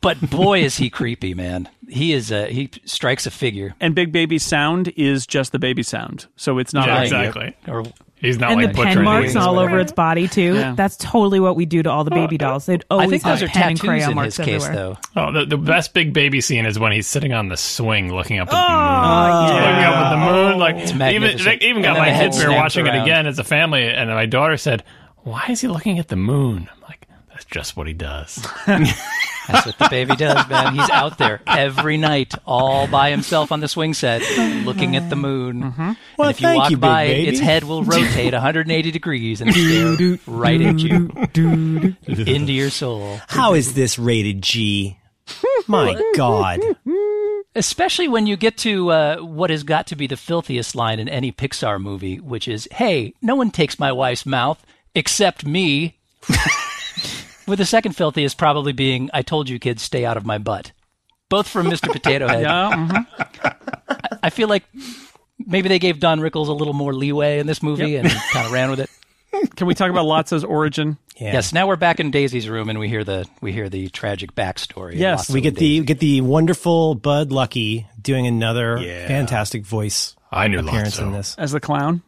But 0.00 0.20
boy, 0.30 0.60
is 0.62 0.76
he 0.76 0.90
creepy, 0.90 1.32
man. 1.32 1.68
He 1.94 2.12
is. 2.12 2.30
A, 2.32 2.46
he 2.48 2.70
strikes 2.84 3.24
a 3.26 3.30
figure. 3.30 3.74
and 3.80 3.94
Big 3.94 4.10
Baby 4.12 4.38
sound 4.38 4.92
is 4.96 5.26
just 5.26 5.52
the 5.52 5.58
baby 5.58 5.82
sound, 5.82 6.26
so 6.36 6.58
it's 6.58 6.74
not 6.74 6.88
Yeah, 6.88 6.94
like 6.96 7.04
exactly. 7.04 7.56
Or 7.68 7.84
He's 8.16 8.38
not 8.38 8.52
and 8.52 8.62
like 8.62 8.70
the 8.70 8.74
butchering 8.76 8.94
pen 8.96 9.04
marks 9.04 9.24
wings, 9.26 9.36
all 9.36 9.56
but- 9.56 9.64
over 9.64 9.78
its 9.78 9.92
body 9.92 10.26
too. 10.28 10.54
Yeah. 10.54 10.74
That's 10.74 10.96
totally 10.96 11.40
what 11.40 11.56
we 11.56 11.66
do 11.66 11.82
to 11.82 11.90
all 11.90 12.04
the 12.04 12.10
baby 12.10 12.38
dolls. 12.38 12.64
They'd 12.64 12.82
I 12.90 12.94
always 12.94 13.10
think 13.10 13.22
those 13.22 13.40
have 13.40 13.50
are 13.50 13.52
pen 13.52 13.62
and 13.70 13.76
tattoos 13.76 13.88
crayon 13.88 14.10
in 14.10 14.16
marks 14.16 14.36
his 14.38 14.46
case, 14.46 14.64
everywhere. 14.64 14.96
though. 15.14 15.20
Oh, 15.22 15.32
the, 15.32 15.44
the 15.44 15.58
best 15.58 15.92
big 15.92 16.14
baby 16.14 16.40
scene 16.40 16.64
is 16.64 16.78
when 16.78 16.90
he's 16.92 17.06
sitting 17.06 17.32
on 17.34 17.48
the 17.48 17.56
swing 17.58 18.12
looking 18.14 18.38
up 18.38 18.48
at 18.48 18.52
the 18.52 18.56
oh, 18.56 18.60
moon. 18.62 19.50
Oh, 19.50 19.54
Looking 19.54 19.84
up 19.84 19.94
at 19.94 20.10
the 20.10 20.16
oh. 20.16 20.48
moon. 20.48 20.58
Like 20.58 20.76
even, 20.76 20.98
magnificent. 20.98 21.60
they 21.60 21.66
even 21.66 21.82
got 21.82 21.88
And 21.88 21.96
then 21.96 22.02
my 22.02 22.08
the 22.10 22.14
head 22.16 22.24
kids. 22.30 22.38
We 22.38 22.44
were 22.44 22.50
snaps 22.52 22.62
watching 22.62 22.86
around. 22.86 22.96
it 22.96 23.02
again 23.02 23.26
as 23.26 23.38
a 23.38 23.44
family, 23.44 23.82
and 23.88 24.08
my 24.08 24.26
daughter 24.26 24.56
said, 24.56 24.84
"Why 25.18 25.44
is 25.50 25.60
he 25.60 25.68
looking 25.68 25.98
at 25.98 26.08
the 26.08 26.16
moon?" 26.16 26.66
I'm 26.74 26.80
like, 26.82 27.00
"That's 27.00 27.03
just 27.54 27.76
what 27.76 27.86
he 27.86 27.92
does." 27.94 28.44
That's 28.66 29.66
what 29.66 29.78
the 29.78 29.88
baby 29.90 30.16
does, 30.16 30.48
man. 30.48 30.74
He's 30.74 30.88
out 30.88 31.18
there 31.18 31.42
every 31.46 31.98
night, 31.98 32.34
all 32.46 32.86
by 32.88 33.10
himself 33.10 33.52
on 33.52 33.60
the 33.60 33.68
swing 33.68 33.92
set, 33.92 34.22
looking 34.64 34.96
at 34.96 35.10
the 35.10 35.16
moon. 35.16 35.60
Well, 36.16 36.28
and 36.28 36.30
if 36.30 36.40
you 36.40 36.48
thank 36.48 36.58
walk 36.62 36.70
you, 36.70 36.78
by, 36.78 37.06
Baby. 37.08 37.28
its 37.28 37.40
head 37.40 37.64
will 37.64 37.84
rotate 37.84 38.32
180 38.32 38.90
degrees 38.90 39.42
and 39.42 39.52
stare 39.52 40.18
right 40.26 40.60
at 40.62 40.78
you 40.78 41.10
into 42.06 42.52
your 42.54 42.70
soul. 42.70 43.20
How 43.28 43.52
is 43.52 43.74
this 43.74 43.98
rated 43.98 44.40
G? 44.40 44.96
My 45.66 46.00
God. 46.16 46.60
Especially 47.54 48.08
when 48.08 48.26
you 48.26 48.36
get 48.36 48.56
to 48.58 48.90
uh, 48.90 49.16
what 49.18 49.50
has 49.50 49.62
got 49.62 49.86
to 49.88 49.96
be 49.96 50.06
the 50.06 50.16
filthiest 50.16 50.74
line 50.74 50.98
in 50.98 51.08
any 51.08 51.32
Pixar 51.32 51.78
movie, 51.80 52.18
which 52.18 52.48
is, 52.48 52.66
"Hey, 52.72 53.12
no 53.22 53.34
one 53.36 53.50
takes 53.50 53.78
my 53.78 53.92
wife's 53.92 54.24
mouth 54.24 54.64
except 54.94 55.44
me." 55.44 55.98
With 57.46 57.58
the 57.58 57.66
second 57.66 57.92
filthiest 57.92 58.38
probably 58.38 58.72
being, 58.72 59.10
"I 59.12 59.22
told 59.22 59.48
you 59.48 59.58
kids, 59.58 59.82
stay 59.82 60.04
out 60.04 60.16
of 60.16 60.24
my 60.24 60.38
butt." 60.38 60.72
Both 61.28 61.48
from 61.48 61.66
Mr. 61.68 61.90
Potato 61.90 62.28
Head. 62.28 62.42
yeah, 62.42 62.70
mhm. 62.72 64.18
I 64.22 64.30
feel 64.30 64.48
like 64.48 64.64
maybe 65.38 65.68
they 65.68 65.78
gave 65.78 65.98
Don 66.00 66.20
Rickles 66.20 66.48
a 66.48 66.52
little 66.52 66.74
more 66.74 66.92
leeway 66.94 67.38
in 67.38 67.46
this 67.46 67.62
movie 67.62 67.96
and 67.96 68.08
kind 68.32 68.46
of 68.46 68.52
ran 68.52 68.70
with 68.70 68.80
it. 68.80 68.90
Can 69.56 69.66
we 69.66 69.74
talk 69.74 69.90
about 69.90 70.06
Lotso's 70.06 70.44
origin? 70.44 70.96
Yeah. 71.16 71.32
Yes, 71.34 71.52
now 71.52 71.66
we're 71.66 71.76
back 71.76 71.98
in 71.98 72.10
Daisy's 72.12 72.48
room 72.48 72.68
and 72.68 72.78
we 72.78 72.88
hear 72.88 73.02
the 73.04 73.26
we 73.40 73.52
hear 73.52 73.68
the 73.68 73.88
tragic 73.88 74.34
backstory. 74.34 74.94
Yes, 74.96 75.28
We 75.30 75.40
get 75.40 75.56
the 75.56 75.80
we 75.80 75.86
get 75.86 75.98
the 75.98 76.20
wonderful 76.20 76.94
Bud 76.94 77.30
Luckey 77.30 77.86
doing 78.00 78.26
another 78.26 78.78
Yeah. 78.78 79.08
fantastic 79.08 79.64
voice 79.66 80.14
I 80.30 80.46
knew 80.48 80.60
appearance 80.60 80.98
Lotso. 80.98 81.02
in 81.06 81.12
this. 81.12 81.34
As 81.38 81.52
the 81.52 81.60
clown? 81.60 82.02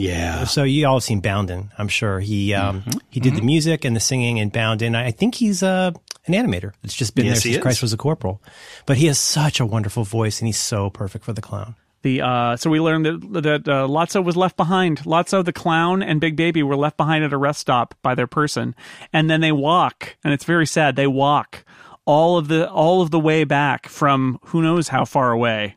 Yeah. 0.00 0.44
So 0.44 0.64
you 0.64 0.86
all 0.86 0.96
have 0.96 1.02
seen 1.02 1.20
Boundin', 1.20 1.70
I'm 1.78 1.88
sure. 1.88 2.20
He 2.20 2.54
um, 2.54 2.84
he 3.10 3.20
did 3.20 3.34
the 3.36 3.42
music 3.42 3.84
and 3.84 3.94
the 3.94 4.00
singing 4.00 4.38
in 4.38 4.48
Boundin'. 4.48 4.94
I 4.94 5.06
I 5.06 5.10
think 5.10 5.34
he's 5.34 5.62
uh, 5.62 5.92
an 6.26 6.34
animator. 6.34 6.72
It's 6.82 6.94
just 6.94 7.14
been 7.14 7.26
Yes, 7.26 7.42
there 7.42 7.48
he 7.50 7.54
since 7.54 7.56
is. 7.56 7.62
Christ 7.62 7.82
was 7.82 7.92
a 7.92 7.96
corporal. 7.96 8.42
But 8.86 8.96
he 8.96 9.06
has 9.06 9.18
such 9.18 9.60
a 9.60 9.66
wonderful 9.66 10.04
voice, 10.04 10.40
and 10.40 10.46
he's 10.46 10.58
so 10.58 10.90
perfect 10.90 11.24
for 11.24 11.32
the 11.32 11.42
clown. 11.42 11.74
The 12.02 12.22
uh, 12.22 12.56
so 12.56 12.70
we 12.70 12.80
learned 12.80 13.04
that 13.06 13.42
that 13.42 13.68
uh, 13.68 13.86
Lotso 13.86 14.24
was 14.24 14.36
left 14.36 14.56
behind. 14.56 15.00
Lotso 15.00 15.44
the 15.44 15.52
clown 15.52 16.02
and 16.02 16.20
Big 16.20 16.34
Baby 16.36 16.62
were 16.62 16.76
left 16.76 16.96
behind 16.96 17.24
at 17.24 17.32
a 17.32 17.36
rest 17.36 17.60
stop 17.60 17.94
by 18.02 18.14
their 18.14 18.26
person, 18.26 18.74
and 19.12 19.28
then 19.28 19.40
they 19.42 19.52
walk, 19.52 20.16
and 20.24 20.32
it's 20.32 20.44
very 20.44 20.66
sad. 20.66 20.96
They 20.96 21.06
walk 21.06 21.64
all 22.06 22.38
of 22.38 22.48
the 22.48 22.70
all 22.70 23.02
of 23.02 23.10
the 23.10 23.20
way 23.20 23.44
back 23.44 23.86
from 23.86 24.38
who 24.46 24.62
knows 24.62 24.88
how 24.88 25.04
far 25.04 25.30
away, 25.30 25.76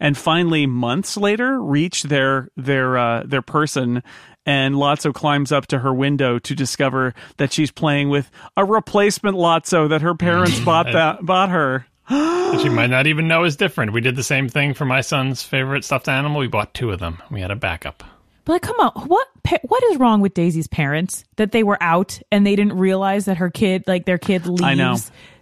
and 0.00 0.16
finally 0.16 0.66
months 0.66 1.16
later 1.16 1.60
reach 1.60 2.04
their 2.04 2.48
their 2.56 2.98
uh, 2.98 3.22
their 3.24 3.42
person. 3.42 4.02
And 4.46 4.74
Lotso 4.74 5.12
climbs 5.12 5.52
up 5.52 5.66
to 5.66 5.78
her 5.80 5.92
window 5.92 6.38
to 6.40 6.54
discover 6.54 7.14
that 7.36 7.52
she's 7.52 7.70
playing 7.70 8.08
with 8.08 8.30
a 8.56 8.64
replacement 8.64 9.36
Lotso 9.36 9.88
that 9.90 10.00
her 10.00 10.14
parents 10.14 10.58
bought 10.64 10.86
that 10.86 11.24
bought 11.24 11.50
her. 11.50 11.86
that 12.08 12.60
she 12.62 12.70
might 12.70 12.88
not 12.90 13.06
even 13.06 13.28
know 13.28 13.44
is 13.44 13.54
different. 13.56 13.92
We 13.92 14.00
did 14.00 14.16
the 14.16 14.24
same 14.24 14.48
thing 14.48 14.74
for 14.74 14.86
my 14.86 15.02
son's 15.02 15.42
favorite 15.42 15.84
stuffed 15.84 16.08
animal. 16.08 16.40
We 16.40 16.48
bought 16.48 16.74
two 16.74 16.90
of 16.90 16.98
them. 16.98 17.22
We 17.30 17.40
had 17.40 17.50
a 17.50 17.56
backup. 17.56 18.02
But 18.44 18.54
like, 18.54 18.62
come 18.62 18.80
on, 18.80 19.06
what 19.06 19.28
pa- 19.44 19.58
what 19.62 19.84
is 19.84 19.98
wrong 19.98 20.20
with 20.20 20.34
Daisy's 20.34 20.66
parents 20.66 21.24
that 21.36 21.52
they 21.52 21.62
were 21.62 21.80
out 21.82 22.18
and 22.32 22.46
they 22.46 22.56
didn't 22.56 22.78
realize 22.78 23.26
that 23.26 23.36
her 23.36 23.50
kid, 23.50 23.84
like 23.86 24.06
their 24.06 24.18
kid, 24.18 24.46
leaves 24.46 24.62
I 24.62 24.74
know. 24.74 24.96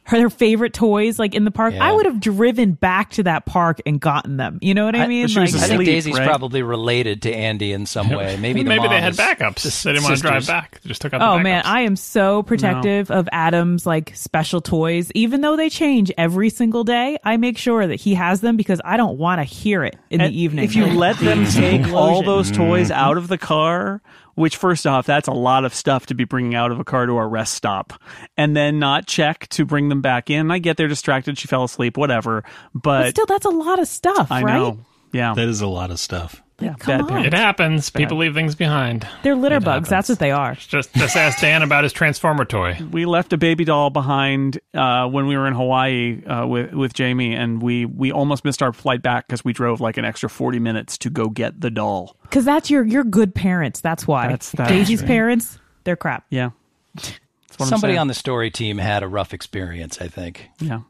Her 0.09 0.18
their 0.18 0.30
favorite 0.30 0.72
toys 0.72 1.18
like 1.18 1.34
in 1.34 1.44
the 1.44 1.50
park? 1.50 1.74
Yeah. 1.74 1.84
I 1.84 1.92
would 1.92 2.06
have 2.06 2.20
driven 2.20 2.72
back 2.72 3.11
to 3.12 3.22
that 3.24 3.46
park 3.46 3.80
and 3.86 4.00
gotten 4.00 4.36
them. 4.36 4.59
You 4.61 4.74
know 4.74 4.84
what 4.84 4.96
I, 4.96 5.06
mean? 5.06 5.28
she 5.28 5.38
was 5.38 5.54
Like, 5.54 5.62
I 5.62 5.68
think 5.68 5.84
Daisy's 5.84 6.18
right? 6.18 6.26
probably 6.26 6.62
related 6.62 7.22
to 7.22 7.34
Andy 7.34 7.72
in 7.72 7.86
some 7.86 8.11
way. 8.11 8.36
Maybe 8.36 8.62
the 8.64 8.68
Maybe 8.68 8.80
mom 8.80 8.90
they 8.90 9.00
had 9.00 9.14
backups. 9.14 9.82
They 9.82 9.92
didn't 9.92 10.04
want 10.04 10.16
to 10.16 10.22
drive 10.22 10.46
back. 10.46 10.80
They 10.82 10.88
just 10.88 11.00
took 11.00 11.12
out 11.12 11.20
Oh 11.20 11.38
backups. 11.38 11.42
man, 11.42 11.62
I 11.64 11.80
am 11.82 11.96
so 11.96 12.42
protective 12.42 13.11
of 13.11 13.28
Adam's 13.32 13.86
like 13.86 14.12
special 14.16 14.61
toys. 14.61 15.11
Even 15.14 15.40
though 15.40 15.56
they 15.56 15.68
change 15.68 16.11
every 16.16 16.50
single 16.50 16.84
day, 16.84 17.18
I 17.24 17.36
make 17.36 17.59
sure 17.59 17.86
that 17.86 17.96
he 17.96 18.14
has 18.14 18.40
them 18.40 18.56
because 18.56 18.80
I 18.84 18.96
don't 18.96 19.18
want 19.18 19.40
to 19.40 19.44
hear 19.44 19.84
it 19.84 19.96
in 20.11 20.20
And 20.20 20.32
the 20.32 20.40
evening. 20.40 20.64
If 20.64 20.74
you 20.74 20.86
let 20.98 21.18
them 21.18 21.44
take 21.52 21.92
all 21.92 22.22
those 22.22 22.50
toys 22.50 22.90
mm-hmm. 22.90 23.00
out 23.00 23.18
of 23.18 23.28
the 23.28 23.38
car, 23.38 24.00
which 24.39 24.57
first 24.57 24.86
off, 24.86 25.05
that's 25.07 25.28
a 25.28 25.32
lot 25.32 25.64
of 25.64 25.74
stuff 25.74 26.07
to 26.07 26.14
be 26.14 26.24
bringing 26.24 26.55
out 26.55 26.70
of 26.70 26.78
a 26.80 26.84
car 26.84 27.07
to 27.07 27.12
a 27.18 27.26
rest 27.26 27.55
stop, 27.55 27.93
and 28.36 28.57
then 28.57 28.78
not 28.78 29.07
check 29.07 29.49
to 29.49 29.64
bring 29.64 29.89
them 29.89 30.01
back 30.01 30.30
in. 30.30 30.51
I 30.51 30.59
get 30.59 30.76
they're 30.76 30.89
distracted. 30.89 31.36
She 31.39 31.49
fell 31.49 31.64
asleep, 31.64 31.97
whatever. 31.97 32.45
but 32.72 32.82
But 32.82 33.11
still, 33.11 33.26
that's 33.26 33.45
a 33.45 33.51
lot 33.51 33.78
of 33.78 33.89
stuff, 33.89 34.30
I 34.30 34.43
right? 34.43 34.55
know, 34.55 34.78
yeah, 35.12 35.34
That 35.34 35.49
is 35.49 35.61
a 35.61 35.66
lot 35.66 35.91
of 35.91 35.99
stuff. 35.99 36.43
Yeah, 36.61 36.74
come 36.78 36.86
bad 36.86 37.00
on. 37.02 37.06
parents. 37.09 37.26
It 37.28 37.34
happens. 37.34 37.90
People 37.90 38.16
leave 38.18 38.34
things 38.34 38.54
behind. 38.54 39.06
They're 39.22 39.36
litter 39.36 39.56
It 39.56 39.64
bugs. 39.64 39.88
That's 39.88 40.09
what 40.09 40.18
they 40.18 40.30
are. 40.32 40.54
Just 40.54 40.92
just 40.94 41.16
ask 41.16 41.40
Dan 41.40 41.62
about 41.62 41.84
his 41.84 41.92
Transformer 41.92 42.44
toy. 42.44 42.78
We 42.90 43.04
left 43.06 43.32
a 43.32 43.38
baby 43.38 43.64
doll 43.64 43.90
behind 43.90 44.59
uh, 44.74 45.06
when 45.09 45.26
we 45.26 45.36
were 45.36 45.46
in 45.46 45.54
Hawaii 45.54 46.24
uh, 46.24 46.46
with 46.46 46.72
with 46.72 46.92
Jamie, 46.94 47.34
and 47.34 47.62
we 47.62 47.84
we 47.84 48.11
almost 48.11 48.44
missed 48.44 48.62
our 48.62 48.72
flight 48.72 49.02
back 49.02 49.26
because 49.28 49.44
we 49.44 49.52
drove 49.52 49.80
like 49.80 49.96
an 49.98 50.04
extra 50.04 50.28
forty 50.28 50.59
minutes 50.59 50.98
to 50.98 51.11
go 51.11 51.28
get 51.28 51.61
the 51.61 51.70
doll. 51.70 52.16
Because 52.22 52.44
that's 52.44 52.70
your 52.70 52.84
your 52.84 53.04
good 53.04 53.34
parents. 53.34 53.80
That's 53.80 54.06
why. 54.06 54.22
That's- 54.28 54.50
that's 54.52 54.68
Daisy's 54.70 55.00
right. 55.02 55.06
parents, 55.09 55.59
they're 55.84 55.96
crap. 55.96 56.24
Yeah, 56.30 56.50
That's 56.94 57.11
what 57.56 57.61
I'm 57.61 57.66
Somebody 57.68 57.92
saying. 57.92 58.00
on 58.00 58.09
the 58.09 58.14
story 58.14 58.50
team 58.50 58.78
had 58.78 59.02
a 59.02 59.09
rough 59.09 59.32
experience, 59.32 60.00
I 60.00 60.09
think, 60.09 60.48
yeah. 60.61 60.80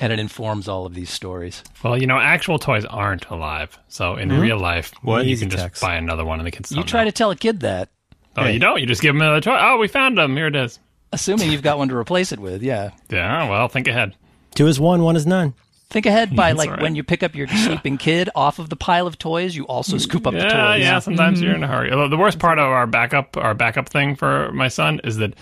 And 0.00 0.12
it 0.12 0.18
informs 0.18 0.68
all 0.68 0.86
of 0.86 0.94
these 0.94 1.10
stories. 1.10 1.62
Well, 1.82 1.96
you 2.00 2.06
know, 2.06 2.18
actual 2.18 2.58
toys 2.58 2.84
aren't 2.84 3.28
alive. 3.28 3.78
So 3.88 4.16
in 4.16 4.30
real 4.32 4.58
life, 4.58 4.92
What? 5.02 5.24
you 5.26 5.32
Easy 5.32 5.46
can 5.46 5.56
just 5.56 5.80
buy 5.80 5.96
another 5.96 6.24
one 6.24 6.38
and 6.40 6.46
the 6.46 6.50
kids 6.50 6.72
You 6.72 6.82
try 6.84 7.02
know. 7.04 7.10
to 7.10 7.12
tell 7.12 7.30
a 7.30 7.36
kid 7.36 7.60
that, 7.60 7.90
Oh, 8.36 8.46
you 8.46 8.58
don't. 8.58 8.80
You 8.80 8.86
just 8.86 9.02
give 9.02 9.14
them 9.14 9.20
another 9.20 9.40
toy. 9.42 9.56
Oh, 9.60 9.76
we 9.76 9.88
found 9.88 10.16
them. 10.16 10.34
Here 10.36 10.46
it 10.46 10.56
is. 10.56 10.78
assuming 11.12 11.50
you've 11.52 11.62
got 11.62 11.76
one 11.76 11.88
to 11.88 11.96
replace 11.96 12.32
it 12.32 12.38
with. 12.40 12.62
Yeah. 12.62 12.90
Yeah. 13.10 13.48
Well, 13.50 13.68
think 13.68 13.88
ahead. 13.88 14.14
Two 14.54 14.66
is 14.66 14.80
one, 14.80 15.02
one 15.02 15.16
is 15.16 15.26
none. 15.26 15.52
Think 15.90 16.06
ahead 16.06 16.34
by 16.34 16.48
That's 16.48 16.58
like 16.58 16.68
all 16.70 16.74
right. 16.76 16.82
when 16.82 16.94
you 16.94 17.04
pick 17.04 17.22
up 17.22 17.34
your 17.34 17.46
sleeping 17.48 17.98
kid 17.98 18.30
off 18.34 18.58
of 18.58 18.70
the 18.70 18.76
pile 18.76 19.06
of 19.06 19.18
toys, 19.18 19.54
you 19.54 19.66
also 19.66 19.98
scoop 19.98 20.26
up 20.26 20.32
the 20.32 20.40
Yeah, 20.40 20.48
toys. 20.48 20.80
yeah. 20.80 20.98
Sometimes 21.00 21.42
you're 21.42 21.52
mm-hmm. 21.52 21.64
in 21.64 21.68
a 21.68 21.72
hurry. 21.72 21.92
Although 21.92 22.08
the 22.08 22.16
worst 22.16 22.38
part 22.38 22.58
of 22.58 22.64
our 22.64 22.86
backup, 22.86 23.36
our 23.36 23.52
backup 23.52 23.90
thing 23.90 24.16
for 24.16 24.50
my 24.52 24.68
son 24.68 25.02
is 25.04 25.18
that 25.18 25.34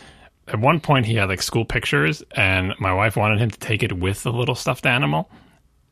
at 0.52 0.60
one 0.60 0.80
point 0.80 1.06
he 1.06 1.14
had 1.14 1.28
like 1.28 1.42
school 1.42 1.64
pictures, 1.64 2.22
and 2.36 2.74
my 2.78 2.92
wife 2.92 3.16
wanted 3.16 3.38
him 3.38 3.50
to 3.50 3.58
take 3.58 3.82
it 3.82 3.92
with 3.92 4.22
the 4.22 4.32
little 4.32 4.54
stuffed 4.54 4.86
animal, 4.86 5.30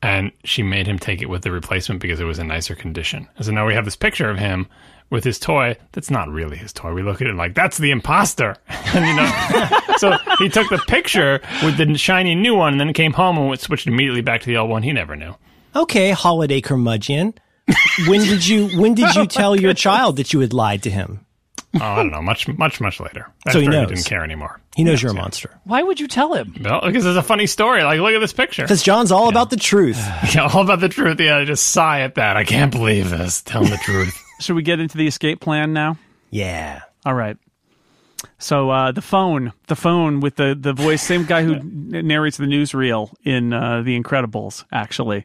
and 0.03 0.33
she 0.45 0.63
made 0.63 0.87
him 0.87 0.99
take 0.99 1.23
it 1.23 1.29
with 1.29 1.43
the 1.43 1.51
replacement 1.51 2.01
because 2.01 2.21
it 2.21 2.25
was 2.25 2.39
in 2.39 2.49
nicer 2.49 2.75
condition. 2.75 3.29
And 3.37 3.47
so 3.47 3.53
now 3.53 3.67
we 3.67 3.75
have 3.75 3.85
this 3.85 3.97
picture 3.97 4.31
of 4.31 4.39
him 4.39 4.67
with 5.11 5.25
his 5.25 5.39
toy 5.39 5.77
that's 5.93 6.11
not 6.11 6.29
really 6.29 6.57
his 6.57 6.73
toy. 6.73 6.93
We 6.93 7.03
look 7.03 7.21
at 7.21 7.29
it 7.29 7.35
like 7.35 7.55
that's 7.55 7.79
the 7.79 7.91
imposter, 7.91 8.57
and 8.69 9.07
you 9.07 9.15
know. 9.15 9.79
so 9.97 10.17
he 10.39 10.49
took 10.49 10.69
the 10.69 10.83
picture 10.89 11.41
with 11.63 11.77
the 11.77 11.97
shiny 11.97 12.35
new 12.35 12.55
one, 12.55 12.75
and 12.75 12.81
then 12.81 12.93
came 12.93 13.13
home 13.13 13.39
and 13.39 13.61
switched 13.61 13.87
immediately 13.87 14.23
back 14.23 14.41
to 14.43 14.47
the 14.47 14.57
old 14.57 14.71
one. 14.71 14.83
He 14.83 14.93
never 14.93 15.17
knew. 15.17 15.35
Okay, 15.75 16.11
holiday 16.11 16.61
curmudgeon. 16.61 17.35
when 18.07 18.21
did 18.21 18.47
you 18.47 18.69
when 18.81 18.95
did 18.95 19.15
you 19.15 19.23
oh 19.23 19.27
tell 19.27 19.55
your 19.55 19.75
child 19.75 20.17
that 20.17 20.33
you 20.33 20.41
had 20.41 20.53
lied 20.53 20.83
to 20.83 20.91
him? 20.91 21.25
Oh, 21.75 21.81
I 21.83 21.97
don't 21.97 22.11
know. 22.11 22.23
Much, 22.23 22.49
much, 22.49 22.81
much 22.81 22.99
later. 22.99 23.31
So 23.51 23.61
he 23.61 23.66
After 23.66 23.79
knows. 23.79 23.89
didn't 23.89 24.07
care 24.07 24.25
anymore. 24.25 24.59
He 24.75 24.85
knows 24.85 25.03
you're 25.03 25.11
a 25.12 25.14
monster. 25.14 25.51
Why 25.64 25.83
would 25.83 26.01
you 26.01 26.09
tell 26.09 26.33
him? 26.33 26.55
No, 26.59 26.81
because 26.83 27.05
it's 27.05 27.19
a 27.19 27.23
funny 27.23 27.47
story. 27.47 27.83
Like, 27.83 28.01
look 28.01 28.12
at 28.14 28.21
this 28.21 28.33
picture. 28.33 28.62
Because 28.62 28.83
John's 28.83 29.12
all 29.12 29.29
about 29.29 29.51
the 29.51 29.57
truth. 29.57 29.99
Yeah, 30.35 30.49
all 30.53 30.62
about 30.62 30.81
the 30.81 30.89
truth. 30.89 31.21
Yeah, 31.21 31.37
I 31.39 31.45
just 31.45 31.69
sigh 31.69 32.01
at 32.01 32.14
that. 32.14 32.37
I 32.37 32.45
can't 32.45 32.73
believe 32.73 33.11
this. 33.11 33.43
Tell 33.43 33.62
him 33.64 33.71
the 33.71 33.77
truth. 33.79 34.16
Should 34.41 34.57
we 34.57 34.62
get 34.62 34.81
into 34.81 34.97
the 34.97 35.07
escape 35.07 35.41
plan 35.41 35.73
now? 35.73 35.99
Yeah. 36.31 36.81
All 37.05 37.14
right. 37.14 37.37
So 38.39 38.71
uh, 38.71 38.93
the 38.93 39.03
phone, 39.03 39.53
the 39.69 39.77
phone 39.77 40.21
with 40.21 40.37
the 40.37 40.57
the 40.59 40.73
voice, 40.73 41.03
same 41.03 41.25
guy 41.25 41.43
who 41.45 41.61
narrates 41.62 42.37
the 42.37 42.45
newsreel 42.47 43.12
in 43.25 43.53
uh, 43.53 43.83
The 43.83 43.99
Incredibles, 44.01 44.64
actually, 44.73 45.25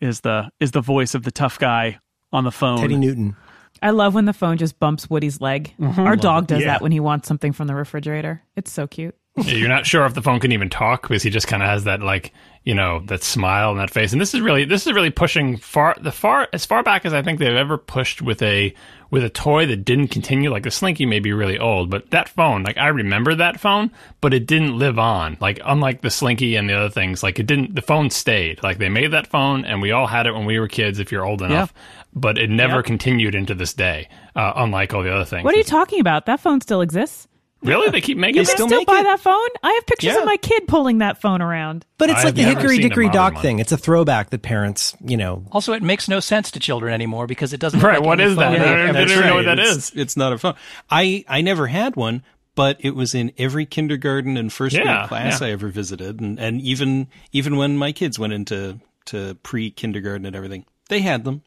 is 0.00 0.20
the 0.20 0.50
is 0.60 0.70
the 0.70 0.80
voice 0.80 1.14
of 1.14 1.22
the 1.22 1.30
tough 1.30 1.58
guy 1.58 1.98
on 2.32 2.44
the 2.44 2.50
phone. 2.52 2.78
Teddy 2.78 2.96
Newton. 2.96 3.36
I 3.82 3.90
love 3.90 4.14
when 4.14 4.26
the 4.26 4.32
phone 4.32 4.56
just 4.58 4.78
bumps 4.78 5.08
Woody's 5.08 5.40
leg. 5.40 5.74
Mm-hmm. 5.80 6.00
Our 6.00 6.16
dog 6.16 6.46
does 6.46 6.60
Yeah. 6.60 6.66
that 6.74 6.82
when 6.82 6.92
he 6.92 7.00
wants 7.00 7.26
something 7.28 7.52
from 7.52 7.66
the 7.66 7.74
refrigerator. 7.74 8.42
It's 8.56 8.70
so 8.70 8.86
cute. 8.86 9.14
Yeah, 9.36 9.54
You're 9.54 9.68
not 9.68 9.86
sure 9.86 10.04
if 10.06 10.14
the 10.14 10.22
phone 10.22 10.40
can 10.40 10.52
even 10.52 10.68
talk 10.70 11.02
because 11.02 11.22
he 11.22 11.30
just 11.30 11.46
kind 11.46 11.62
of 11.62 11.68
has 11.68 11.84
that 11.84 12.00
like 12.02 12.32
you 12.64 12.74
know 12.74 13.00
that 13.06 13.22
smile 13.22 13.70
and 13.70 13.78
that 13.80 13.88
face. 13.90 14.12
And 14.12 14.20
this 14.20 14.34
is 14.34 14.40
really 14.40 14.64
this 14.64 14.86
is 14.86 14.92
really 14.92 15.10
pushing 15.10 15.56
far 15.56 15.96
the 16.00 16.10
far 16.12 16.48
as 16.52 16.66
far 16.66 16.82
back 16.82 17.06
as 17.06 17.14
I 17.14 17.22
think 17.22 17.38
they've 17.38 17.54
ever 17.54 17.78
pushed 17.78 18.20
with 18.20 18.42
a 18.42 18.74
with 19.10 19.22
a 19.24 19.30
toy 19.30 19.66
that 19.66 19.84
didn't 19.84 20.08
continue. 20.08 20.50
Like 20.50 20.64
the 20.64 20.70
Slinky 20.72 21.06
may 21.06 21.20
be 21.20 21.32
really 21.32 21.58
old, 21.58 21.90
but 21.90 22.10
that 22.10 22.28
phone, 22.28 22.64
like 22.64 22.76
I 22.76 22.88
remember 22.88 23.34
that 23.36 23.60
phone, 23.60 23.92
but 24.20 24.34
it 24.34 24.46
didn't 24.46 24.76
live 24.78 24.98
on. 24.98 25.38
Like 25.40 25.60
unlike 25.64 26.02
the 26.02 26.10
Slinky 26.10 26.56
and 26.56 26.68
the 26.68 26.74
other 26.74 26.90
things, 26.90 27.22
like 27.22 27.38
it 27.38 27.46
didn't. 27.46 27.76
The 27.76 27.82
phone 27.82 28.10
stayed. 28.10 28.62
Like 28.64 28.78
they 28.78 28.88
made 28.88 29.12
that 29.12 29.28
phone, 29.28 29.64
and 29.64 29.80
we 29.80 29.92
all 29.92 30.08
had 30.08 30.26
it 30.26 30.34
when 30.34 30.44
we 30.44 30.58
were 30.58 30.68
kids. 30.68 30.98
If 30.98 31.12
you're 31.12 31.24
old 31.24 31.40
enough. 31.40 31.72
But 32.12 32.36
it 32.36 32.50
never 32.50 32.76
Yep. 32.78 32.84
continued 32.86 33.36
into 33.36 33.54
this 33.54 33.72
day, 33.74 34.08
uh, 34.34 34.52
unlike 34.56 34.92
all 34.92 35.04
the 35.04 35.14
other 35.14 35.24
things. 35.24 35.44
What 35.44 35.54
are 35.54 35.58
you 35.58 35.62
talking 35.62 36.00
about? 36.00 36.26
That 36.26 36.40
phone 36.40 36.60
still 36.60 36.80
exists. 36.80 37.28
Really? 37.62 37.90
They 37.90 38.00
keep 38.00 38.16
making 38.16 38.36
You 38.36 38.42
that? 38.44 38.48
can 38.48 38.56
still 38.56 38.68
still 38.68 38.80
make 38.80 38.86
buy 38.86 39.00
it? 39.00 39.04
that 39.04 39.20
phone. 39.20 39.48
I 39.62 39.72
have 39.72 39.86
pictures 39.86 40.14
Yeah. 40.14 40.20
of 40.20 40.24
my 40.24 40.38
kid 40.38 40.66
pulling 40.66 40.98
that 40.98 41.20
phone 41.20 41.42
around. 41.42 41.84
But 41.98 42.08
it's 42.10 42.20
I 42.20 42.24
like 42.24 42.34
the 42.34 42.42
Hickory 42.44 42.78
Dickory 42.78 43.10
Dock 43.10 43.34
one. 43.34 43.42
thing. 43.42 43.58
It's 43.58 43.72
a 43.72 43.76
throwback 43.76 44.30
that 44.30 44.40
parents, 44.42 44.96
you 45.04 45.16
know, 45.18 45.44
Also, 45.52 45.72
it 45.74 45.82
makes 45.82 46.08
no 46.08 46.20
sense 46.20 46.50
to 46.52 46.60
children 46.60 46.94
anymore 46.94 47.26
because 47.26 47.52
it 47.52 47.60
doesn't. 47.60 47.80
look 47.80 47.86
Right, 47.88 47.98
like 47.98 48.06
what 48.06 48.18
any 48.20 48.30
is 48.30 48.36
that? 48.36 48.42
phone 48.44 48.54
I 48.54 48.58
they've 48.58 48.66
don't- 48.66 48.78
ever 48.78 48.88
I 48.88 48.92
don't 49.00 49.08
seen. 49.08 49.18
even 49.18 49.28
know 49.28 49.34
what 49.34 49.44
that 49.44 49.58
it's, 49.58 49.70
is. 49.70 49.92
It's 49.94 50.16
not 50.16 50.32
a 50.32 50.38
phone. 50.38 50.54
I 50.90 51.24
I 51.28 51.42
never 51.42 51.66
had 51.66 51.96
one, 51.96 52.22
but 52.54 52.78
it 52.80 52.94
was 52.94 53.14
in 53.14 53.30
every 53.36 53.66
kindergarten 53.66 54.36
and 54.38 54.50
first 54.52 54.74
Yeah, 54.74 54.82
grade 54.84 55.08
class 55.08 55.40
yeah. 55.42 55.48
I 55.48 55.50
ever 55.50 55.68
visited, 55.68 56.20
and 56.20 56.38
and 56.40 56.62
even 56.62 57.08
even 57.32 57.56
when 57.56 57.76
my 57.76 57.92
kids 57.92 58.18
went 58.18 58.32
into 58.32 58.80
to 59.06 59.34
pre 59.42 59.70
kindergarten 59.70 60.24
and 60.24 60.34
everything, 60.34 60.64
they 60.88 61.00
had 61.00 61.24
them. 61.24 61.42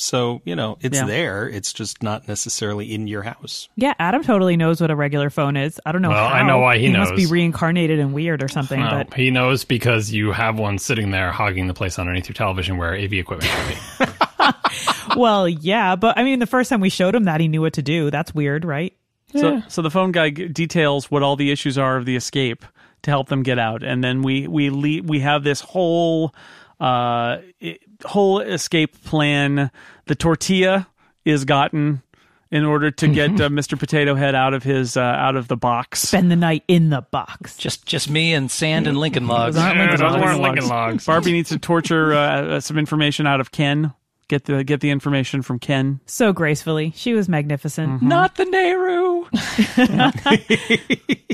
So 0.00 0.40
you 0.44 0.54
know, 0.56 0.78
it's 0.80 0.96
Yeah. 0.98 1.06
there. 1.06 1.48
It's 1.48 1.72
just 1.72 2.02
not 2.02 2.26
necessarily 2.28 2.92
in 2.94 3.06
your 3.08 3.22
house. 3.22 3.68
Yeah, 3.76 3.94
Adam 3.98 4.22
totally 4.22 4.56
knows 4.56 4.80
what 4.80 4.90
a 4.90 4.96
regular 4.96 5.28
phone 5.30 5.56
is. 5.56 5.80
I 5.84 5.92
don't 5.92 6.02
know. 6.02 6.10
Well, 6.10 6.26
I 6.26 6.42
know 6.42 6.58
why 6.58 6.78
he 6.78 6.88
knows. 6.88 7.10
must 7.10 7.16
be 7.16 7.26
reincarnated 7.26 7.98
and 7.98 8.12
weird 8.14 8.42
or 8.42 8.48
something. 8.48 8.80
No, 8.80 9.04
But 9.08 9.14
he 9.14 9.30
knows 9.30 9.64
because 9.64 10.12
you 10.12 10.32
have 10.32 10.58
one 10.58 10.78
sitting 10.78 11.10
there 11.10 11.32
hogging 11.32 11.66
the 11.66 11.74
place 11.74 11.98
underneath 11.98 12.28
your 12.28 12.34
television 12.34 12.76
where 12.76 12.94
AV 12.94 13.14
equipment 13.14 13.50
should 13.50 14.06
be. 14.06 14.12
well, 15.16 15.48
yeah. 15.48 15.96
But 15.96 16.16
I 16.18 16.24
mean, 16.24 16.38
the 16.38 16.46
first 16.46 16.70
time 16.70 16.80
we 16.80 16.90
showed 16.90 17.14
him 17.14 17.24
that, 17.24 17.40
he 17.40 17.48
knew 17.48 17.60
what 17.60 17.72
to 17.74 17.82
do. 17.82 18.10
That's 18.10 18.34
weird, 18.34 18.64
right? 18.64 18.94
So, 19.34 19.62
so 19.68 19.82
the 19.82 19.90
phone 19.90 20.10
guy 20.12 20.30
g- 20.30 20.48
details 20.48 21.10
what 21.10 21.22
all 21.22 21.36
the 21.36 21.50
issues 21.50 21.76
are 21.76 21.98
of 21.98 22.06
the 22.06 22.16
escape 22.16 22.64
to 23.02 23.10
help 23.10 23.28
them 23.28 23.42
get 23.42 23.58
out, 23.58 23.82
and 23.82 24.02
then 24.02 24.22
we 24.22 24.48
we 24.48 24.70
le- 24.70 25.02
we 25.02 25.20
have 25.20 25.44
this 25.44 25.60
whole 25.60 26.34
uh 26.80 27.36
i- 27.62 27.78
whole 28.04 28.40
escape 28.40 29.02
plan. 29.04 29.70
The 30.06 30.14
tortilla 30.14 30.88
is 31.24 31.44
gotten 31.44 32.02
in 32.50 32.64
order 32.64 32.90
to 32.90 33.08
get 33.08 33.30
uh, 33.40 33.48
Mr. 33.48 33.78
Potato 33.78 34.14
Head 34.14 34.34
out 34.34 34.54
of 34.54 34.62
his 34.62 34.96
uh, 34.96 35.00
out 35.00 35.36
of 35.36 35.48
the 35.48 35.56
box. 35.56 36.00
Spend 36.02 36.30
the 36.30 36.36
night 36.36 36.64
in 36.68 36.90
the 36.90 37.02
box. 37.02 37.56
Just, 37.56 37.86
just 37.86 38.08
me 38.08 38.32
and 38.32 38.50
sand 38.50 38.86
and 38.86 38.98
Lincoln 38.98 39.26
logs. 39.26 39.56
Those 39.56 39.64
aren't 39.64 39.78
Lincoln 39.78 40.00
logs. 40.00 40.38
Lincoln 40.38 40.68
logs. 40.68 41.06
Barbie 41.06 41.32
needs 41.32 41.50
to 41.50 41.58
torture 41.58 42.14
uh, 42.14 42.42
uh, 42.42 42.60
some 42.60 42.78
information 42.78 43.26
out 43.26 43.40
of 43.40 43.52
Ken. 43.52 43.92
Get 44.28 44.44
the 44.44 44.62
get 44.62 44.80
the 44.82 44.90
information 44.90 45.40
from 45.40 45.58
Ken. 45.58 46.00
So 46.04 46.34
gracefully, 46.34 46.92
she 46.94 47.14
was 47.14 47.30
magnificent. 47.30 48.02
Not 48.02 48.36
the 48.36 48.44
Nehru. 48.44 49.24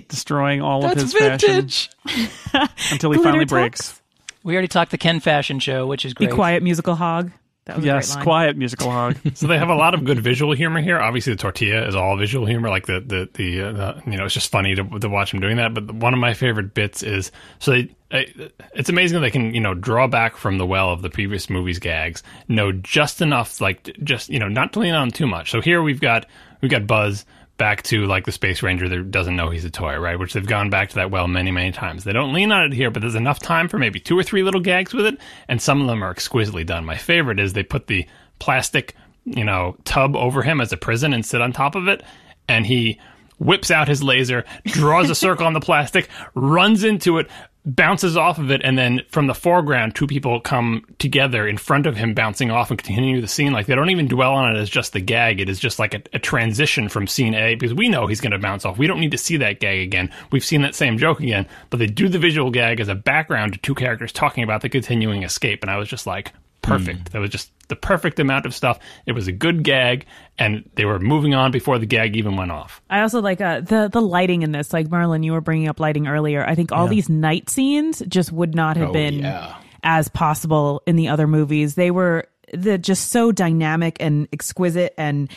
destroying 0.09 0.63
all 0.63 0.85
of 0.85 0.95
That's 0.95 1.13
his 1.13 1.13
fashion 1.13 1.69
until 2.93 3.11
he 3.11 3.17
Glitter 3.17 3.23
finally 3.23 3.47
tux. 3.47 3.49
breaks. 3.49 4.01
We 4.45 4.53
already 4.55 4.69
talked 4.69 4.91
the 4.93 4.99
Ken 4.99 5.19
Fashion 5.21 5.59
Show, 5.59 5.87
which 5.87 6.05
is 6.05 6.15
great. 6.15 6.29
Be 6.31 6.35
quiet, 6.35 6.63
musical 6.63 6.95
hog. 6.95 7.33
That 7.65 7.77
was 7.77 7.85
Yes, 7.87 8.15
great 8.15 8.23
quiet 8.25 8.57
musical 8.59 8.91
hog. 8.91 9.17
so 9.35 9.47
they 9.47 9.57
have 9.57 9.71
a 9.71 9.75
lot 9.75 9.95
of 9.95 10.05
good 10.05 10.21
visual 10.21 10.53
humor 10.53 10.83
here. 10.83 11.01
Obviously, 11.01 11.33
the 11.33 11.39
tortilla 11.39 11.89
is 11.89 11.95
all 11.97 12.15
visual 12.19 12.45
humor. 12.45 12.69
Like 12.69 12.85
the 12.87 13.01
the 13.01 13.29
the, 13.33 13.63
uh, 13.63 13.73
the 13.73 14.03
you 14.11 14.19
know, 14.19 14.27
it's 14.27 14.35
just 14.35 14.53
funny 14.53 14.75
to 14.75 14.85
to 14.99 15.09
watch 15.09 15.31
them 15.31 15.41
doing 15.41 15.57
that. 15.57 15.73
But 15.73 15.91
one 15.95 16.13
of 16.13 16.21
my 16.21 16.35
favorite 16.35 16.75
bits 16.75 17.03
is 17.03 17.33
so 17.59 17.71
they. 17.73 17.91
I- 18.13 18.51
It's 18.75 18.91
amazing 18.91 19.15
that 19.15 19.21
they 19.23 19.31
can, 19.31 19.55
you 19.55 19.61
know, 19.61 19.73
draw 19.73 20.07
back 20.07 20.37
from 20.37 20.59
the 20.59 20.67
well 20.67 20.91
of 20.91 21.01
the 21.01 21.09
previous 21.09 21.49
movies' 21.49 21.79
gags, 21.79 22.23
know 22.49 22.71
just 22.71 23.23
enough, 23.23 23.63
like 23.63 23.97
just 24.05 24.29
you 24.29 24.39
know, 24.39 24.49
not 24.49 24.75
to 24.75 24.81
lean 24.81 24.95
on 24.95 25.11
too 25.11 25.27
much. 25.27 25.51
So 25.51 25.63
here 25.63 25.83
we've 25.83 26.01
got 26.03 26.27
we've 26.61 26.71
got 26.71 26.87
Buzz 26.87 27.25
back 27.65 27.83
to 27.83 28.05
like 28.05 28.27
the 28.27 28.31
Space 28.31 28.63
Ranger 28.63 28.91
that 28.91 29.11
doesn't 29.11 29.37
know 29.37 29.49
he's 29.49 29.65
a 29.65 29.71
toy, 29.71 29.97
right? 29.97 30.19
Which 30.19 30.35
they've 30.35 30.47
gone 30.47 30.69
back 30.69 30.91
to 30.91 30.97
that 30.97 31.11
well 31.11 31.27
many, 31.27 31.51
many 31.51 31.73
times. 31.73 32.05
They 32.05 32.13
don't 32.13 32.35
lean 32.35 32.53
on 32.53 32.67
it 32.67 32.75
here, 32.75 32.91
but 32.91 33.01
there's 33.01 33.15
enough 33.15 33.39
time 33.39 33.71
for 33.71 33.79
maybe 33.79 33.99
two 33.99 34.19
or 34.19 34.23
three 34.23 34.43
little 34.43 34.61
gags 34.61 34.93
with 34.93 35.07
it, 35.07 35.19
and 35.49 35.63
some 35.63 35.81
of 35.81 35.87
them 35.87 36.05
are 36.05 36.11
exquisitely 36.11 36.63
done. 36.63 36.85
My 36.85 36.99
favorite 36.99 37.41
is 37.41 37.55
they 37.55 37.63
put 37.63 37.87
the 37.87 38.07
plastic, 38.39 38.95
you 39.25 39.45
know, 39.45 39.79
tub 39.87 40.15
over 40.15 40.43
him 40.43 40.61
as 40.61 40.75
a 40.75 40.77
prison 40.77 41.15
and 41.15 41.25
sit 41.25 41.41
on 41.41 41.55
top 41.55 41.75
of 41.75 41.89
it, 41.89 42.03
and 42.51 42.67
he 42.67 43.01
whips 43.39 43.71
out 43.71 43.89
his 43.89 44.03
laser, 44.03 44.45
draws 44.67 45.09
a 45.09 45.15
circle 45.15 45.47
on 45.47 45.55
the 45.55 45.61
plastic, 45.61 46.11
runs 46.35 46.85
into 46.85 47.17
it, 47.17 47.31
bounces 47.65 48.17
off 48.17 48.39
of 48.39 48.51
it, 48.51 48.61
and 48.63 48.77
then 48.77 49.03
from 49.09 49.27
the 49.27 49.35
foreground, 49.35 49.95
two 49.95 50.07
people 50.07 50.41
come 50.41 50.85
together 50.99 51.49
in 51.49 51.57
front 51.57 51.87
of 51.87 51.97
him, 51.97 52.15
bouncing 52.15 52.51
off 52.51 52.71
and 52.71 52.83
continue 52.83 53.21
the 53.21 53.29
scene. 53.29 53.53
Like 53.53 53.67
they 53.67 53.75
don't 53.75 53.91
even 53.91 54.09
dwell 54.09 54.35
on 54.35 54.55
it 54.55 54.59
as 54.59 54.69
just 54.69 54.93
the 54.93 55.01
gag. 55.01 55.41
It 55.41 55.49
is 55.49 55.59
just 55.59 55.79
like 55.79 55.95
a, 55.95 56.03
a 56.13 56.19
transition 56.19 56.89
from 56.89 57.07
scene 57.07 57.35
A 57.35 57.55
because 57.55 57.75
we 57.75 57.89
know 57.89 58.07
he's 58.07 58.21
going 58.21 58.33
to 58.33 58.39
bounce 58.39 58.65
off. 58.65 58.79
We 58.79 58.87
don't 58.87 59.01
need 59.01 59.13
to 59.13 59.19
see 59.19 59.37
that 59.39 59.61
gag 59.61 59.81
again. 59.81 60.11
We've 60.31 60.45
seen 60.45 60.63
that 60.63 60.75
same 60.75 60.99
joke 60.99 61.21
again, 61.21 61.47
but 61.71 61.79
they 61.79 61.87
do 61.87 62.09
the 62.09 62.19
visual 62.19 62.51
gag 62.51 62.81
as 62.81 62.89
a 62.89 62.95
background 62.95 63.55
to 63.55 63.59
two 63.61 63.75
characters 63.75 64.13
talking 64.13 64.45
about 64.45 64.61
the 64.61 64.69
continuing 64.69 65.23
escape. 65.23 65.63
And 65.63 65.71
I 65.71 65.77
was 65.77 65.89
just 65.89 66.07
like, 66.07 66.33
perfect. 66.67 67.13
That 67.13 67.21
was 67.21 67.31
just 67.31 67.51
the 67.69 67.77
perfect 67.77 68.19
amount 68.21 68.47
of 68.47 68.55
stuff. 68.55 68.79
It 69.07 69.13
was 69.13 69.27
a 69.27 69.33
good 69.33 69.63
gag, 69.63 70.07
and 70.39 70.69
they 70.75 70.85
were 70.85 70.99
moving 70.99 71.35
on 71.35 71.51
before 71.51 71.79
the 71.79 71.87
gag 71.87 72.17
even 72.17 72.37
went 72.37 72.51
off. 72.51 72.81
I 72.91 73.01
also 73.01 73.21
like 73.21 73.41
uh, 73.41 73.61
the 73.61 73.89
the 73.93 74.01
lighting 74.01 74.43
in 74.43 74.53
this. 74.53 74.73
Like 74.73 74.91
Merlin, 74.91 75.23
you 75.23 75.33
were 75.33 75.41
bringing 75.41 75.69
up 75.69 75.81
lighting 75.81 76.07
earlier. 76.07 76.45
I 76.45 76.55
think 76.55 76.73
all 76.73 76.89
these 76.89 77.09
night 77.09 77.51
scenes 77.51 78.03
just 78.09 78.33
would 78.33 78.55
not 78.55 78.77
have 78.77 78.93
been 78.93 79.21
yeah. 79.21 79.57
as 79.83 80.09
possible 80.09 80.83
in 80.87 80.97
the 80.97 81.09
other 81.09 81.27
movies. 81.27 81.75
They 81.75 81.91
were 81.91 82.27
the 82.53 82.79
just 82.79 83.11
so 83.11 83.33
dynamic 83.33 83.97
and 84.01 84.29
exquisite 84.33 84.95
and. 84.99 85.31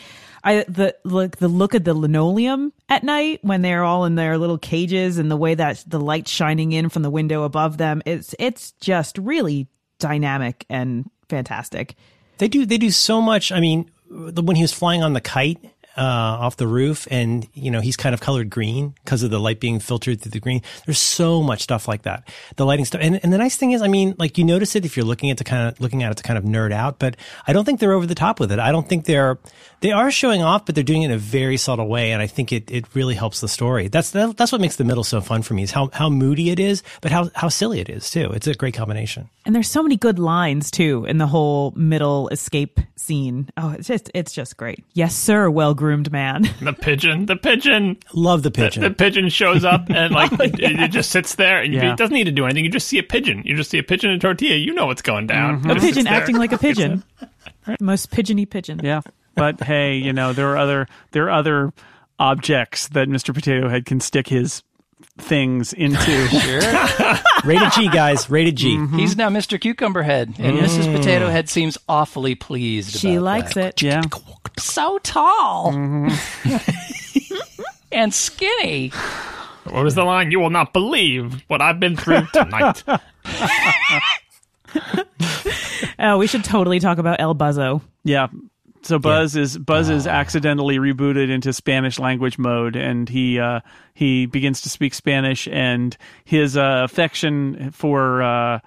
I 0.44 0.64
the 0.68 0.94
look 1.02 1.38
the 1.38 1.48
look 1.48 1.74
of 1.74 1.82
the 1.82 1.94
linoleum 1.94 2.72
at 2.88 3.02
night 3.02 3.40
when 3.42 3.60
they're 3.60 3.82
all 3.82 4.04
in 4.04 4.14
their 4.14 4.38
little 4.38 4.56
cages 4.56 5.18
and 5.18 5.28
the 5.28 5.36
way 5.36 5.56
that 5.56 5.82
the 5.84 5.98
light 5.98 6.28
shining 6.28 6.70
in 6.70 6.90
from 6.90 7.02
the 7.02 7.10
window 7.10 7.42
above 7.42 7.76
them 7.76 8.02
it's 8.06 8.36
it's 8.38 8.70
just 8.80 9.18
really 9.18 9.66
dynamic 9.98 10.64
and 10.70 11.10
fantastic. 11.28 11.94
They 12.38 12.48
do 12.48 12.64
they 12.66 12.78
do 12.78 12.90
so 12.90 13.20
much. 13.20 13.52
I 13.52 13.60
mean, 13.60 13.90
when 14.08 14.56
he 14.56 14.62
was 14.62 14.72
flying 14.72 15.02
on 15.02 15.12
the 15.12 15.20
kite 15.20 15.58
uh, 15.98 16.38
off 16.44 16.56
the 16.56 16.66
roof, 16.68 17.08
and 17.10 17.46
you 17.54 17.70
know 17.70 17.80
he's 17.80 17.96
kind 17.96 18.14
of 18.14 18.20
colored 18.20 18.48
green 18.48 18.94
because 19.04 19.24
of 19.24 19.30
the 19.30 19.40
light 19.40 19.58
being 19.58 19.80
filtered 19.80 20.20
through 20.20 20.30
the 20.30 20.40
green. 20.40 20.62
There's 20.86 21.00
so 21.00 21.42
much 21.42 21.62
stuff 21.62 21.88
like 21.88 22.02
that. 22.02 22.28
The 22.56 22.64
lighting 22.64 22.84
stuff, 22.84 23.00
and, 23.02 23.18
and 23.22 23.32
the 23.32 23.38
nice 23.38 23.56
thing 23.56 23.72
is, 23.72 23.82
I 23.82 23.88
mean, 23.88 24.14
like 24.16 24.38
you 24.38 24.44
notice 24.44 24.76
it 24.76 24.84
if 24.84 24.96
you're 24.96 25.06
looking 25.06 25.30
at 25.30 25.38
to 25.38 25.44
kind 25.44 25.68
of 25.68 25.80
looking 25.80 26.04
at 26.04 26.12
it 26.12 26.16
to 26.18 26.22
kind 26.22 26.38
of 26.38 26.44
nerd 26.44 26.72
out. 26.72 27.00
But 27.00 27.16
I 27.46 27.52
don't 27.52 27.64
think 27.64 27.80
they're 27.80 27.92
over 27.92 28.06
the 28.06 28.14
top 28.14 28.38
with 28.38 28.52
it. 28.52 28.60
I 28.60 28.70
don't 28.70 28.88
think 28.88 29.06
they're 29.06 29.38
they 29.80 29.92
are 29.92 30.10
showing 30.10 30.42
off, 30.42 30.66
but 30.66 30.74
they're 30.74 30.84
doing 30.84 31.02
it 31.02 31.06
in 31.06 31.12
a 31.12 31.18
very 31.18 31.56
subtle 31.56 31.88
way, 31.88 32.12
and 32.12 32.22
I 32.22 32.28
think 32.28 32.52
it 32.52 32.70
it 32.70 32.84
really 32.94 33.14
helps 33.14 33.40
the 33.40 33.48
story. 33.48 33.88
That's 33.88 34.10
that, 34.12 34.36
that's 34.36 34.52
what 34.52 34.60
makes 34.60 34.76
the 34.76 34.84
middle 34.84 35.04
so 35.04 35.20
fun 35.20 35.42
for 35.42 35.54
me 35.54 35.64
is 35.64 35.72
how 35.72 35.90
how 35.92 36.08
moody 36.08 36.50
it 36.50 36.60
is, 36.60 36.84
but 37.00 37.10
how 37.10 37.30
how 37.34 37.48
silly 37.48 37.80
it 37.80 37.88
is 37.88 38.08
too. 38.08 38.30
It's 38.32 38.46
a 38.46 38.54
great 38.54 38.74
combination. 38.74 39.28
And 39.44 39.54
there's 39.54 39.70
so 39.70 39.82
many 39.82 39.96
good 39.96 40.18
lines 40.18 40.70
too 40.70 41.04
in 41.06 41.18
the 41.18 41.26
whole 41.26 41.72
middle 41.74 42.28
escape 42.28 42.80
scene. 42.98 43.48
Oh, 43.56 43.70
it's 43.70 43.86
just 43.88 44.10
it's 44.14 44.32
just 44.32 44.56
great. 44.56 44.84
Yes, 44.94 45.14
sir, 45.14 45.48
well 45.50 45.74
groomed 45.74 46.10
man. 46.12 46.44
The 46.60 46.72
pigeon, 46.72 47.26
the 47.26 47.36
pigeon, 47.36 47.96
Love 48.12 48.42
the 48.42 48.50
pigeon. 48.50 48.82
the 48.82 48.90
pigeon 48.90 49.28
shows 49.28 49.64
up 49.64 49.88
and 49.90 50.12
like 50.12 50.32
oh, 50.40 50.44
it, 50.44 50.60
it 50.60 50.90
just 50.90 51.10
sits 51.10 51.36
there. 51.36 51.62
And 51.62 51.72
Yeah. 51.72 51.92
It 51.92 51.96
doesn't 51.98 52.14
need 52.14 52.24
to 52.24 52.32
do 52.32 52.44
anything. 52.44 52.64
You 52.64 52.70
just 52.70 52.88
see 52.88 52.98
a 52.98 53.02
pigeon. 53.02 53.42
You 53.44 53.56
just 53.56 53.70
see 53.70 53.78
a 53.78 53.82
pigeon 53.82 54.10
and 54.10 54.20
tortilla. 54.20 54.56
You 54.56 54.74
know 54.74 54.86
what's 54.86 55.02
going 55.02 55.26
down. 55.26 55.60
Mm-hmm. 55.60 55.70
A 55.70 55.72
It 55.72 55.74
just 55.76 55.86
pigeon 55.86 56.06
acting 56.06 56.36
like 56.36 56.52
a 56.52 56.58
pigeon. 56.58 57.04
The 57.66 57.76
most 57.80 58.10
pigeony 58.10 58.46
pigeon. 58.46 58.80
Yeah, 58.82 59.00
but 59.34 59.62
hey, 59.62 59.96
you 59.96 60.12
know 60.12 60.32
there 60.32 60.48
are 60.50 60.56
other 60.58 60.86
there 61.12 61.24
are 61.24 61.30
other 61.30 61.72
objects 62.18 62.88
that 62.88 63.08
Mr. 63.08 63.32
Potato 63.32 63.68
Head 63.68 63.86
can 63.86 64.00
stick 64.00 64.28
his 64.28 64.62
things 65.18 65.72
into. 65.72 65.98
Rated 67.44 67.72
G, 67.72 67.88
guys. 67.88 68.30
Rated 68.30 68.56
G. 68.56 68.76
Mm-hmm. 68.76 68.98
He's 68.98 69.16
now 69.16 69.28
Mr. 69.28 69.60
Cucumber 69.60 70.02
Head, 70.02 70.34
and 70.38 70.58
mm. 70.58 70.62
Mrs. 70.62 70.94
Potato 70.94 71.28
Head 71.28 71.48
seems 71.48 71.78
awfully 71.88 72.34
pleased. 72.34 72.96
She 72.96 73.14
about 73.14 73.24
likes 73.24 73.54
that. 73.54 73.82
it. 73.82 73.82
yeah, 73.82 74.02
So 74.58 74.98
tall 74.98 75.72
mm-hmm. 75.72 76.56
and 77.92 78.12
skinny. 78.14 78.88
What 79.64 79.84
was 79.84 79.94
the 79.94 80.04
line? 80.04 80.30
You 80.30 80.40
will 80.40 80.50
not 80.50 80.72
believe 80.72 81.42
what 81.48 81.60
I've 81.60 81.78
been 81.78 81.96
through 81.96 82.26
tonight. 82.32 82.82
Oh, 85.98 86.18
we 86.18 86.26
should 86.26 86.44
totally 86.44 86.80
talk 86.80 86.98
about 86.98 87.20
El 87.20 87.34
Buzzo. 87.34 87.82
yeah. 88.04 88.28
So 88.82 88.98
Buzz 88.98 89.36
is 89.36 89.58
Buzz 89.58 89.88
is 89.90 90.06
accidentally 90.06 90.78
rebooted 90.78 91.30
into 91.30 91.52
Spanish 91.52 91.98
language 91.98 92.38
mode, 92.38 92.76
and 92.76 93.08
he 93.08 93.38
uh, 93.38 93.60
he 93.94 94.26
begins 94.26 94.60
to 94.62 94.68
speak 94.68 94.94
Spanish, 94.94 95.48
and 95.48 95.96
his 96.24 96.56
uh, 96.56 96.82
affection 96.84 97.70
for 97.72 98.22
uh, 98.22 98.60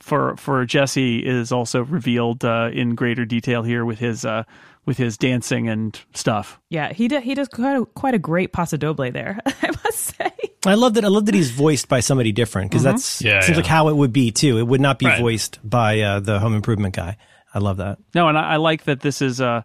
for 0.00 0.36
for 0.36 0.64
Jesse 0.64 1.18
is 1.18 1.52
also 1.52 1.84
revealed 1.84 2.44
uh, 2.44 2.70
in 2.72 2.94
greater 2.94 3.24
detail 3.24 3.62
here 3.62 3.84
with 3.84 3.98
his 3.98 4.24
uh, 4.24 4.44
with 4.86 4.96
his 4.96 5.16
dancing 5.18 5.68
and 5.68 6.00
stuff. 6.14 6.58
Yeah, 6.70 6.92
he 6.92 7.08
d- 7.08 7.20
he 7.20 7.34
does 7.34 7.48
quite 7.48 7.76
a, 7.76 7.84
quite 7.84 8.14
a 8.14 8.18
great 8.18 8.52
paso 8.52 8.76
doble 8.78 9.10
there. 9.12 9.38
I 9.46 9.70
must 9.84 10.16
say. 10.16 10.30
I 10.66 10.74
love 10.74 10.94
that. 10.94 11.04
I 11.04 11.08
love 11.08 11.26
that 11.26 11.34
he's 11.34 11.50
voiced 11.50 11.88
by 11.88 12.00
somebody 12.00 12.32
different 12.32 12.70
because 12.70 12.82
that's 12.82 13.22
Yeah, 13.22 13.40
seems 13.40 13.50
yeah. 13.50 13.56
like 13.56 13.66
how 13.66 13.88
it 13.88 13.96
would 13.96 14.12
be 14.12 14.32
too. 14.32 14.58
It 14.58 14.66
would 14.66 14.80
not 14.80 14.98
be 14.98 15.06
Right. 15.06 15.20
voiced 15.20 15.58
by 15.62 16.00
uh, 16.00 16.20
the 16.20 16.38
Home 16.40 16.54
Improvement 16.54 16.94
guy. 16.96 17.16
I 17.54 17.58
love 17.58 17.78
that. 17.78 17.98
No, 18.14 18.28
and 18.28 18.36
I, 18.36 18.52
I 18.52 18.56
like 18.56 18.84
that 18.84 19.00
this 19.00 19.22
is 19.22 19.40
uh 19.40 19.62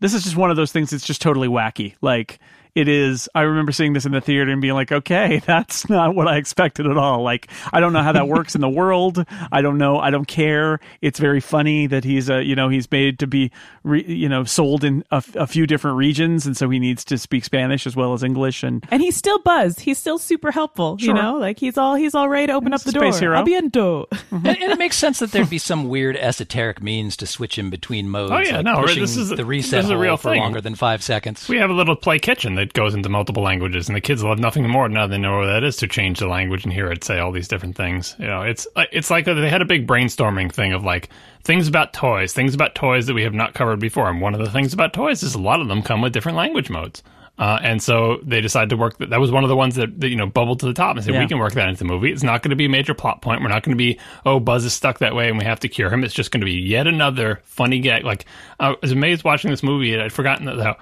this 0.00 0.14
is 0.14 0.22
just 0.24 0.36
one 0.36 0.50
of 0.50 0.56
those 0.56 0.72
things 0.72 0.90
that's 0.90 1.04
just 1.04 1.20
totally 1.22 1.48
wacky. 1.48 1.94
Like 2.00 2.38
it 2.74 2.88
is 2.88 3.28
I 3.34 3.42
remember 3.42 3.72
seeing 3.72 3.92
this 3.92 4.06
in 4.06 4.12
the 4.12 4.20
theater 4.20 4.50
and 4.50 4.60
being 4.60 4.74
like, 4.74 4.92
okay, 4.92 5.38
that's 5.46 5.88
not 5.88 6.14
what 6.14 6.28
I 6.28 6.36
expected 6.36 6.86
at 6.86 6.96
all. 6.96 7.22
Like 7.22 7.48
I 7.72 7.80
don't 7.80 7.92
know 7.92 8.02
how 8.02 8.12
that 8.12 8.28
works 8.28 8.54
in 8.54 8.60
the 8.60 8.68
world. 8.68 9.24
I 9.52 9.62
don't 9.62 9.78
know. 9.78 9.98
I 9.98 10.10
don't 10.10 10.26
care. 10.26 10.80
It's 11.00 11.18
very 11.18 11.40
funny 11.40 11.86
that 11.86 12.04
he's 12.04 12.28
uh 12.30 12.38
you 12.38 12.54
know 12.56 12.68
he's 12.68 12.90
made 12.90 13.18
to 13.20 13.26
be 13.26 13.50
re, 13.82 14.04
you 14.04 14.28
know 14.28 14.44
sold 14.44 14.84
in 14.84 15.04
a 15.10 15.46
few 15.46 15.66
different 15.66 15.96
regions, 15.96 16.46
and 16.46 16.56
so 16.56 16.68
he 16.70 16.78
needs 16.78 17.04
to 17.06 17.18
speak 17.18 17.44
Spanish 17.44 17.86
as 17.86 17.94
well 17.96 18.12
as 18.12 18.22
English. 18.22 18.62
And 18.62 18.84
And 18.90 19.02
he's 19.02 19.16
still 19.16 19.38
Buzz. 19.40 19.78
He's 19.78 19.98
still 19.98 20.18
super 20.18 20.50
helpful. 20.50 20.98
Sure. 20.98 21.08
You 21.14 21.20
know, 21.22 21.36
like 21.38 21.58
he's 21.58 21.76
all 21.78 21.94
he's 21.94 22.14
all 22.14 22.28
ready 22.28 22.46
to 22.48 22.52
open 22.54 22.72
up 22.74 22.82
the 22.82 22.90
a 22.90 22.92
door. 22.92 23.02
space 23.12 23.20
hero. 23.20 23.42
Abiento. 23.42 24.06
and, 24.30 24.46
and 24.46 24.72
it 24.72 24.78
makes 24.78 24.96
sense 24.96 25.18
that 25.20 25.32
there'd 25.32 25.50
be 25.50 25.58
some 25.58 25.88
weird 25.88 26.16
esoteric 26.16 26.82
means 26.82 27.16
to 27.18 27.26
switch 27.26 27.58
him 27.58 27.70
between 27.70 28.08
modes. 28.08 28.32
Oh, 28.32 28.38
yeah, 28.38 28.56
like 28.56 28.64
no, 28.64 28.74
right, 28.74 28.82
pushing 28.86 29.00
this 29.02 29.16
is 29.16 29.30
a- 29.30 29.36
the 29.36 29.44
reset 29.44 29.70
this 29.78 29.84
is 29.86 29.90
a 29.90 29.96
real 29.98 30.16
for 30.16 30.30
thing. 30.30 30.40
longer 30.40 30.60
than 30.60 30.74
five 30.74 31.02
seconds. 31.02 31.48
We 31.48 31.58
have 31.58 31.70
a 31.70 31.74
little 31.74 31.96
play 31.96 32.18
kitchen 32.18 32.54
that 32.60 32.72
goes 32.72 32.94
into 32.94 33.08
multiple 33.08 33.42
languages, 33.42 33.88
and 33.88 33.96
the 33.96 34.00
kids 34.00 34.22
love 34.22 34.38
nothing 34.38 34.68
more 34.68 34.88
now 34.88 35.06
they 35.06 35.18
know 35.18 35.38
what 35.38 35.46
that 35.46 35.64
is 35.64 35.76
to 35.78 35.88
change 35.88 36.18
the 36.18 36.26
language 36.28 36.64
and 36.64 36.72
hear 36.72 36.90
it 36.92 37.02
say 37.02 37.18
all 37.18 37.32
these 37.32 37.48
different 37.48 37.76
things. 37.76 38.14
You 38.18 38.26
know, 38.26 38.42
it's 38.42 38.66
uh, 38.76 38.84
it's 38.92 39.10
like 39.10 39.24
they 39.24 39.48
had 39.48 39.62
a 39.62 39.66
big 39.66 39.86
brainstorming 39.86 40.52
thing 40.52 40.72
of 40.72 40.84
like 40.84 41.08
things 41.42 41.66
about 41.68 41.92
toys, 41.92 42.32
things 42.32 42.54
about 42.54 42.74
toys 42.74 43.06
that 43.06 43.14
we 43.14 43.22
have 43.22 43.34
not 43.34 43.54
covered 43.54 43.80
before. 43.80 44.08
And 44.10 44.20
one 44.20 44.34
of 44.34 44.40
the 44.40 44.50
things 44.50 44.72
about 44.72 44.92
toys 44.92 45.22
is 45.22 45.34
a 45.34 45.40
lot 45.40 45.60
of 45.60 45.68
them 45.68 45.82
come 45.82 46.02
with 46.02 46.12
different 46.12 46.36
language 46.36 46.70
modes. 46.70 47.02
Uh, 47.38 47.58
and 47.62 47.82
so 47.82 48.18
they 48.22 48.42
decided 48.42 48.68
to 48.68 48.76
work. 48.76 48.98
That, 48.98 49.08
that 49.10 49.20
was 49.20 49.30
one 49.30 49.44
of 49.44 49.48
the 49.48 49.56
ones 49.56 49.76
that, 49.76 49.98
that 50.00 50.08
you 50.10 50.16
know 50.16 50.26
bubbled 50.26 50.60
to 50.60 50.66
the 50.66 50.74
top 50.74 50.96
and 50.96 51.02
said 51.04 51.14
Yeah. 51.14 51.20
we 51.20 51.26
can 51.26 51.38
work 51.38 51.54
that 51.54 51.68
into 51.70 51.78
the 51.78 51.84
movie. 51.86 52.12
It's 52.12 52.22
not 52.22 52.42
going 52.42 52.50
to 52.50 52.56
be 52.56 52.66
a 52.66 52.68
major 52.68 52.92
plot 52.92 53.22
point. 53.22 53.40
We're 53.40 53.48
not 53.48 53.62
going 53.62 53.74
to 53.76 53.82
be 53.82 53.98
oh 54.26 54.40
Buzz 54.40 54.66
is 54.66 54.74
stuck 54.74 54.98
that 54.98 55.14
way 55.14 55.28
and 55.30 55.38
we 55.38 55.44
have 55.44 55.60
to 55.60 55.68
cure 55.68 55.88
him. 55.90 56.04
It's 56.04 56.12
just 56.12 56.32
going 56.32 56.42
to 56.42 56.44
be 56.44 56.52
yet 56.60 56.86
another 56.86 57.40
funny 57.44 57.80
gag. 57.80 58.04
Like 58.04 58.26
I 58.58 58.74
was 58.82 58.92
amazed 58.92 59.24
watching 59.24 59.50
this 59.50 59.62
movie 59.62 59.94
and 59.94 60.02
I'd 60.02 60.12
forgotten 60.12 60.44
that 60.46 60.58
how 60.58 60.76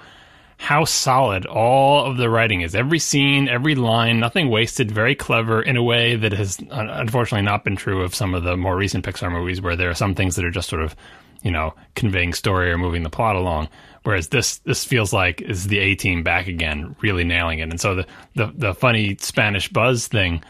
how 0.59 0.83
solid 0.83 1.45
all 1.45 2.05
of 2.05 2.17
the 2.17 2.29
writing 2.29 2.59
is. 2.59 2.75
Every 2.75 2.99
scene, 2.99 3.47
every 3.47 3.75
line, 3.75 4.19
nothing 4.19 4.49
wasted, 4.49 4.91
very 4.91 5.15
clever 5.15 5.61
in 5.61 5.77
a 5.77 5.83
way 5.83 6.17
that 6.17 6.33
has 6.33 6.59
unfortunately 6.69 7.45
not 7.45 7.63
been 7.63 7.77
true 7.77 8.03
of 8.03 8.13
some 8.13 8.35
of 8.35 8.43
the 8.43 8.57
more 8.57 8.75
recent 8.75 9.05
Pixar 9.05 9.31
movies 9.31 9.61
where 9.61 9.77
there 9.77 9.89
are 9.89 9.95
some 9.95 10.15
things 10.15 10.35
that 10.35 10.43
are 10.43 10.51
just 10.51 10.67
sort 10.67 10.81
of, 10.81 10.97
you 11.43 11.49
know, 11.49 11.73
conveying 11.95 12.33
story 12.33 12.69
or 12.69 12.77
moving 12.77 13.03
the 13.03 13.09
plot 13.09 13.37
along. 13.37 13.69
Whereas 14.03 14.27
this 14.27 14.57
this 14.59 14.83
feels 14.83 15.13
like 15.13 15.41
is 15.41 15.67
the 15.67 15.79
A 15.79 15.95
team 15.95 16.23
back 16.23 16.47
again, 16.47 16.93
really 16.99 17.23
nailing 17.23 17.59
it. 17.59 17.69
And 17.69 17.79
so 17.79 17.95
the, 17.95 18.05
the, 18.35 18.51
the 18.53 18.73
funny 18.73 19.15
Spanish 19.21 19.69
buzz 19.69 20.07
thing 20.07 20.43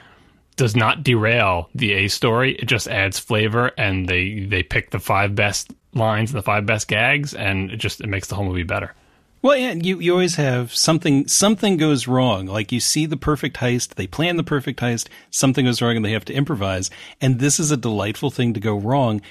does 0.55 0.75
not 0.75 1.03
derail 1.03 1.69
the 1.75 1.93
A 1.93 2.07
story. 2.07 2.55
It 2.55 2.65
just 2.65 2.87
adds 2.87 3.19
flavor 3.19 3.71
and 3.77 4.09
they 4.09 4.39
they 4.39 4.63
pick 4.63 4.89
the 4.89 4.99
five 4.99 5.35
best 5.35 5.71
lines 5.93 6.31
the 6.31 6.41
five 6.41 6.65
best 6.65 6.87
gags 6.87 7.33
and 7.35 7.71
it 7.71 7.77
just 7.77 8.01
it 8.01 8.07
makes 8.07 8.27
the 8.27 8.35
whole 8.35 8.45
movie 8.45 8.63
better. 8.63 8.95
Well, 9.41 9.55
yeah, 9.55 9.73
you, 9.73 9.99
you 9.99 10.11
always 10.11 10.35
have 10.35 10.73
something, 10.75 11.27
something 11.27 11.77
goes 11.77 12.07
wrong. 12.07 12.45
Like 12.45 12.71
you 12.71 12.79
see 12.79 13.05
the 13.05 13.17
perfect 13.17 13.57
heist, 13.57 13.95
they 13.95 14.07
plan 14.07 14.35
the 14.35 14.43
perfect 14.43 14.79
heist, 14.81 15.07
something 15.29 15.65
goes 15.65 15.81
wrong 15.81 15.95
and 15.95 16.03
they 16.03 16.11
have 16.11 16.25
to 16.25 16.33
improvise. 16.33 16.89
And 17.21 17.39
this 17.39 17.59
is 17.59 17.71
a 17.71 17.77
delightful 17.77 18.31
thing 18.31 18.53
to 18.53 18.59
go 18.59 18.75
wrong. 18.75 19.21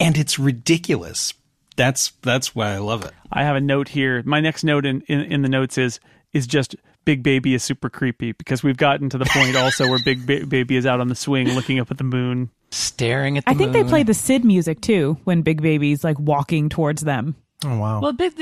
And 0.00 0.18
it's 0.18 0.38
ridiculous. 0.38 1.34
That's, 1.76 2.12
that's 2.22 2.54
why 2.54 2.72
I 2.72 2.78
love 2.78 3.04
it. 3.04 3.12
I 3.32 3.44
have 3.44 3.56
a 3.56 3.60
note 3.60 3.88
here. 3.88 4.22
My 4.24 4.40
next 4.40 4.64
note 4.64 4.84
in, 4.84 5.02
in, 5.02 5.20
in 5.20 5.42
the 5.42 5.48
notes 5.48 5.78
is 5.78 6.00
is 6.32 6.46
just 6.46 6.74
Big 7.04 7.22
Baby 7.22 7.54
is 7.54 7.62
super 7.62 7.90
creepy 7.90 8.32
because 8.32 8.62
we've 8.62 8.76
gotten 8.76 9.08
to 9.10 9.18
the 9.18 9.24
point 9.26 9.56
also 9.56 9.88
where 9.88 9.98
Big 10.04 10.26
ba- 10.26 10.46
Baby 10.46 10.76
is 10.76 10.86
out 10.86 11.00
on 11.00 11.08
the 11.08 11.14
swing 11.14 11.48
looking 11.54 11.78
up 11.78 11.90
at 11.90 11.98
the 11.98 12.04
moon. 12.04 12.50
Staring 12.70 13.38
at 13.38 13.44
the 13.44 13.50
I 13.50 13.54
think 13.54 13.72
they 13.72 13.84
play 13.84 14.02
the 14.02 14.14
Sid 14.14 14.44
music 14.44 14.80
too 14.80 15.18
when 15.24 15.42
Big 15.42 15.60
Baby's 15.60 16.04
like 16.04 16.18
walking 16.18 16.68
towards 16.68 17.02
them. 17.02 17.36
Oh 17.64 17.76
wow. 17.78 18.00
Well, 18.00 18.12
big, 18.12 18.32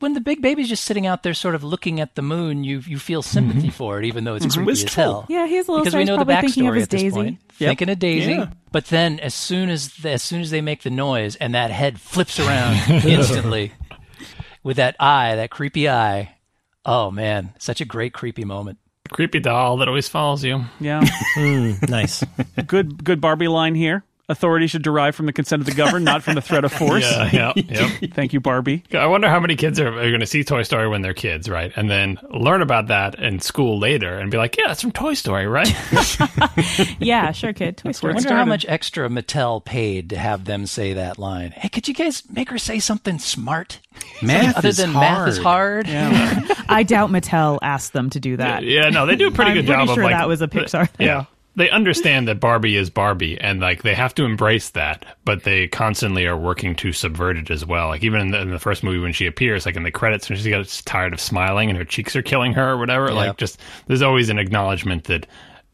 when 0.00 0.14
the 0.14 0.20
big 0.20 0.40
baby's 0.42 0.68
just 0.68 0.84
sitting 0.84 1.06
out 1.06 1.22
there, 1.22 1.34
sort 1.34 1.54
of 1.54 1.62
looking 1.64 2.00
at 2.00 2.14
the 2.14 2.22
moon, 2.22 2.64
you 2.64 2.78
you 2.86 2.98
feel 2.98 3.22
sympathy 3.22 3.70
for 3.70 3.98
it, 3.98 4.04
even 4.06 4.24
though 4.24 4.34
it's 4.36 4.46
creepy 4.54 4.72
as 4.72 4.82
Wistful. 4.84 5.02
hell. 5.02 5.26
Yeah, 5.28 5.46
he's 5.46 5.68
a 5.68 5.70
little 5.72 5.84
because 5.84 5.94
we 5.96 6.04
know 6.04 6.16
the 6.16 6.24
probably 6.24 6.34
of 6.48 6.54
backstory 6.54 6.74
his 6.76 6.82
at 6.84 6.90
this 6.90 7.02
Daisy. 7.02 7.14
point. 7.14 7.38
Yep. 7.58 7.68
Thinking 7.68 7.88
of 7.90 7.98
Daisy, 7.98 8.32
Yeah. 8.32 8.46
but 8.72 8.86
then 8.86 9.20
as 9.20 9.34
soon 9.34 9.68
as 9.70 9.94
the, 9.96 10.10
as 10.10 10.22
soon 10.22 10.40
as 10.40 10.50
they 10.50 10.60
make 10.60 10.82
the 10.82 10.90
noise 10.90 11.36
and 11.36 11.54
that 11.54 11.70
head 11.70 12.00
flips 12.00 12.40
around 12.40 12.76
instantly 13.04 13.72
with 14.62 14.76
that 14.78 14.96
eye, 14.98 15.36
that 15.36 15.50
creepy 15.50 15.88
eye. 15.88 16.34
Oh 16.86 17.10
man, 17.10 17.52
such 17.58 17.80
a 17.80 17.84
great 17.84 18.12
creepy 18.12 18.44
moment. 18.44 18.78
Creepy 19.10 19.38
doll 19.40 19.76
that 19.78 19.88
always 19.88 20.08
follows 20.08 20.42
you. 20.42 20.64
Yeah, 20.80 21.00
Mm, 21.36 21.88
nice. 21.90 22.24
good 22.66 23.04
good 23.04 23.20
Barbie 23.20 23.48
line 23.48 23.74
here. 23.74 24.04
Authority 24.26 24.66
should 24.68 24.82
derive 24.82 25.14
from 25.14 25.26
the 25.26 25.34
consent 25.34 25.60
of 25.60 25.66
the 25.66 25.74
governed, 25.74 26.04
not 26.06 26.22
from 26.22 26.34
the 26.34 26.40
threat 26.40 26.64
of 26.64 26.72
force. 26.78 27.02
Yeah, 27.02 27.30
yeah, 27.30 27.52
yep. 28.00 28.12
Thank 28.14 28.32
you, 28.32 28.40
Barbie. 28.40 28.82
I 28.94 29.06
wonder 29.06 29.28
how 29.28 29.38
many 29.38 29.54
kids 29.54 29.78
are, 29.78 29.88
are 29.88 30.08
going 30.08 30.20
to 30.20 30.26
see 30.26 30.42
Toy 30.44 30.62
Story 30.62 30.88
when 30.88 31.02
they're 31.02 31.12
kids, 31.12 31.46
right? 31.48 31.70
And 31.76 31.90
then 31.90 32.18
learn 32.30 32.62
about 32.62 32.86
that 32.86 33.16
in 33.18 33.40
school 33.40 33.78
later 33.78 34.18
and 34.18 34.30
be 34.30 34.38
like, 34.38 34.56
yeah, 34.56 34.68
that's 34.68 34.80
from 34.80 34.92
Toy 34.92 35.12
Story, 35.14 35.46
right? 35.46 35.68
Yeah, 36.98 37.32
sure, 37.32 37.52
kid. 37.52 37.76
Toy 37.76 37.90
I 37.90 37.92
Story. 37.92 38.12
I 38.12 38.14
wonder 38.14 38.34
how 38.34 38.44
much 38.44 38.64
extra 38.68 39.08
Mattel 39.08 39.62
paid 39.64 40.10
to 40.10 40.16
have 40.16 40.44
them 40.44 40.66
say 40.66 40.94
that 40.94 41.18
line. 41.18 41.50
Hey, 41.52 41.68
could 41.68 41.86
you 41.88 41.94
guys 41.94 42.22
make 42.30 42.50
her 42.50 42.58
say 42.58 42.78
something 42.78 43.18
smart? 43.18 43.80
Math 44.22 44.56
Other 44.56 44.68
is 44.68 44.76
than 44.78 44.90
hard. 44.92 45.02
math 45.02 45.28
is 45.28 45.38
hard. 45.38 45.86
I 45.88 46.82
doubt 46.82 47.10
Mattel 47.10 47.58
asked 47.62 47.92
them 47.92 48.10
to 48.10 48.20
do 48.20 48.36
that. 48.38 48.64
yeah, 48.64 48.88
no, 48.90 49.06
they 49.06 49.16
do 49.16 49.28
a 49.28 49.30
pretty 49.30 49.50
I'm 49.52 49.56
good 49.58 49.66
pretty 49.66 49.86
job 49.86 49.94
sure 49.94 50.04
of 50.04 50.10
like 50.10 50.16
that 50.18 50.28
was 50.28 50.40
a 50.42 50.48
Pixar 50.48 50.88
thing. 50.90 51.06
Yeah. 51.06 51.24
They 51.56 51.70
understand 51.70 52.26
that 52.26 52.40
Barbie 52.40 52.76
is 52.76 52.90
Barbie 52.90 53.40
and 53.40 53.60
like 53.60 53.82
they 53.82 53.94
have 53.94 54.14
to 54.16 54.24
embrace 54.24 54.70
that, 54.70 55.04
but 55.24 55.44
they 55.44 55.68
constantly 55.68 56.26
are 56.26 56.36
working 56.36 56.74
to 56.76 56.92
subvert 56.92 57.36
it 57.36 57.48
as 57.50 57.64
well. 57.64 57.88
Like 57.88 58.02
even 58.02 58.20
in 58.20 58.30
the, 58.32 58.40
in 58.40 58.50
the 58.50 58.58
first 58.58 58.82
movie 58.82 58.98
when 58.98 59.12
she 59.12 59.26
appears, 59.26 59.64
like 59.64 59.76
in 59.76 59.84
the 59.84 59.92
credits 59.92 60.28
when 60.28 60.38
she 60.38 60.50
gets 60.50 60.82
tired 60.82 61.12
of 61.12 61.20
smiling 61.20 61.68
and 61.68 61.78
her 61.78 61.84
cheeks 61.84 62.16
are 62.16 62.22
killing 62.22 62.54
her 62.54 62.72
or 62.72 62.76
whatever, 62.78 63.12
like 63.12 63.36
just 63.36 63.60
there's 63.86 64.02
always 64.02 64.30
an 64.30 64.38
acknowledgement 64.38 65.04
that 65.04 65.28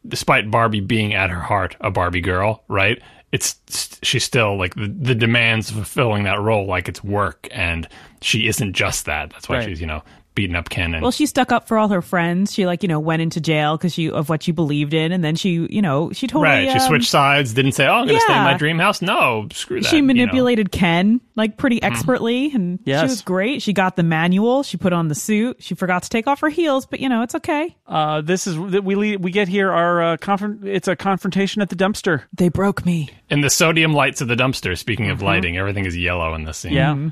despite 0.07 0.51
Barbie 0.51 0.81
being 0.81 1.13
at 1.15 1.29
her 1.31 1.41
heart 1.41 1.75
a 1.81 1.89
Barbie 1.89 2.21
girl, 2.21 2.63
right? 2.67 3.01
It's 3.31 3.55
she's 4.03 4.23
still 4.23 4.57
like 4.57 4.75
the, 4.75 4.87
the 4.87 5.15
demands 5.15 5.69
of 5.69 5.77
fulfilling 5.77 6.25
that 6.25 6.39
role 6.41 6.67
like 6.67 6.89
it's 6.89 7.03
work 7.03 7.47
and 7.51 7.87
she 8.21 8.47
isn't 8.47 8.73
just 8.73 9.05
that. 9.05 9.31
That's 9.31 9.47
why 9.49 9.57
Right. 9.57 9.69
she's, 9.69 9.81
you 9.81 9.87
know, 9.87 10.03
beating 10.35 10.55
up 10.55 10.69
Ken 10.69 10.93
and 10.93 11.01
Well, 11.01 11.11
she 11.11 11.25
stuck 11.25 11.51
up 11.51 11.67
for 11.67 11.77
all 11.77 11.89
her 11.89 12.01
friends. 12.01 12.53
She 12.53 12.65
like 12.65 12.83
you 12.83 12.89
know 12.89 12.99
went 12.99 13.21
into 13.21 13.41
jail 13.41 13.77
because 13.77 13.93
she 13.93 14.09
of 14.09 14.29
what 14.29 14.43
she 14.43 14.51
believed 14.51 14.93
in, 14.93 15.11
and 15.11 15.23
then 15.23 15.35
she 15.35 15.67
you 15.69 15.81
know 15.81 16.11
she 16.11 16.27
totally 16.27 16.45
Right, 16.49 16.71
she 16.71 16.79
um, 16.79 16.87
switched 16.87 17.09
sides. 17.09 17.53
Didn't 17.53 17.73
say, 17.73 17.85
"Oh, 17.87 17.93
I'm 17.93 18.07
going 18.07 18.17
to 18.19 18.23
stay 18.23 18.35
in 18.37 18.43
my 18.43 18.57
dream 18.57 18.79
house." 18.79 19.01
No, 19.01 19.47
screw 19.51 19.81
that. 19.81 19.89
She 19.89 19.97
you 19.97 20.01
know. 20.01 20.07
manipulated 20.07 20.71
Ken 20.71 21.21
like 21.35 21.57
pretty 21.57 21.81
expertly, 21.81 22.51
and 22.53 22.79
Yes. 22.85 23.01
she 23.01 23.03
was 23.05 23.21
great. 23.21 23.61
She 23.61 23.73
got 23.73 23.95
the 23.95 24.03
manual. 24.03 24.63
She 24.63 24.77
put 24.77 24.93
on 24.93 25.07
the 25.07 25.15
suit. 25.15 25.57
She 25.59 25.75
forgot 25.75 26.03
to 26.03 26.09
take 26.09 26.27
off 26.27 26.39
her 26.41 26.49
heels, 26.49 26.85
but 26.85 26.99
you 26.99 27.09
know 27.09 27.21
it's 27.21 27.35
okay. 27.35 27.75
Uh, 27.87 28.21
this 28.21 28.47
is 28.47 28.55
that 28.71 28.83
we 28.83 28.95
le- 28.95 29.17
we 29.19 29.31
get 29.31 29.47
here 29.47 29.71
our 29.71 30.01
uh, 30.01 30.17
confront. 30.17 30.65
It's 30.65 30.87
a 30.87 30.95
confrontation 30.95 31.61
at 31.61 31.69
the 31.69 31.75
dumpster. 31.75 32.23
They 32.33 32.49
broke 32.49 32.85
me. 32.85 33.09
In 33.29 33.41
the 33.41 33.49
sodium 33.49 33.93
lights 33.93 34.21
of 34.21 34.27
the 34.27 34.35
dumpster. 34.35 34.77
Speaking 34.77 35.09
of 35.09 35.21
lighting, 35.21 35.57
everything 35.57 35.85
is 35.85 35.95
yellow 35.97 36.33
in 36.33 36.43
this 36.43 36.59
scene. 36.59 36.73
Yeah. 36.73 37.09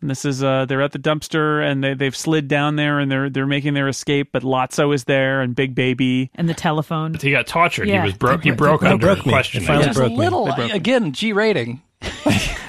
And 0.00 0.08
this 0.10 0.24
is 0.24 0.42
uh 0.42 0.64
they're 0.66 0.80
at 0.82 0.92
the 0.92 0.98
dumpster 0.98 1.62
and 1.62 1.84
they 1.84 1.94
they've 1.94 2.16
slid 2.16 2.48
down 2.48 2.76
there 2.76 2.98
and 2.98 3.10
they're 3.12 3.28
they're 3.28 3.46
making 3.46 3.74
their 3.74 3.88
escape, 3.88 4.30
but 4.32 4.42
Lotso 4.42 4.94
is 4.94 5.04
there 5.04 5.42
and 5.42 5.54
Big 5.54 5.74
Baby. 5.74 6.30
And 6.34 6.48
the 6.48 6.54
telephone. 6.54 7.12
But 7.12 7.22
he 7.22 7.30
got 7.30 7.46
tortured. 7.46 7.86
Yeah. 7.88 8.00
He 8.02 8.06
was 8.06 8.14
broke. 8.18 8.42
He 8.44 8.50
broke 8.50 8.82
under 8.82 9.14
broke 9.14 9.20
question. 9.24 9.60
They 9.60 9.66
finally 9.66 9.86
Just 9.86 9.98
a 9.98 10.00
broke 10.00 10.12
me. 10.12 10.16
little 10.18 10.48
again 10.50 11.12
G 11.12 11.32
rating. 11.32 11.82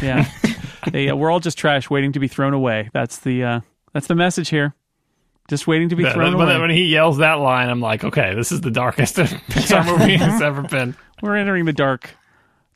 Yeah. 0.02 0.28
they, 0.92 1.10
uh, 1.10 1.16
we're 1.16 1.30
all 1.30 1.40
just 1.40 1.60
trash 1.60 1.88
waiting 1.90 2.14
to 2.14 2.20
be 2.20 2.28
thrown 2.28 2.54
away. 2.56 2.90
That's 2.92 3.20
the 3.20 3.44
uh 3.44 3.62
that's 3.94 4.08
the 4.08 4.16
message 4.16 4.50
here. 4.50 4.74
Just 5.48 5.68
waiting 5.68 5.90
to 5.90 5.96
be 5.96 6.04
That- 6.04 6.14
thrown 6.16 6.38
when, 6.38 6.48
away. 6.50 6.60
when 6.60 6.70
he 6.72 6.86
yells 6.86 7.18
that 7.20 7.36
line, 7.36 7.70
I'm 7.70 7.82
like, 7.82 8.04
okay, 8.04 8.34
this 8.36 8.52
is 8.52 8.62
the 8.62 8.72
darkest 8.72 9.16
Pixar 9.18 9.86
movie 9.86 10.16
has 10.18 10.42
ever 10.42 10.64
been. 10.64 10.96
We're 11.22 11.36
entering 11.36 11.66
the 11.66 11.74
dark 11.74 12.10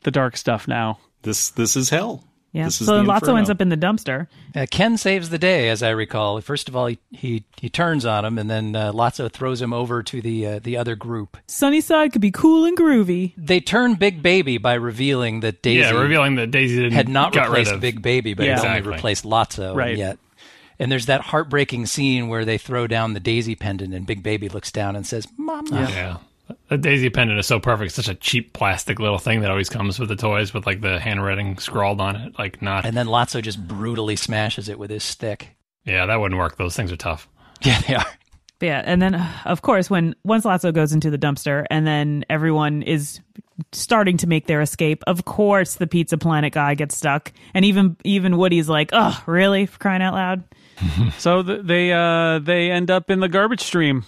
the 0.03 0.11
dark 0.11 0.37
stuff 0.37 0.67
now. 0.67 0.99
This, 1.23 1.49
this 1.49 1.75
is 1.75 1.89
hell. 1.89 2.23
Yeah. 2.55 2.65
This 2.65 2.79
is 2.81 2.87
So 2.87 2.97
the 2.97 3.03
Lotso 3.03 3.15
inferno. 3.15 3.35
ends 3.37 3.49
up 3.49 3.59
in 3.61 3.69
the 3.69 3.75
dumpster. 3.77 4.27
Uh, 4.55 4.65
Ken 4.71 4.97
saves 4.97 5.29
the 5.29 5.37
day, 5.37 5.67
as 5.69 5.83
I 5.83 5.89
recall. 5.89 6.39
First 6.41 6.69
of 6.69 6.75
all, 6.75 6.87
he 6.87 6.97
he, 7.11 7.43
he 7.59 7.69
turns 7.69 8.05
on 8.05 8.23
him, 8.23 8.37
and 8.37 8.49
then 8.49 8.75
uh, 8.75 8.91
Lotso 8.93 9.29
throws 9.31 9.61
him 9.61 9.73
over 9.73 10.01
to 10.03 10.21
the 10.21 10.47
uh, 10.47 10.59
the 10.63 10.77
other 10.77 10.95
group. 10.95 11.37
Sunnyside 11.47 12.11
could 12.13 12.21
be 12.21 12.31
cool 12.31 12.63
and 12.65 12.77
groovy. 12.77 13.33
They 13.37 13.59
turn 13.59 13.95
Big 13.95 14.23
Baby 14.23 14.57
by 14.57 14.75
revealing 14.75 15.41
that 15.41 15.61
Daisy 15.61 15.81
Yeah, 15.81 15.91
revealing 15.99 16.35
that 16.35 16.49
Daisy 16.51 16.77
didn't 16.77 16.93
had 16.93 17.09
not 17.09 17.33
got 17.33 17.49
rid 17.49 17.57
replaced 17.59 17.71
of 17.73 17.81
Big 17.81 18.01
Baby, 18.01 18.33
but 18.33 18.45
Yeah. 18.45 18.59
had 18.61 18.65
only 18.65 18.81
replaced 18.95 19.25
Lotso. 19.25 19.75
Right. 19.75 19.97
Yet 19.97 20.17
And 20.79 20.91
there's 20.91 21.05
that 21.07 21.21
heartbreaking 21.21 21.85
scene 21.87 22.27
where 22.29 22.45
they 22.45 22.57
throw 22.57 22.85
down 22.87 23.13
the 23.13 23.19
daisy 23.19 23.55
pendant 23.55 23.93
and 23.93 24.05
Big 24.05 24.23
Baby 24.23 24.49
looks 24.49 24.71
down 24.71 24.95
and 24.95 25.05
says, 25.05 25.27
Mama. 25.37 25.87
Yeah. 25.89 26.17
The 26.69 26.77
daisy 26.77 27.09
pendant 27.09 27.39
is 27.39 27.47
so 27.47 27.59
perfect. 27.59 27.87
It's 27.87 27.95
such 27.95 28.07
a 28.07 28.15
cheap 28.15 28.53
plastic 28.53 28.99
little 28.99 29.17
thing 29.17 29.41
that 29.41 29.49
always 29.51 29.69
comes 29.69 29.99
with 29.99 30.09
the 30.09 30.15
toys 30.15 30.53
with 30.53 30.65
like 30.65 30.81
the 30.81 30.99
handwriting 30.99 31.57
scrawled 31.57 32.01
on 32.01 32.15
it. 32.15 32.37
Like 32.37 32.61
not. 32.61 32.85
And 32.85 32.95
then 32.95 33.07
Lotso 33.07 33.41
just 33.41 33.67
brutally 33.67 34.15
smashes 34.15 34.69
it 34.69 34.77
with 34.79 34.89
his 34.91 35.03
stick. 35.03 35.55
yeah, 35.85 36.05
that 36.05 36.19
wouldn't 36.19 36.37
work. 36.39 36.57
Those 36.57 36.75
things 36.75 36.91
are 36.91 36.97
tough. 36.97 37.27
Yeah, 37.61 37.79
they 37.87 37.95
are. 37.95 38.05
But 38.59 38.65
yeah, 38.67 38.81
and 38.85 39.01
then 39.01 39.15
uh, 39.15 39.31
of 39.45 39.61
course 39.61 39.89
when 39.89 40.15
once 40.23 40.45
Lotso 40.45 40.73
goes 40.73 40.93
into 40.93 41.09
the 41.09 41.17
dumpster 41.17 41.65
and 41.69 41.85
then 41.85 42.23
everyone 42.29 42.83
is 42.83 43.19
starting 43.71 44.17
to 44.17 44.27
make 44.27 44.45
their 44.47 44.61
escape, 44.61 45.03
of 45.07 45.25
course 45.25 45.75
the 45.75 45.87
Pizza 45.87 46.17
Planet 46.17 46.53
guy 46.53 46.73
gets 46.75 46.95
stuck, 46.97 47.33
and 47.53 47.65
even 47.65 47.97
even 48.03 48.37
Woody's 48.37 48.69
like, 48.69 48.89
"Oh, 48.93 49.21
really? 49.25 49.65
For 49.65 49.77
crying 49.79 50.01
out 50.01 50.13
loud!" 50.13 50.43
So 51.17 51.41
th- 51.43 51.61
they 51.63 51.91
uh, 51.91 52.39
they 52.39 52.71
end 52.71 52.91
up 52.91 53.09
in 53.09 53.19
the 53.19 53.29
garbage 53.29 53.61
stream. 53.61 54.05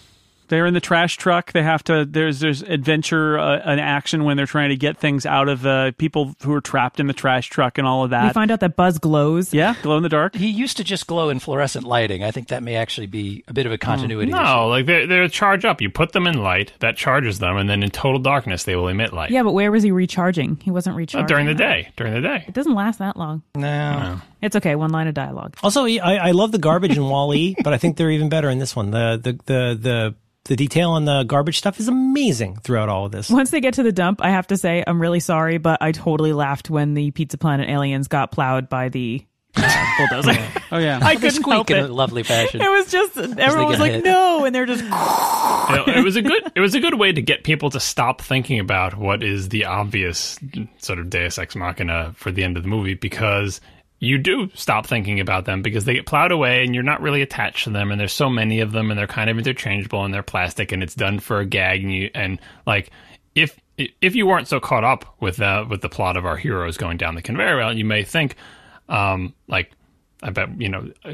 They're 0.48 0.66
in 0.66 0.74
the 0.74 0.80
trash 0.80 1.18
truck. 1.18 1.52
They 1.52 1.64
have 1.64 1.84
to. 1.86 2.06
There's 2.06 2.40
there's 2.40 2.62
adventure 2.62 3.38
uh, 3.38 3.60
an 3.64 3.80
action 3.80 4.24
when 4.24 4.38
they're 4.38 4.46
trying 4.46 4.70
to 4.70 4.76
get 4.78 4.98
things 4.98 5.26
out 5.26 5.50
of 5.50 5.66
uh, 5.66 5.92
people 5.98 6.36
who 6.44 6.54
are 6.54 6.62
trapped 6.62 7.00
in 7.00 7.08
the 7.08 7.14
trash 7.14 7.50
truck 7.50 7.78
and 7.78 7.86
all 7.88 8.04
of 8.04 8.12
that. 8.12 8.28
We 8.28 8.34
find 8.34 8.52
out 8.52 8.60
that 8.62 8.76
Buzz 8.76 8.98
glows. 8.98 9.54
yeah, 9.54 9.76
glow 9.82 9.98
in 9.98 10.04
the 10.04 10.10
dark. 10.10 10.36
He 10.36 10.48
used 10.48 10.78
to 10.78 10.84
just 10.84 11.08
glow 11.08 11.30
in 11.30 11.40
fluorescent 11.40 11.86
lighting. 11.86 12.24
I 12.24 12.32
think 12.32 12.48
that 12.48 12.64
may 12.64 12.76
actually 12.76 13.08
be 13.08 13.44
a 13.48 13.54
bit 13.54 13.66
of 13.66 13.72
a 13.72 13.78
continuity 13.78 14.32
issue. 14.32 14.42
No, 14.42 14.68
like 14.68 14.86
they're, 14.86 15.06
they're 15.08 15.28
charge 15.28 15.66
up. 15.66 15.82
You 15.82 15.90
put 15.90 16.14
them 16.14 16.28
in 16.28 16.42
light, 16.42 16.74
that 16.80 16.96
charges 16.98 17.40
them, 17.40 17.58
and 17.58 17.70
then 17.70 17.84
in 17.84 17.90
total 17.92 18.20
darkness, 18.20 18.64
they 18.64 18.76
will 18.76 18.88
emit 18.88 19.14
light. 19.14 19.32
Yeah, 19.32 19.44
but 19.44 19.52
where 19.54 19.72
was 19.72 19.84
he 19.84 19.92
recharging? 19.92 20.58
He 20.64 20.72
wasn't 20.72 20.96
Uh, 20.96 20.98
recharging 20.98 21.28
during 21.28 21.46
the 21.48 21.54
that. 21.56 21.58
day. 21.58 21.90
During 21.98 22.14
the 22.14 22.22
day. 22.22 22.46
It 22.48 22.54
doesn't 22.54 22.74
last 22.74 23.00
that 23.00 23.18
long. 23.18 23.44
No. 23.56 24.22
It's 24.42 24.56
okay. 24.56 24.76
One 24.76 24.92
line 24.92 25.08
of 25.08 25.14
dialogue. 25.14 25.56
Also, 25.64 25.86
I, 25.86 25.98
I 26.18 26.32
love 26.32 26.52
the 26.52 26.60
garbage 26.60 26.96
in 26.96 27.04
Wall-E, 27.04 27.56
but 27.64 27.74
I 27.74 27.78
think 27.78 27.98
they're 27.98 28.12
even 28.12 28.30
better 28.30 28.50
in 28.50 28.60
this 28.60 28.76
one. 28.76 28.92
The 28.92 29.20
the 29.22 29.34
the 29.46 29.80
the 29.82 30.16
the 30.48 30.56
detail 30.56 30.92
on 30.92 31.06
the 31.06 31.24
garbage 31.24 31.58
stuff 31.60 31.80
is 31.80 31.88
amazing 31.88 32.58
throughout 32.58 32.90
all 32.90 33.06
of 33.06 33.12
this. 33.12 33.30
Once 33.30 33.52
they 33.52 33.62
get 33.62 33.76
to 33.76 33.84
the 33.84 33.92
dump, 33.92 34.22
I 34.24 34.32
have 34.32 34.48
to 34.48 34.58
say 34.58 34.84
I'm 34.86 35.02
really 35.02 35.20
sorry, 35.20 35.58
but 35.58 35.82
I 35.82 35.92
totally 35.92 36.34
laughed 36.34 36.70
when 36.70 36.94
the 36.94 37.12
Pizza 37.12 37.38
Planet 37.38 37.70
aliens 37.70 38.08
got 38.08 38.32
plowed 38.32 38.70
by 38.70 38.90
the 38.90 39.26
uh, 39.56 39.86
bulldozer. 39.98 40.38
Oh 40.70 40.80
yeah. 40.80 41.00
I 41.02 41.16
couldn't 41.16 41.46
help 41.50 41.68
squeak 41.68 41.72
in 41.72 41.86
it. 41.86 41.90
a 41.90 41.94
lovely 41.94 42.24
fashion. 42.24 42.60
It 42.62 42.70
was 42.70 42.92
just 42.92 43.18
everyone 43.18 43.70
was 43.70 43.80
like, 43.80 43.94
hit. 43.94 44.04
"No," 44.04 44.44
and 44.44 44.54
they're 44.54 44.66
just 44.66 44.84
You 44.84 44.90
know, 44.90 45.84
it 45.88 46.04
was 46.04 46.18
a 46.18 46.22
good 46.22 46.52
it 46.56 46.60
was 46.60 46.76
a 46.76 46.82
good 46.82 46.96
way 46.96 47.14
to 47.14 47.22
get 47.22 47.46
people 47.46 47.70
to 47.70 47.80
stop 47.80 48.22
thinking 48.22 48.60
about 48.60 48.98
what 48.98 49.24
is 49.24 49.48
the 49.48 49.64
obvious 49.64 50.38
sort 50.80 51.00
of 51.00 51.10
deus 51.10 51.38
ex 51.38 51.56
machina 51.56 52.12
for 52.18 52.32
the 52.34 52.44
end 52.44 52.58
of 52.58 52.64
the 52.64 52.70
movie 52.70 52.96
because 52.96 53.62
you 54.00 54.18
do 54.18 54.50
stop 54.54 54.86
thinking 54.86 55.20
about 55.20 55.46
them 55.46 55.62
because 55.62 55.86
they 55.86 55.96
get 55.96 56.06
plowed 56.06 56.32
away 56.32 56.64
and 56.64 56.76
you're 56.76 56.84
not 56.84 57.02
really 57.02 57.22
attached 57.22 57.64
to 57.64 57.70
them 57.72 57.92
and 57.92 58.00
there's 58.00 58.14
so 58.14 58.30
many 58.30 58.60
of 58.60 58.72
them 58.72 58.92
and 58.92 59.00
they're 59.00 59.08
kind 59.08 59.30
of 59.30 59.38
interchangeable 59.38 60.04
and 60.04 60.14
they're 60.14 60.24
plastic 60.24 60.72
and 60.72 60.84
it's 60.84 60.96
done 60.96 61.20
for 61.20 61.40
a 61.40 61.46
gag 61.46 61.84
and 61.84 61.94
you 61.94 62.10
and 62.14 62.40
like 62.66 62.92
if 63.34 63.60
if 63.78 64.16
you 64.16 64.26
weren't 64.28 64.48
so 64.48 64.60
caught 64.60 64.84
up 64.84 65.16
with 65.20 65.42
uh, 65.42 65.66
with 65.70 65.82
the 65.82 65.90
plot 65.90 66.18
of 66.18 66.26
our 66.26 66.38
heroes 66.38 66.78
going 66.78 66.98
down 66.98 67.16
the 67.16 67.22
conveyor 67.22 67.58
belt 67.58 67.76
you 67.76 67.86
may 67.86 68.04
think 68.04 68.36
um 68.90 69.34
like 69.48 69.72
I 70.24 70.32
bet 70.32 70.60
you 70.60 70.68
know 70.68 70.92
uh, 71.06 71.14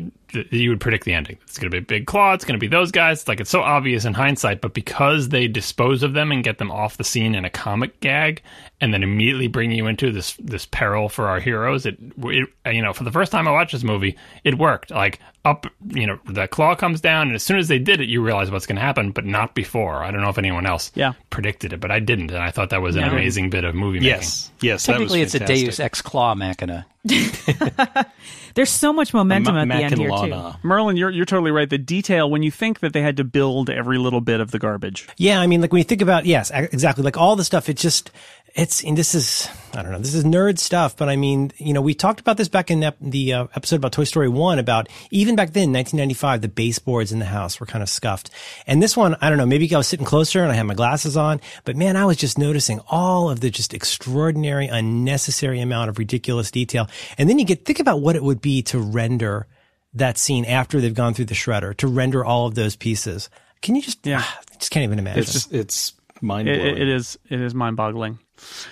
you 0.52 0.70
would 0.70 0.80
predict 0.80 1.04
the 1.04 1.14
ending. 1.14 1.38
It's 1.44 1.58
going 1.58 1.70
to 1.70 1.76
be 1.76 1.84
big 1.84 2.06
claw. 2.06 2.34
It's 2.34 2.46
going 2.46 2.58
to 2.58 2.60
be 2.60 2.68
those 2.70 2.92
guys. 2.92 3.22
It's 3.22 3.28
like 3.28 3.42
it's 3.42 3.50
so 3.50 3.62
obvious 3.62 4.06
in 4.06 4.14
hindsight, 4.14 4.62
but 4.62 4.74
because 4.74 5.30
they 5.30 5.48
dispose 5.48 6.04
of 6.04 6.14
them 6.14 6.32
and 6.32 6.44
get 6.44 6.58
them 6.58 6.72
off 6.72 6.98
the 6.98 7.04
scene 7.04 7.36
in 7.36 7.44
a 7.44 7.50
comic 7.50 8.00
gag, 8.00 8.42
and 8.80 8.94
then 8.94 9.04
immediately 9.04 9.48
bring 9.48 9.72
you 9.72 9.88
into 9.88 10.12
this 10.12 10.38
this 10.40 10.66
peril 10.66 11.10
for 11.10 11.28
our 11.28 11.40
heroes, 11.40 11.86
it, 11.86 11.98
it 12.18 12.50
you 12.72 12.82
know 12.82 12.94
for 12.94 13.04
the 13.04 13.12
first 13.12 13.32
time 13.32 13.48
I 13.48 13.52
watched 13.52 13.74
this 13.74 13.84
movie, 13.84 14.18
it 14.44 14.58
worked. 14.58 14.90
Like 14.92 15.20
up, 15.46 15.66
you 15.90 16.08
know, 16.08 16.20
the 16.26 16.48
claw 16.48 16.74
comes 16.74 17.02
down, 17.02 17.28
and 17.28 17.36
as 17.36 17.44
soon 17.44 17.58
as 17.58 17.68
they 17.68 17.78
did 17.80 18.00
it, 18.00 18.08
you 18.08 18.22
realize 18.22 18.50
what's 18.50 18.66
going 18.66 18.78
to 18.78 18.82
happen, 18.82 19.12
but 19.12 19.26
not 19.26 19.54
before. 19.56 20.02
I 20.04 20.10
don't 20.12 20.22
know 20.22 20.30
if 20.30 20.38
anyone 20.38 20.66
else 20.66 20.92
Yeah. 20.96 21.14
predicted 21.32 21.74
it, 21.74 21.80
but 21.82 21.92
I 21.92 22.00
didn't, 22.00 22.32
and 22.32 22.40
I 22.42 22.50
thought 22.52 22.70
that 22.70 22.82
was 22.82 22.96
an 22.96 23.02
Yeah. 23.02 23.12
amazing 23.12 23.50
bit 23.50 23.66
of 23.66 23.76
movie 23.76 24.00
making. 24.00 24.08
Yes, 24.08 24.52
yes. 24.62 24.86
that 24.86 24.94
was 24.94 24.98
Technically, 25.12 25.22
it's 25.22 25.36
a 25.36 25.40
fantastic. 25.40 25.66
Deus 25.66 25.80
Ex 25.82 26.02
Claw 26.02 26.34
Machina. 26.36 26.86
there's 28.56 28.70
so 28.70 28.94
much 28.94 29.14
momentum 29.14 29.56
Ma- 29.56 29.62
at 29.62 29.68
the 29.68 29.74
end 29.84 29.98
here 29.98 30.10
too. 30.10 30.52
Merlin, 30.64 30.96
you're 30.96 31.10
you're 31.10 31.26
totally 31.26 31.52
right. 31.52 31.70
The 31.70 31.78
detail 31.78 32.30
when 32.30 32.44
you 32.44 32.52
think 32.52 32.80
that 32.80 32.94
they 32.94 33.02
had 33.02 33.18
to 33.18 33.24
build 33.26 33.70
every 33.70 33.98
little 33.98 34.22
bit 34.22 34.40
of 34.40 34.52
the 34.52 34.60
garbage. 34.60 35.08
Yeah, 35.18 35.40
I 35.42 35.48
mean, 35.48 35.60
like 35.62 35.72
when 35.74 35.80
you 35.80 35.84
think 35.86 36.02
about, 36.02 36.26
yes, 36.26 36.52
exactly. 36.54 37.04
Like 37.04 37.18
all 37.18 37.36
the 37.36 37.44
stuff, 37.44 37.68
it 37.68 37.76
just, 37.78 38.12
it's, 38.56 38.84
and 38.84 38.96
this 38.96 39.16
is, 39.16 39.50
I 39.74 39.82
don't 39.82 39.92
know, 39.92 39.98
this 39.98 40.14
is 40.14 40.24
nerd 40.24 40.60
stuff, 40.60 40.96
but 40.96 41.10
I 41.10 41.16
mean, 41.16 41.52
you 41.58 41.74
know, 41.74 41.82
we 41.82 41.96
talked 41.96 42.20
about 42.20 42.38
this 42.38 42.50
back 42.50 42.70
in 42.70 42.84
ep- 42.84 42.98
the 43.02 43.34
uh, 43.34 43.48
episode 43.56 43.78
about 43.78 43.94
Toy 43.94 44.04
Story 44.04 44.30
1 44.30 44.60
about 44.60 44.90
even 45.10 45.36
back 45.36 45.54
then, 45.54 45.74
1995, 45.74 46.42
the 46.42 46.48
baseboards 46.48 47.12
in 47.12 47.18
the 47.18 47.26
house 47.26 47.60
were 47.60 47.66
kind 47.66 47.82
of 47.82 47.90
scuffed. 47.90 48.30
And 48.68 48.82
this 48.82 48.96
one, 48.96 49.16
I 49.22 49.30
don't 49.30 49.40
know, 49.40 49.46
maybe 49.48 49.74
I 49.74 49.78
was 49.78 49.88
sitting 49.88 50.06
closer 50.06 50.44
and 50.44 50.52
I 50.52 50.56
had 50.56 50.64
my 50.64 50.76
glasses 50.76 51.18
on, 51.18 51.42
but 51.66 51.76
man, 51.76 51.98
I 51.98 52.06
was 52.06 52.18
just 52.18 52.38
noticing 52.38 52.80
all 52.90 53.30
of 53.30 53.40
the 53.40 53.50
just 53.50 53.74
extraordinary, 53.74 54.68
unnecessary 54.68 55.60
amount 55.60 55.90
of 55.90 55.98
ridiculous 55.98 56.52
detail. 56.52 56.88
And 57.18 57.28
then 57.28 57.40
you 57.40 57.46
get, 57.46 57.66
think 57.66 57.80
about 57.80 58.02
what 58.02 58.16
it 58.16 58.24
would 58.24 58.42
be 58.42 58.62
to 58.64 58.80
render 58.80 59.48
that 59.96 60.18
scene 60.20 60.46
after 60.46 60.80
they've 60.80 60.94
gone 60.94 61.16
through 61.16 61.26
the 61.26 61.34
shredder, 61.36 61.76
to 61.78 61.88
render 61.88 62.24
all 62.24 62.46
of 62.46 62.54
those 62.54 62.76
pieces. 62.76 63.30
Can 63.64 63.76
you 63.76 63.82
just, 63.82 64.06
Yeah. 64.06 64.24
I 64.54 64.56
just 64.60 64.72
can't 64.72 64.84
even 64.84 65.00
imagine. 65.00 65.22
It's 65.22 65.34
just 65.34 65.54
it's 65.54 65.94
mind 66.22 66.46
blowing. 66.46 66.60
it, 66.62 66.82
it 66.82 66.88
is 66.88 67.18
it 67.30 67.42
is 67.42 67.54
mind 67.54 67.76
boggling. 67.78 68.20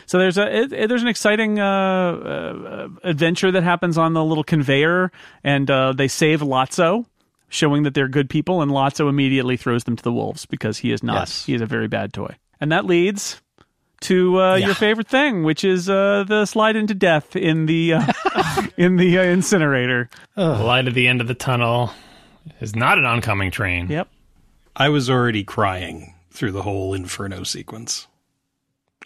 So 0.06 0.18
there's 0.18 0.38
a 0.38 0.56
it, 0.64 0.74
it- 0.74 0.90
there's 0.90 1.02
an 1.02 1.08
exciting 1.08 1.60
uh, 1.60 1.66
uh, 1.66 2.88
adventure 3.04 3.52
that 3.52 3.64
happens 3.64 3.98
on 3.98 4.14
the 4.14 4.24
little 4.24 4.44
conveyor, 4.44 5.12
and 5.44 5.70
uh, 5.70 5.94
they 5.94 6.08
save 6.08 6.42
Lotso, 6.42 7.06
showing 7.50 7.84
that 7.84 7.94
they're 7.94 8.08
good 8.08 8.30
people, 8.30 8.62
and 8.62 8.72
Lotso 8.72 9.10
immediately 9.10 9.58
throws 9.58 9.84
them 9.84 9.96
to 9.96 10.04
the 10.04 10.12
wolves 10.12 10.46
because 10.46 10.78
he 10.80 10.92
is 10.92 11.04
not 11.04 11.22
Yes. 11.22 11.46
he 11.46 11.54
is 11.54 11.62
a 11.62 11.66
very 11.66 11.88
bad 11.88 12.14
toy, 12.14 12.36
and 12.60 12.72
that 12.72 12.86
leads 12.86 13.42
to 14.02 14.42
uh, 14.42 14.56
your 14.56 14.74
favorite 14.74 15.08
thing, 15.08 15.44
which 15.44 15.64
is 15.64 15.88
uh, 15.88 16.24
the 16.28 16.46
slide 16.48 16.76
into 16.76 16.96
death 16.96 17.36
in 17.36 17.68
the 17.68 17.94
uh, 17.94 18.12
in 18.78 18.96
the 18.96 19.20
uh, 19.20 19.24
incinerator. 19.24 20.10
The 20.36 20.48
light 20.64 20.88
at 20.88 20.94
the 20.96 21.08
end 21.08 21.22
of 21.22 21.28
the 21.28 21.36
tunnel 21.36 21.92
is 22.60 22.76
not 22.76 22.98
an 22.98 23.06
oncoming 23.06 23.52
train. 23.52 23.88
Yep. 23.90 24.08
I 24.76 24.90
was 24.90 25.10
already 25.10 25.44
crying 25.44 26.16
through 26.32 26.54
the 26.54 26.64
whole 26.64 26.94
Inferno 26.96 27.44
sequence. 27.44 28.08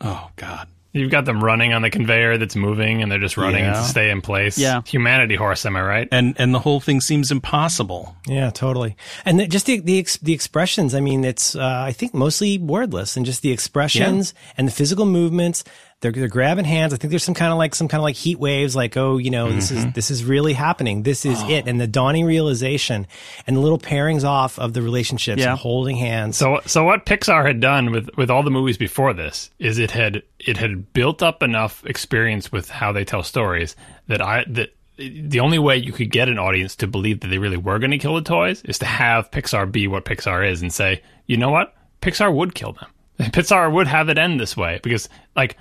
Oh 0.01 0.29
God. 0.35 0.67
You've 0.93 1.11
got 1.11 1.25
them 1.25 1.43
running 1.43 1.73
on 1.73 1.81
the 1.81 1.89
conveyor 1.89 2.37
that's 2.37 2.55
moving, 2.55 3.01
and 3.01 3.11
they're 3.11 3.19
just 3.19 3.35
running 3.35 3.65
Yeah. 3.65 3.73
to 3.73 3.83
stay 3.83 4.09
in 4.09 4.21
place. 4.21 4.57
Yeah. 4.57 4.81
humanity 4.85 5.35
horse. 5.35 5.65
Am 5.65 5.75
I 5.75 5.81
right? 5.81 6.07
And 6.09 6.35
and 6.39 6.53
the 6.55 6.59
whole 6.59 6.79
thing 6.79 7.01
seems 7.01 7.31
impossible. 7.31 8.15
Yeah, 8.27 8.49
totally. 8.49 8.95
And 9.25 9.39
the, 9.41 9.47
just 9.47 9.65
the 9.65 9.79
the, 9.81 9.99
ex, 9.99 10.15
the 10.19 10.31
expressions. 10.31 10.95
I 10.95 11.01
mean, 11.01 11.25
it's 11.25 11.53
uh, 11.53 11.83
I 11.85 11.91
think 11.91 12.13
mostly 12.13 12.57
wordless, 12.59 13.17
and 13.17 13.25
just 13.25 13.41
the 13.41 13.51
expressions 13.51 14.33
and 14.57 14.69
the 14.69 14.71
physical 14.71 15.05
movements. 15.05 15.65
They're 16.01 16.11
they're 16.11 16.27
grabbing 16.27 16.65
hands. 16.65 16.93
I 16.93 16.97
think 16.97 17.09
there's 17.09 17.23
some 17.23 17.33
kind 17.33 17.51
of 17.51 17.57
like 17.57 17.73
some 17.73 17.87
kind 17.87 17.99
of 17.99 18.03
like 18.03 18.17
heat 18.17 18.37
waves. 18.37 18.75
Like, 18.75 18.97
oh, 18.97 19.17
you 19.17 19.31
know, 19.31 19.51
this 19.51 19.71
is 19.71 19.79
mm-hmm. 19.79 19.91
this 19.91 20.11
is 20.11 20.25
really 20.25 20.53
happening. 20.53 21.03
This 21.03 21.25
is 21.25 21.41
oh. 21.41 21.49
it. 21.49 21.67
And 21.67 21.79
the 21.79 21.87
dawning 21.87 22.25
realization 22.25 23.07
and 23.47 23.55
the 23.55 23.61
little 23.61 23.79
pairings 23.79 24.25
off 24.25 24.59
of 24.59 24.73
the 24.73 24.81
relationships 24.81 25.41
Yeah. 25.41 25.51
and 25.51 25.59
holding 25.59 25.95
hands. 25.95 26.37
So, 26.37 26.59
so 26.65 26.83
what 26.83 27.05
Pixar 27.05 27.45
had 27.45 27.61
done 27.61 27.91
with 27.91 28.09
with 28.17 28.29
all 28.29 28.43
the 28.43 28.51
movies 28.51 28.77
before 28.77 29.13
this 29.13 29.49
is 29.57 29.79
it 29.79 29.91
had 29.91 30.21
it 30.37 30.57
had 30.57 30.91
built 30.91 31.23
up 31.23 31.41
enough 31.41 31.83
experience 31.85 32.51
with 32.51 32.69
how 32.69 32.91
they 32.91 33.05
tell 33.05 33.23
stories 33.23 33.75
that 34.07 34.21
I 34.21 34.43
that 34.49 34.75
the 34.97 35.39
only 35.39 35.59
way 35.59 35.77
you 35.77 35.93
could 35.93 36.11
get 36.11 36.27
an 36.29 36.37
audience 36.37 36.75
to 36.77 36.87
believe 36.87 37.21
that 37.21 37.29
they 37.29 37.37
really 37.37 37.57
were 37.57 37.79
going 37.79 37.91
to 37.91 37.97
kill 37.97 38.15
the 38.15 38.21
toys 38.21 38.61
is 38.63 38.79
to 38.79 38.85
have 38.85 39.31
Pixar 39.31 39.71
be 39.71 39.87
what 39.87 40.05
Pixar 40.05 40.49
is 40.49 40.61
and 40.61 40.73
say, 40.73 41.01
you 41.25 41.37
know 41.37 41.49
what, 41.49 41.73
Pixar 42.01 42.33
would 42.33 42.53
kill 42.53 42.73
them. 42.73 42.89
Pixar 43.31 43.71
would 43.71 43.87
have 43.87 44.09
it 44.09 44.17
end 44.17 44.41
this 44.41 44.57
way 44.57 44.81
because 44.83 45.07
like. 45.37 45.55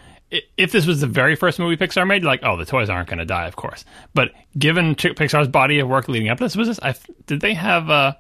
If 0.56 0.73
this 0.73 0.86
was 0.86 1.01
the 1.01 1.06
very 1.06 1.36
first 1.36 1.59
movie 1.59 1.77
Pixar 1.77 2.06
made, 2.06 2.24
like, 2.24 2.40
oh, 2.43 2.56
the 2.56 2.65
toys 2.65 2.89
aren't 2.89 3.09
going 3.09 3.19
to 3.19 3.24
die, 3.24 3.47
of 3.47 3.56
course. 3.56 3.85
But 4.15 4.32
given 4.59 4.94
Pixar's 4.94 5.48
body 5.48 5.78
of 5.78 5.89
work 5.89 6.09
leading 6.09 6.28
up 6.28 6.39
to 6.39 6.44
this, 6.44 6.56
was 6.56 6.69
this? 6.69 6.81
I, 6.82 6.94
did 7.27 7.40
they 7.40 7.55
have 7.55 7.90
uh, 7.90 8.15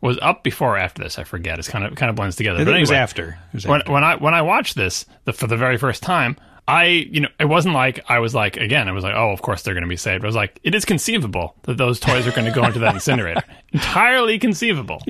was 0.00 0.18
up 0.22 0.42
before 0.42 0.74
or 0.74 0.78
after 0.78 1.02
this? 1.02 1.18
I 1.18 1.24
forget. 1.24 1.58
It's 1.58 1.68
kind 1.68 1.84
of 1.84 1.94
kind 1.94 2.10
of 2.10 2.16
blends 2.16 2.36
together. 2.36 2.58
But 2.58 2.66
think 2.66 2.78
it 2.78 2.80
was 2.80 2.90
after. 2.92 3.38
It 3.52 3.54
was 3.54 3.66
when 3.66 3.80
after. 3.80 3.92
when 3.92 4.04
I 4.04 4.16
when 4.16 4.34
I 4.34 4.42
watched 4.42 4.76
this 4.76 5.06
the, 5.24 5.32
for 5.32 5.46
the 5.46 5.56
very 5.56 5.76
first 5.76 6.02
time, 6.02 6.36
I 6.66 6.84
you 6.84 7.20
know 7.20 7.28
it 7.40 7.46
wasn't 7.46 7.74
like 7.74 8.04
I 8.08 8.18
was 8.20 8.34
like 8.34 8.56
again 8.56 8.88
I 8.88 8.92
was 8.92 9.02
like 9.02 9.14
oh 9.14 9.30
of 9.30 9.42
course 9.42 9.62
they're 9.62 9.74
going 9.74 9.84
to 9.84 9.88
be 9.88 9.96
saved. 9.96 10.24
I 10.24 10.26
was 10.26 10.36
like 10.36 10.60
it 10.62 10.74
is 10.74 10.84
conceivable 10.84 11.56
that 11.62 11.78
those 11.78 11.98
toys 11.98 12.26
are 12.26 12.32
going 12.32 12.46
to 12.46 12.52
go 12.52 12.64
into 12.64 12.78
that 12.80 12.94
incinerator. 12.94 13.42
Entirely 13.72 14.38
conceivable. 14.38 15.02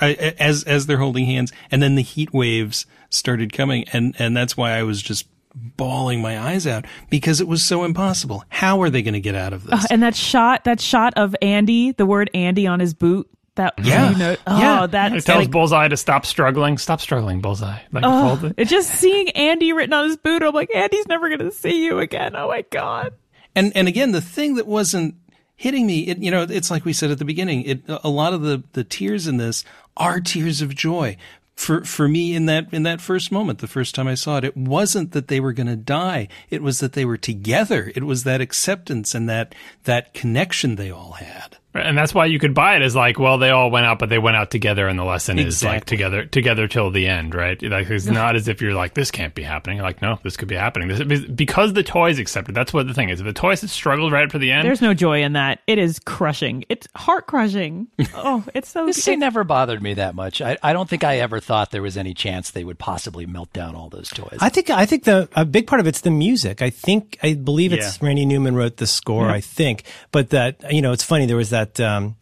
As 0.00 0.62
as 0.64 0.86
they're 0.86 0.98
holding 0.98 1.26
hands, 1.26 1.52
and 1.70 1.82
then 1.82 1.94
the 1.94 2.02
heat 2.02 2.32
waves 2.32 2.86
started 3.10 3.52
coming, 3.52 3.84
and 3.92 4.14
and 4.18 4.36
that's 4.36 4.56
why 4.56 4.72
I 4.72 4.82
was 4.82 5.02
just 5.02 5.26
bawling 5.56 6.20
my 6.20 6.38
eyes 6.38 6.66
out 6.66 6.84
because 7.10 7.40
it 7.40 7.48
was 7.48 7.62
so 7.62 7.84
impossible. 7.84 8.44
How 8.48 8.82
are 8.82 8.90
they 8.90 9.02
going 9.02 9.14
to 9.14 9.20
get 9.20 9.34
out 9.34 9.52
of 9.52 9.64
this? 9.64 9.84
Uh, 9.84 9.88
and 9.90 10.02
that 10.02 10.14
shot, 10.14 10.64
that 10.64 10.80
shot 10.80 11.14
of 11.16 11.34
Andy, 11.40 11.92
the 11.92 12.06
word 12.06 12.30
Andy 12.34 12.66
on 12.66 12.80
his 12.80 12.94
boot. 12.94 13.28
That 13.56 13.74
Yeah. 13.82 14.10
you 14.10 14.18
know, 14.18 14.36
oh, 14.46 14.60
Yeah. 14.60 14.84
It 14.84 15.24
tells 15.24 15.38
like 15.44 15.50
Bullseye 15.50 15.88
to 15.88 15.96
stop 15.96 16.26
struggling. 16.26 16.76
Stop 16.76 17.00
struggling, 17.00 17.40
Bullseye. 17.40 17.78
Like 17.90 18.04
oh, 18.06 18.38
it. 18.44 18.54
it 18.58 18.68
just 18.68 18.90
seeing 18.90 19.30
Andy 19.30 19.72
written 19.72 19.94
on 19.94 20.06
his 20.06 20.18
boot. 20.18 20.42
I'm 20.42 20.52
like, 20.52 20.74
Andy's 20.74 21.06
never 21.08 21.30
gonna 21.30 21.50
see 21.50 21.84
you 21.84 21.98
again. 21.98 22.36
Oh 22.36 22.48
my 22.48 22.66
god. 22.68 23.14
And 23.54 23.74
and 23.74 23.88
again, 23.88 24.12
the 24.12 24.20
thing 24.20 24.56
that 24.56 24.66
wasn't 24.66 25.14
hitting 25.56 25.86
me. 25.86 26.00
It, 26.00 26.18
you 26.18 26.30
know, 26.30 26.42
it's 26.48 26.70
like 26.70 26.84
we 26.84 26.92
said 26.92 27.10
at 27.10 27.18
the 27.18 27.24
beginning. 27.24 27.62
It, 27.64 27.82
a 27.88 28.08
lot 28.10 28.34
of 28.34 28.42
the, 28.42 28.62
the 28.74 28.84
tears 28.84 29.26
in 29.26 29.38
this 29.38 29.64
are 29.96 30.20
tears 30.20 30.60
of 30.60 30.74
joy. 30.74 31.16
For, 31.56 31.84
for 31.84 32.06
me 32.06 32.34
in 32.34 32.46
that, 32.46 32.72
in 32.72 32.82
that 32.82 33.00
first 33.00 33.32
moment, 33.32 33.60
the 33.60 33.66
first 33.66 33.94
time 33.94 34.06
I 34.06 34.14
saw 34.14 34.36
it, 34.36 34.44
it 34.44 34.56
wasn't 34.56 35.12
that 35.12 35.28
they 35.28 35.40
were 35.40 35.54
going 35.54 35.66
to 35.66 35.76
die. 35.76 36.28
It 36.50 36.62
was 36.62 36.80
that 36.80 36.92
they 36.92 37.04
were 37.04 37.16
together. 37.16 37.92
It 37.94 38.04
was 38.04 38.24
that 38.24 38.42
acceptance 38.42 39.14
and 39.14 39.28
that, 39.28 39.54
that 39.84 40.12
connection 40.12 40.76
they 40.76 40.90
all 40.90 41.12
had. 41.12 41.56
And 41.76 41.96
that's 41.96 42.14
why 42.14 42.26
you 42.26 42.38
could 42.38 42.54
buy 42.54 42.76
it 42.76 42.82
as 42.82 42.94
like, 42.94 43.18
well, 43.18 43.38
they 43.38 43.50
all 43.50 43.70
went 43.70 43.86
out, 43.86 43.98
but 43.98 44.08
they 44.08 44.18
went 44.18 44.36
out 44.36 44.50
together, 44.50 44.88
and 44.88 44.98
the 44.98 45.04
lesson 45.04 45.38
is 45.38 45.62
like 45.62 45.84
together, 45.84 46.24
together 46.24 46.68
till 46.68 46.90
the 46.90 47.06
end, 47.06 47.34
right? 47.34 47.60
Like 47.62 47.88
it's 47.90 48.06
not 48.06 48.36
as 48.36 48.48
if 48.48 48.60
you're 48.60 48.74
like, 48.74 48.94
this 48.94 49.10
can't 49.10 49.34
be 49.34 49.42
happening. 49.42 49.78
Like, 49.78 50.02
no, 50.02 50.18
this 50.22 50.36
could 50.36 50.48
be 50.48 50.54
happening. 50.54 50.88
This, 50.88 51.24
because 51.24 51.72
the 51.72 51.82
toys 51.82 52.18
accepted. 52.18 52.54
That's 52.54 52.72
what 52.72 52.86
the 52.86 52.94
thing 52.94 53.08
is. 53.08 53.20
If 53.20 53.26
the 53.26 53.32
toys 53.32 53.60
had 53.60 53.70
struggled 53.70 54.12
right 54.12 54.24
up 54.24 54.30
to 54.32 54.38
the 54.38 54.52
end, 54.52 54.66
There's 54.66 54.82
no 54.82 54.94
joy 54.94 55.22
in 55.22 55.34
that. 55.34 55.60
It 55.66 55.78
is 55.78 55.98
crushing. 55.98 56.64
It's 56.68 56.86
heart 56.96 57.26
crushing. 57.26 57.88
Oh, 58.18 58.44
it's 58.54 58.70
so. 58.70 58.86
This 58.86 59.02
scene 59.04 59.14
it's- 59.14 59.20
never 59.20 59.44
bothered 59.44 59.82
me 59.82 59.94
that 59.94 60.14
much. 60.14 60.40
I, 60.40 60.56
I 60.62 60.72
don't 60.72 60.88
think 60.88 61.04
I 61.04 61.18
ever 61.18 61.38
thought 61.38 61.70
there 61.70 61.82
was 61.82 61.96
any 61.96 62.14
chance 62.14 62.50
they 62.50 62.64
would 62.64 62.78
possibly 62.78 63.26
melt 63.26 63.52
down 63.52 63.74
all 63.74 63.88
those 63.90 64.08
toys. 64.08 64.38
I 64.40 64.48
think 64.48 64.70
I 64.70 64.86
think 64.86 65.04
the 65.04 65.28
a 65.36 65.44
big 65.44 65.66
part 65.66 65.80
of 65.80 65.86
it's 65.86 66.00
the 66.00 66.10
music. 66.10 66.62
I 66.62 66.70
think 66.70 67.18
I 67.22 67.34
believe 67.34 67.72
it's 67.72 68.00
Randy 68.00 68.24
Newman 68.24 68.54
wrote 68.56 68.78
the 68.78 68.86
score. 68.86 69.28
I 69.28 69.40
think, 69.40 69.84
but 70.12 70.30
that 70.30 70.72
you 70.72 70.80
know 70.82 70.92
it's 70.92 71.02
funny. 71.04 71.26
There 71.26 71.36
was 71.36 71.50
that 71.50 71.65
um, 71.80 72.16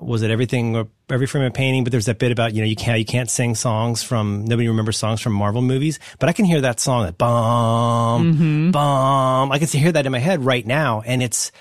was 0.00 0.22
it 0.22 0.30
everything 0.30 0.76
or 0.76 0.88
every 1.10 1.26
frame 1.26 1.44
of 1.44 1.52
painting, 1.52 1.84
but 1.84 1.92
there's 1.92 2.06
that 2.06 2.18
bit 2.18 2.32
about 2.32 2.54
you 2.54 2.62
know 2.62 2.66
you 2.66 2.76
can't 2.76 2.98
you 2.98 3.04
can't 3.04 3.30
sing 3.30 3.54
songs 3.54 4.02
from 4.02 4.44
nobody 4.44 4.68
remembers 4.68 4.96
songs 4.96 5.20
from 5.20 5.32
Marvel 5.32 5.62
movies, 5.62 6.00
but 6.18 6.28
I 6.28 6.32
can 6.32 6.44
hear 6.44 6.60
that 6.62 6.80
song 6.80 7.04
that 7.04 7.18
bomb 7.18 8.70
bomb. 8.72 9.52
I 9.52 9.58
can 9.58 9.68
hear 9.68 9.92
that 9.92 10.06
in 10.06 10.12
my 10.12 10.18
head 10.18 10.44
right 10.44 10.66
now, 10.66 11.02
and 11.02 11.22
it's 11.22 11.52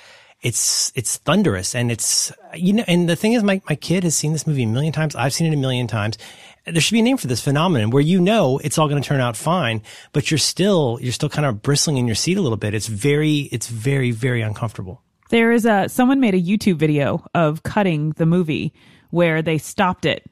it's 0.41 0.91
it's 0.95 1.18
thunderous 1.18 1.76
and 1.76 1.91
it's 1.91 2.31
you 2.56 2.72
know 2.72 2.84
and 2.88 3.10
the 3.10 3.15
thing 3.15 3.34
is 3.34 3.43
my 3.43 3.61
my 3.68 3.76
kid 3.76 4.03
has 4.03 4.15
seen 4.15 4.31
this 4.31 4.47
movie 4.47 4.64
a 4.64 4.68
million 4.68 4.93
times. 4.93 5.15
I've 5.15 5.34
seen 5.34 5.51
it 5.51 5.53
a 5.53 5.60
million 5.60 5.88
times. 5.88 6.18
There 6.65 6.81
should 6.81 6.93
be 6.93 6.99
a 6.99 7.03
name 7.03 7.18
for 7.18 7.27
this 7.27 7.43
phenomenon 7.43 7.89
where 7.89 8.01
you 8.01 8.22
know 8.22 8.60
it's 8.60 8.77
all 8.77 8.88
going 8.88 9.01
to 9.01 9.07
turn 9.07 9.22
out 9.22 9.35
fine 9.35 9.81
but 10.14 10.30
you're 10.30 10.38
still 10.38 10.99
you're 11.01 11.11
still 11.11 11.30
kind 11.30 11.45
of 11.45 11.61
bristling 11.61 11.97
in 11.97 12.06
your 12.06 12.15
seat 12.15 12.38
a 12.38 12.41
little 12.41 12.57
bit. 12.57 12.73
It's 12.73 12.88
very 12.88 13.49
it's 13.51 13.68
very 13.68 14.11
very 14.11 14.41
uncomfortable 14.41 15.01
There 15.30 15.51
is 15.51 15.65
a 15.65 15.88
someone 15.89 16.19
made 16.19 16.34
a 16.35 16.41
YouTube 16.41 16.77
video 16.77 17.26
of 17.34 17.64
cutting 17.64 18.11
the 18.11 18.26
movie 18.26 18.73
where 19.11 19.41
they 19.41 19.57
stopped 19.57 20.06
it 20.06 20.26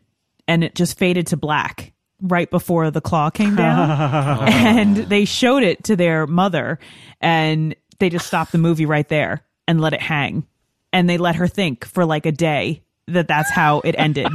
and 0.48 0.64
it 0.64 0.76
just 0.76 0.98
faded 0.98 1.28
to 1.28 1.38
black 1.38 1.94
right 2.22 2.50
before 2.50 2.90
the 2.90 3.02
claw 3.02 3.30
came 3.30 3.56
down. 3.56 4.48
And 4.52 4.98
they 4.98 5.26
showed 5.26 5.64
it 5.64 5.84
to 5.86 5.96
their 5.96 6.26
mother 6.28 6.80
and 7.22 7.76
they 8.00 8.10
just 8.10 8.28
stopped 8.28 8.52
the 8.52 8.58
movie 8.58 8.86
right 8.86 9.08
there 9.08 9.44
and 9.68 9.80
let 9.82 9.94
it 9.94 10.02
hang. 10.02 10.46
And 10.94 11.10
they 11.10 11.18
let 11.18 11.36
her 11.36 11.48
think 11.48 11.86
for 11.86 12.06
like 12.06 12.26
a 12.26 12.32
day 12.32 12.84
that 13.08 13.28
that's 13.28 13.50
how 13.52 13.82
it 13.82 13.96
ended. 13.98 14.28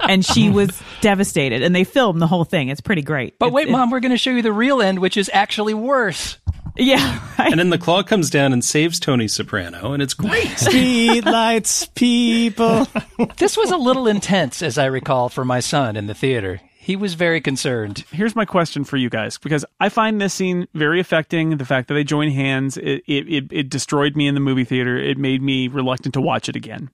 And 0.00 0.24
she 0.24 0.50
was 0.50 0.80
devastated. 1.00 1.62
And 1.62 1.74
they 1.74 1.84
filmed 1.84 2.20
the 2.20 2.26
whole 2.26 2.44
thing. 2.44 2.68
It's 2.68 2.80
pretty 2.80 3.02
great. 3.02 3.38
But 3.38 3.46
It- 3.48 3.52
wait, 3.52 3.68
it- 3.68 3.72
Mom, 3.72 3.90
we're 3.90 4.00
going 4.00 4.10
to 4.12 4.18
show 4.18 4.30
you 4.30 4.42
the 4.42 4.52
real 4.52 4.80
end, 4.82 4.98
which 4.98 5.16
is 5.16 5.30
actually 5.32 5.74
worse. 5.74 6.36
Yeah 6.76 7.20
right. 7.38 7.50
And 7.50 7.58
then 7.58 7.70
the 7.70 7.78
claw 7.78 8.02
comes 8.02 8.30
down 8.30 8.52
and 8.52 8.64
saves 8.64 8.98
Tony 9.00 9.28
Soprano, 9.28 9.92
and 9.92 10.02
it's 10.02 10.14
great. 10.14 10.48
street 10.58 11.22
lights 11.24 11.86
people 11.94 12.86
This 13.38 13.56
was 13.56 13.70
a 13.70 13.76
little 13.76 14.06
intense, 14.06 14.62
as 14.62 14.78
I 14.78 14.86
recall, 14.86 15.28
for 15.28 15.44
my 15.44 15.60
son 15.60 15.96
in 15.96 16.06
the 16.06 16.14
theater. 16.14 16.60
He 16.82 16.96
was 16.96 17.14
very 17.14 17.40
concerned. 17.40 18.04
here's 18.10 18.34
my 18.34 18.44
question 18.46 18.84
for 18.84 18.96
you 18.96 19.10
guys 19.10 19.36
because 19.38 19.64
I 19.78 19.90
find 19.90 20.20
this 20.20 20.32
scene 20.34 20.66
very 20.74 20.98
affecting. 20.98 21.58
The 21.58 21.64
fact 21.66 21.88
that 21.88 21.94
they 21.94 22.04
join 22.04 22.30
hands, 22.30 22.76
it 22.78 23.02
it, 23.06 23.28
it, 23.28 23.44
it 23.52 23.68
destroyed 23.70 24.16
me 24.16 24.26
in 24.26 24.34
the 24.34 24.40
movie 24.40 24.64
theater. 24.64 24.96
It 24.96 25.18
made 25.18 25.42
me 25.42 25.68
reluctant 25.68 26.14
to 26.14 26.20
watch 26.20 26.48
it 26.48 26.56
again. 26.56 26.90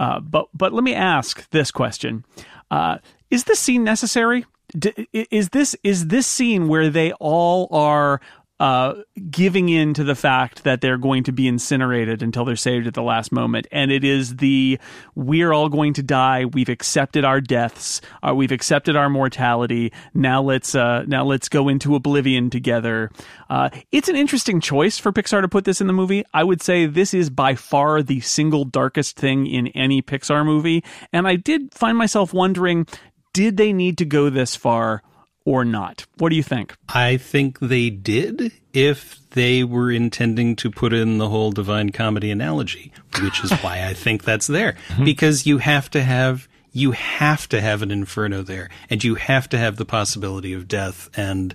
Uh, 0.00 0.20
but 0.20 0.46
but 0.54 0.72
let 0.72 0.82
me 0.82 0.94
ask 0.94 1.48
this 1.50 1.70
question: 1.70 2.24
uh, 2.70 2.98
Is 3.30 3.44
this 3.44 3.58
scene 3.60 3.84
necessary? 3.84 4.46
D- 4.76 4.92
i- 5.14 5.26
is 5.30 5.50
this 5.50 5.76
is 5.84 6.08
this 6.08 6.26
scene 6.26 6.66
where 6.68 6.88
they 6.90 7.12
all 7.12 7.68
are 7.70 8.20
uh, 8.60 8.94
giving 9.30 9.68
in 9.68 9.94
to 9.94 10.04
the 10.04 10.14
fact 10.14 10.64
that 10.64 10.80
they're 10.80 10.98
going 10.98 11.22
to 11.24 11.32
be 11.32 11.46
incinerated 11.46 12.22
until 12.22 12.44
they're 12.44 12.56
saved 12.56 12.86
at 12.86 12.94
the 12.94 13.02
last 13.02 13.30
moment. 13.30 13.66
And 13.70 13.92
it 13.92 14.04
is 14.04 14.36
the 14.36 14.78
we're 15.14 15.52
all 15.52 15.68
going 15.68 15.94
to 15.94 16.02
die. 16.02 16.44
We've 16.44 16.68
accepted 16.68 17.24
our 17.24 17.40
deaths. 17.40 18.00
Uh, 18.26 18.34
we've 18.34 18.52
accepted 18.52 18.96
our 18.96 19.08
mortality. 19.08 19.92
Now 20.14 20.42
let's 20.42 20.74
uh, 20.74 21.04
now 21.06 21.24
let's 21.24 21.48
go 21.48 21.68
into 21.68 21.94
oblivion 21.94 22.50
together. 22.50 23.10
Uh, 23.48 23.70
it's 23.92 24.08
an 24.08 24.16
interesting 24.16 24.60
choice 24.60 24.98
for 24.98 25.12
Pixar 25.12 25.40
to 25.40 25.48
put 25.48 25.64
this 25.64 25.80
in 25.80 25.86
the 25.86 25.92
movie. 25.92 26.24
I 26.34 26.44
would 26.44 26.60
say 26.60 26.86
this 26.86 27.14
is 27.14 27.30
by 27.30 27.54
far 27.54 28.02
the 28.02 28.20
single 28.20 28.64
darkest 28.64 29.16
thing 29.16 29.46
in 29.46 29.68
any 29.68 30.02
Pixar 30.02 30.44
movie. 30.44 30.84
And 31.12 31.28
I 31.28 31.36
did 31.36 31.72
find 31.74 31.96
myself 31.96 32.34
wondering, 32.34 32.86
did 33.32 33.56
they 33.56 33.72
need 33.72 33.98
to 33.98 34.04
go 34.04 34.30
this 34.30 34.56
far? 34.56 35.02
Or 35.44 35.64
not? 35.64 36.06
What 36.18 36.28
do 36.28 36.36
you 36.36 36.42
think? 36.42 36.74
I 36.88 37.16
think 37.16 37.58
they 37.58 37.88
did 37.88 38.52
if 38.74 39.18
they 39.30 39.64
were 39.64 39.90
intending 39.90 40.56
to 40.56 40.70
put 40.70 40.92
in 40.92 41.18
the 41.18 41.28
whole 41.28 41.52
divine 41.52 41.90
comedy 41.90 42.30
analogy, 42.30 42.92
which 43.22 43.42
is 43.42 43.52
why 43.60 43.84
I 43.84 43.94
think 43.94 44.24
that's 44.24 44.46
there. 44.46 44.76
Because 45.04 45.46
you 45.46 45.58
have 45.58 45.90
to 45.90 46.02
have 46.02 46.48
you 46.72 46.92
have 46.92 47.48
to 47.48 47.60
have 47.60 47.82
an 47.82 47.90
inferno 47.90 48.42
there, 48.42 48.68
and 48.90 49.02
you 49.02 49.14
have 49.14 49.48
to 49.48 49.58
have 49.58 49.76
the 49.76 49.84
possibility 49.84 50.52
of 50.52 50.68
death 50.68 51.08
and 51.16 51.54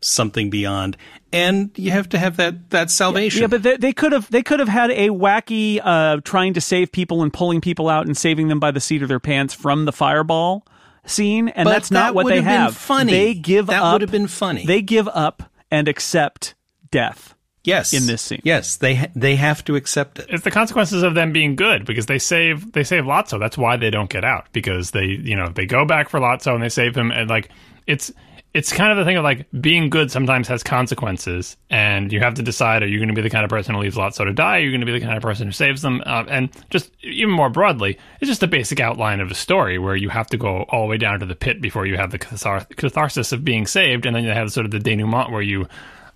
something 0.00 0.50
beyond, 0.50 0.96
and 1.32 1.70
you 1.76 1.90
have 1.92 2.08
to 2.10 2.18
have 2.18 2.36
that 2.36 2.70
that 2.70 2.90
salvation. 2.90 3.42
Yeah, 3.42 3.46
but 3.46 3.62
they, 3.62 3.76
they 3.76 3.92
could 3.92 4.12
have 4.12 4.30
they 4.30 4.42
could 4.42 4.58
have 4.58 4.68
had 4.68 4.90
a 4.90 5.08
wacky 5.08 5.80
uh, 5.82 6.20
trying 6.24 6.54
to 6.54 6.60
save 6.60 6.92
people 6.92 7.22
and 7.22 7.32
pulling 7.32 7.60
people 7.60 7.88
out 7.88 8.06
and 8.06 8.16
saving 8.16 8.48
them 8.48 8.58
by 8.60 8.70
the 8.70 8.80
seat 8.80 9.02
of 9.02 9.08
their 9.08 9.20
pants 9.20 9.54
from 9.54 9.84
the 9.84 9.92
fireball 9.92 10.66
scene, 11.04 11.48
and 11.48 11.64
But 11.66 11.72
that's 11.72 11.90
not 11.90 12.14
what 12.14 12.24
would 12.26 12.34
they 12.34 12.42
have 12.42 12.70
been 12.70 12.74
funny. 12.74 13.12
They 13.12 13.34
give 13.34 13.68
up 13.68 13.74
That 13.74 13.82
up. 13.82 13.92
would 13.94 14.02
have 14.02 14.10
been 14.10 14.28
funny. 14.28 14.64
They 14.66 14.82
give 14.82 15.08
up 15.08 15.42
and 15.70 15.88
accept 15.88 16.54
death. 16.90 17.34
yes, 17.64 17.92
in 17.92 18.06
this 18.06 18.22
scene. 18.22 18.40
yes, 18.44 18.76
they 18.76 18.94
ha- 18.96 19.06
they 19.14 19.36
have 19.36 19.64
to 19.64 19.76
accept 19.76 20.18
it. 20.18 20.26
it's 20.28 20.44
the 20.44 20.50
consequences 20.50 21.02
of 21.02 21.14
them 21.14 21.32
being 21.32 21.54
good 21.56 21.84
because 21.86 22.06
they 22.06 22.18
save 22.18 22.72
they 22.72 22.84
save 22.84 23.04
Lotso. 23.04 23.38
That's 23.38 23.56
why 23.56 23.76
they 23.76 23.90
don't 23.90 24.10
get 24.10 24.24
out 24.24 24.46
because 24.52 24.90
they 24.90 25.04
you 25.04 25.36
know 25.36 25.48
they 25.48 25.64
go 25.66 25.84
back 25.84 26.08
for 26.08 26.18
Lotso 26.20 26.54
and 26.54 26.62
they 26.62 26.68
save 26.68 26.96
him 26.96 27.10
and 27.10 27.30
like 27.30 27.50
it's 27.86 28.12
it's 28.54 28.72
kind 28.72 28.92
of 28.92 28.98
the 28.98 29.04
thing 29.04 29.16
of 29.16 29.24
like 29.24 29.46
being 29.58 29.88
good 29.88 30.10
sometimes 30.10 30.46
has 30.48 30.62
consequences 30.62 31.56
and 31.70 32.12
you 32.12 32.20
have 32.20 32.34
to 32.34 32.42
decide 32.42 32.82
are 32.82 32.86
you 32.86 32.98
going 32.98 33.08
to 33.08 33.14
be 33.14 33.22
the 33.22 33.30
kind 33.30 33.44
of 33.44 33.50
person 33.50 33.74
who 33.74 33.80
leaves 33.80 33.96
Lotso 33.96 34.24
to 34.24 34.32
die? 34.32 34.58
Are 34.58 34.60
you 34.60 34.70
going 34.70 34.80
to 34.80 34.86
be 34.86 34.92
the 34.92 35.00
kind 35.00 35.16
of 35.16 35.22
person 35.22 35.46
who 35.46 35.52
saves 35.52 35.80
them? 35.80 36.02
Uh, 36.04 36.24
and 36.28 36.50
just 36.68 36.90
even 37.02 37.32
more 37.32 37.48
broadly, 37.48 37.98
it's 38.20 38.28
just 38.28 38.42
a 38.42 38.46
basic 38.46 38.78
outline 38.78 39.20
of 39.20 39.30
a 39.30 39.34
story 39.34 39.78
where 39.78 39.96
you 39.96 40.10
have 40.10 40.26
to 40.28 40.36
go 40.36 40.64
all 40.68 40.82
the 40.82 40.88
way 40.88 40.98
down 40.98 41.20
to 41.20 41.26
the 41.26 41.34
pit 41.34 41.62
before 41.62 41.86
you 41.86 41.96
have 41.96 42.10
the 42.10 42.18
catharsis 42.18 43.32
of 43.32 43.44
being 43.44 43.66
saved, 43.66 44.04
and 44.04 44.14
then 44.14 44.24
you 44.24 44.30
have 44.30 44.52
sort 44.52 44.66
of 44.66 44.70
the 44.70 44.78
denouement 44.78 45.30
where 45.30 45.42
you 45.42 45.66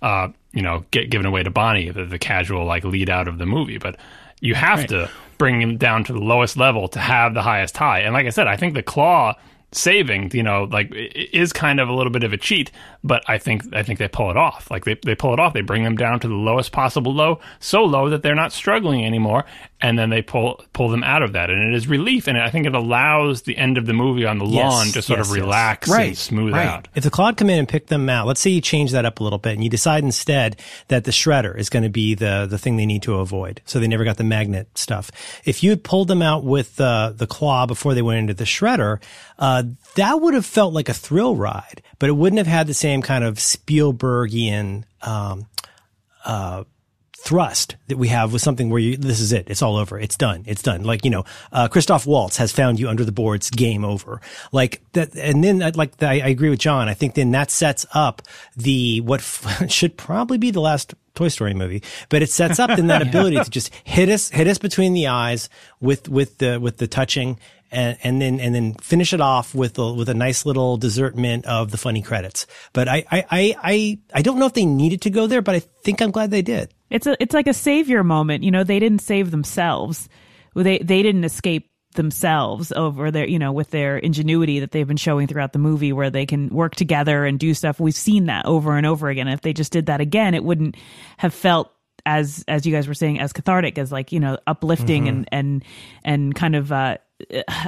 uh, 0.01 0.29
you 0.51 0.61
know, 0.61 0.85
get 0.91 1.09
given 1.09 1.25
away 1.25 1.43
to 1.43 1.49
Bonnie, 1.49 1.89
the, 1.89 2.05
the 2.05 2.19
casual 2.19 2.65
like 2.65 2.83
lead 2.83 3.09
out 3.09 3.27
of 3.27 3.37
the 3.37 3.45
movie. 3.45 3.77
But 3.77 3.97
you 4.39 4.55
have 4.55 4.87
to 4.87 5.09
bring 5.37 5.61
him 5.61 5.77
down 5.77 6.03
to 6.05 6.13
the 6.13 6.19
lowest 6.19 6.57
level 6.57 6.87
to 6.89 6.99
have 6.99 7.33
the 7.33 7.41
highest 7.41 7.77
high. 7.77 7.99
And 7.99 8.13
like 8.13 8.25
I 8.25 8.29
said, 8.29 8.47
I 8.47 8.57
think 8.57 8.73
the 8.73 8.83
claw 8.83 9.35
saving, 9.71 10.31
you 10.33 10.43
know, 10.43 10.63
like 10.63 10.89
is 10.93 11.51
kind 11.51 11.79
of 11.79 11.89
a 11.89 11.93
little 11.93 12.11
bit 12.11 12.23
of 12.23 12.33
a 12.33 12.37
cheat, 12.37 12.71
but 13.03 13.23
I 13.27 13.37
think 13.37 13.63
I 13.75 13.83
think 13.83 13.99
they 13.99 14.07
pull 14.07 14.31
it 14.31 14.37
off. 14.37 14.71
Like 14.71 14.85
they, 14.85 14.95
they 15.05 15.15
pull 15.15 15.33
it 15.33 15.39
off. 15.39 15.53
They 15.53 15.61
bring 15.61 15.83
them 15.83 15.97
down 15.97 16.19
to 16.21 16.27
the 16.27 16.33
lowest 16.33 16.71
possible 16.71 17.13
low, 17.13 17.39
so 17.59 17.83
low 17.83 18.09
that 18.09 18.23
they're 18.23 18.35
not 18.35 18.53
struggling 18.53 19.05
anymore, 19.05 19.45
and 19.79 19.97
then 19.97 20.09
they 20.09 20.21
pull 20.21 20.63
pull 20.73 20.89
them 20.89 21.03
out 21.03 21.21
of 21.21 21.33
that. 21.33 21.49
And 21.49 21.61
it 21.71 21.75
is 21.75 21.87
relief, 21.87 22.27
and 22.27 22.37
I 22.37 22.49
think 22.49 22.65
it 22.65 22.73
allows 22.73 23.43
the 23.43 23.55
end 23.57 23.77
of 23.77 23.85
the 23.85 23.93
movie 23.93 24.25
on 24.25 24.39
the 24.39 24.45
Yes, 24.45 24.71
lawn 24.71 24.85
to 24.87 25.01
sort 25.01 25.19
yes, 25.19 25.29
of 25.29 25.35
yes. 25.35 25.41
relax 25.43 25.89
Right, 25.89 26.07
and 26.09 26.17
smooth 26.17 26.53
right. 26.53 26.67
out. 26.67 26.87
If 26.95 27.03
the 27.03 27.11
Claude 27.11 27.37
come 27.37 27.49
in 27.49 27.59
and 27.59 27.69
pick 27.69 27.87
them 27.87 28.09
out, 28.09 28.25
let's 28.25 28.41
say 28.41 28.49
you 28.49 28.61
change 28.61 28.91
that 28.91 29.05
up 29.05 29.19
a 29.19 29.23
little 29.23 29.37
bit 29.37 29.53
and 29.53 29.63
you 29.63 29.69
decide 29.69 30.03
instead 30.03 30.59
that 30.87 31.03
the 31.03 31.11
shredder 31.11 31.55
is 31.57 31.69
going 31.69 31.83
to 31.83 31.89
be 31.89 32.15
the, 32.15 32.47
the 32.49 32.57
thing 32.57 32.77
they 32.77 32.85
need 32.85 33.03
to 33.03 33.15
avoid. 33.15 33.61
So 33.65 33.79
they 33.79 33.87
never 33.87 34.03
got 34.03 34.17
the 34.17 34.23
magnet 34.23 34.75
stuff. 34.77 35.11
If 35.45 35.63
you 35.63 35.69
had 35.69 35.83
pulled 35.83 36.07
them 36.07 36.21
out 36.21 36.43
with 36.43 36.79
uh, 36.81 37.13
the 37.15 37.27
claw 37.27 37.65
before 37.67 37.93
they 37.93 38.01
went 38.01 38.19
into 38.19 38.33
the 38.33 38.45
shredder, 38.45 39.01
uh, 39.37 39.63
that 39.95 40.21
would 40.21 40.33
have 40.33 40.45
felt 40.45 40.73
like 40.73 40.89
a 40.89 40.93
thrill 40.93 41.35
ride, 41.35 41.81
but 41.99 42.09
it 42.09 42.13
wouldn't 42.13 42.39
have 42.39 42.47
had 42.47 42.65
the 42.67 42.73
same 42.73 43.01
kind 43.01 43.23
of 43.23 43.35
Spielbergian, 43.35 44.85
um, 45.01 45.45
uh, 46.25 46.63
thrust 47.27 47.75
that 47.87 47.97
we 47.97 48.07
have 48.07 48.31
with 48.31 48.41
something 48.41 48.69
where 48.69 48.79
you, 48.79 48.95
this 48.95 49.19
is 49.19 49.33
it. 49.33 49.49
It's 49.49 49.61
all 49.61 49.75
over. 49.75 49.99
It's 49.99 50.15
done. 50.15 50.45
It's 50.47 50.61
done. 50.61 50.85
Like, 50.85 51.03
you 51.03 51.11
know, 51.11 51.25
uh, 51.51 51.67
Christoph 51.67 52.07
Waltz 52.07 52.37
has 52.37 52.53
found 52.53 52.79
you 52.79 52.87
under 52.87 53.03
the 53.03 53.11
boards. 53.11 53.49
Game 53.49 53.83
over. 53.83 54.21
Like 54.53 54.81
that. 54.93 55.13
And 55.13 55.43
then 55.43 55.61
uh, 55.61 55.71
like 55.75 56.01
I, 56.01 56.21
I 56.21 56.27
agree 56.29 56.49
with 56.49 56.59
John. 56.59 56.87
I 56.87 56.93
think 56.93 57.15
then 57.15 57.31
that 57.31 57.51
sets 57.51 57.85
up 57.93 58.21
the, 58.55 59.01
what 59.01 59.19
f- 59.19 59.69
should 59.69 59.97
probably 59.97 60.37
be 60.37 60.51
the 60.51 60.61
last 60.61 60.93
Toy 61.15 61.27
Story 61.27 61.53
movie, 61.53 61.83
but 62.07 62.21
it 62.21 62.29
sets 62.29 62.59
up 62.59 62.69
then 62.69 62.87
that 62.87 63.01
ability 63.07 63.35
to 63.43 63.49
just 63.49 63.73
hit 63.83 64.07
us, 64.07 64.29
hit 64.29 64.47
us 64.47 64.57
between 64.57 64.93
the 64.93 65.07
eyes 65.07 65.49
with, 65.81 66.07
with 66.07 66.37
the, 66.37 66.59
with 66.59 66.77
the 66.77 66.87
touching 66.87 67.37
and, 67.69 67.97
and 68.03 68.21
then 68.21 68.39
and 68.39 68.55
then 68.55 68.75
finish 68.75 69.11
it 69.11 69.19
off 69.19 69.53
with 69.53 69.77
a, 69.77 69.93
with 69.93 70.07
a 70.07 70.13
nice 70.13 70.45
little 70.45 70.77
dessert 70.77 71.17
mint 71.17 71.45
of 71.45 71.71
the 71.71 71.77
funny 71.77 72.01
credits. 72.01 72.47
But 72.71 72.87
I, 72.87 73.03
I 73.11 73.25
I 73.29 73.55
I 73.61 73.99
I 74.13 74.21
don't 74.21 74.39
know 74.39 74.45
if 74.45 74.53
they 74.53 74.65
needed 74.65 75.01
to 75.01 75.09
go 75.09 75.27
there, 75.27 75.41
but 75.41 75.55
I 75.55 75.59
think 75.83 76.01
I'm 76.01 76.11
glad 76.11 76.31
they 76.31 76.41
did. 76.41 76.73
It's 76.89 77.07
a 77.07 77.21
it's 77.21 77.33
like 77.33 77.47
a 77.47 77.53
savior 77.53 78.03
moment. 78.03 78.43
You 78.43 78.51
know, 78.51 78.63
they 78.63 78.79
didn't 78.79 78.99
save 78.99 79.31
themselves. 79.31 80.09
They 80.55 80.79
they 80.79 81.03
didn't 81.03 81.23
escape 81.23 81.69
themselves 81.93 82.71
over 82.73 83.11
their 83.11 83.27
you 83.27 83.39
know 83.39 83.51
with 83.51 83.71
their 83.71 83.97
ingenuity 83.97 84.59
that 84.59 84.71
they've 84.71 84.87
been 84.87 84.97
showing 84.97 85.27
throughout 85.27 85.51
the 85.51 85.59
movie 85.59 85.91
where 85.91 86.09
they 86.09 86.25
can 86.25 86.47
work 86.49 86.75
together 86.75 87.25
and 87.25 87.39
do 87.39 87.53
stuff 87.53 87.79
we've 87.79 87.95
seen 87.95 88.27
that 88.27 88.45
over 88.45 88.77
and 88.77 88.85
over 88.85 89.09
again 89.09 89.27
if 89.27 89.41
they 89.41 89.51
just 89.51 89.71
did 89.71 89.87
that 89.87 89.99
again 89.99 90.35
it 90.35 90.43
wouldn't 90.43 90.75
have 91.17 91.33
felt 91.33 91.71
as 92.05 92.45
as 92.47 92.65
you 92.65 92.71
guys 92.71 92.87
were 92.87 92.93
saying 92.93 93.19
as 93.19 93.33
cathartic 93.33 93.77
as 93.77 93.91
like 93.91 94.11
you 94.11 94.19
know 94.19 94.37
uplifting 94.47 95.07
and 95.07 95.27
and 95.31 95.63
and 96.03 96.35
kind 96.35 96.55
of 96.55 96.71
uh, 96.71 96.97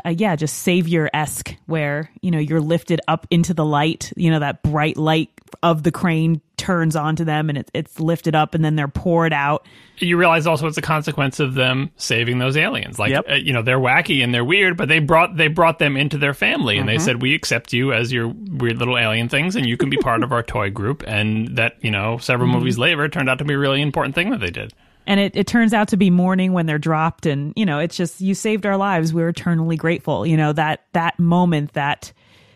uh 0.06 0.10
yeah 0.10 0.36
just 0.36 0.60
savior 0.60 1.10
esque 1.14 1.56
where 1.66 2.10
you 2.22 2.32
know 2.32 2.40
you're 2.40 2.62
lifted 2.62 3.02
up 3.08 3.28
into 3.32 3.54
the 3.54 3.66
light 3.66 4.14
you 4.16 4.30
know 4.30 4.40
that 4.40 4.62
bright 4.64 4.96
light 4.96 5.30
of 5.64 5.84
the 5.84 5.92
crane 5.92 6.42
turns 6.58 6.96
onto 6.96 7.24
them 7.24 7.50
and 7.50 7.58
it, 7.58 7.72
it's 7.74 8.00
lifted 8.00 8.36
up 8.36 8.54
and 8.54 8.64
then 8.66 8.76
they're 8.76 8.88
poured 8.90 9.32
out 9.32 9.66
You 9.98 10.18
realize 10.18 10.46
also 10.46 10.68
it's 10.68 10.78
a 10.78 10.82
consequence 10.82 11.40
of 11.40 11.54
them 11.54 11.90
saving 11.96 12.40
those 12.40 12.58
aliens. 12.58 13.00
Like 13.00 13.12
Yep. 13.12 13.26
uh, 13.30 13.34
you 13.36 13.54
know 13.54 13.62
they're 13.62 13.80
wacky 13.80 14.24
and 14.24 14.34
they're 14.34 14.44
weird, 14.46 14.76
but 14.78 14.88
they 14.90 15.00
brought 15.00 15.38
they 15.38 15.48
brought 15.48 15.80
them 15.80 15.96
into 15.98 16.18
their 16.18 16.34
family 16.34 16.78
and 16.78 16.88
they 16.88 16.98
said 16.98 17.22
we 17.22 17.34
accept 17.36 17.72
you 17.74 17.94
as 17.94 18.12
your 18.12 18.28
weird 18.28 18.78
little 18.78 18.98
alien 18.98 19.30
things 19.30 19.56
and 19.56 19.66
you 19.66 19.78
can 19.78 19.90
be 19.90 19.98
part 19.98 20.24
of 20.24 20.32
our 20.32 20.44
toy 20.56 20.70
group. 20.70 21.04
And 21.08 21.56
that 21.58 21.76
you 21.82 21.92
know 21.92 22.18
several 22.18 22.50
movies 22.50 22.78
later 22.78 23.06
it 23.06 23.12
turned 23.14 23.30
out 23.30 23.38
to 23.40 23.46
be 23.46 23.54
a 23.54 23.58
really 23.58 23.82
important 23.82 24.16
thing 24.16 24.30
that 24.32 24.40
they 24.42 24.52
did. 24.52 24.74
and 25.08 25.20
it, 25.20 25.36
it 25.36 25.48
turns 25.48 25.74
out 25.74 25.88
to 25.90 25.98
be 25.98 26.10
morning 26.10 26.52
when 26.54 26.66
they're 26.66 26.78
dropped 26.78 27.26
and 27.26 27.54
you 27.56 27.66
know 27.66 27.80
it's 27.80 27.96
just 27.96 28.20
you 28.22 28.36
saved 28.36 28.66
our 28.66 28.76
lives 28.78 29.14
we're 29.14 29.30
eternally 29.30 29.78
grateful 29.78 30.26
you 30.28 30.36
know 30.38 30.52
that 30.54 30.84
that 30.94 31.18
moment 31.20 31.72
that 31.74 32.12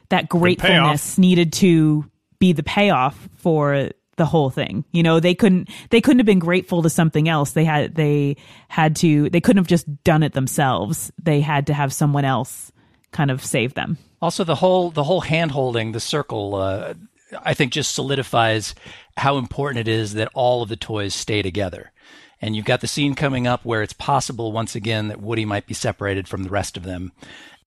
that 0.10 0.28
gratefulness 0.30 1.18
needed 1.18 1.52
to 1.54 2.06
be 2.44 2.52
the 2.52 2.64
payoff 2.64 3.30
for 3.38 3.90
the 4.18 4.26
whole 4.26 4.50
thing 4.50 4.84
you 4.92 5.02
know 5.02 5.20
they 5.20 5.34
couldn't 5.34 5.70
they 5.90 6.02
couldn't 6.02 6.20
have 6.20 6.26
been 6.34 6.46
grateful 6.50 6.84
to 6.84 6.90
something 6.90 7.28
else 7.28 7.52
they 7.52 7.66
had 7.66 7.96
they 7.96 8.36
had 8.68 8.96
to 8.96 9.30
they 9.30 9.42
couldn't 9.42 9.64
have 9.64 9.68
just 9.76 9.88
done 10.04 10.24
it 10.24 10.34
themselves 10.34 11.12
they 11.22 11.40
had 11.42 11.66
to 11.68 11.74
have 11.74 11.92
someone 11.92 12.26
else 12.26 12.72
kind 13.12 13.32
of 13.32 13.44
save 13.44 13.74
them 13.76 13.98
Also, 14.24 14.46
the 14.46 14.56
whole 14.56 14.90
the 14.90 15.04
whole 15.04 15.20
hand 15.20 15.52
holding, 15.52 15.92
the 15.92 16.00
circle, 16.00 16.56
uh, 16.56 16.94
I 17.44 17.54
think 17.54 17.74
just 17.74 17.94
solidifies 17.94 18.74
how 19.18 19.38
important 19.38 19.86
it 19.86 19.92
is 19.92 20.14
that 20.14 20.30
all 20.34 20.64
of 20.64 20.70
the 20.70 20.78
toys 20.78 21.14
stay 21.14 21.42
together. 21.42 21.92
And 22.40 22.56
you've 22.56 22.64
got 22.64 22.80
the 22.80 22.88
scene 22.88 23.16
coming 23.16 23.48
up 23.48 23.66
where 23.66 23.82
it's 23.82 23.92
possible 23.92 24.54
once 24.54 24.76
again 24.76 25.10
that 25.10 25.20
Woody 25.20 25.44
might 25.44 25.68
be 25.68 25.74
separated 25.74 26.30
from 26.30 26.44
the 26.44 26.50
rest 26.50 26.78
of 26.78 26.84
them. 26.84 27.12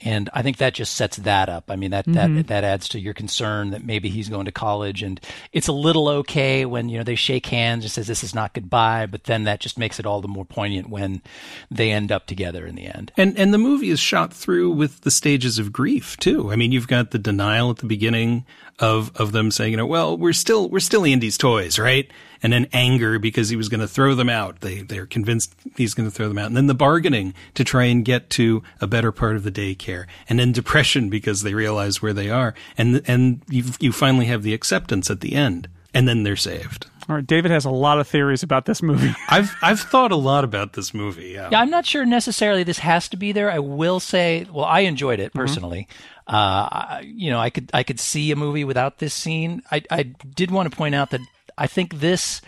And 0.01 0.28
I 0.32 0.43
think 0.43 0.59
that 0.59 0.74
just 0.74 0.94
sets 0.94 1.16
that 1.18 1.48
up. 1.48 1.70
I 1.70 1.77
mean, 1.77 1.90
that, 1.90 2.05
that, 2.06 2.31
mm-hmm. 2.31 2.43
that 2.43 2.64
adds 2.64 2.89
to 2.90 3.01
your 3.01 3.14
concern 3.14 3.70
that 3.70 3.85
maybe 3.85 4.09
he's 4.09 4.28
going 4.28 4.44
to 4.44 4.52
college 4.52 5.02
and 5.02 5.20
it's 5.52 5.68
a 5.68 5.73
little 5.73 6.09
okay 6.09 6.64
when, 6.66 6.89
you 6.89 6.98
know, 6.98 7.05
they 7.05 7.14
shake 7.14 7.47
hands 7.47 7.85
and 7.85 7.90
says 7.90 8.06
this 8.06 8.24
is 8.24 8.35
not 8.35 8.55
goodbye, 8.55 9.06
but 9.06 9.24
then 9.24 9.44
that 9.44 9.60
just 9.60 9.78
makes 9.78 9.98
it 9.98 10.06
all 10.06 10.20
the 10.20 10.28
more 10.28 10.44
poignant 10.44 10.89
when 10.89 11.23
they 11.70 11.90
end 11.90 12.12
up 12.12 12.27
together 12.27 12.66
in 12.66 12.74
the 12.74 12.86
end. 12.86 13.12
And 13.16 13.36
and 13.39 13.52
the 13.52 13.59
movie 13.59 13.90
is 13.90 14.01
shot 14.01 14.32
through 14.32 14.70
with 14.70 15.02
the 15.02 15.10
stages 15.10 15.59
of 15.59 15.73
grief 15.73 16.16
too. 16.18 16.52
I 16.52 16.56
mean, 16.56 16.73
you've 16.73 16.89
got 16.89 17.10
the 17.10 17.18
denial 17.18 17.70
at 17.70 17.78
the 17.78 17.86
beginning 17.86 18.44
of 18.78 19.11
of 19.16 19.32
them 19.32 19.51
saying, 19.51 19.73
you 19.73 19.77
know, 19.77 19.86
well, 19.86 20.16
we're 20.16 20.32
still 20.32 20.69
we're 20.69 20.81
still 20.81 21.05
Andy's 21.05 21.39
toys, 21.39 21.78
right? 21.78 22.11
And 22.43 22.53
then 22.53 22.66
anger 22.73 23.19
because 23.19 23.48
he 23.48 23.57
was 23.57 23.69
going 23.69 23.81
to 23.81 23.89
throw 23.89 24.15
them 24.15 24.28
out. 24.28 24.61
They 24.61 24.82
they're 24.82 25.07
convinced 25.07 25.55
he's 25.77 25.94
going 25.94 26.09
to 26.09 26.15
throw 26.15 26.28
them 26.28 26.39
out. 26.39 26.47
And 26.47 26.57
then 26.57 26.66
the 26.66 26.74
bargaining 26.74 27.35
to 27.55 27.65
try 27.65 27.85
and 27.85 28.05
get 28.05 28.28
to 28.31 28.62
a 28.81 28.86
better 28.86 29.12
part 29.12 29.36
of 29.36 29.44
the 29.44 29.53
daycare. 29.53 30.07
And 30.28 30.39
then 30.39 30.53
depression 30.53 31.09
because 31.09 31.43
they 31.43 31.55
realize 31.55 32.03
where 32.03 32.12
they 32.12 32.31
are. 32.31 32.55
And 32.77 33.03
and 33.07 33.43
you 33.48 33.65
you 33.81 33.93
finally 33.93 34.27
have 34.27 34.43
the 34.43 34.55
acceptance 34.55 35.11
at 35.11 35.20
the 35.20 35.35
end. 35.35 35.69
And 35.94 36.07
then 36.07 36.24
they're 36.24 36.36
saved. 36.36 36.86
All 37.09 37.15
right, 37.16 37.27
David 37.27 37.51
has 37.53 37.65
a 37.65 37.70
lot 37.70 38.01
of 38.01 38.09
theories 38.09 38.43
about 38.43 38.65
this 38.66 38.83
movie. 38.83 39.15
I've 39.28 39.55
I've 39.62 39.81
thought 39.81 40.11
a 40.12 40.16
lot 40.16 40.43
about 40.45 40.73
this 40.73 40.93
movie. 40.93 41.28
Yeah. 41.35 41.49
Yeah, 41.53 41.61
I'm 41.61 41.70
not 41.70 41.87
sure 41.87 42.05
necessarily 42.05 42.65
this 42.65 42.78
has 42.78 43.09
to 43.11 43.16
be 43.16 43.33
there. 43.33 43.51
I 43.51 43.61
will 43.61 44.01
say, 44.01 44.47
well, 44.53 44.65
I 44.65 44.81
enjoyed 44.81 45.20
it 45.20 45.33
personally. 45.33 45.87
Uh, 46.27 46.33
I- 46.73 47.05
you 47.07 47.31
know, 47.31 47.39
I 47.39 47.51
could 47.51 47.70
I 47.73 47.83
could 47.85 48.01
see 48.01 48.31
a 48.33 48.37
movie 48.37 48.65
without 48.65 48.99
this 48.99 49.15
scene. 49.15 49.62
I 49.70 49.83
I 49.91 50.03
did 50.03 50.51
want 50.51 50.70
to 50.70 50.77
point 50.77 50.95
out 50.97 51.11
that 51.11 51.20
I 51.57 51.66
think 51.69 52.01
this 52.01 52.41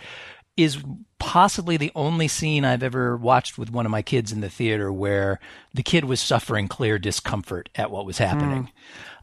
is 0.57 0.77
possibly 1.19 1.77
the 1.77 1.91
only 1.95 2.27
scene 2.27 2.65
I've 2.65 2.83
ever 2.83 3.15
watched 3.15 3.57
with 3.57 3.71
one 3.71 3.85
of 3.85 3.91
my 3.91 4.01
kids 4.01 4.31
in 4.33 4.41
the 4.41 4.49
theater 4.49 4.91
where 4.91 5.39
the 5.73 5.83
kid 5.83 6.03
was 6.05 6.19
suffering 6.19 6.67
clear 6.67 6.99
discomfort 6.99 7.69
at 7.75 7.91
what 7.91 8.05
was 8.05 8.17
happening. 8.17 8.69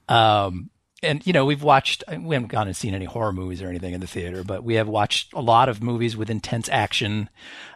Um, 0.08 0.70
and 1.02 1.26
you 1.26 1.32
know 1.32 1.44
we've 1.44 1.62
watched 1.62 2.02
we 2.08 2.34
haven't 2.34 2.48
gone 2.48 2.66
and 2.66 2.76
seen 2.76 2.94
any 2.94 3.04
horror 3.04 3.32
movies 3.32 3.62
or 3.62 3.68
anything 3.68 3.94
in 3.94 4.00
the 4.00 4.06
theater 4.06 4.42
but 4.42 4.64
we 4.64 4.74
have 4.74 4.88
watched 4.88 5.32
a 5.34 5.40
lot 5.40 5.68
of 5.68 5.82
movies 5.82 6.16
with 6.16 6.30
intense 6.30 6.68
action 6.70 7.28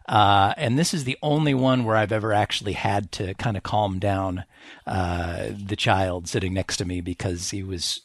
uh, 0.09 0.55
and 0.57 0.79
this 0.79 0.95
is 0.95 1.05
the 1.05 1.19
only 1.23 1.55
one 1.55 1.85
where 1.85 1.97
i've 1.97 2.13
ever 2.13 2.33
actually 2.33 2.73
had 2.73 3.13
to 3.13 3.35
kind 3.35 3.57
of 3.57 3.63
calm 3.63 3.99
down 3.99 4.45
uh, 4.87 5.49
the 5.67 5.77
child 5.77 6.29
sitting 6.29 6.55
next 6.55 6.79
to 6.79 6.85
me 6.85 7.01
because 7.01 7.51
he 7.51 7.63
was 7.63 8.01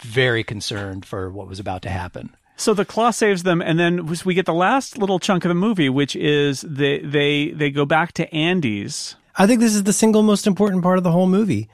very 0.00 0.44
concerned 0.44 1.04
for 1.04 1.30
what 1.30 1.48
was 1.48 1.60
about 1.60 1.82
to 1.82 1.90
happen 1.90 2.30
So 2.56 2.74
the 2.74 2.84
claw 2.84 3.10
saves 3.10 3.42
them, 3.42 3.60
and 3.60 3.78
then 3.78 4.06
we 4.24 4.34
get 4.34 4.46
the 4.46 4.54
last 4.54 4.98
little 4.98 5.18
chunk 5.18 5.44
of 5.44 5.48
the 5.48 5.54
movie, 5.54 5.88
which 5.88 6.14
is 6.14 6.60
they 6.60 6.98
they 6.98 7.50
they 7.50 7.70
go 7.70 7.84
back 7.84 8.12
to 8.12 8.32
Andy's. 8.32 9.16
I 9.36 9.46
think 9.46 9.58
this 9.60 9.74
is 9.74 9.82
the 9.84 9.92
single 9.92 10.22
most 10.22 10.46
important 10.46 10.82
part 10.82 10.98
of 10.98 11.02
the 11.02 11.10
whole 11.10 11.26
movie. 11.26 11.68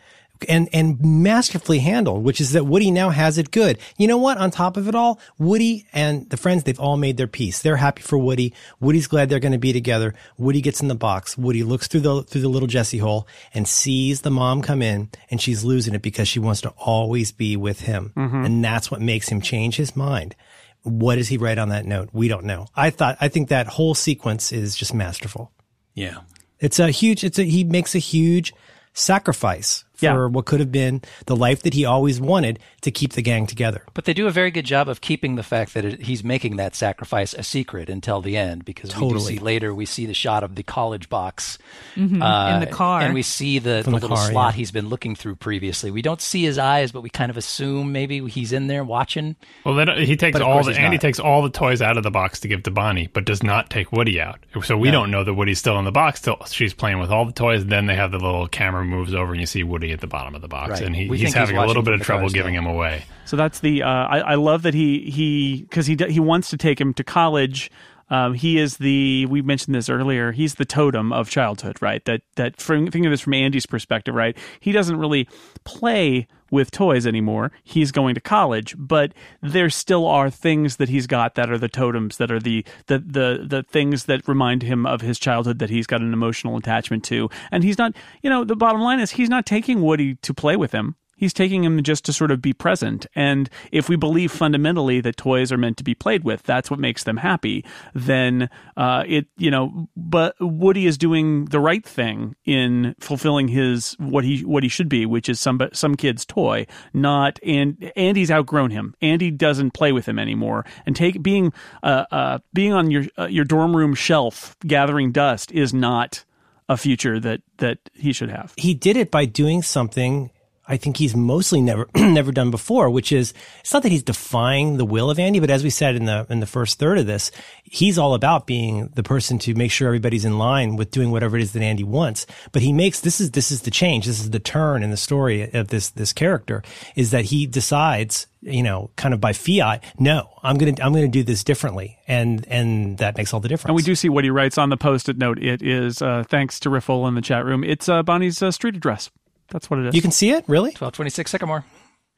And, 0.48 0.68
and 0.72 1.00
masterfully 1.00 1.80
handled, 1.80 2.22
which 2.22 2.40
is 2.40 2.52
that 2.52 2.64
Woody 2.64 2.90
now 2.90 3.10
has 3.10 3.38
it 3.38 3.50
good. 3.50 3.78
You 3.96 4.06
know 4.06 4.18
what? 4.18 4.38
On 4.38 4.50
top 4.50 4.76
of 4.76 4.86
it 4.86 4.94
all, 4.94 5.18
Woody 5.38 5.86
and 5.92 6.28
the 6.30 6.36
friends, 6.36 6.62
they've 6.62 6.78
all 6.78 6.96
made 6.96 7.16
their 7.16 7.26
peace. 7.26 7.60
They're 7.60 7.76
happy 7.76 8.02
for 8.02 8.18
Woody. 8.18 8.54
Woody's 8.78 9.08
glad 9.08 9.28
they're 9.28 9.40
going 9.40 9.52
to 9.52 9.58
be 9.58 9.72
together. 9.72 10.14
Woody 10.36 10.60
gets 10.60 10.80
in 10.80 10.86
the 10.86 10.94
box. 10.94 11.36
Woody 11.36 11.64
looks 11.64 11.88
through 11.88 12.02
the, 12.02 12.22
through 12.22 12.42
the 12.42 12.48
little 12.48 12.68
Jessie 12.68 12.98
hole 12.98 13.26
and 13.52 13.66
sees 13.66 14.20
the 14.20 14.30
mom 14.30 14.62
come 14.62 14.80
in 14.80 15.10
and 15.30 15.40
she's 15.40 15.64
losing 15.64 15.94
it 15.94 16.02
because 16.02 16.28
she 16.28 16.38
wants 16.38 16.60
to 16.60 16.72
always 16.76 17.32
be 17.32 17.56
with 17.56 17.80
him. 17.80 18.12
Mm-hmm. 18.16 18.44
And 18.44 18.64
that's 18.64 18.90
what 18.90 19.00
makes 19.00 19.28
him 19.28 19.40
change 19.40 19.76
his 19.76 19.96
mind. 19.96 20.36
What 20.82 21.16
does 21.16 21.28
he 21.28 21.36
write 21.36 21.58
on 21.58 21.70
that 21.70 21.84
note? 21.84 22.10
We 22.12 22.28
don't 22.28 22.44
know. 22.44 22.68
I 22.76 22.90
thought, 22.90 23.16
I 23.20 23.28
think 23.28 23.48
that 23.48 23.66
whole 23.66 23.94
sequence 23.94 24.52
is 24.52 24.76
just 24.76 24.94
masterful. 24.94 25.50
Yeah. 25.94 26.18
It's 26.60 26.78
a 26.78 26.90
huge, 26.90 27.24
it's 27.24 27.38
a, 27.38 27.44
he 27.44 27.64
makes 27.64 27.94
a 27.94 27.98
huge 27.98 28.52
sacrifice 28.92 29.84
for 29.98 30.06
Yeah. 30.06 30.26
what 30.26 30.46
could 30.46 30.60
have 30.60 30.72
been 30.72 31.02
the 31.26 31.36
life 31.36 31.62
that 31.62 31.74
he 31.74 31.84
always 31.84 32.20
wanted 32.20 32.58
to 32.82 32.90
keep 32.90 33.12
the 33.12 33.22
gang 33.22 33.46
together. 33.46 33.82
but 33.94 34.04
they 34.04 34.14
do 34.14 34.26
a 34.26 34.30
very 34.30 34.50
good 34.50 34.64
job 34.64 34.88
of 34.88 35.00
keeping 35.00 35.34
the 35.36 35.42
fact 35.42 35.74
that 35.74 35.84
it, 35.84 36.02
he's 36.02 36.22
making 36.24 36.56
that 36.56 36.74
sacrifice 36.74 37.34
a 37.34 37.42
secret 37.42 37.90
until 37.90 38.20
the 38.20 38.36
end 38.36 38.64
because 38.64 38.94
we 38.94 39.00
do 39.00 39.14
Totally. 39.14 39.36
see 39.36 39.38
later 39.38 39.74
we 39.74 39.84
see 39.86 40.06
the 40.06 40.14
shot 40.14 40.42
of 40.42 40.54
the 40.54 40.62
college 40.62 41.08
box 41.08 41.58
mm-hmm. 41.96 42.14
in 42.14 42.18
the 42.20 42.70
uh, 42.70 42.72
car 42.72 43.00
and 43.02 43.14
we 43.14 43.22
see 43.22 43.58
the, 43.58 43.82
the, 43.82 43.82
the 43.84 43.90
little 43.90 44.16
car, 44.16 44.30
slot 44.30 44.54
yeah. 44.54 44.56
he's 44.58 44.70
been 44.70 44.88
looking 44.88 45.14
through 45.14 45.36
previously. 45.36 45.90
We 45.90 46.02
don't 46.02 46.20
see 46.20 46.42
his 46.44 46.58
eyes, 46.58 46.92
but 46.92 47.00
we 47.02 47.10
kind 47.10 47.30
of 47.30 47.36
assume 47.36 47.92
maybe 47.92 48.26
he's 48.28 48.52
in 48.52 48.66
there 48.68 48.84
watching. 48.84 49.36
Well, 49.64 49.74
then 49.74 49.88
uh, 49.88 49.96
he 49.98 50.16
takes 50.16 50.38
all 50.40 50.62
the 50.62 50.70
he's 50.70 50.78
Andy 50.78 50.96
not. 50.96 51.00
takes 51.00 51.18
all 51.18 51.42
the 51.42 51.50
toys 51.50 51.82
out 51.82 51.96
of 51.96 52.02
the 52.02 52.10
box 52.10 52.40
to 52.40 52.48
give 52.48 52.62
to 52.64 52.70
Bonnie, 52.70 53.08
but 53.08 53.24
does 53.24 53.42
not 53.42 53.70
take 53.70 53.92
Woody 53.92 54.20
out. 54.20 54.38
So 54.62 54.76
we 54.76 54.90
don't 54.90 55.10
know 55.10 55.24
that 55.24 55.34
Woody's 55.34 55.58
still 55.58 55.78
in 55.78 55.84
the 55.84 55.92
box. 55.92 56.20
Till 56.20 56.36
she's 56.46 56.74
playing 56.74 56.98
with 56.98 57.10
all 57.10 57.24
the 57.24 57.32
toys. 57.32 57.66
Then 57.66 57.86
they 57.86 57.94
have 57.94 58.10
the 58.10 58.18
little 58.18 58.46
camera 58.48 58.84
moves 58.84 59.14
over, 59.14 59.32
and 59.32 59.40
you 59.40 59.46
see 59.46 59.62
Woody 59.62 59.87
at 59.92 60.00
the 60.00 60.06
bottom 60.06 60.34
of 60.34 60.42
the 60.42 60.48
box, 60.48 60.72
Right. 60.72 60.82
and 60.82 60.94
he, 60.96 61.02
he's 61.02 61.10
think 61.10 61.20
he's 61.20 61.34
having 61.34 61.56
a 61.56 61.66
little 61.66 61.82
bit 61.82 61.94
of 61.94 62.00
trouble 62.02 62.28
giving 62.28 62.54
him 62.54 62.66
away. 62.66 63.04
So 63.24 63.36
that's 63.36 63.60
the 63.60 63.82
uh, 63.82 63.88
I, 63.88 64.18
I 64.20 64.34
love 64.36 64.62
that 64.62 64.74
he 64.74 65.10
he 65.10 65.62
because 65.62 65.86
he 65.86 65.94
d- 65.96 66.10
he 66.12 66.20
wants 66.20 66.50
to 66.50 66.56
take 66.56 66.80
him 66.80 66.94
to 66.94 67.04
college. 67.04 67.70
Um, 68.10 68.32
he 68.32 68.58
is 68.58 68.78
the 68.78 69.26
we 69.26 69.42
mentioned 69.42 69.74
this 69.74 69.90
earlier. 69.90 70.32
He's 70.32 70.54
the 70.54 70.64
totem 70.64 71.12
of 71.12 71.28
childhood, 71.28 71.82
right? 71.82 72.02
That 72.06 72.22
that 72.36 72.58
from, 72.60 72.86
think 72.90 73.04
of 73.04 73.10
this 73.10 73.20
from 73.20 73.34
Andy's 73.34 73.66
perspective, 73.66 74.14
right? 74.14 74.34
He 74.60 74.72
doesn't 74.72 74.96
really 74.96 75.28
play 75.64 76.26
with 76.50 76.70
toys 76.70 77.06
anymore. 77.06 77.52
He's 77.62 77.92
going 77.92 78.14
to 78.14 78.20
college, 78.20 78.74
but 78.78 79.12
there 79.42 79.70
still 79.70 80.06
are 80.06 80.30
things 80.30 80.76
that 80.76 80.88
he's 80.88 81.06
got 81.06 81.34
that 81.34 81.50
are 81.50 81.58
the 81.58 81.68
totems, 81.68 82.16
that 82.18 82.30
are 82.30 82.40
the 82.40 82.64
the 82.86 82.98
the 82.98 83.46
the 83.46 83.62
things 83.62 84.04
that 84.04 84.26
remind 84.26 84.62
him 84.62 84.86
of 84.86 85.00
his 85.00 85.18
childhood 85.18 85.58
that 85.58 85.70
he's 85.70 85.86
got 85.86 86.00
an 86.00 86.12
emotional 86.12 86.56
attachment 86.56 87.04
to. 87.04 87.28
And 87.50 87.64
he's 87.64 87.78
not, 87.78 87.94
you 88.22 88.30
know, 88.30 88.44
the 88.44 88.56
bottom 88.56 88.80
line 88.80 89.00
is 89.00 89.12
he's 89.12 89.28
not 89.28 89.46
taking 89.46 89.82
Woody 89.82 90.14
to 90.16 90.34
play 90.34 90.56
with 90.56 90.72
him. 90.72 90.96
He's 91.18 91.34
taking 91.34 91.64
him 91.64 91.82
just 91.82 92.04
to 92.06 92.12
sort 92.12 92.30
of 92.30 92.40
be 92.40 92.52
present. 92.52 93.06
And 93.14 93.50
if 93.72 93.88
we 93.88 93.96
believe 93.96 94.30
fundamentally 94.30 95.00
that 95.00 95.16
toys 95.16 95.50
are 95.50 95.58
meant 95.58 95.76
to 95.78 95.84
be 95.84 95.94
played 95.94 96.22
with, 96.22 96.44
that's 96.44 96.70
what 96.70 96.78
makes 96.78 97.02
them 97.02 97.18
happy, 97.18 97.64
then 97.92 98.48
uh, 98.76 99.02
it, 99.06 99.26
you 99.36 99.50
know, 99.50 99.88
but 99.96 100.36
Woody 100.40 100.86
is 100.86 100.96
doing 100.96 101.46
the 101.46 101.58
right 101.58 101.84
thing 101.84 102.36
in 102.44 102.94
fulfilling 103.00 103.48
his, 103.48 103.96
what 103.98 104.24
he, 104.24 104.44
what 104.44 104.62
he 104.62 104.68
should 104.68 104.88
be, 104.88 105.04
which 105.04 105.28
is 105.28 105.40
some, 105.40 105.60
some 105.72 105.96
kid's 105.96 106.24
toy, 106.24 106.66
not, 106.94 107.40
and 107.44 107.92
Andy's 107.96 108.30
outgrown 108.30 108.70
him. 108.70 108.94
Andy 109.02 109.32
doesn't 109.32 109.72
play 109.72 109.90
with 109.90 110.06
him 110.06 110.18
anymore. 110.18 110.64
And 110.86 110.94
take, 110.94 111.20
being, 111.20 111.52
uh, 111.82 112.04
uh, 112.12 112.38
being 112.52 112.72
on 112.72 112.92
your, 112.92 113.04
uh, 113.18 113.26
your 113.26 113.44
dorm 113.44 113.76
room 113.76 113.94
shelf 113.94 114.56
gathering 114.64 115.10
dust 115.10 115.50
is 115.50 115.74
not 115.74 116.24
a 116.68 116.76
future 116.76 117.18
that, 117.18 117.40
that 117.56 117.78
he 117.94 118.12
should 118.12 118.30
have. 118.30 118.52
He 118.56 118.74
did 118.74 118.96
it 118.96 119.10
by 119.10 119.24
doing 119.24 119.62
something 119.62 120.30
I 120.68 120.76
think 120.76 120.98
he's 120.98 121.16
mostly 121.16 121.62
never 121.62 121.88
never 121.96 122.30
done 122.30 122.50
before, 122.50 122.90
which 122.90 123.10
is 123.10 123.32
it's 123.60 123.72
not 123.72 123.82
that 123.82 123.92
he's 123.92 124.02
defying 124.02 124.76
the 124.76 124.84
will 124.84 125.10
of 125.10 125.18
Andy, 125.18 125.40
but 125.40 125.50
as 125.50 125.64
we 125.64 125.70
said 125.70 125.96
in 125.96 126.04
the 126.04 126.26
in 126.28 126.40
the 126.40 126.46
first 126.46 126.78
third 126.78 126.98
of 126.98 127.06
this, 127.06 127.30
he's 127.64 127.98
all 127.98 128.14
about 128.14 128.46
being 128.46 128.88
the 128.94 129.02
person 129.02 129.38
to 129.40 129.54
make 129.54 129.70
sure 129.70 129.88
everybody's 129.88 130.26
in 130.26 130.38
line 130.38 130.76
with 130.76 130.90
doing 130.90 131.10
whatever 131.10 131.38
it 131.38 131.42
is 131.42 131.52
that 131.52 131.62
Andy 131.62 131.84
wants. 131.84 132.26
But 132.52 132.62
he 132.62 132.72
makes 132.72 133.00
this 133.00 133.20
is 133.20 133.30
this 133.30 133.50
is 133.50 133.62
the 133.62 133.70
change, 133.70 134.06
this 134.06 134.20
is 134.20 134.30
the 134.30 134.38
turn 134.38 134.82
in 134.82 134.90
the 134.90 134.96
story 134.96 135.50
of 135.52 135.68
this 135.68 135.88
this 135.90 136.12
character 136.12 136.62
is 136.94 137.12
that 137.12 137.24
he 137.26 137.46
decides, 137.46 138.26
you 138.42 138.62
know, 138.62 138.90
kind 138.96 139.14
of 139.14 139.20
by 139.20 139.32
fiat, 139.32 139.82
no, 139.98 140.28
I'm 140.42 140.58
gonna 140.58 140.74
I'm 140.82 140.92
gonna 140.92 141.08
do 141.08 141.22
this 141.22 141.42
differently, 141.44 141.98
and 142.06 142.46
and 142.48 142.98
that 142.98 143.16
makes 143.16 143.32
all 143.32 143.40
the 143.40 143.48
difference. 143.48 143.70
And 143.70 143.76
we 143.76 143.82
do 143.82 143.94
see 143.94 144.10
what 144.10 144.24
he 144.24 144.30
writes 144.30 144.58
on 144.58 144.68
the 144.68 144.76
post-it 144.76 145.16
note. 145.16 145.38
It 145.42 145.62
is 145.62 146.02
uh, 146.02 146.24
thanks 146.28 146.60
to 146.60 146.70
Riffle 146.70 147.08
in 147.08 147.14
the 147.14 147.22
chat 147.22 147.46
room. 147.46 147.64
It's 147.64 147.88
uh, 147.88 148.02
Bonnie's 148.02 148.42
uh, 148.42 148.50
street 148.50 148.76
address. 148.76 149.10
That's 149.50 149.70
what 149.70 149.80
it 149.80 149.86
is. 149.86 149.94
You 149.94 150.02
can 150.02 150.10
see 150.10 150.30
it, 150.30 150.44
really? 150.48 150.68
1226 150.70 151.30
Sycamore, 151.30 151.64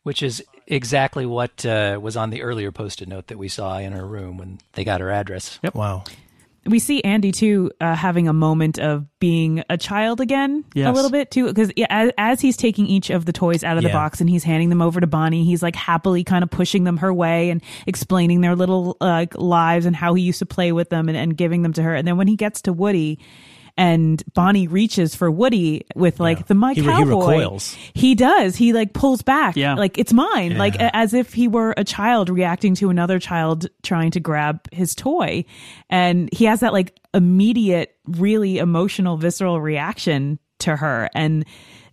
which 0.03 0.23
is 0.23 0.43
exactly 0.67 1.27
what 1.27 1.65
uh, 1.67 1.99
was 2.01 2.17
on 2.17 2.31
the 2.31 2.43
earlier 2.43 2.73
post-it 2.73 3.09
note 3.09 3.29
that 3.29 3.39
we 3.39 3.49
saw 3.49 3.79
in 3.79 3.93
her 3.93 4.07
room 4.07 4.37
when 4.39 4.59
they 4.73 4.85
got 4.85 5.01
her 5.01 5.11
address. 5.11 5.59
Yep. 5.63 5.75
Wow. 5.75 6.05
we 6.67 6.79
see 6.79 7.03
Andy 7.03 7.33
too 7.33 7.71
uh, 7.81 7.95
having 7.95 8.29
a 8.29 8.33
moment 8.33 8.79
of 8.79 9.07
being 9.19 9.63
a 9.71 9.79
child 9.79 10.21
again 10.21 10.65
a 10.91 10.93
little 10.93 11.11
bit 11.11 11.31
too 11.31 11.47
because 11.47 11.73
yeah, 11.75 11.87
as, 11.89 12.11
as 12.19 12.41
he's 12.41 12.57
taking 12.57 12.87
each 12.87 13.09
of 13.11 13.25
the 13.25 13.33
toys 13.33 13.65
out 13.65 13.77
of 13.79 13.83
the 13.83 13.89
Yeah. 13.89 13.95
box 13.95 14.21
and 14.21 14.29
he's 14.29 14.45
handing 14.45 14.69
them 14.69 14.83
over 14.83 15.01
to 15.01 15.07
Bonnie 15.07 15.45
he's 15.45 15.63
like 15.63 15.75
happily 15.75 16.23
kind 16.23 16.43
of 16.45 16.51
pushing 16.51 16.85
them 16.85 16.99
her 16.99 17.13
way 17.15 17.49
and 17.51 17.63
explaining 17.87 18.43
their 18.43 18.55
little 18.55 18.97
uh, 19.01 19.25
lives 19.37 19.87
and 19.87 19.97
how 19.97 20.13
he 20.15 20.23
used 20.23 20.39
to 20.41 20.47
play 20.47 20.71
with 20.71 20.91
them 20.91 21.09
and, 21.09 21.17
and 21.17 21.35
giving 21.37 21.63
them 21.63 21.73
to 21.73 21.83
her 21.83 21.95
and 21.95 22.07
then 22.07 22.19
when 22.19 22.29
he 22.29 22.37
gets 22.37 22.61
to 22.63 22.73
Woody 22.75 23.19
and 23.77 24.23
Bonnie 24.35 24.67
reaches 24.67 25.15
for 25.15 25.31
Woody 25.31 25.87
with 25.95 26.21
like 26.21 26.47
the 26.47 26.55
my 26.55 26.73
He- 26.75 26.83
he 26.83 26.87
cowboy. 26.87 27.27
recoils. 27.37 27.77
he 27.95 28.15
does. 28.15 28.57
He 28.57 28.73
like 28.73 28.93
pulls 28.93 29.23
back. 29.23 29.57
Yeah. 29.57 29.75
like 29.75 29.99
it's 29.99 30.13
mine. 30.13 30.59
Like 30.59 30.75
a- 30.77 30.95
as 30.95 31.15
if 31.15 31.33
he 31.33 31.49
were 31.49 31.75
a 31.77 31.85
child 31.85 32.29
reacting 32.29 32.75
to 32.77 32.91
another 32.91 33.19
child 33.19 33.67
trying 33.83 34.11
to 34.13 34.21
grab 34.21 34.61
his 34.73 34.95
toy. 34.95 35.45
And 35.89 36.29
he 36.33 36.45
has 36.47 36.61
that 36.61 36.73
like 36.73 36.99
immediate 37.15 37.95
really 38.07 38.59
emotional 38.59 39.17
visceral 39.17 39.61
reaction 39.61 40.39
to 40.61 40.77
her. 40.77 41.09
And 41.15 41.45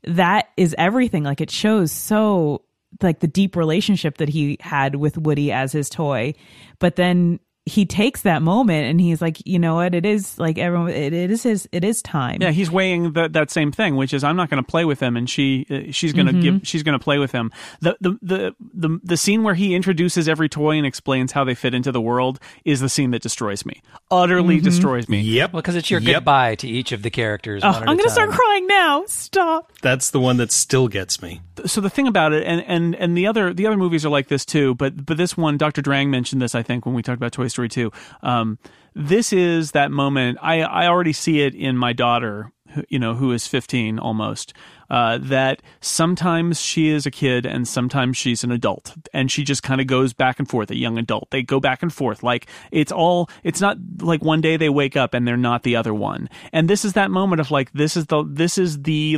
that 0.04 0.50
is 0.58 0.76
everything. 0.78 1.24
Like 1.24 1.42
it 1.42 1.52
shows 1.52 1.92
so 1.92 2.64
like 3.02 3.20
the 3.20 3.28
deep 3.28 3.56
relationship 3.56 4.18
that 4.18 4.30
he 4.30 4.58
had 4.62 4.96
with 4.96 5.18
Woody 5.18 5.52
as 5.52 5.72
his 5.72 5.90
toy. 5.90 6.34
But 6.80 6.96
then 6.96 7.40
he 7.68 7.86
takes 7.86 8.22
that 8.24 8.42
moment 8.42 8.86
and 8.88 9.00
he's 9.02 9.22
like 9.22 9.38
you 9.46 9.60
know 9.60 9.76
what 9.76 9.94
it 9.94 10.06
is 10.06 10.38
like 10.40 10.58
everyone 10.58 10.90
it, 10.90 11.14
it 11.14 11.30
is 11.30 11.44
his 11.44 11.68
it 11.72 11.84
is 11.84 12.02
time 12.02 12.38
Yeah, 12.42 12.52
he's 12.52 12.72
weighing 12.72 13.12
that 13.14 13.34
that 13.34 13.52
same 13.52 13.72
thing, 13.72 13.96
which 13.96 14.14
is 14.14 14.24
I'm 14.24 14.36
not 14.36 14.50
going 14.50 14.64
to 14.64 14.68
play 14.68 14.86
with 14.86 15.00
him, 15.00 15.16
and 15.18 15.30
she 15.30 15.66
uh, 15.70 15.92
she's 15.92 16.14
going 16.14 16.28
to 16.28 16.34
Mm-hmm. 16.34 16.58
give 16.58 16.68
she's 16.68 16.84
going 16.84 16.98
to 16.98 17.04
play 17.04 17.20
with 17.20 17.32
him. 17.32 17.52
The, 17.82 17.98
the 18.02 18.18
the 18.22 18.56
the 18.74 19.00
the 19.04 19.18
scene 19.18 19.44
where 19.44 19.54
he 19.56 19.76
introduces 19.76 20.28
every 20.30 20.50
toy 20.50 20.78
and 20.78 20.86
explains 20.86 21.32
how 21.34 21.44
they 21.44 21.56
fit 21.56 21.74
into 21.74 21.92
the 21.92 22.02
world 22.02 22.40
is 22.66 22.80
the 22.80 22.90
scene 22.90 23.12
that 23.12 23.22
destroys 23.22 23.66
me, 23.66 23.82
utterly 24.12 24.58
Mm-hmm. 24.58 24.64
destroys 24.66 25.10
me. 25.10 25.20
Yep. 25.22 25.54
Well, 25.54 25.62
because 25.62 25.76
it's 25.76 25.92
your 25.92 26.00
Yep. 26.00 26.16
goodbye 26.16 26.56
to 26.56 26.68
each 26.68 26.92
of 26.92 27.02
the 27.04 27.10
characters. 27.10 27.64
Oh, 27.64 27.72
one 27.72 27.84
at 27.84 27.90
I'm 27.90 27.98
gonna 27.98 28.10
start 28.10 28.30
crying 28.30 28.68
now. 28.68 29.04
Stop. 29.08 29.72
That's 29.82 30.10
the 30.12 30.20
one 30.20 30.38
that 30.38 30.52
still 30.52 30.88
gets 30.88 31.22
me. 31.22 31.42
so 31.66 31.82
the 31.82 31.90
thing 31.90 32.08
about 32.08 32.34
it 32.34 32.44
and 32.46 32.62
and 32.68 32.96
and 32.96 33.18
the 33.18 33.26
other 33.28 33.54
the 33.54 33.66
other 33.68 33.78
movies 33.78 34.06
are 34.06 34.10
like 34.10 34.28
this 34.28 34.46
too 34.46 34.76
but 34.76 35.06
but 35.08 35.18
this 35.18 35.36
one 35.36 35.58
dr 35.58 35.82
drang 35.82 36.10
mentioned 36.12 36.40
this 36.40 36.54
i 36.54 36.62
think 36.62 36.86
when 36.86 36.94
we 36.94 37.02
talked 37.02 37.18
about 37.18 37.32
toy 37.32 37.48
story 37.48 37.57
2 37.66 37.92
um 38.22 38.60
this 38.94 39.32
is 39.32 39.72
that 39.72 39.90
moment 39.90 40.38
i 40.42 40.62
i 40.62 40.88
already 40.88 41.14
see 41.14 41.42
it 41.42 41.56
in 41.56 41.78
my 41.78 41.94
daughter 41.94 42.52
who, 42.72 42.84
you 42.90 43.00
know 43.00 43.16
who 43.16 43.32
is 43.32 43.48
15 43.48 44.00
almost 44.00 44.54
uh, 44.90 45.18
that 45.22 45.62
sometimes 45.82 46.62
she 46.62 46.88
is 46.88 47.06
a 47.06 47.12
kid 47.12 47.46
and 47.46 47.68
sometimes 47.68 48.16
she's 48.16 48.44
an 48.44 48.52
adult 48.52 48.96
and 49.14 49.30
she 49.32 49.44
just 49.44 49.64
kind 49.64 49.82
of 49.82 49.88
goes 49.88 50.14
back 50.14 50.40
and 50.40 50.50
forth 50.50 50.72
a 50.72 50.78
young 50.78 50.98
adult. 50.98 51.30
They 51.32 51.44
go 51.44 51.60
back 51.60 51.84
and 51.84 51.94
forth 51.94 52.24
like 52.24 52.48
it's 52.72 52.92
all 52.92 53.30
it's 53.44 53.60
not 53.60 53.78
like 54.02 54.24
one 54.24 54.42
day 54.42 54.58
they 54.58 54.70
wake 54.70 54.96
up 54.96 55.14
and 55.14 55.28
they're 55.28 55.38
not 55.38 55.64
the 55.64 55.76
other 55.76 55.94
one. 55.94 56.30
And 56.54 56.70
this 56.70 56.86
is 56.86 56.94
that 56.94 57.12
moment 57.12 57.42
of 57.42 57.52
like 57.52 57.72
this 57.74 57.98
is 57.98 58.06
the 58.06 58.24
this 58.26 58.58
is 58.58 58.82
the 58.84 59.18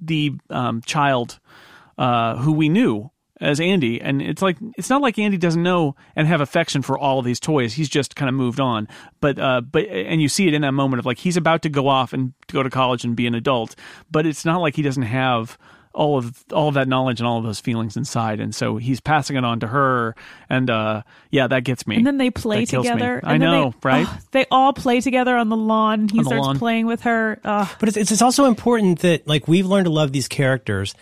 the 0.00 0.32
um, 0.48 0.80
child 0.82 1.40
uh, 1.98 2.36
who 2.36 2.52
we 2.52 2.68
knew 2.68 3.10
as 3.40 3.58
Andy, 3.60 4.00
and 4.00 4.20
it's 4.20 4.42
like 4.42 4.56
it's 4.76 4.90
not 4.90 5.00
like 5.02 5.18
Andy 5.18 5.36
doesn't 5.38 5.62
know 5.62 5.96
and 6.14 6.26
have 6.28 6.40
affection 6.40 6.82
for 6.82 6.98
all 6.98 7.18
of 7.18 7.24
these 7.24 7.40
toys. 7.40 7.72
He's 7.72 7.88
just 7.88 8.14
kind 8.16 8.28
of 8.28 8.34
moved 8.34 8.60
on. 8.60 8.86
But 9.20 9.38
uh, 9.38 9.60
but 9.62 9.86
and 9.86 10.20
you 10.20 10.28
see 10.28 10.46
it 10.46 10.54
in 10.54 10.62
that 10.62 10.72
moment 10.72 10.98
of 11.00 11.06
like 11.06 11.18
he's 11.18 11.36
about 11.36 11.62
to 11.62 11.68
go 11.68 11.88
off 11.88 12.12
and 12.12 12.32
go 12.48 12.62
to 12.62 12.70
college 12.70 13.04
and 13.04 13.16
be 13.16 13.26
an 13.26 13.34
adult, 13.34 13.74
but 14.10 14.26
it's 14.26 14.44
not 14.44 14.60
like 14.60 14.76
he 14.76 14.82
doesn't 14.82 15.04
have 15.04 15.56
all 15.92 16.18
of 16.18 16.44
all 16.52 16.68
of 16.68 16.74
that 16.74 16.86
knowledge 16.86 17.18
and 17.18 17.26
all 17.26 17.38
of 17.38 17.44
those 17.44 17.58
feelings 17.58 17.96
inside, 17.96 18.38
and 18.38 18.54
so 18.54 18.76
he's 18.76 19.00
passing 19.00 19.36
it 19.36 19.44
on 19.44 19.58
to 19.60 19.66
her. 19.66 20.14
And 20.48 20.70
uh, 20.70 21.02
yeah, 21.30 21.48
that 21.48 21.64
gets 21.64 21.84
me. 21.86 21.96
And 21.96 22.06
then 22.06 22.16
they 22.18 22.30
play 22.30 22.60
That 22.64 22.70
kills 22.70 22.86
me. 22.86 22.92
together. 22.92 23.20
I 23.24 23.32
and 23.34 23.42
then 23.42 23.50
know, 23.50 23.70
they, 23.70 23.76
right? 23.88 24.06
oh, 24.08 24.18
they 24.30 24.46
all 24.52 24.72
play 24.72 25.00
together 25.00 25.36
on 25.36 25.48
the 25.48 25.56
lawn. 25.56 26.08
He 26.08 26.18
On 26.18 26.24
the 26.24 26.28
starts 26.30 26.46
lawn. 26.46 26.58
playing 26.58 26.86
with 26.86 27.00
her. 27.02 27.40
Oh, 27.44 27.74
But 27.80 27.88
it's, 27.88 27.96
it's 27.98 28.12
it's 28.12 28.22
also 28.22 28.44
important 28.44 29.00
that 29.00 29.26
like 29.26 29.48
we've 29.48 29.66
learned 29.66 29.86
to 29.86 29.90
love 29.90 30.12
these 30.12 30.28
characters. 30.28 30.94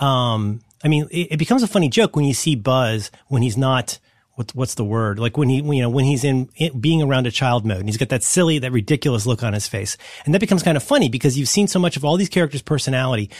Um, 0.00 0.60
I 0.84 0.88
mean, 0.88 1.06
it, 1.10 1.32
it 1.32 1.36
becomes 1.38 1.62
a 1.62 1.68
funny 1.68 1.88
joke 1.88 2.16
when 2.16 2.24
you 2.24 2.34
see 2.34 2.56
Buzz 2.56 3.10
when 3.28 3.42
he's 3.42 3.56
not. 3.56 3.98
What's 4.34 4.54
what's 4.54 4.74
the 4.76 4.84
word? 4.84 5.18
Like 5.18 5.36
when 5.36 5.50
he, 5.50 5.56
you 5.56 5.82
know, 5.82 5.90
when 5.90 6.06
he's 6.06 6.24
in, 6.24 6.48
in 6.56 6.80
being 6.80 7.02
around 7.02 7.26
a 7.26 7.30
child 7.30 7.66
mode, 7.66 7.80
and 7.80 7.88
he's 7.88 7.98
got 7.98 8.08
that 8.08 8.22
silly, 8.22 8.58
that 8.60 8.72
ridiculous 8.72 9.26
look 9.26 9.42
on 9.42 9.52
his 9.52 9.68
face, 9.68 9.98
and 10.24 10.34
that 10.34 10.38
becomes 10.38 10.62
kind 10.62 10.76
of 10.76 10.82
funny 10.82 11.10
because 11.10 11.38
you've 11.38 11.50
seen 11.50 11.68
so 11.68 11.78
much 11.78 11.98
of 11.98 12.04
all 12.04 12.16
these 12.16 12.30
characters' 12.30 12.62
personality. 12.62 13.30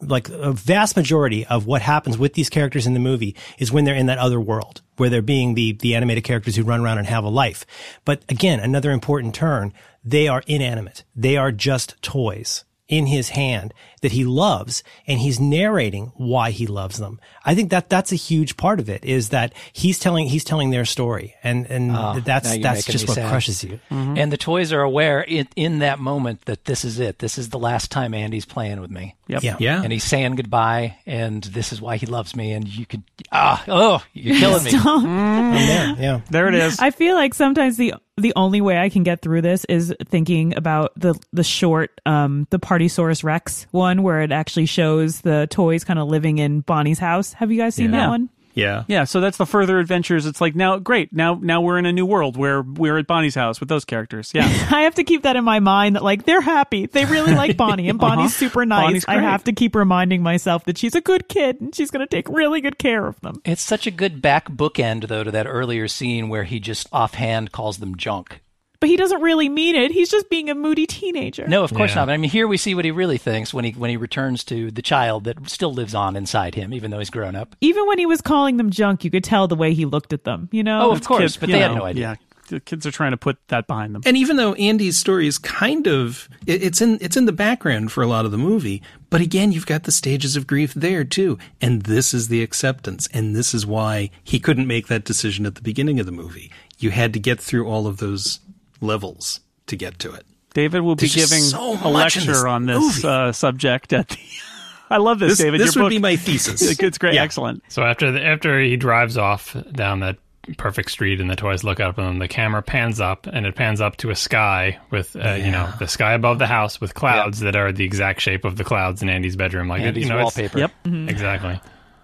Like 0.00 0.28
a 0.30 0.50
vast 0.50 0.96
majority 0.96 1.46
of 1.46 1.66
what 1.66 1.80
happens 1.80 2.18
with 2.18 2.34
these 2.34 2.50
characters 2.50 2.88
in 2.88 2.92
the 2.92 2.98
movie 2.98 3.36
is 3.58 3.70
when 3.70 3.84
they're 3.84 3.94
in 3.94 4.06
that 4.06 4.18
other 4.18 4.40
world, 4.40 4.82
where 4.96 5.08
they're 5.08 5.22
being 5.22 5.54
the 5.54 5.74
the 5.74 5.94
animated 5.94 6.24
characters 6.24 6.56
who 6.56 6.64
run 6.64 6.80
around 6.80 6.98
and 6.98 7.06
have 7.06 7.22
a 7.22 7.28
life. 7.28 7.64
But 8.04 8.24
again, 8.28 8.58
another 8.58 8.90
important 8.90 9.36
turn: 9.36 9.72
they 10.04 10.26
are 10.26 10.42
inanimate. 10.48 11.04
They 11.14 11.36
are 11.36 11.52
just 11.52 12.02
toys 12.02 12.64
in 12.88 13.06
his 13.06 13.30
hand 13.30 13.72
that 14.02 14.12
he 14.12 14.24
loves 14.24 14.84
and 15.06 15.18
he's 15.18 15.40
narrating 15.40 16.12
why 16.16 16.50
he 16.50 16.66
loves 16.66 16.98
them. 16.98 17.18
I 17.44 17.54
think 17.54 17.70
that 17.70 17.88
that's 17.88 18.12
a 18.12 18.16
huge 18.16 18.56
part 18.56 18.78
of 18.78 18.88
it 18.88 19.04
is 19.04 19.30
that 19.30 19.54
he's 19.72 19.98
telling 19.98 20.26
he's 20.26 20.44
telling 20.44 20.70
their 20.70 20.84
story 20.84 21.34
and 21.42 21.66
and 21.68 21.88
now 21.88 22.18
that's 22.20 22.56
that's 22.58 22.84
just 22.84 23.08
what 23.08 23.14
sad. 23.14 23.30
crushes 23.30 23.64
you. 23.64 23.80
And 23.90 24.30
the 24.30 24.36
toys 24.36 24.72
are 24.72 24.82
aware 24.82 25.20
in, 25.22 25.48
in 25.56 25.78
that 25.78 25.98
moment 25.98 26.44
that 26.46 26.64
this 26.66 26.84
is 26.84 27.00
it. 27.00 27.18
This 27.18 27.38
is 27.38 27.48
the 27.48 27.58
last 27.58 27.90
time 27.90 28.14
Andy's 28.14 28.44
playing 28.44 28.80
with 28.80 28.90
me. 28.90 29.16
Yep. 29.28 29.42
Yeah. 29.42 29.56
Yeah. 29.58 29.82
And 29.82 29.92
he's 29.92 30.04
saying 30.04 30.34
goodbye, 30.34 30.98
and 31.06 31.42
this 31.44 31.72
is 31.72 31.80
why 31.80 31.96
he 31.96 32.06
loves 32.06 32.36
me. 32.36 32.52
And 32.52 32.68
you 32.68 32.84
could, 32.84 33.02
ah, 33.30 33.62
oh, 33.68 34.04
you're 34.12 34.36
killing 34.36 34.64
me. 34.64 34.70
Stop. 34.70 35.02
I'm 35.04 35.52
there. 35.54 35.96
Yeah. 36.02 36.20
there 36.30 36.48
it 36.48 36.54
is. 36.54 36.78
I 36.80 36.90
feel 36.90 37.14
like 37.14 37.34
sometimes 37.34 37.76
the 37.76 37.94
the 38.18 38.32
only 38.36 38.60
way 38.60 38.78
I 38.78 38.88
can 38.88 39.04
get 39.04 39.22
through 39.22 39.42
this 39.42 39.64
is 39.66 39.94
thinking 40.06 40.56
about 40.56 40.92
the 40.96 41.14
the 41.32 41.44
short 41.44 42.00
um 42.04 42.46
the 42.50 42.58
Partysaurus 42.58 43.24
Rex 43.24 43.66
one 43.70 43.91
where 44.00 44.22
it 44.22 44.32
actually 44.32 44.66
shows 44.66 45.20
the 45.20 45.46
toys 45.50 45.84
kind 45.84 45.98
of 45.98 46.08
living 46.08 46.38
in 46.38 46.60
Bonnie's 46.60 46.98
house. 46.98 47.32
Have 47.34 47.50
you 47.52 47.58
guys 47.58 47.74
seen 47.74 47.92
Yeah. 47.92 48.00
that 48.00 48.08
one? 48.08 48.28
Yeah. 48.54 48.84
Yeah, 48.86 49.04
so 49.04 49.22
that's 49.22 49.38
the 49.38 49.46
further 49.46 49.78
adventures. 49.78 50.26
It's 50.26 50.38
like 50.38 50.54
now, 50.54 50.76
great. 50.78 51.10
Now, 51.10 51.38
now 51.40 51.62
we're 51.62 51.78
in 51.78 51.86
a 51.86 51.92
new 51.92 52.04
world 52.04 52.36
where 52.36 52.60
we're 52.60 52.98
at 52.98 53.06
Bonnie's 53.06 53.34
house 53.34 53.60
with 53.60 53.70
those 53.70 53.86
characters. 53.86 54.30
Yeah, 54.34 54.42
I 54.70 54.82
have 54.82 54.94
to 54.96 55.04
keep 55.04 55.22
that 55.22 55.36
in 55.36 55.44
my 55.44 55.58
mind 55.60 55.96
that 55.96 56.04
like 56.04 56.26
they're 56.26 56.42
happy. 56.42 56.84
They 56.84 57.06
really 57.06 57.34
like 57.34 57.56
Bonnie 57.56 57.88
and 57.88 57.98
Bonnie's 57.98 58.36
super 58.36 58.66
nice. 58.66 58.76
Uh-huh. 58.78 58.86
Bonnie's 58.88 59.04
I 59.08 59.20
have 59.22 59.44
to 59.44 59.54
keep 59.54 59.74
reminding 59.74 60.22
myself 60.22 60.64
that 60.66 60.76
she's 60.76 60.94
a 60.94 61.00
good 61.00 61.28
kid 61.30 61.62
and 61.62 61.74
she's 61.74 61.90
going 61.90 62.06
to 62.06 62.14
take 62.14 62.28
really 62.28 62.60
good 62.60 62.76
care 62.76 63.06
of 63.06 63.18
them. 63.22 63.40
It's 63.46 63.62
such 63.62 63.86
a 63.86 63.90
good 63.90 64.20
back 64.20 64.50
bookend, 64.50 65.08
though, 65.08 65.24
to 65.24 65.30
that 65.30 65.46
earlier 65.46 65.88
scene 65.88 66.28
where 66.28 66.44
he 66.44 66.60
just 66.60 66.88
offhand 66.92 67.52
calls 67.52 67.78
them 67.78 67.96
junk. 67.96 68.41
But 68.82 68.88
he 68.88 68.96
doesn't 68.96 69.22
really 69.22 69.48
mean 69.48 69.76
it. 69.76 69.92
He's 69.92 70.10
just 70.10 70.28
being 70.28 70.50
a 70.50 70.56
moody 70.56 70.88
teenager. 70.88 71.46
No, 71.46 71.62
of 71.62 71.72
course 71.72 71.92
Yeah. 71.92 72.00
not. 72.04 72.10
I 72.10 72.16
mean, 72.16 72.30
here 72.30 72.48
we 72.48 72.56
see 72.56 72.74
what 72.74 72.84
he 72.84 72.90
really 72.90 73.16
thinks 73.16 73.54
when 73.54 73.64
he 73.64 73.70
when 73.70 73.90
he 73.90 73.96
returns 73.96 74.42
to 74.46 74.72
the 74.72 74.82
child 74.82 75.22
that 75.22 75.48
still 75.48 75.72
lives 75.72 75.94
on 75.94 76.16
inside 76.16 76.56
him, 76.56 76.74
even 76.74 76.90
though 76.90 76.98
he's 76.98 77.08
grown 77.08 77.36
up. 77.36 77.54
Even 77.60 77.86
when 77.86 78.00
he 78.00 78.06
was 78.06 78.20
calling 78.20 78.56
them 78.56 78.70
junk, 78.70 79.04
you 79.04 79.10
could 79.12 79.22
tell 79.22 79.46
the 79.46 79.54
way 79.54 79.72
he 79.72 79.84
looked 79.84 80.12
at 80.12 80.24
them, 80.24 80.48
you 80.50 80.64
know? 80.64 80.80
Oh, 80.82 80.90
of 80.90 81.04
course, 81.04 81.20
Kids, 81.22 81.36
but 81.36 81.48
you 81.48 81.54
they 81.54 81.60
had 81.60 81.76
no 81.76 81.84
idea. 81.84 82.02
Yeah, 82.02 82.14
the 82.48 82.58
kids 82.58 82.84
are 82.84 82.90
trying 82.90 83.12
to 83.12 83.16
put 83.16 83.38
that 83.48 83.68
behind 83.68 83.94
them. 83.94 84.02
And 84.04 84.16
even 84.16 84.36
though 84.36 84.54
Andy's 84.54 84.98
story 84.98 85.28
is 85.28 85.38
kind 85.38 85.86
of 85.86 86.28
it- 86.44 86.64
it's 86.64 86.80
in 86.82 86.98
it's 87.00 87.16
in 87.16 87.26
the 87.26 87.32
background 87.32 87.92
for 87.92 88.02
a 88.02 88.08
lot 88.08 88.24
of 88.24 88.32
the 88.32 88.36
movie, 88.38 88.82
but 89.10 89.20
again, 89.20 89.52
you've 89.52 89.64
got 89.66 89.84
the 89.84 89.92
stages 89.92 90.34
of 90.34 90.48
grief 90.48 90.74
there 90.74 91.04
too, 91.04 91.38
and 91.60 91.82
this 91.82 92.12
is 92.12 92.26
the 92.26 92.42
acceptance, 92.42 93.08
and 93.14 93.36
this 93.36 93.54
is 93.54 93.64
why 93.64 94.10
he 94.24 94.40
couldn't 94.40 94.66
make 94.66 94.88
that 94.88 95.04
decision 95.04 95.46
at 95.46 95.54
the 95.54 95.62
beginning 95.62 96.00
of 96.00 96.06
the 96.06 96.10
movie. 96.10 96.50
You 96.80 96.90
had 96.90 97.12
to 97.12 97.20
get 97.20 97.38
through 97.40 97.68
all 97.68 97.86
of 97.86 97.98
those 97.98 98.40
levels 98.82 99.40
to 99.68 99.76
get 99.76 99.98
to 100.00 100.12
it. 100.12 100.26
David 100.54 100.80
will 100.82 100.96
be 100.96 101.02
There's 101.02 101.14
just 101.14 101.30
giving 101.32 101.44
so 101.44 101.78
a 101.82 101.88
lecture 101.90 102.20
this 102.20 102.42
on 102.44 102.66
this 102.66 103.02
uh, 103.04 103.32
subject 103.32 103.92
at 103.94 104.08
the. 104.10 104.18
I 104.90 104.98
love 104.98 105.18
this, 105.18 105.30
This, 105.30 105.38
David. 105.38 105.60
this 105.62 105.74
Your 105.74 105.84
would 105.84 105.88
book, 105.88 105.96
be 105.96 106.00
my 106.00 106.16
thesis. 106.16 106.78
It's 106.78 106.98
great, 106.98 107.14
Yeah. 107.14 107.22
excellent. 107.22 107.62
So 107.68 107.82
after 107.82 108.12
the, 108.12 108.22
after 108.22 108.60
he 108.60 108.76
drives 108.76 109.16
off 109.16 109.56
down 109.72 110.00
that 110.00 110.18
perfect 110.58 110.90
street, 110.90 111.18
and 111.22 111.30
the 111.30 111.36
toys 111.36 111.64
look 111.64 111.80
up, 111.80 111.96
and 111.96 112.06
then 112.06 112.18
the 112.18 112.28
camera 112.28 112.62
pans 112.62 113.00
up, 113.00 113.26
and 113.26 113.46
it 113.46 113.54
pans 113.54 113.80
up 113.80 113.96
to 113.98 114.10
a 114.10 114.14
sky 114.14 114.78
with, 114.90 115.16
uh, 115.16 115.32
you 115.34 115.50
know, 115.50 115.72
the 115.78 115.86
sky 115.86 116.12
above 116.12 116.38
the 116.38 116.46
house 116.46 116.78
with 116.78 116.92
clouds 116.92 117.40
that 117.40 117.56
are 117.56 117.72
the 117.72 117.84
exact 117.84 118.20
shape 118.20 118.44
of 118.44 118.56
the 118.56 118.64
clouds 118.64 119.00
in 119.02 119.08
Andy's 119.08 119.36
bedroom. 119.36 119.68
Like, 119.68 119.80
Andy's 119.80 120.04
you 120.04 120.10
know, 120.10 120.16
it's- 120.26 120.36
wallpaper. 120.36 120.58
Yep. 120.58 120.72
Exactly. 121.08 121.58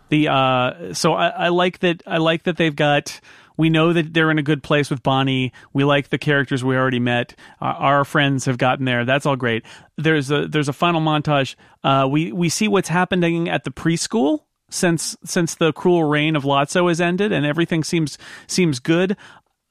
The 0.08 0.28
uh, 0.28 0.94
so 0.94 1.12
I, 1.12 1.28
I 1.28 1.48
like 1.48 1.80
that. 1.80 2.02
I 2.06 2.16
like 2.16 2.44
that 2.44 2.56
they've 2.56 2.74
got. 2.74 3.20
We 3.58 3.68
know 3.68 3.92
that 3.92 4.14
they're 4.14 4.30
in 4.30 4.38
a 4.38 4.42
good 4.42 4.62
place 4.62 4.88
with 4.88 5.02
Bonnie. 5.02 5.52
We 5.74 5.84
like 5.84 6.08
the 6.08 6.16
characters 6.16 6.64
we 6.64 6.76
already 6.76 7.00
met. 7.00 7.34
Uh, 7.60 7.66
our 7.66 8.04
friends 8.06 8.46
have 8.46 8.56
gotten 8.56 8.86
there. 8.86 9.04
That's 9.04 9.26
all 9.26 9.36
great. 9.36 9.64
There's 9.98 10.30
a 10.30 10.48
there's 10.48 10.68
a 10.68 10.72
final 10.72 11.02
montage. 11.02 11.56
Uh, 11.84 12.08
we 12.10 12.32
we 12.32 12.48
see 12.48 12.68
what's 12.68 12.88
happening 12.88 13.48
at 13.50 13.64
the 13.64 13.70
preschool 13.70 14.44
since 14.70 15.16
since 15.24 15.54
the 15.54 15.72
cruel 15.72 16.04
reign 16.04 16.36
of 16.36 16.44
Lotso 16.44 16.88
has 16.88 17.00
ended 17.00 17.32
and 17.32 17.44
everything 17.44 17.84
seems 17.84 18.18
seems 18.46 18.78
good. 18.78 19.16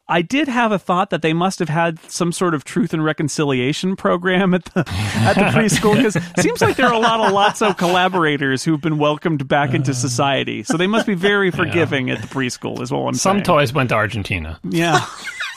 I 0.09 0.21
did 0.21 0.47
have 0.47 0.71
a 0.71 0.79
thought 0.79 1.09
that 1.09 1.21
they 1.21 1.33
must 1.33 1.59
have 1.59 1.67
had 1.69 1.99
some 2.09 2.31
sort 2.31 2.53
of 2.53 2.63
truth 2.63 2.93
and 2.93 3.03
reconciliation 3.03 3.95
program 3.97 4.53
at 4.53 4.63
the 4.65 4.79
at 4.87 5.33
the 5.33 5.41
preschool 5.57 5.95
because 5.97 6.15
it 6.15 6.23
seems 6.39 6.61
like 6.61 6.77
there 6.77 6.87
are 6.87 6.93
a 6.93 6.99
lot 6.99 7.19
of 7.19 7.33
Lotso 7.33 7.77
collaborators 7.77 8.63
who've 8.63 8.79
been 8.79 8.97
welcomed 8.99 9.47
back 9.47 9.73
into 9.73 9.91
uh. 9.91 9.95
society. 9.95 10.63
So 10.63 10.77
they 10.77 10.87
must 10.87 11.07
be 11.07 11.13
very 11.15 11.51
forgiving 11.51 12.09
at 12.09 12.21
the 12.21 12.27
preschool, 12.27 12.81
is 12.81 12.91
all 12.91 13.07
I'm 13.09 13.15
Some 13.15 13.37
saying. 13.37 13.43
toys 13.43 13.73
went 13.73 13.89
to 13.89 13.95
Argentina. 13.95 14.59
yeah, 14.63 15.05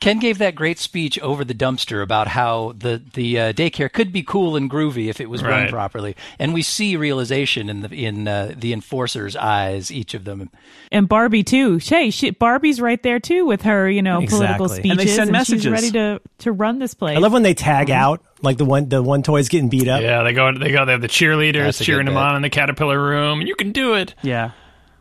Ken 0.00 0.18
gave 0.18 0.36
that 0.38 0.54
great 0.54 0.78
speech 0.78 1.18
over 1.20 1.44
the 1.44 1.54
dumpster 1.54 2.02
about 2.02 2.28
how 2.28 2.74
the 2.76 3.00
the 3.14 3.38
uh, 3.38 3.52
daycare 3.54 3.90
could 3.90 4.12
be 4.12 4.22
cool 4.22 4.54
and 4.54 4.70
groovy 4.70 5.08
if 5.08 5.18
it 5.20 5.30
was 5.30 5.42
run 5.42 5.68
properly, 5.68 6.14
and 6.38 6.52
we 6.52 6.60
see 6.60 6.94
realization 6.96 7.70
in 7.70 7.80
the 7.80 7.88
in 7.94 8.28
uh, 8.28 8.52
the 8.54 8.72
enforcers' 8.74 9.34
eyes, 9.34 9.90
each 9.90 10.12
of 10.12 10.24
them. 10.24 10.50
And 10.92 11.08
Barbie 11.08 11.42
too. 11.42 11.78
Shay, 11.78 12.10
she, 12.10 12.30
Barbie's 12.30 12.80
right 12.82 13.02
there 13.02 13.18
too 13.18 13.46
with 13.46 13.62
her, 13.62 13.88
you 13.88 14.02
know, 14.02 14.20
political 14.26 14.68
speeches, 14.68 14.90
And 14.90 15.00
they 15.00 15.06
send 15.06 15.28
she's 15.28 15.32
messages. 15.32 15.66
ready 15.72 15.90
to 15.92 16.20
to 16.38 16.52
run 16.52 16.80
this 16.80 16.92
place. 16.92 17.16
I 17.16 17.20
love 17.20 17.32
when 17.32 17.42
they 17.42 17.54
tag 17.54 17.90
out, 17.90 18.22
like 18.42 18.58
the 18.58 18.66
one 18.66 18.90
the 18.90 19.02
one 19.02 19.22
toy's 19.22 19.48
getting 19.48 19.70
beat 19.70 19.88
up. 19.88 20.02
Yeah, 20.02 20.22
they 20.22 20.34
go. 20.34 20.52
They 20.52 20.70
go. 20.70 20.84
They 20.84 20.92
have 20.92 21.00
the 21.00 21.08
cheerleaders 21.08 21.64
That's 21.64 21.78
cheering 21.84 22.08
him 22.08 22.14
bit. 22.14 22.22
on 22.22 22.36
in 22.36 22.42
the 22.42 22.50
caterpillar 22.50 23.00
room. 23.02 23.40
You 23.40 23.54
can 23.54 23.72
do 23.72 23.94
it. 23.94 24.14
yeah, 24.22 24.50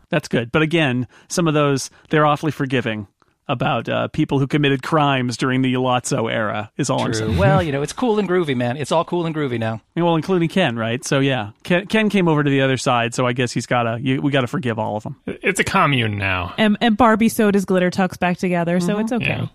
that's 0.09 0.29
good. 0.29 0.51
But 0.51 0.61
again, 0.61 1.07
some 1.27 1.47
of 1.47 1.53
those 1.53 1.89
they're 2.09 2.25
awfully 2.25 2.51
forgiving 2.53 3.07
about 3.47 3.89
uh, 3.89 4.07
people 4.09 4.39
who 4.39 4.47
committed 4.47 4.83
crimes 4.83 5.37
during 5.37 5.61
the 5.61 5.73
Lotso 5.73 6.31
era. 6.31 6.71
Is 6.77 6.89
all 6.89 7.03
I'm 7.03 7.13
saying. 7.13 7.37
well, 7.37 7.61
you 7.61 7.71
know, 7.71 7.81
it's 7.81 7.93
cool 7.93 8.19
and 8.19 8.27
groovy, 8.27 8.55
man. 8.55 8.77
It's 8.77 8.91
all 8.91 9.03
cool 9.05 9.25
and 9.25 9.35
groovy 9.35 9.59
now. 9.59 9.81
Well, 9.95 10.15
including 10.15 10.49
Ken, 10.49 10.77
right? 10.77 11.03
So 11.03 11.19
yeah, 11.19 11.51
Ken, 11.63 11.85
Ken 11.87 12.09
came 12.09 12.27
over 12.27 12.43
to 12.43 12.49
the 12.49 12.61
other 12.61 12.77
side, 12.77 13.13
so 13.13 13.27
I 13.27 13.33
guess 13.33 13.51
he's 13.51 13.65
gotta. 13.65 13.99
You, 14.01 14.21
we 14.21 14.31
gotta 14.31 14.47
forgive 14.47 14.79
all 14.79 14.95
of 14.95 15.03
them. 15.03 15.19
It's 15.25 15.59
a 15.59 15.63
commune 15.63 16.17
now. 16.17 16.53
and, 16.57 16.77
and 16.81 16.97
Barbie 16.97 17.29
sewed 17.29 17.55
his 17.55 17.65
glitter 17.65 17.89
tux 17.89 18.17
back 18.17 18.37
together, 18.37 18.79
so 18.79 18.99
it's 18.99 19.11
okay. 19.11 19.25
Yeah. 19.25 19.47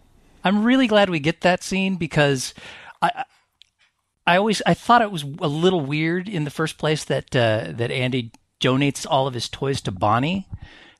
I'm 0.44 0.64
really 0.64 0.86
glad 0.86 1.10
we 1.10 1.18
get 1.18 1.40
that 1.42 1.62
scene 1.62 1.96
because 1.96 2.54
I 3.02 3.24
I 4.26 4.36
always 4.36 4.60
I 4.66 4.74
thought 4.74 5.02
it 5.02 5.10
was 5.10 5.22
a 5.22 5.48
little 5.48 5.80
weird 5.80 6.28
in 6.28 6.44
the 6.44 6.50
first 6.50 6.76
place 6.78 7.04
that 7.04 7.34
uh, 7.34 7.72
that 7.72 7.90
Andy 7.90 8.32
donates 8.60 9.06
all 9.08 9.26
of 9.26 9.34
his 9.34 9.48
toys 9.48 9.80
to 9.82 9.92
Bonnie 9.92 10.46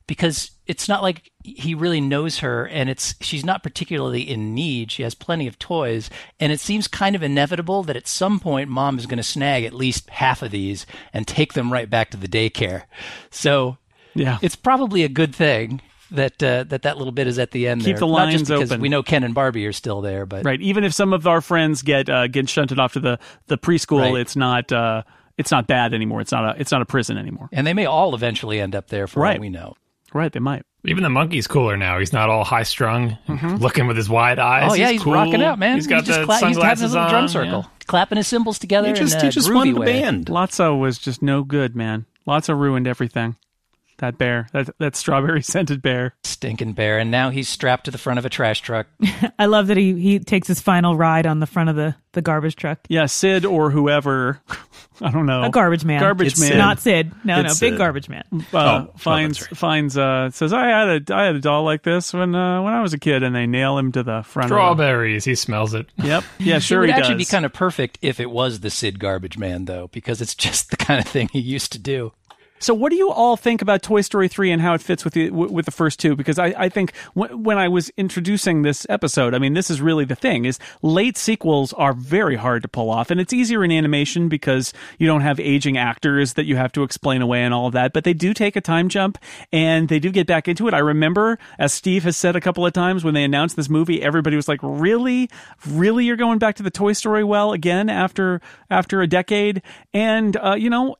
because 0.07 0.53
it's 0.67 0.89
not 0.89 1.03
like 1.03 1.31
he 1.57 1.75
really 1.75 2.01
knows 2.01 2.39
her 2.39 2.67
and 2.67 2.89
it's 2.91 3.15
she's 3.21 3.45
not 3.45 3.63
particularly 3.63 4.23
in 4.23 4.55
need 4.55 4.91
she 4.91 5.03
has 5.03 5.15
plenty 5.15 5.47
of 5.47 5.59
toys 5.59 6.11
and 6.41 6.53
it 6.53 6.61
seems 6.61 6.89
kind 6.89 7.15
of 7.17 7.23
inevitable 7.23 7.83
that 7.83 7.97
at 7.97 8.07
some 8.09 8.39
point 8.41 8.69
mom 8.69 8.99
is 8.99 9.07
going 9.07 9.17
to 9.17 9.23
snag 9.23 9.65
at 9.65 9.73
least 9.73 10.09
half 10.11 10.43
of 10.43 10.51
these 10.51 10.87
and 11.13 11.27
take 11.27 11.53
them 11.55 11.73
right 11.73 11.89
back 11.91 12.11
to 12.11 12.17
the 12.17 12.29
daycare 12.29 12.83
so 13.31 13.77
Yeah, 14.15 14.39
it's 14.43 14.57
probably 14.57 15.05
a 15.05 15.09
good 15.09 15.35
thing 15.35 15.81
that 16.11 16.43
uh, 16.43 16.65
that 16.65 16.83
that 16.83 16.97
little 16.97 17.13
bit 17.13 17.27
is 17.27 17.39
at 17.39 17.51
the 17.51 17.69
end. 17.69 17.83
Keep 17.83 17.87
there. 17.97 17.99
the 17.99 18.07
lines 18.07 18.43
because 18.49 18.73
open. 18.73 18.81
we 18.81 18.89
know 18.89 19.03
Ken 19.03 19.23
and 19.25 19.35
Barbie 19.35 19.67
are 19.67 19.75
still 19.75 20.01
there, 20.01 20.25
but 20.25 20.43
right. 20.43 20.59
Even 20.63 20.83
if 20.83 20.95
some 20.95 21.13
of 21.13 21.27
our 21.27 21.43
friends 21.43 21.83
get 21.83 22.09
uh, 22.09 22.27
get 22.29 22.49
shunted 22.49 22.79
off 22.79 22.95
to 22.95 23.01
the 23.01 23.19
the 23.49 23.59
preschool, 23.59 24.01
Right. 24.13 24.21
it's 24.23 24.35
not 24.35 24.73
uh, 24.73 25.03
it's 25.37 25.51
not 25.51 25.67
bad 25.67 25.93
anymore. 25.93 26.23
It's 26.23 26.33
not 26.33 26.57
a 26.57 26.59
it's 26.61 26.73
not 26.73 26.81
a 26.81 26.87
prison 26.87 27.19
anymore. 27.19 27.51
and 27.53 27.67
they 27.67 27.75
may 27.75 27.85
all 27.85 28.15
eventually 28.15 28.59
end 28.59 28.75
up 28.75 28.89
there 28.89 29.07
for 29.07 29.21
Right. 29.21 29.37
all 29.37 29.41
we 29.43 29.51
know. 29.51 29.75
Right? 30.15 30.33
They 30.33 30.41
might. 30.41 30.65
Even 30.89 31.03
the 31.03 31.11
monkey's 31.11 31.47
cooler 31.47 31.77
now. 31.77 31.99
He's 31.99 32.13
not 32.13 32.31
all 32.31 32.45
high 32.45 32.63
strung, 32.63 33.19
mm-hmm. 33.29 33.57
looking 33.57 33.87
with 33.87 33.97
his 33.97 34.09
wide 34.09 34.39
eyes. 34.39 34.71
Oh 34.73 34.75
yeah, 34.75 34.91
he's 34.91 35.03
cool. 35.03 35.13
rocking 35.13 35.43
out, 35.43 35.59
man. 35.59 35.77
He's 35.77 35.87
got 35.87 36.05
just 36.05 36.21
the 36.21 36.25
cla- 36.25 36.37
he's 36.37 36.43
having 36.43 36.55
sunglasses 36.55 36.95
a 36.95 36.97
little 36.97 37.11
drum 37.11 37.29
circle, 37.29 37.61
yeah. 37.61 37.85
clapping 37.87 38.17
his 38.17 38.27
cymbals 38.27 38.59
together. 38.59 38.89
He 38.89 38.95
just, 38.95 39.15
in 39.15 39.21
a 39.21 39.25
he 39.25 39.31
just 39.31 39.49
groovy 39.49 39.55
won 39.55 39.73
the 39.75 39.81
way. 39.81 40.01
band. 40.01 40.27
Lotso 40.27 40.79
was 40.79 40.99
just 40.99 41.21
no 41.23 41.43
good, 41.45 41.77
man. 41.77 42.07
Lotso 42.27 42.59
ruined 42.59 42.87
everything. 42.87 43.37
That 43.99 44.17
bear, 44.17 44.47
that 44.53 44.71
that 44.79 44.95
strawberry 44.95 45.43
scented 45.43 45.83
bear. 45.83 46.15
Stinking 46.23 46.75
bear, 46.75 46.99
and 47.01 47.11
now 47.11 47.31
he's 47.31 47.49
strapped 47.49 47.87
to 47.87 47.91
the 47.91 47.99
front 47.99 48.21
of 48.21 48.25
a 48.25 48.29
trash 48.29 48.61
truck. 48.61 48.87
I 49.41 49.47
love 49.47 49.67
that 49.67 49.77
he 49.77 49.99
he 50.01 50.21
takes 50.21 50.47
his 50.47 50.61
final 50.61 50.97
ride 50.97 51.27
on 51.27 51.41
the 51.41 51.47
front 51.47 51.69
of 51.69 51.75
the 51.75 51.97
the 52.13 52.23
garbage 52.23 52.55
truck. 52.55 52.79
Yeah, 52.89 53.07
Sid 53.07 53.45
or 53.45 53.71
whoever. 53.73 54.41
I 55.01 55.11
don't 55.11 55.27
know. 55.27 55.43
A 55.43 55.51
garbage 55.51 55.85
man. 55.85 56.01
Garbage 56.01 56.29
It's 56.29 56.41
man. 56.41 56.49
Sid. 56.51 56.59
Not 56.59 56.81
Sid. 56.81 57.13
No, 57.25 57.41
It's 57.41 57.61
no, 57.61 57.67
big 57.67 57.73
Sid. 57.75 57.79
garbage 57.79 58.09
man. 58.09 58.25
uh, 58.53 58.87
oh, 58.89 58.93
finds 58.97 59.39
that's 59.41 59.51
right. 59.53 59.59
finds 59.59 59.99
uh 59.99 60.31
says 60.31 60.53
I 60.53 60.67
had 60.69 61.11
a 61.11 61.15
I 61.15 61.25
had 61.25 61.35
a 61.35 61.41
doll 61.41 61.65
like 61.65 61.83
this 61.83 62.13
when 62.15 62.35
uh, 62.37 62.63
when 62.63 62.73
I 62.73 62.81
was 62.83 62.93
a 62.93 62.99
kid, 62.99 63.25
and 63.25 63.35
they 63.35 63.47
nail 63.49 63.77
him 63.79 63.91
to 63.93 64.05
the 64.05 64.23
front. 64.23 64.47
Of 64.53 64.57
Strawberries. 64.57 65.25
He 65.25 65.35
smells 65.35 65.75
it. 65.75 65.87
yep. 65.97 66.23
Yeah. 66.39 66.61
Sure. 66.61 66.79
it 66.79 66.81
would 66.83 66.91
he 66.91 66.95
actually 66.95 67.17
be 67.17 67.25
kind 67.25 67.45
of 67.45 67.53
perfect 67.53 67.99
if 68.01 68.21
it 68.21 68.31
was 68.31 68.61
the 68.61 68.71
Sid 68.71 69.01
Garbage 69.01 69.39
Man, 69.39 69.65
though, 69.65 69.89
because 69.89 70.21
it's 70.21 70.37
just 70.37 70.71
the 70.71 70.77
kind 70.77 71.01
of 71.01 71.07
thing 71.11 71.29
he 71.33 71.41
used 71.41 71.73
to 71.73 71.81
do. 71.81 72.13
So, 72.61 72.75
what 72.75 72.91
do 72.91 72.97
you 72.97 73.11
all 73.11 73.37
think 73.37 73.63
about 73.63 73.83
Toy 73.83 74.01
Story 74.01 74.29
three 74.29 74.51
and 74.51 74.61
how 74.61 74.75
it 74.75 74.81
fits 74.81 75.05
with 75.05 75.15
the 75.15 75.31
with 75.31 75.65
the 75.65 75.71
first 75.71 76.01
two? 76.01 76.17
Because 76.17 76.39
I, 76.39 76.47
I 76.57 76.69
think 76.69 76.93
w- 77.15 77.37
when 77.37 77.57
I 77.57 77.69
was 77.69 77.91
introducing 77.97 78.63
this 78.63 78.87
episode, 78.89 79.35
I 79.35 79.39
mean, 79.39 79.55
this 79.55 79.71
is 79.71 79.81
really 79.81 80.05
the 80.05 80.17
thing: 80.17 80.45
is 80.45 80.59
late 80.83 81.17
sequels 81.17 81.73
are 81.75 81.93
very 81.93 82.37
hard 82.37 82.63
to 82.63 82.69
pull 82.69 82.91
off, 82.91 83.11
and 83.11 83.21
it's 83.21 83.33
easier 83.33 83.65
in 83.65 83.71
animation 83.71 84.29
because 84.29 84.73
you 84.99 85.07
don't 85.07 85.21
have 85.21 85.39
aging 85.39 85.77
actors 85.77 86.35
that 86.35 86.47
you 86.47 86.57
have 86.57 86.73
to 86.73 86.83
explain 86.83 87.23
away 87.23 87.45
and 87.45 87.55
all 87.55 87.67
of 87.69 87.73
that. 87.75 87.93
But 87.93 88.05
they 88.05 88.15
do 88.15 88.35
take 88.35 88.57
a 88.57 88.61
time 88.61 88.89
jump, 88.89 89.19
and 89.53 89.89
they 89.89 90.01
do 90.01 90.11
get 90.11 90.27
back 90.27 90.49
into 90.49 90.67
it. 90.67 90.75
I 90.75 90.79
remember, 90.79 91.39
as 91.59 91.73
Steve 91.73 92.03
has 92.05 92.17
said 92.17 92.35
a 92.35 92.41
couple 92.41 92.67
of 92.67 92.73
times, 92.73 93.05
when 93.05 93.15
they 93.15 93.25
announced 93.25 93.57
this 93.57 93.69
movie, 93.69 94.03
everybody 94.03 94.35
was 94.35 94.49
like, 94.49 94.61
"Really, 94.63 95.31
really, 95.67 96.05
you're 96.07 96.17
going 96.17 96.39
back 96.39 96.57
to 96.57 96.63
the 96.65 96.71
Toy 96.71 96.93
Story 96.93 97.23
well 97.23 97.53
again 97.53 97.89
after 97.89 98.41
after 98.69 99.01
a 99.01 99.07
decade?" 99.07 99.63
And 99.95 100.37
uh, 100.37 100.57
you 100.59 100.71
know, 100.71 100.97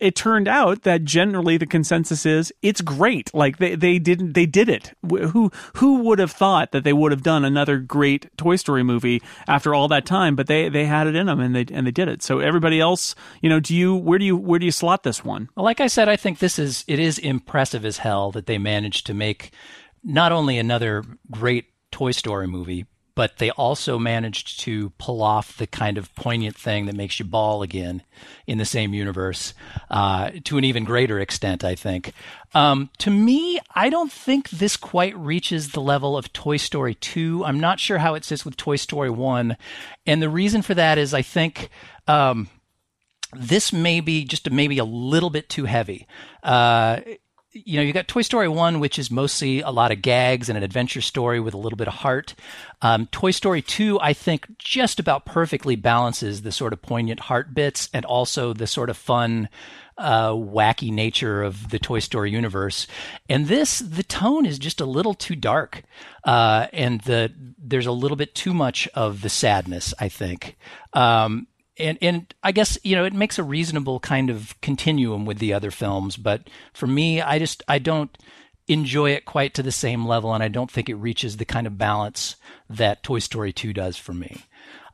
it 0.00 0.14
turned 0.14 0.48
out 0.48 0.82
that 0.82 0.93
generally 0.98 1.56
the 1.56 1.66
consensus 1.66 2.26
is 2.26 2.52
it's 2.62 2.80
great. 2.80 3.32
Like 3.34 3.58
they, 3.58 3.74
they 3.74 3.98
didn't 3.98 4.34
they 4.34 4.46
did 4.46 4.68
it. 4.68 4.92
Who 5.08 5.50
who 5.76 6.00
would 6.00 6.18
have 6.18 6.30
thought 6.30 6.72
that 6.72 6.84
they 6.84 6.92
would 6.92 7.12
have 7.12 7.22
done 7.22 7.44
another 7.44 7.78
great 7.78 8.36
Toy 8.36 8.56
Story 8.56 8.82
movie 8.82 9.22
after 9.48 9.74
all 9.74 9.88
that 9.88 10.06
time? 10.06 10.36
But 10.36 10.46
they 10.46 10.68
they 10.68 10.84
had 10.84 11.06
it 11.06 11.16
in 11.16 11.26
them 11.26 11.40
and 11.40 11.54
they 11.54 11.66
and 11.72 11.86
they 11.86 11.90
did 11.90 12.08
it. 12.08 12.22
So 12.22 12.38
everybody 12.38 12.80
else, 12.80 13.14
you 13.40 13.48
know, 13.48 13.60
do 13.60 13.74
you 13.74 13.94
where 13.94 14.18
do 14.18 14.24
you 14.24 14.36
where 14.36 14.58
do 14.58 14.66
you 14.66 14.72
slot 14.72 15.02
this 15.02 15.24
one? 15.24 15.48
Well, 15.56 15.64
like 15.64 15.80
I 15.80 15.86
said, 15.86 16.08
I 16.08 16.16
think 16.16 16.38
this 16.38 16.58
is 16.58 16.84
it 16.86 16.98
is 16.98 17.18
impressive 17.18 17.84
as 17.84 17.98
hell 17.98 18.30
that 18.32 18.46
they 18.46 18.58
managed 18.58 19.06
to 19.06 19.14
make 19.14 19.52
not 20.02 20.32
only 20.32 20.58
another 20.58 21.02
great 21.30 21.66
Toy 21.90 22.10
Story 22.10 22.46
movie, 22.46 22.86
but 23.14 23.38
they 23.38 23.50
also 23.50 23.98
managed 23.98 24.60
to 24.60 24.90
pull 24.98 25.22
off 25.22 25.56
the 25.56 25.66
kind 25.66 25.98
of 25.98 26.14
poignant 26.14 26.56
thing 26.56 26.86
that 26.86 26.96
makes 26.96 27.18
you 27.18 27.24
ball 27.24 27.62
again 27.62 28.02
in 28.46 28.58
the 28.58 28.64
same 28.64 28.92
universe 28.92 29.54
uh, 29.90 30.30
to 30.44 30.58
an 30.58 30.64
even 30.64 30.84
greater 30.84 31.20
extent, 31.20 31.62
I 31.64 31.74
think. 31.74 32.12
Um, 32.54 32.90
to 32.98 33.10
me, 33.10 33.60
I 33.74 33.88
don't 33.88 34.12
think 34.12 34.50
this 34.50 34.76
quite 34.76 35.16
reaches 35.16 35.72
the 35.72 35.80
level 35.80 36.16
of 36.16 36.32
Toy 36.32 36.56
Story 36.56 36.94
2. 36.94 37.44
I'm 37.44 37.60
not 37.60 37.80
sure 37.80 37.98
how 37.98 38.14
it 38.14 38.24
sits 38.24 38.44
with 38.44 38.56
Toy 38.56 38.76
Story 38.76 39.10
1. 39.10 39.56
And 40.06 40.22
the 40.22 40.28
reason 40.28 40.62
for 40.62 40.74
that 40.74 40.98
is 40.98 41.14
I 41.14 41.22
think. 41.22 41.70
Um, 42.06 42.48
this 43.36 43.72
may 43.72 44.00
be 44.00 44.24
just 44.24 44.48
maybe 44.48 44.78
a 44.78 44.84
little 44.84 45.30
bit 45.30 45.48
too 45.48 45.64
heavy. 45.64 46.06
Uh, 46.44 47.00
you 47.54 47.76
know, 47.76 47.82
you 47.82 47.92
got 47.92 48.08
Toy 48.08 48.22
Story 48.22 48.48
1, 48.48 48.80
which 48.80 48.98
is 48.98 49.10
mostly 49.10 49.60
a 49.60 49.70
lot 49.70 49.92
of 49.92 50.02
gags 50.02 50.48
and 50.48 50.58
an 50.58 50.64
adventure 50.64 51.00
story 51.00 51.38
with 51.38 51.54
a 51.54 51.58
little 51.58 51.76
bit 51.76 51.86
of 51.86 51.94
heart. 51.94 52.34
Um, 52.82 53.06
Toy 53.06 53.30
Story 53.30 53.62
2, 53.62 54.00
I 54.00 54.12
think, 54.12 54.58
just 54.58 54.98
about 54.98 55.24
perfectly 55.24 55.76
balances 55.76 56.42
the 56.42 56.50
sort 56.50 56.72
of 56.72 56.82
poignant 56.82 57.20
heart 57.20 57.54
bits 57.54 57.88
and 57.94 58.04
also 58.04 58.52
the 58.52 58.66
sort 58.66 58.90
of 58.90 58.96
fun, 58.96 59.48
uh, 59.96 60.30
wacky 60.30 60.92
nature 60.92 61.44
of 61.44 61.70
the 61.70 61.78
Toy 61.78 62.00
Story 62.00 62.32
universe. 62.32 62.88
And 63.28 63.46
this, 63.46 63.78
the 63.78 64.02
tone 64.02 64.46
is 64.46 64.58
just 64.58 64.80
a 64.80 64.86
little 64.86 65.14
too 65.14 65.36
dark. 65.36 65.82
Uh, 66.24 66.66
and 66.72 67.00
the, 67.02 67.32
there's 67.56 67.86
a 67.86 67.92
little 67.92 68.16
bit 68.16 68.34
too 68.34 68.52
much 68.52 68.88
of 68.94 69.20
the 69.20 69.28
sadness, 69.28 69.94
I 70.00 70.08
think. 70.08 70.56
Um, 70.92 71.46
and 71.78 71.98
and 72.00 72.34
I 72.42 72.52
guess 72.52 72.78
you 72.82 72.96
know 72.96 73.04
it 73.04 73.12
makes 73.12 73.38
a 73.38 73.42
reasonable 73.42 74.00
kind 74.00 74.30
of 74.30 74.60
continuum 74.60 75.24
with 75.24 75.38
the 75.38 75.52
other 75.52 75.70
films, 75.70 76.16
but 76.16 76.48
for 76.72 76.86
me, 76.86 77.20
I 77.20 77.38
just 77.38 77.62
I 77.68 77.78
don't 77.78 78.16
enjoy 78.66 79.10
it 79.10 79.24
quite 79.24 79.54
to 79.54 79.62
the 79.62 79.72
same 79.72 80.06
level, 80.06 80.32
and 80.34 80.42
I 80.42 80.48
don't 80.48 80.70
think 80.70 80.88
it 80.88 80.94
reaches 80.94 81.36
the 81.36 81.44
kind 81.44 81.66
of 81.66 81.78
balance 81.78 82.36
that 82.70 83.02
Toy 83.02 83.18
Story 83.18 83.52
Two 83.52 83.72
does 83.72 83.96
for 83.96 84.14
me. 84.14 84.42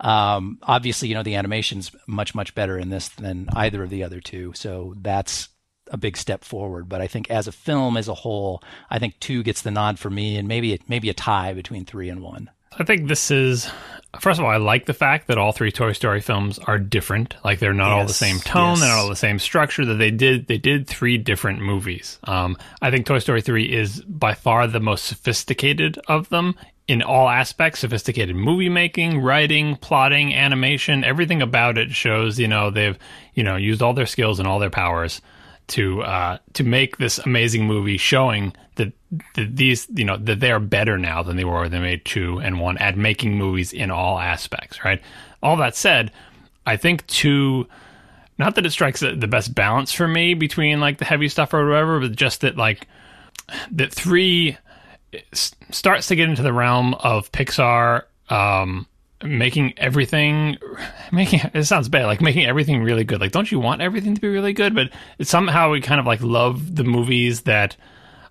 Um, 0.01 0.59
obviously, 0.62 1.09
you 1.09 1.15
know 1.15 1.23
the 1.23 1.36
animation's 1.36 1.93
much 2.07 2.35
much 2.35 2.55
better 2.55 2.78
in 2.78 2.90
this 2.90 3.09
than 3.09 3.48
either 3.52 3.82
of 3.82 3.90
the 3.90 4.02
other 4.02 4.20
two, 4.20 4.52
so 4.55 4.94
that's 5.01 5.48
a 5.90 5.98
big 5.98 6.16
step 6.16 6.44
forward. 6.44 6.89
But 6.89 7.01
I 7.01 7.07
think 7.07 7.31
as 7.31 7.47
a 7.47 7.52
film 7.52 7.97
as 7.97 8.09
a 8.09 8.15
whole, 8.15 8.62
I 8.89 8.98
think 8.98 9.19
two 9.20 9.43
gets 9.43 9.62
the 9.62 9.70
nod 9.70 9.98
for 9.98 10.11
me, 10.11 10.36
and 10.36 10.48
maybe 10.48 10.73
it, 10.73 10.89
maybe 10.89 11.11
a 11.11 11.15
tie 11.15 11.52
between 11.52 11.85
three 11.85 12.09
and 12.09 12.23
one. 12.23 12.51
I 12.78 12.84
think 12.84 13.09
this 13.09 13.30
is 13.30 13.70
first 14.18 14.40
of 14.40 14.44
all, 14.44 14.51
I 14.51 14.56
like 14.56 14.86
the 14.86 14.94
fact 14.94 15.28
that 15.28 15.38
all 15.38 15.52
three 15.52 15.70
Toy 15.70 15.92
Story 15.92 16.20
films 16.20 16.59
are 16.59 16.78
different. 16.78 17.34
Like 17.44 17.59
they're 17.59 17.72
not 17.72 17.92
all 17.92 18.06
the 18.06 18.12
same 18.12 18.38
tone, 18.38 18.70
yes. 18.70 18.80
they're 18.80 18.88
not 18.88 18.98
all 18.98 19.09
the 19.09 19.16
same 19.16 19.38
structure. 19.38 19.84
That 19.84 19.94
they 19.94 20.10
did 20.10 20.47
they 20.47 20.59
did 20.59 20.86
three 20.86 21.18
different 21.18 21.60
movies. 21.60 22.18
Um, 22.24 22.56
I 22.82 22.90
think 22.90 23.06
Toy 23.06 23.18
Story 23.18 23.42
three 23.42 23.72
is 23.72 24.02
by 24.02 24.34
far 24.34 24.66
the 24.66 24.80
most 24.80 25.05
sophisticated 25.05 25.98
of 26.09 26.28
them 26.28 26.55
in 26.88 27.02
all 27.02 27.28
aspects. 27.28 27.80
Sophisticated 27.80 28.36
movie 28.36 28.68
making, 28.68 29.20
writing, 29.20 29.76
plotting, 29.76 30.34
animation, 30.34 31.05
everything 31.05 31.42
about 31.42 31.78
it 31.78 31.92
shows 31.92 32.38
you 32.38 32.48
know 32.48 32.70
they've 32.70 32.98
you 33.34 33.44
know 33.44 33.56
used 33.56 33.82
all 33.82 33.94
their 33.94 34.06
skills 34.06 34.38
and 34.38 34.48
all 34.48 34.59
their 34.59 34.70
powers 34.70 35.20
to 35.70 36.02
uh, 36.02 36.38
to 36.55 36.64
make 36.64 36.98
this 36.98 37.18
amazing 37.18 37.66
movie, 37.66 37.97
showing 37.97 38.52
that, 38.76 38.92
that 39.34 39.56
these 39.56 39.86
you 39.94 40.05
know 40.05 40.16
that 40.16 40.40
they 40.40 40.51
are 40.51 40.60
better 40.60 40.98
now 40.98 41.22
than 41.22 41.36
they 41.36 41.44
were 41.44 41.60
when 41.60 41.70
they 41.70 41.80
made 41.80 42.05
two 42.05 42.38
and 42.38 42.60
one 42.60 42.76
at 42.78 42.97
making 42.97 43.36
movies 43.36 43.72
in 43.72 43.90
all 43.90 44.18
aspects. 44.18 44.84
Right. 44.84 45.01
All 45.42 45.56
that 45.56 45.76
said, 45.76 46.12
I 46.66 46.76
think 46.76 47.06
two. 47.06 47.66
Not 48.38 48.55
that 48.55 48.64
it 48.64 48.70
strikes 48.70 49.01
the 49.01 49.14
best 49.28 49.55
balance 49.55 49.92
for 49.92 50.09
me 50.09 50.32
between 50.32 50.80
like 50.80 50.97
the 50.97 51.05
heavy 51.05 51.28
stuff 51.28 51.52
or 51.52 51.68
whatever, 51.68 52.01
but 52.01 52.16
just 52.16 52.40
that 52.40 52.56
like 52.56 52.88
that 53.72 53.92
three 53.92 54.56
starts 55.32 56.06
to 56.06 56.16
get 56.16 56.28
into 56.28 56.42
the 56.42 56.52
realm 56.52 56.94
of 56.94 57.30
Pixar 57.32 58.05
um, 58.30 58.86
making 59.22 59.74
everything 59.76 60.56
making 61.12 61.40
it 61.52 61.64
sounds 61.64 61.88
bad 61.88 62.06
like 62.06 62.20
making 62.20 62.47
everything 62.47 62.82
really 62.82 63.05
good. 63.05 63.20
Like 63.20 63.32
don't 63.32 63.51
you 63.51 63.60
want 63.60 63.82
everything 63.82 64.14
to 64.14 64.20
be 64.20 64.28
really 64.28 64.52
good? 64.52 64.74
But 64.74 64.90
somehow 65.22 65.70
we 65.70 65.80
kind 65.80 66.01
of 66.01 66.06
like 66.06 66.22
love 66.22 66.74
the 66.74 66.84
movies 66.84 67.42
that 67.42 67.76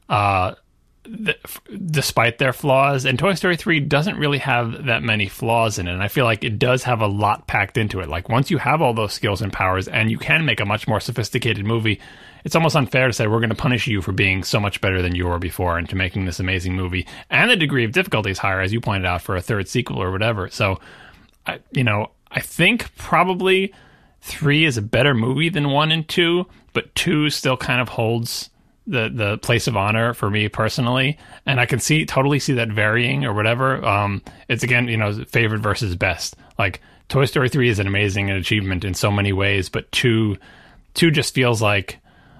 uh 0.10 0.56
th- 1.04 1.40
despite 1.86 2.38
their 2.38 2.54
flaws. 2.54 3.06
And 3.06 3.18
toy 3.20 3.34
story 3.36 3.56
3 3.56 3.82
doesn't 3.82 4.18
really 4.18 4.40
have 4.40 4.86
that 4.86 5.04
many 5.04 5.28
flaws 5.28 5.80
in 5.80 5.88
it. 5.88 5.94
And 5.94 6.04
i 6.04 6.08
feel 6.08 6.26
like 6.26 6.44
it 6.44 6.60
does 6.60 6.84
have 6.84 7.02
a 7.02 7.08
lot 7.08 7.48
packed 7.48 7.78
into 7.78 8.00
it. 8.00 8.10
Like 8.10 8.30
once 8.30 8.50
you 8.50 8.58
have 8.58 8.82
all 8.82 8.94
those 8.94 9.14
skills 9.14 9.42
and 9.42 9.54
powers 9.54 9.88
and 9.88 10.10
you 10.10 10.18
can 10.18 10.46
make 10.46 10.60
a 10.60 10.66
much 10.66 10.88
more 10.88 11.00
sophisticated 11.00 11.66
movie 11.66 12.00
it's 12.46 12.56
almost 12.56 12.76
unfair 12.76 13.08
to 13.08 13.14
say 13.14 13.28
we're 13.28 13.40
going 13.40 13.50
to 13.50 13.56
punish 13.56 13.88
you 13.88 14.02
for 14.02 14.12
being 14.12 14.44
so 14.44 14.60
much 14.60 14.82
better 14.82 15.02
than 15.02 15.16
you 15.16 15.28
were 15.28 15.40
before 15.40 15.78
and 15.78 15.90
to 15.90 15.96
making 15.96 16.26
this 16.26 16.40
amazing 16.40 16.76
movie 16.76 17.06
and 17.30 17.50
the 17.50 17.56
degree 17.56 17.84
of 17.84 17.92
difficulty 17.92 18.32
is 18.32 18.38
higher 18.38 18.62
as 18.62 18.74
you 18.74 18.80
pointed 18.82 19.06
out 19.06 19.22
for 19.22 19.36
a 19.36 19.42
third 19.42 19.68
sequel 19.68 20.02
or 20.02 20.12
whatever 20.12 20.50
so 20.50 20.80
I, 21.50 21.60
you 21.72 21.84
know, 21.84 22.12
I 22.32 22.42
think 22.42 22.96
probably 22.96 23.74
three 24.22 24.66
is 24.66 24.78
a 24.78 24.82
better 24.82 25.14
movie 25.14 25.50
than 25.50 25.72
one 25.72 25.92
and 25.92 26.08
two, 26.08 26.46
but 26.74 26.94
two 26.94 27.30
still 27.30 27.58
kind 27.58 27.82
of 27.82 27.90
holds 27.90 28.50
the 28.86 29.10
the 29.10 29.38
place 29.40 29.68
of 29.68 29.78
honor 29.78 30.14
for 30.14 30.30
me 30.30 30.48
personally, 30.48 31.18
and 31.46 31.60
I 31.60 31.66
can 31.66 31.80
see 31.80 32.06
totally 32.06 32.40
see 32.40 32.54
that 32.54 32.70
varying 32.70 33.26
or 33.26 33.34
whatever. 33.34 33.84
Um, 33.86 34.22
it's 34.48 34.64
again, 34.64 34.88
you 34.88 34.98
know, 34.98 35.24
favorite 35.26 35.60
versus 35.60 35.96
best. 35.96 36.36
Like 36.58 36.82
Toy 37.08 37.26
Story 37.26 37.50
three 37.50 37.70
is 37.70 37.80
an 37.80 37.88
amazing 37.88 38.30
achievement 38.30 38.84
in 38.84 38.94
so 38.94 39.12
many 39.12 39.34
ways, 39.34 39.70
but 39.70 39.92
two 39.92 40.38
two 40.94 41.12
just 41.12 41.34
feels 41.34 41.62
like 41.62 42.00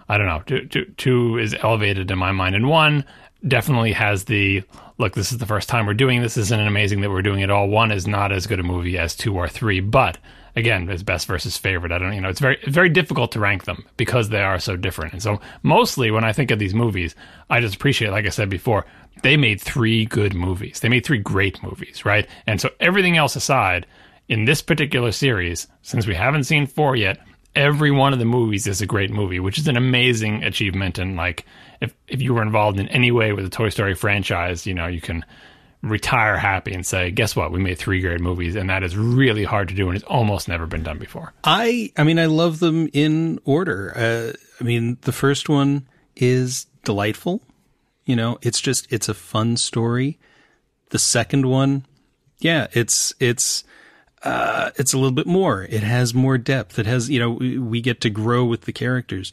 I 0.10 0.18
don't 0.18 0.28
know. 0.28 0.42
Two, 0.46 0.66
two, 0.66 0.86
two 0.98 1.38
is 1.38 1.56
elevated 1.62 2.10
in 2.10 2.18
my 2.18 2.32
mind, 2.32 2.56
and 2.56 2.68
one 2.68 3.06
definitely 3.48 3.94
has 3.94 4.26
the 4.26 4.64
look. 4.98 5.14
This 5.14 5.32
is 5.32 5.38
the 5.38 5.46
first 5.46 5.70
time 5.70 5.86
we're 5.86 5.94
doing 5.94 6.22
this. 6.22 6.36
Isn't 6.36 6.60
it 6.60 6.68
amazing 6.68 7.02
that 7.02 7.12
we're 7.12 7.22
doing 7.22 7.42
it 7.42 7.52
all? 7.52 7.70
One 7.70 7.92
is 7.92 8.08
not 8.08 8.32
as 8.32 8.48
good 8.48 8.60
a 8.60 8.64
movie 8.64 8.98
as 8.98 9.16
two 9.16 9.36
or 9.36 9.48
three, 9.48 9.80
but 9.80 10.18
again, 10.56 10.90
it's 10.90 11.04
best 11.04 11.28
versus 11.28 11.58
favorite. 11.58 11.92
I 11.92 12.00
don't, 12.00 12.14
you 12.14 12.22
know, 12.22 12.30
it's 12.30 12.40
very 12.40 12.58
very 12.68 12.90
difficult 12.90 13.32
to 13.34 13.40
rank 13.40 13.66
them 13.66 13.86
because 13.98 14.30
they 14.30 14.42
are 14.42 14.60
so 14.60 14.76
different. 14.76 15.14
And 15.14 15.22
so 15.22 15.40
mostly 15.64 16.12
when 16.12 16.24
I 16.24 16.34
think 16.34 16.52
of 16.52 16.60
these 16.60 16.74
movies, 16.74 17.16
I 17.50 17.62
just 17.62 17.76
appreciate, 17.76 18.12
like 18.12 18.26
I 18.26 18.30
said 18.30 18.50
before, 18.50 18.86
they 19.22 19.38
made 19.38 19.62
three 19.62 20.06
good 20.06 20.34
movies. 20.34 20.80
They 20.80 20.90
made 20.90 21.06
three 21.06 21.20
great 21.20 21.62
movies, 21.64 22.04
right? 22.04 22.28
And 22.48 22.60
so 22.60 22.72
everything 22.80 23.16
else 23.16 23.36
aside, 23.36 23.86
in 24.28 24.46
this 24.46 24.62
particular 24.62 25.12
series, 25.12 25.68
since 25.82 26.08
we 26.08 26.16
haven't 26.16 26.44
seen 26.44 26.68
four 26.68 26.96
yet, 26.96 27.20
every 27.56 27.92
one 27.92 28.14
of 28.14 28.20
the 28.20 28.26
movies 28.26 28.68
is 28.68 28.82
a 28.82 28.86
great 28.86 29.12
movie, 29.12 29.40
which 29.40 29.58
is 29.58 29.68
an 29.68 29.78
amazing 29.78 30.44
achievement. 30.44 30.98
And 30.98 31.16
like, 31.16 31.46
if 31.82 31.94
if 32.08 32.22
you 32.22 32.34
were 32.34 32.42
involved 32.42 32.80
in 32.80 32.88
any 32.90 33.12
way 33.12 33.34
with 33.34 33.44
the 33.44 33.50
Toy 33.50 33.70
Story 33.70 33.96
franchise, 33.96 34.66
you 34.66 34.74
know, 34.74 34.88
you 34.88 35.02
can 35.02 35.26
retire 35.82 36.38
happy 36.38 36.74
and 36.74 36.86
say, 36.86 37.10
guess 37.12 37.36
what? 37.36 37.52
We 37.52 37.60
made 37.60 37.78
three 37.78 38.02
great 38.02 38.20
movies, 38.20 38.56
and 38.56 38.70
that 38.70 38.84
is 38.84 38.98
really 38.98 39.46
hard 39.46 39.70
to 39.70 39.76
do, 39.76 39.88
and 39.88 39.96
it's 39.96 40.06
almost 40.06 40.48
never 40.48 40.66
been 40.66 40.84
done 40.84 41.00
before. 41.00 41.34
I 41.44 41.92
I 41.98 42.04
mean 42.04 42.20
I 42.20 42.26
love 42.26 42.60
them 42.60 42.90
in 42.94 43.40
order. 43.46 43.94
Uh, 43.96 44.38
I 44.60 44.64
mean 44.64 44.98
the 45.02 45.12
first 45.12 45.50
one 45.50 45.88
is 46.16 46.66
delightful. 46.84 47.42
You 48.06 48.16
know, 48.16 48.40
it's 48.42 48.60
just 48.60 48.92
it's 48.92 49.10
a 49.10 49.14
fun 49.14 49.58
story. 49.58 50.18
The 50.90 51.00
second 51.00 51.46
one, 51.46 51.86
yeah, 52.40 52.68
it's 52.74 53.14
it's 53.20 53.64
uh, 54.24 54.72
it's 54.76 54.94
a 54.94 54.98
little 54.98 55.12
bit 55.12 55.28
more. 55.28 55.64
It 55.64 55.84
has 55.84 56.14
more 56.14 56.38
depth. 56.38 56.78
It 56.78 56.86
has 56.86 57.10
you 57.10 57.20
know 57.20 57.32
we, 57.32 57.82
get 57.82 58.02
to 58.02 58.10
grow 58.10 58.44
with 58.46 58.62
the 58.62 58.74
characters. 58.74 59.32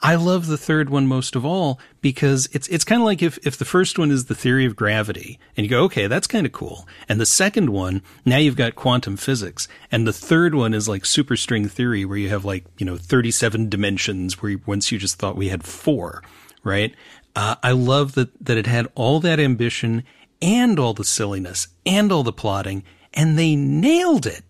I 0.00 0.14
love 0.14 0.46
the 0.46 0.58
third 0.58 0.90
one 0.90 1.06
most 1.06 1.34
of 1.34 1.44
all 1.44 1.80
because 2.00 2.48
it's 2.52 2.68
it's 2.68 2.84
kind 2.84 3.00
of 3.00 3.06
like 3.06 3.22
if 3.22 3.38
if 3.44 3.56
the 3.56 3.64
first 3.64 3.98
one 3.98 4.10
is 4.10 4.26
the 4.26 4.34
theory 4.34 4.64
of 4.64 4.76
gravity 4.76 5.40
and 5.56 5.64
you 5.64 5.70
go 5.70 5.82
okay 5.84 6.06
that's 6.06 6.28
kind 6.28 6.46
of 6.46 6.52
cool 6.52 6.86
and 7.08 7.20
the 7.20 7.26
second 7.26 7.70
one 7.70 8.02
now 8.24 8.36
you've 8.36 8.54
got 8.54 8.76
quantum 8.76 9.16
physics 9.16 9.66
and 9.90 10.06
the 10.06 10.12
third 10.12 10.54
one 10.54 10.72
is 10.72 10.88
like 10.88 11.02
superstring 11.02 11.68
theory 11.68 12.04
where 12.04 12.18
you 12.18 12.28
have 12.28 12.44
like 12.44 12.64
you 12.78 12.86
know 12.86 12.96
37 12.96 13.68
dimensions 13.68 14.40
where 14.40 14.52
you, 14.52 14.60
once 14.66 14.92
you 14.92 14.98
just 14.98 15.18
thought 15.18 15.36
we 15.36 15.48
had 15.48 15.64
four 15.64 16.22
right 16.62 16.94
uh, 17.34 17.56
I 17.62 17.72
love 17.72 18.14
that 18.14 18.30
that 18.44 18.56
it 18.56 18.66
had 18.66 18.86
all 18.94 19.18
that 19.20 19.40
ambition 19.40 20.04
and 20.40 20.78
all 20.78 20.94
the 20.94 21.04
silliness 21.04 21.68
and 21.84 22.12
all 22.12 22.22
the 22.22 22.32
plotting 22.32 22.84
and 23.18 23.38
they 23.38 23.54
nailed 23.54 24.24
it 24.24 24.44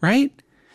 right? 0.00 0.32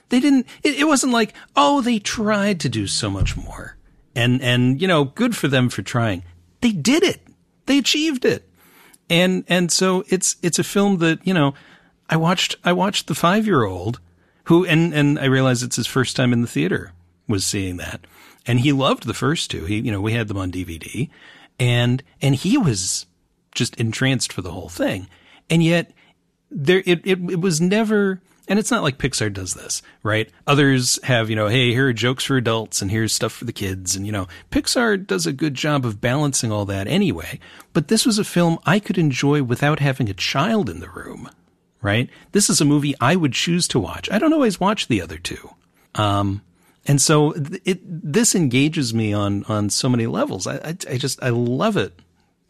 They 0.10 0.20
didn't, 0.20 0.48
it, 0.64 0.80
it 0.80 0.86
wasn't 0.86 1.14
like, 1.14 1.34
oh, 1.56 1.82
they 1.82 2.00
tried 2.00 2.60
to 2.62 2.70
do 2.70 2.88
so 2.88 3.10
much 3.10 3.38
more. 3.38 3.78
And, 4.16 4.42
and, 4.42 4.82
you 4.82 4.88
know, 4.88 5.06
good 5.06 5.36
for 5.36 5.48
them 5.48 5.70
for 5.70 5.82
trying. 5.82 6.24
They 6.60 6.72
did 6.72 7.04
it. 7.04 7.22
They 7.66 7.78
achieved 7.78 8.26
it. 8.26 8.48
And, 9.10 9.46
and 9.48 9.72
so 9.72 10.04
it's, 10.10 10.36
it's 10.42 10.60
a 10.60 10.64
film 10.64 10.98
that, 10.98 11.26
you 11.26 11.34
know, 11.34 11.54
I 12.10 12.18
watched, 12.18 12.58
I 12.64 12.74
watched 12.74 13.08
the 13.08 13.16
five 13.16 13.46
year 13.46 13.64
old 13.64 14.00
who, 14.46 14.66
and, 14.66 14.94
and 14.94 15.18
I 15.18 15.26
realized 15.26 15.64
it's 15.64 15.78
his 15.78 15.88
first 15.88 16.16
time 16.16 16.34
in 16.34 16.42
the 16.42 16.48
theater 16.48 16.92
was 17.28 17.46
seeing 17.46 17.78
that. 17.78 18.02
And 18.46 18.60
he 18.60 18.74
loved 18.74 19.06
the 19.06 19.14
first 19.14 19.50
two. 19.50 19.66
He, 19.66 19.80
you 19.80 19.92
know, 19.92 20.02
we 20.02 20.14
had 20.14 20.28
them 20.28 20.38
on 20.38 20.52
DVD 20.52 21.10
and, 21.58 22.04
and 22.22 22.36
he 22.36 22.58
was 22.58 23.06
just 23.54 23.76
entranced 23.78 24.34
for 24.34 24.42
the 24.42 24.52
whole 24.52 24.70
thing. 24.70 25.08
And 25.50 25.64
yet 25.64 25.92
there 26.52 26.84
it, 26.86 27.02
it 27.06 27.20
it 27.30 27.42
was 27.42 27.62
never 27.62 28.22
and 28.48 28.60
it's 28.60 28.72
not 28.72 28.84
like 28.84 28.98
Pixar 28.98 29.32
does 29.32 29.54
this, 29.54 29.82
right? 30.04 30.30
Others 30.46 31.02
have, 31.04 31.30
you 31.30 31.38
know, 31.38 31.48
hey, 31.48 31.72
here 31.72 31.88
are 31.88 31.94
jokes 31.94 32.26
for 32.26 32.36
adults 32.36 32.82
and 32.82 32.92
here's 32.92 33.14
stuff 33.14 33.32
for 33.32 33.46
the 33.46 33.54
kids 33.54 33.96
and 33.96 34.06
you 34.06 34.12
know, 34.12 34.28
Pixar 34.52 35.08
does 35.08 35.26
a 35.26 35.32
good 35.32 35.54
job 35.54 35.86
of 35.86 36.02
balancing 36.02 36.52
all 36.52 36.66
that 36.66 36.88
anyway. 36.88 37.40
But 37.72 37.88
this 37.88 38.06
was 38.06 38.20
a 38.20 38.26
film 38.26 38.60
I 38.66 38.80
could 38.80 38.98
enjoy 38.98 39.42
without 39.42 39.80
having 39.80 40.10
a 40.10 40.14
child 40.14 40.70
in 40.70 40.82
the 40.82 40.90
room, 40.90 41.30
right? 41.82 42.10
This 42.34 42.50
is 42.50 42.60
a 42.60 42.66
movie 42.66 42.96
I 43.00 43.16
would 43.16 43.34
choose 43.34 43.70
to 43.70 43.80
watch. 43.80 44.12
I 44.12 44.20
don't 44.20 44.34
always 44.34 44.60
watch 44.60 44.88
the 44.88 45.02
other 45.02 45.18
two. 45.18 45.52
Um 45.96 46.42
and 46.86 47.02
so 47.02 47.34
it 47.64 47.80
this 47.84 48.36
engages 48.36 48.94
me 48.94 49.14
on 49.14 49.46
on 49.46 49.70
so 49.70 49.88
many 49.88 50.08
levels. 50.08 50.46
I, 50.46 50.56
I 50.56 50.78
I 50.90 50.98
just 50.98 51.24
I 51.24 51.30
love 51.30 51.78
it 51.78 51.98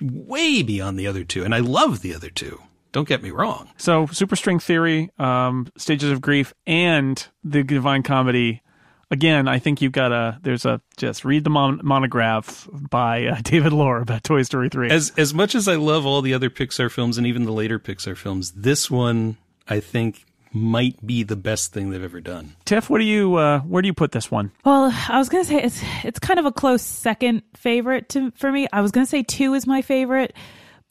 way 0.01 0.63
beyond 0.63 0.97
the 0.97 1.05
other 1.05 1.23
two 1.23 1.43
and 1.43 1.53
I 1.53 1.59
love 1.59 2.01
the 2.01 2.15
other 2.15 2.29
two. 2.29 2.59
Don't 2.91 3.07
get 3.07 3.23
me 3.23 3.31
wrong. 3.31 3.69
So, 3.77 4.07
Superstring 4.07 4.61
Theory, 4.61 5.09
um, 5.17 5.67
Stages 5.77 6.11
of 6.11 6.21
Grief, 6.21 6.53
and 6.67 7.25
the 7.43 7.63
Divine 7.63 8.03
Comedy. 8.03 8.61
Again, 9.09 9.47
I 9.47 9.59
think 9.59 9.81
you've 9.81 9.91
got 9.91 10.11
a. 10.11 10.39
There's 10.41 10.65
a 10.65 10.81
just 10.97 11.25
read 11.25 11.43
the 11.43 11.49
mon- 11.49 11.81
monograph 11.83 12.67
by 12.71 13.25
uh, 13.25 13.37
David 13.43 13.73
Loehr 13.73 14.01
about 14.01 14.23
Toy 14.23 14.43
Story 14.43 14.69
three. 14.69 14.89
As 14.89 15.11
as 15.17 15.33
much 15.33 15.53
as 15.55 15.67
I 15.67 15.75
love 15.75 16.05
all 16.05 16.21
the 16.21 16.33
other 16.33 16.49
Pixar 16.49 16.89
films 16.91 17.17
and 17.17 17.27
even 17.27 17.43
the 17.43 17.51
later 17.51 17.77
Pixar 17.79 18.15
films, 18.15 18.51
this 18.51 18.89
one 18.89 19.37
I 19.67 19.79
think 19.79 20.25
might 20.53 21.05
be 21.05 21.23
the 21.23 21.35
best 21.35 21.73
thing 21.73 21.89
they've 21.89 22.03
ever 22.03 22.19
done. 22.21 22.55
Tiff, 22.65 22.89
what 22.89 22.99
do 22.99 23.05
you? 23.05 23.35
Uh, 23.35 23.59
where 23.61 23.81
do 23.81 23.87
you 23.87 23.93
put 23.93 24.11
this 24.11 24.29
one? 24.29 24.51
Well, 24.65 24.93
I 25.09 25.17
was 25.17 25.29
gonna 25.29 25.45
say 25.45 25.61
it's 25.61 25.81
it's 26.03 26.19
kind 26.19 26.39
of 26.39 26.45
a 26.45 26.51
close 26.51 26.81
second 26.81 27.43
favorite 27.55 28.09
to 28.09 28.31
for 28.31 28.51
me. 28.51 28.67
I 28.71 28.81
was 28.81 28.91
gonna 28.91 29.05
say 29.05 29.23
two 29.23 29.53
is 29.53 29.65
my 29.67 29.81
favorite, 29.81 30.33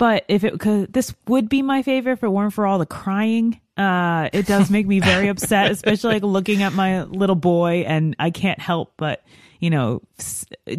but 0.01 0.25
if 0.29 0.45
it 0.45 0.59
cause 0.59 0.87
this 0.89 1.15
would 1.29 1.51
be 1.51 1.61
my 1.61 1.83
favorite 1.83 2.15
if 2.15 2.23
it 2.25 2.29
weren't 2.29 2.55
for 2.55 2.67
all 2.67 2.79
the 2.79 2.87
crying. 2.87 3.61
Uh, 3.77 4.31
it 4.33 4.47
does 4.47 4.71
make 4.71 4.87
me 4.87 4.99
very 4.99 5.29
upset, 5.35 5.71
especially 5.71 6.15
like 6.15 6.23
looking 6.23 6.63
at 6.63 6.73
my 6.73 7.03
little 7.03 7.37
boy, 7.37 7.85
and 7.87 8.17
I 8.19 8.31
can't 8.31 8.59
help 8.59 8.95
but 8.97 9.23
you 9.59 9.69
know 9.69 10.01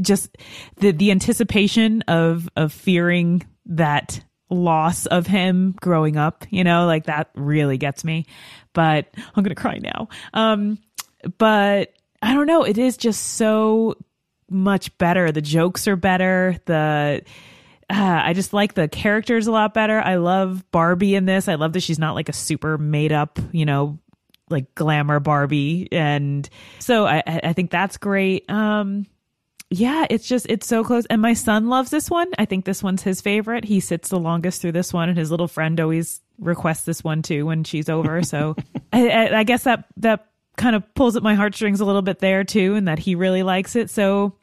just 0.01 0.35
the 0.77 0.91
the 0.91 1.11
anticipation 1.11 2.01
of 2.07 2.49
of 2.55 2.73
fearing 2.73 3.43
that 3.67 4.23
loss 4.49 5.05
of 5.05 5.27
him 5.27 5.75
growing 5.79 6.17
up 6.17 6.45
you 6.49 6.63
know 6.63 6.87
like 6.87 7.05
that 7.05 7.29
really 7.35 7.77
gets 7.77 8.03
me 8.03 8.25
but 8.73 9.05
i'm 9.33 9.43
gonna 9.43 9.55
cry 9.55 9.77
now 9.77 10.09
um 10.33 10.77
but 11.37 11.93
i 12.21 12.33
don't 12.33 12.47
know 12.47 12.63
it 12.63 12.77
is 12.77 12.97
just 12.97 13.35
so 13.35 13.95
much 14.51 14.95
better. 14.97 15.31
The 15.31 15.41
jokes 15.41 15.87
are 15.87 15.95
better. 15.95 16.57
The 16.65 17.23
uh, 17.91 18.21
I 18.25 18.33
just 18.33 18.53
like 18.53 18.73
the 18.73 18.87
characters 18.87 19.47
a 19.47 19.51
lot 19.51 19.73
better. 19.73 19.99
I 19.99 20.15
love 20.15 20.63
Barbie 20.71 21.15
in 21.15 21.25
this. 21.25 21.47
I 21.47 21.55
love 21.55 21.73
that 21.73 21.81
she's 21.81 21.99
not 21.99 22.15
like 22.15 22.29
a 22.29 22.33
super 22.33 22.77
made 22.77 23.11
up, 23.11 23.39
you 23.51 23.65
know, 23.65 23.99
like 24.49 24.73
glamour 24.75 25.19
Barbie. 25.19 25.87
And 25.91 26.47
so 26.79 27.05
I, 27.05 27.23
I 27.25 27.53
think 27.53 27.71
that's 27.71 27.97
great. 27.97 28.49
Um, 28.49 29.05
yeah, 29.69 30.05
it's 30.09 30.27
just 30.27 30.47
it's 30.49 30.67
so 30.67 30.83
close. 30.83 31.05
And 31.05 31.21
my 31.21 31.33
son 31.33 31.69
loves 31.69 31.91
this 31.91 32.09
one. 32.09 32.29
I 32.37 32.43
think 32.43 32.65
this 32.65 32.83
one's 32.83 33.03
his 33.03 33.21
favorite. 33.21 33.63
He 33.63 33.79
sits 33.79 34.09
the 34.09 34.19
longest 34.19 34.61
through 34.61 34.73
this 34.73 34.91
one, 34.91 35.07
and 35.07 35.17
his 35.17 35.31
little 35.31 35.47
friend 35.47 35.79
always 35.79 36.19
requests 36.39 36.83
this 36.83 37.03
one 37.03 37.21
too 37.21 37.45
when 37.45 37.63
she's 37.63 37.87
over. 37.87 38.21
So 38.21 38.57
I, 38.93 39.07
I, 39.07 39.39
I 39.39 39.43
guess 39.43 39.63
that 39.63 39.85
that 39.97 40.27
kind 40.57 40.75
of 40.75 40.93
pulls 40.93 41.15
at 41.15 41.23
my 41.23 41.35
heartstrings 41.35 41.79
a 41.79 41.85
little 41.85 42.01
bit 42.01 42.19
there 42.19 42.43
too, 42.43 42.75
and 42.75 42.89
that 42.89 42.99
he 42.99 43.15
really 43.15 43.43
likes 43.43 43.77
it. 43.77 43.89
So 43.89 44.35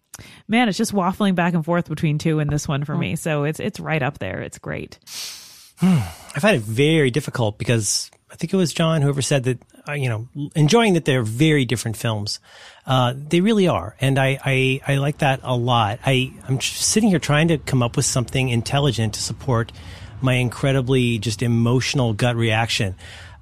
man, 0.47 0.69
it's 0.69 0.79
just 0.79 0.93
waffling 0.93 1.35
back 1.35 1.55
and 1.55 1.65
forth 1.65 1.89
between 1.89 2.19
two 2.19 2.39
and 2.39 2.51
this 2.51 2.67
one 2.67 2.85
for 2.85 2.97
me. 2.97 3.17
So 3.17 3.45
it's 3.45 3.61
it's 3.61 3.81
right 3.81 4.03
up 4.03 4.19
there. 4.19 4.41
It's 4.41 4.59
great. 4.59 4.99
I 5.83 6.41
find 6.41 6.57
it 6.57 6.63
very 6.63 7.11
difficult 7.11 7.59
because 7.59 8.11
I 8.31 8.37
think 8.37 8.53
it 8.53 8.57
was 8.57 8.73
John 8.73 9.03
whoever 9.03 9.23
said 9.23 9.45
that, 9.45 9.59
uh, 9.89 9.93
you 9.93 10.09
know, 10.09 10.29
enjoying 10.55 10.95
that 10.95 11.05
they're 11.05 11.23
very 11.23 11.65
different 11.65 11.97
films. 11.97 12.41
Uh, 12.87 13.15
they 13.17 13.41
really 13.41 13.69
are. 13.69 13.97
And 14.01 14.19
I, 14.19 14.39
I, 14.45 14.81
I 14.87 14.97
like 14.97 15.19
that 15.19 15.41
a 15.43 15.57
lot. 15.57 16.01
I, 16.05 16.33
I'm 16.47 16.61
sitting 16.61 17.09
here 17.09 17.19
trying 17.19 17.49
to 17.49 17.59
come 17.59 17.83
up 17.83 17.97
with 17.97 18.05
something 18.05 18.49
intelligent 18.49 19.15
to 19.15 19.23
support 19.23 19.73
my 20.21 20.35
incredibly 20.35 21.19
just 21.19 21.43
emotional 21.43 22.13
gut 22.13 22.37
reaction. 22.37 22.97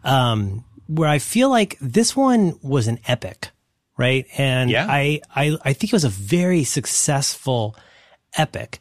Um, 0.04 0.64
where 0.86 1.08
I 1.08 1.18
feel 1.18 1.50
like 1.50 1.78
this 1.80 2.14
one 2.14 2.58
was 2.62 2.86
an 2.86 3.00
epic, 3.08 3.50
right? 3.96 4.26
And 4.36 4.70
Yeah. 4.70 4.86
I, 4.88 5.20
I, 5.34 5.56
I 5.64 5.72
think 5.72 5.92
it 5.92 5.96
was 5.96 6.04
a 6.04 6.08
very 6.08 6.64
successful 6.64 7.76
epic. 8.36 8.80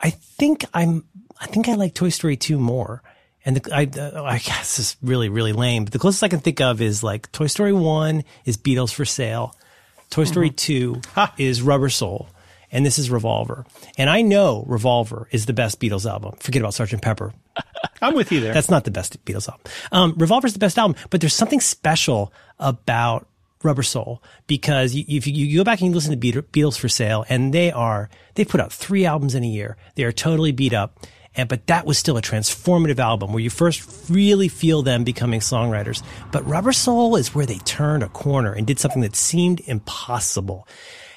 I 0.00 0.10
think 0.10 0.64
I'm, 0.74 1.04
I 1.40 1.46
think 1.46 1.68
I 1.68 1.74
like 1.74 1.94
Toy 1.94 2.08
Story 2.10 2.36
2 2.36 2.58
more. 2.58 3.02
And 3.44 3.56
the, 3.56 3.74
I, 3.74 3.84
uh, 3.98 4.22
I 4.24 4.38
guess 4.38 4.78
it's 4.78 4.96
really, 5.02 5.28
really 5.28 5.52
lame, 5.52 5.84
but 5.84 5.92
the 5.92 5.98
closest 5.98 6.22
I 6.24 6.28
can 6.28 6.40
think 6.40 6.60
of 6.60 6.80
is 6.80 7.02
like 7.02 7.30
Toy 7.32 7.46
Story 7.46 7.72
1 7.72 8.24
is 8.44 8.56
Beatles 8.56 8.92
for 8.92 9.04
Sale. 9.04 9.54
Toy 10.10 10.24
Story 10.24 10.50
2 10.50 11.00
is 11.38 11.62
Rubber 11.62 11.88
Soul. 11.88 12.28
And 12.72 12.84
this 12.84 12.98
is 12.98 13.10
Revolver. 13.10 13.64
And 13.96 14.10
I 14.10 14.22
know 14.22 14.64
Revolver 14.66 15.28
is 15.30 15.46
the 15.46 15.52
best 15.52 15.80
Beatles 15.80 16.04
album. 16.10 16.34
Forget 16.40 16.62
about 16.62 16.72
Sgt. 16.72 17.00
Pepper. 17.00 17.32
I'm 18.02 18.14
with 18.14 18.32
you 18.32 18.40
there. 18.40 18.52
That's 18.52 18.70
not 18.70 18.84
the 18.84 18.90
best 18.90 19.24
Beatles 19.24 19.48
album. 19.48 19.64
Um, 19.92 20.14
Revolver's 20.16 20.52
the 20.52 20.58
best 20.58 20.76
album, 20.76 20.96
but 21.10 21.20
there's 21.20 21.32
something 21.34 21.60
special 21.60 22.32
about 22.58 23.28
Rubber 23.62 23.82
Soul 23.82 24.22
because 24.46 24.94
if 24.94 25.26
you, 25.26 25.58
go 25.58 25.64
back 25.64 25.80
and 25.80 25.90
you 25.90 25.94
listen 25.94 26.10
to 26.10 26.16
Beat- 26.16 26.52
Beatles 26.52 26.78
for 26.78 26.88
Sale, 26.88 27.24
and 27.28 27.52
they 27.52 27.72
are 27.72 28.08
they 28.34 28.44
put 28.44 28.60
out 28.60 28.72
three 28.72 29.06
albums 29.06 29.34
in 29.34 29.44
a 29.44 29.48
year. 29.48 29.76
They 29.94 30.04
are 30.04 30.12
totally 30.12 30.52
beat 30.52 30.72
up, 30.72 31.06
and 31.34 31.48
but 31.48 31.66
that 31.66 31.86
was 31.86 31.98
still 31.98 32.16
a 32.16 32.22
transformative 32.22 32.98
album 32.98 33.32
where 33.32 33.42
you 33.42 33.50
first 33.50 34.08
really 34.10 34.48
feel 34.48 34.82
them 34.82 35.04
becoming 35.04 35.40
songwriters. 35.40 36.02
But 36.32 36.46
Rubber 36.46 36.72
Soul 36.72 37.16
is 37.16 37.34
where 37.34 37.46
they 37.46 37.58
turned 37.58 38.02
a 38.02 38.08
corner 38.08 38.52
and 38.52 38.66
did 38.66 38.78
something 38.78 39.02
that 39.02 39.16
seemed 39.16 39.60
impossible. 39.66 40.68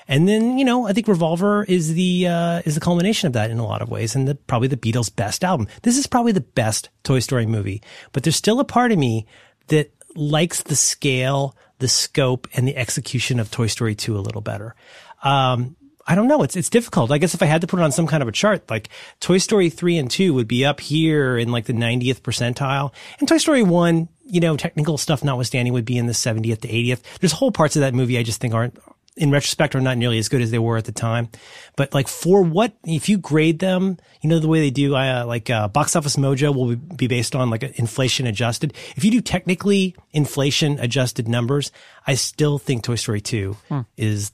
And 0.07 0.27
then, 0.27 0.57
you 0.57 0.65
know, 0.65 0.87
I 0.87 0.93
think 0.93 1.07
Revolver 1.07 1.63
is 1.65 1.93
the 1.93 2.27
uh, 2.27 2.61
is 2.65 2.73
the 2.73 2.81
culmination 2.81 3.27
of 3.27 3.33
that 3.33 3.51
in 3.51 3.59
a 3.59 3.65
lot 3.65 3.83
of 3.83 3.89
ways, 3.89 4.15
and 4.15 4.27
the, 4.27 4.33
probably 4.33 4.67
the 4.67 4.75
Beatles' 4.75 5.15
best 5.15 5.43
album. 5.43 5.67
This 5.83 5.97
is 5.97 6.07
probably 6.07 6.31
the 6.31 6.41
best 6.41 6.89
Toy 7.03 7.19
Story 7.19 7.45
movie, 7.45 7.83
but 8.11 8.23
there's 8.23 8.35
still 8.35 8.59
a 8.59 8.65
part 8.65 8.91
of 8.91 8.97
me 8.97 9.27
that 9.67 9.93
likes 10.15 10.63
the 10.63 10.75
scale, 10.75 11.55
the 11.79 11.87
scope, 11.87 12.47
and 12.53 12.67
the 12.67 12.77
execution 12.77 13.39
of 13.39 13.51
Toy 13.51 13.67
Story 13.67 13.95
2 13.95 14.17
a 14.17 14.19
little 14.19 14.41
better. 14.41 14.75
Um, 15.23 15.75
I 16.09 16.15
don't 16.15 16.27
know. 16.27 16.41
It's 16.41 16.55
it's 16.55 16.69
difficult. 16.69 17.11
I 17.11 17.19
guess 17.19 17.33
if 17.33 17.43
I 17.43 17.45
had 17.45 17.61
to 17.61 17.67
put 17.67 17.79
it 17.79 17.83
on 17.83 17.91
some 17.91 18.07
kind 18.07 18.23
of 18.23 18.29
a 18.29 18.31
chart, 18.31 18.69
like 18.69 18.89
Toy 19.19 19.37
Story 19.37 19.69
3 19.69 19.97
and 19.97 20.09
2 20.11 20.33
would 20.33 20.47
be 20.47 20.65
up 20.65 20.79
here 20.79 21.37
in 21.37 21.51
like 21.51 21.65
the 21.65 21.73
90th 21.73 22.21
percentile, 22.21 22.91
and 23.19 23.27
Toy 23.27 23.37
Story 23.37 23.61
1, 23.61 24.09
you 24.25 24.39
know, 24.39 24.57
technical 24.57 24.97
stuff 24.97 25.23
notwithstanding, 25.23 25.73
would 25.73 25.85
be 25.85 25.97
in 25.97 26.07
the 26.07 26.13
70th 26.13 26.61
to 26.61 26.67
80th. 26.67 27.01
There's 27.19 27.33
whole 27.33 27.51
parts 27.51 27.75
of 27.75 27.81
that 27.81 27.93
movie 27.93 28.17
I 28.17 28.23
just 28.23 28.41
think 28.41 28.53
aren't 28.53 28.79
in 29.19 29.31
retrospect 29.31 29.75
are 29.75 29.81
not 29.81 29.97
nearly 29.97 30.17
as 30.17 30.29
good 30.29 30.41
as 30.41 30.49
they 30.49 30.59
were 30.59 30.77
at 30.77 30.85
the 30.85 30.91
time. 30.91 31.29
But 31.75 31.93
like 31.93 32.07
for 32.07 32.41
what, 32.41 32.73
if 32.85 33.09
you 33.09 33.17
grade 33.17 33.59
them, 33.59 33.97
you 34.21 34.29
know, 34.29 34.39
the 34.39 34.47
way 34.47 34.61
they 34.61 34.71
do, 34.71 34.95
uh, 34.95 35.25
like, 35.27 35.49
uh, 35.49 35.67
box 35.67 35.95
office 35.95 36.15
mojo 36.15 36.55
will 36.55 36.75
be 36.75 37.07
based 37.07 37.35
on 37.35 37.49
like 37.49 37.63
inflation 37.77 38.25
adjusted. 38.25 38.73
If 38.95 39.03
you 39.03 39.11
do 39.11 39.21
technically 39.21 39.95
inflation 40.13 40.79
adjusted 40.79 41.27
numbers, 41.27 41.71
I 42.07 42.15
still 42.15 42.57
think 42.57 42.83
Toy 42.83 42.95
Story 42.95 43.21
2 43.21 43.55
is 43.97 44.31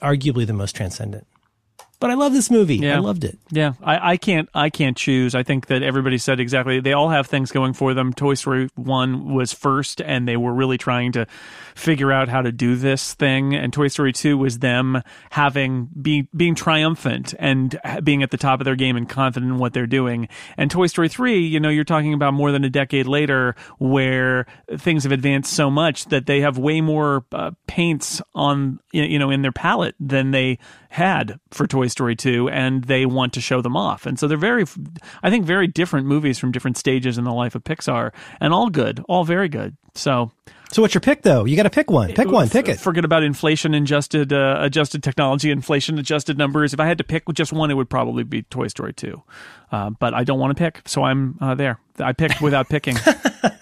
arguably 0.00 0.46
the 0.46 0.54
most 0.54 0.74
transcendent. 0.74 1.26
But 2.02 2.10
I 2.10 2.14
love 2.14 2.32
this 2.32 2.50
movie. 2.50 2.78
Yeah. 2.78 2.96
I 2.96 2.98
loved 2.98 3.22
it. 3.22 3.38
Yeah, 3.52 3.74
I, 3.80 4.14
I 4.14 4.16
can't 4.16 4.48
I 4.52 4.70
can't 4.70 4.96
choose. 4.96 5.36
I 5.36 5.44
think 5.44 5.68
that 5.68 5.84
everybody 5.84 6.18
said 6.18 6.40
exactly. 6.40 6.80
They 6.80 6.94
all 6.94 7.10
have 7.10 7.28
things 7.28 7.52
going 7.52 7.74
for 7.74 7.94
them. 7.94 8.12
Toy 8.12 8.34
Story 8.34 8.68
one 8.74 9.32
was 9.32 9.52
first, 9.52 10.00
and 10.00 10.26
they 10.26 10.36
were 10.36 10.52
really 10.52 10.78
trying 10.78 11.12
to 11.12 11.28
figure 11.76 12.10
out 12.10 12.28
how 12.28 12.42
to 12.42 12.50
do 12.50 12.74
this 12.74 13.14
thing. 13.14 13.54
And 13.54 13.72
Toy 13.72 13.86
Story 13.86 14.12
two 14.12 14.36
was 14.36 14.58
them 14.58 15.00
having 15.30 15.90
being 16.02 16.26
being 16.34 16.56
triumphant 16.56 17.34
and 17.38 17.78
being 18.02 18.24
at 18.24 18.32
the 18.32 18.36
top 18.36 18.60
of 18.60 18.64
their 18.64 18.74
game 18.74 18.96
and 18.96 19.08
confident 19.08 19.52
in 19.52 19.58
what 19.58 19.72
they're 19.72 19.86
doing. 19.86 20.26
And 20.56 20.72
Toy 20.72 20.88
Story 20.88 21.08
three, 21.08 21.46
you 21.46 21.60
know, 21.60 21.68
you're 21.68 21.84
talking 21.84 22.14
about 22.14 22.34
more 22.34 22.50
than 22.50 22.64
a 22.64 22.70
decade 22.70 23.06
later, 23.06 23.54
where 23.78 24.46
things 24.76 25.04
have 25.04 25.12
advanced 25.12 25.52
so 25.52 25.70
much 25.70 26.06
that 26.06 26.26
they 26.26 26.40
have 26.40 26.58
way 26.58 26.80
more 26.80 27.24
uh, 27.30 27.52
paints 27.68 28.20
on 28.34 28.80
you 28.90 29.20
know 29.20 29.30
in 29.30 29.42
their 29.42 29.52
palette 29.52 29.94
than 30.00 30.32
they 30.32 30.58
had 30.92 31.40
for 31.50 31.66
Toy 31.66 31.86
Story 31.86 32.14
2 32.14 32.50
and 32.50 32.84
they 32.84 33.06
want 33.06 33.32
to 33.32 33.40
show 33.40 33.62
them 33.62 33.78
off. 33.78 34.04
And 34.04 34.18
so 34.18 34.28
they're 34.28 34.36
very 34.36 34.66
I 35.22 35.30
think 35.30 35.46
very 35.46 35.66
different 35.66 36.06
movies 36.06 36.38
from 36.38 36.52
different 36.52 36.76
stages 36.76 37.16
in 37.16 37.24
the 37.24 37.32
life 37.32 37.54
of 37.54 37.64
Pixar 37.64 38.12
and 38.40 38.52
all 38.52 38.68
good, 38.68 39.02
all 39.08 39.24
very 39.24 39.48
good. 39.48 39.74
So 39.94 40.32
So 40.72 40.80
what's 40.80 40.94
your 40.94 41.02
pick 41.02 41.22
though? 41.22 41.44
You 41.44 41.54
got 41.54 41.64
to 41.64 41.70
pick 41.70 41.90
one. 41.90 42.14
Pick 42.14 42.28
one. 42.28 42.48
Pick 42.48 42.68
it. 42.68 42.80
Forget 42.80 43.04
about 43.04 43.22
inflation 43.22 43.74
adjusted 43.74 44.32
uh, 44.32 44.56
adjusted 44.60 45.02
technology, 45.02 45.50
inflation 45.50 45.98
adjusted 45.98 46.38
numbers. 46.38 46.72
If 46.72 46.80
I 46.80 46.86
had 46.86 46.98
to 46.98 47.04
pick 47.04 47.24
just 47.34 47.52
one, 47.52 47.70
it 47.70 47.74
would 47.74 47.90
probably 47.90 48.24
be 48.24 48.42
Toy 48.42 48.68
Story 48.68 48.94
2. 48.94 49.22
Uh, 49.70 49.90
but 49.90 50.14
I 50.14 50.24
don't 50.24 50.38
want 50.38 50.56
to 50.56 50.62
pick, 50.62 50.82
so 50.86 51.02
I'm 51.02 51.36
uh, 51.40 51.54
there. 51.54 51.78
I 51.98 52.12
picked 52.12 52.40
without 52.40 52.68
picking. 52.68 52.96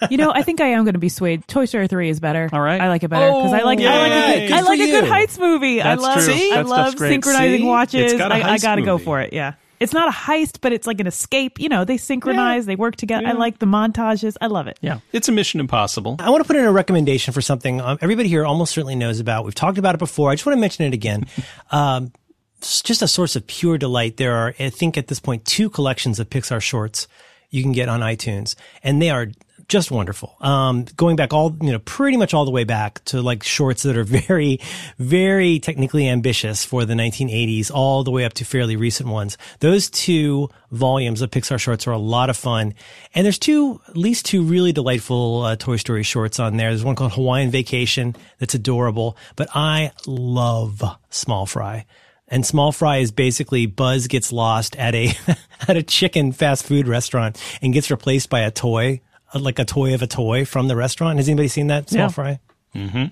You 0.09 0.17
know, 0.17 0.31
I 0.31 0.43
think 0.43 0.61
I 0.61 0.67
am 0.67 0.83
going 0.83 0.93
to 0.93 0.99
be 0.99 1.09
swayed. 1.09 1.47
Toy 1.47 1.65
Story 1.65 1.87
three 1.87 2.09
is 2.09 2.19
better. 2.19 2.49
All 2.51 2.61
right. 2.61 2.81
I 2.81 2.89
like 2.89 3.03
it 3.03 3.07
better 3.07 3.27
because 3.27 3.53
I 3.53 3.61
like 3.61 3.79
I 3.79 4.01
like 4.01 4.11
a 4.11 4.39
good 4.39 4.47
Good 4.47 4.57
I 4.57 4.61
like 4.61 4.79
a 4.79 4.85
good 4.87 5.07
heights 5.07 5.39
movie. 5.39 5.77
That's 5.77 6.03
I 6.03 6.07
love 6.07 6.23
true. 6.23 6.33
I 6.33 6.61
love 6.61 6.97
synchronizing 6.97 7.61
See? 7.61 7.65
watches. 7.65 8.11
It's 8.11 8.19
got 8.19 8.31
a 8.31 8.35
I, 8.35 8.37
I 8.37 8.57
heist 8.57 8.61
got 8.61 8.75
to 8.75 8.81
go 8.81 8.97
for 8.97 9.21
it. 9.21 9.33
Yeah. 9.33 9.53
It's 9.81 9.93
not 9.93 10.07
a 10.07 10.11
heist, 10.11 10.59
but 10.61 10.71
it's 10.71 10.85
like 10.85 10.99
an 10.99 11.07
escape. 11.07 11.59
You 11.59 11.67
know, 11.67 11.83
they 11.83 11.97
synchronize, 11.97 12.67
they 12.67 12.75
work 12.75 12.95
together. 12.95 13.27
I 13.27 13.31
like 13.31 13.59
the 13.59 13.65
montages. 13.65 14.37
I 14.39 14.47
love 14.47 14.67
it. 14.67 14.77
yeah. 14.81 14.99
It's 15.11 15.27
a 15.27 15.31
Mission 15.31 15.59
Impossible. 15.59 16.17
I 16.19 16.29
want 16.29 16.43
to 16.43 16.47
put 16.47 16.55
in 16.55 16.65
a 16.65 16.71
recommendation 16.71 17.33
for 17.33 17.41
something 17.41 17.81
um, 17.81 17.97
everybody 18.01 18.29
here 18.29 18.45
almost 18.45 18.73
certainly 18.73 18.95
knows 18.95 19.19
about. 19.19 19.43
We've 19.43 19.55
talked 19.55 19.77
about 19.77 19.95
it 19.95 19.99
before. 19.99 20.29
I 20.29 20.35
just 20.35 20.45
want 20.45 20.55
to 20.55 20.61
mention 20.61 20.85
it 20.85 20.93
again. 20.93 21.25
um, 21.71 22.11
it's 22.59 22.83
just 22.83 23.01
a 23.01 23.07
source 23.07 23.35
of 23.35 23.47
pure 23.47 23.79
delight. 23.79 24.17
There 24.17 24.35
are, 24.35 24.53
I 24.59 24.69
think, 24.69 24.95
at 24.95 25.07
this 25.07 25.19
point, 25.19 25.45
two 25.45 25.67
collections 25.67 26.19
of 26.19 26.29
Pixar 26.29 26.61
shorts 26.61 27.07
you 27.49 27.63
can 27.63 27.71
get 27.71 27.89
on 27.89 28.01
iTunes, 28.01 28.55
and 28.83 29.01
they 29.01 29.09
are 29.09 29.27
just 29.67 29.91
wonderful. 29.91 30.35
Um, 30.41 30.85
going 30.95 31.15
back 31.15 31.33
all, 31.33 31.55
you 31.61 31.71
know, 31.71 31.79
pretty 31.79 32.17
much 32.17 32.33
all 32.33 32.45
the 32.45 32.51
way 32.51 32.63
back 32.63 33.03
to 33.05 33.21
like 33.21 33.43
shorts 33.43 33.83
that 33.83 33.97
are 33.97 34.03
very, 34.27 34.59
very 34.97 35.59
technically 35.59 36.07
ambitious 36.07 36.63
for 36.63 36.85
the 36.85 36.93
1980s, 36.93 37.71
all 37.71 38.03
the 38.03 38.11
way 38.11 38.25
up 38.25 38.33
to 38.33 38.45
fairly 38.45 38.75
recent 38.75 39.09
ones. 39.09 39.37
Those 39.59 39.89
two 39.89 40.49
volumes 40.71 41.21
of 41.21 41.31
Pixar 41.31 41.59
shorts 41.59 41.87
are 41.87 41.91
a 41.91 41.97
lot 41.97 42.29
of 42.29 42.37
fun. 42.37 42.73
And 43.13 43.25
there's 43.25 43.39
two, 43.39 43.81
at 43.87 43.97
least 43.97 44.25
two 44.25 44.43
really 44.43 44.71
delightful 44.71 45.43
uh, 45.43 45.55
Toy 45.55 45.77
Story 45.77 46.03
shorts 46.03 46.39
on 46.39 46.57
there. 46.57 46.69
There's 46.69 46.83
one 46.83 46.95
called 46.95 47.13
Hawaiian 47.13 47.51
Vacation 47.51 48.15
that's 48.39 48.55
adorable, 48.55 49.17
but 49.35 49.49
I 49.53 49.91
love 50.05 50.83
Small 51.09 51.45
Fry. 51.45 51.85
And 52.31 52.45
small 52.45 52.71
fry 52.71 52.97
is 52.97 53.11
basically 53.11 53.65
Buzz 53.65 54.07
gets 54.07 54.31
lost 54.31 54.77
at 54.77 54.95
a 54.95 55.11
at 55.67 55.75
a 55.75 55.83
chicken 55.83 56.31
fast 56.31 56.65
food 56.65 56.87
restaurant 56.87 57.37
and 57.61 57.73
gets 57.73 57.91
replaced 57.91 58.29
by 58.29 58.39
a 58.39 58.51
toy, 58.51 59.01
like 59.39 59.59
a 59.59 59.65
toy 59.65 59.93
of 59.93 60.01
a 60.01 60.07
toy 60.07 60.45
from 60.45 60.67
the 60.67 60.75
restaurant. 60.75 61.17
Has 61.17 61.27
anybody 61.29 61.47
seen 61.47 61.67
that 61.67 61.89
small 61.89 62.03
Yeah. 62.03 62.07
fry? 62.09 62.39
Mm-hmm. 62.75 63.05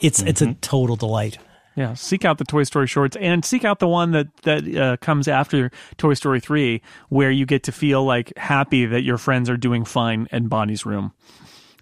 It's 0.00 0.20
it's 0.22 0.42
a 0.42 0.54
total 0.54 0.96
delight. 0.96 1.38
Yeah, 1.76 1.92
seek 1.92 2.24
out 2.24 2.38
the 2.38 2.44
Toy 2.44 2.62
Story 2.62 2.86
shorts 2.86 3.16
and 3.20 3.44
seek 3.44 3.62
out 3.64 3.80
the 3.80 3.88
one 3.88 4.12
that 4.12 4.34
that 4.44 4.76
uh, 4.76 4.96
comes 4.96 5.28
after 5.28 5.70
Toy 5.98 6.14
Story 6.14 6.40
3 6.40 6.80
where 7.10 7.30
you 7.30 7.44
get 7.44 7.64
to 7.64 7.72
feel 7.72 8.02
like 8.04 8.32
happy 8.38 8.86
that 8.86 9.02
your 9.02 9.18
friends 9.18 9.50
are 9.50 9.58
doing 9.58 9.84
fine 9.84 10.26
in 10.32 10.48
Bonnie's 10.48 10.86
room 10.86 11.12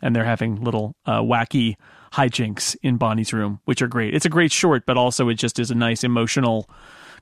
and 0.02 0.14
they're 0.14 0.24
having 0.24 0.62
little 0.64 0.96
uh, 1.06 1.20
wacky 1.20 1.76
hijinks 2.12 2.76
in 2.82 2.96
Bonnie's 2.96 3.32
room, 3.32 3.60
which 3.66 3.80
are 3.82 3.88
great. 3.88 4.14
It's 4.14 4.26
a 4.26 4.28
great 4.30 4.50
short, 4.52 4.84
but 4.84 4.96
also 4.96 5.28
it 5.28 5.34
just 5.34 5.58
is 5.60 5.70
a 5.70 5.74
nice 5.76 6.02
emotional 6.02 6.68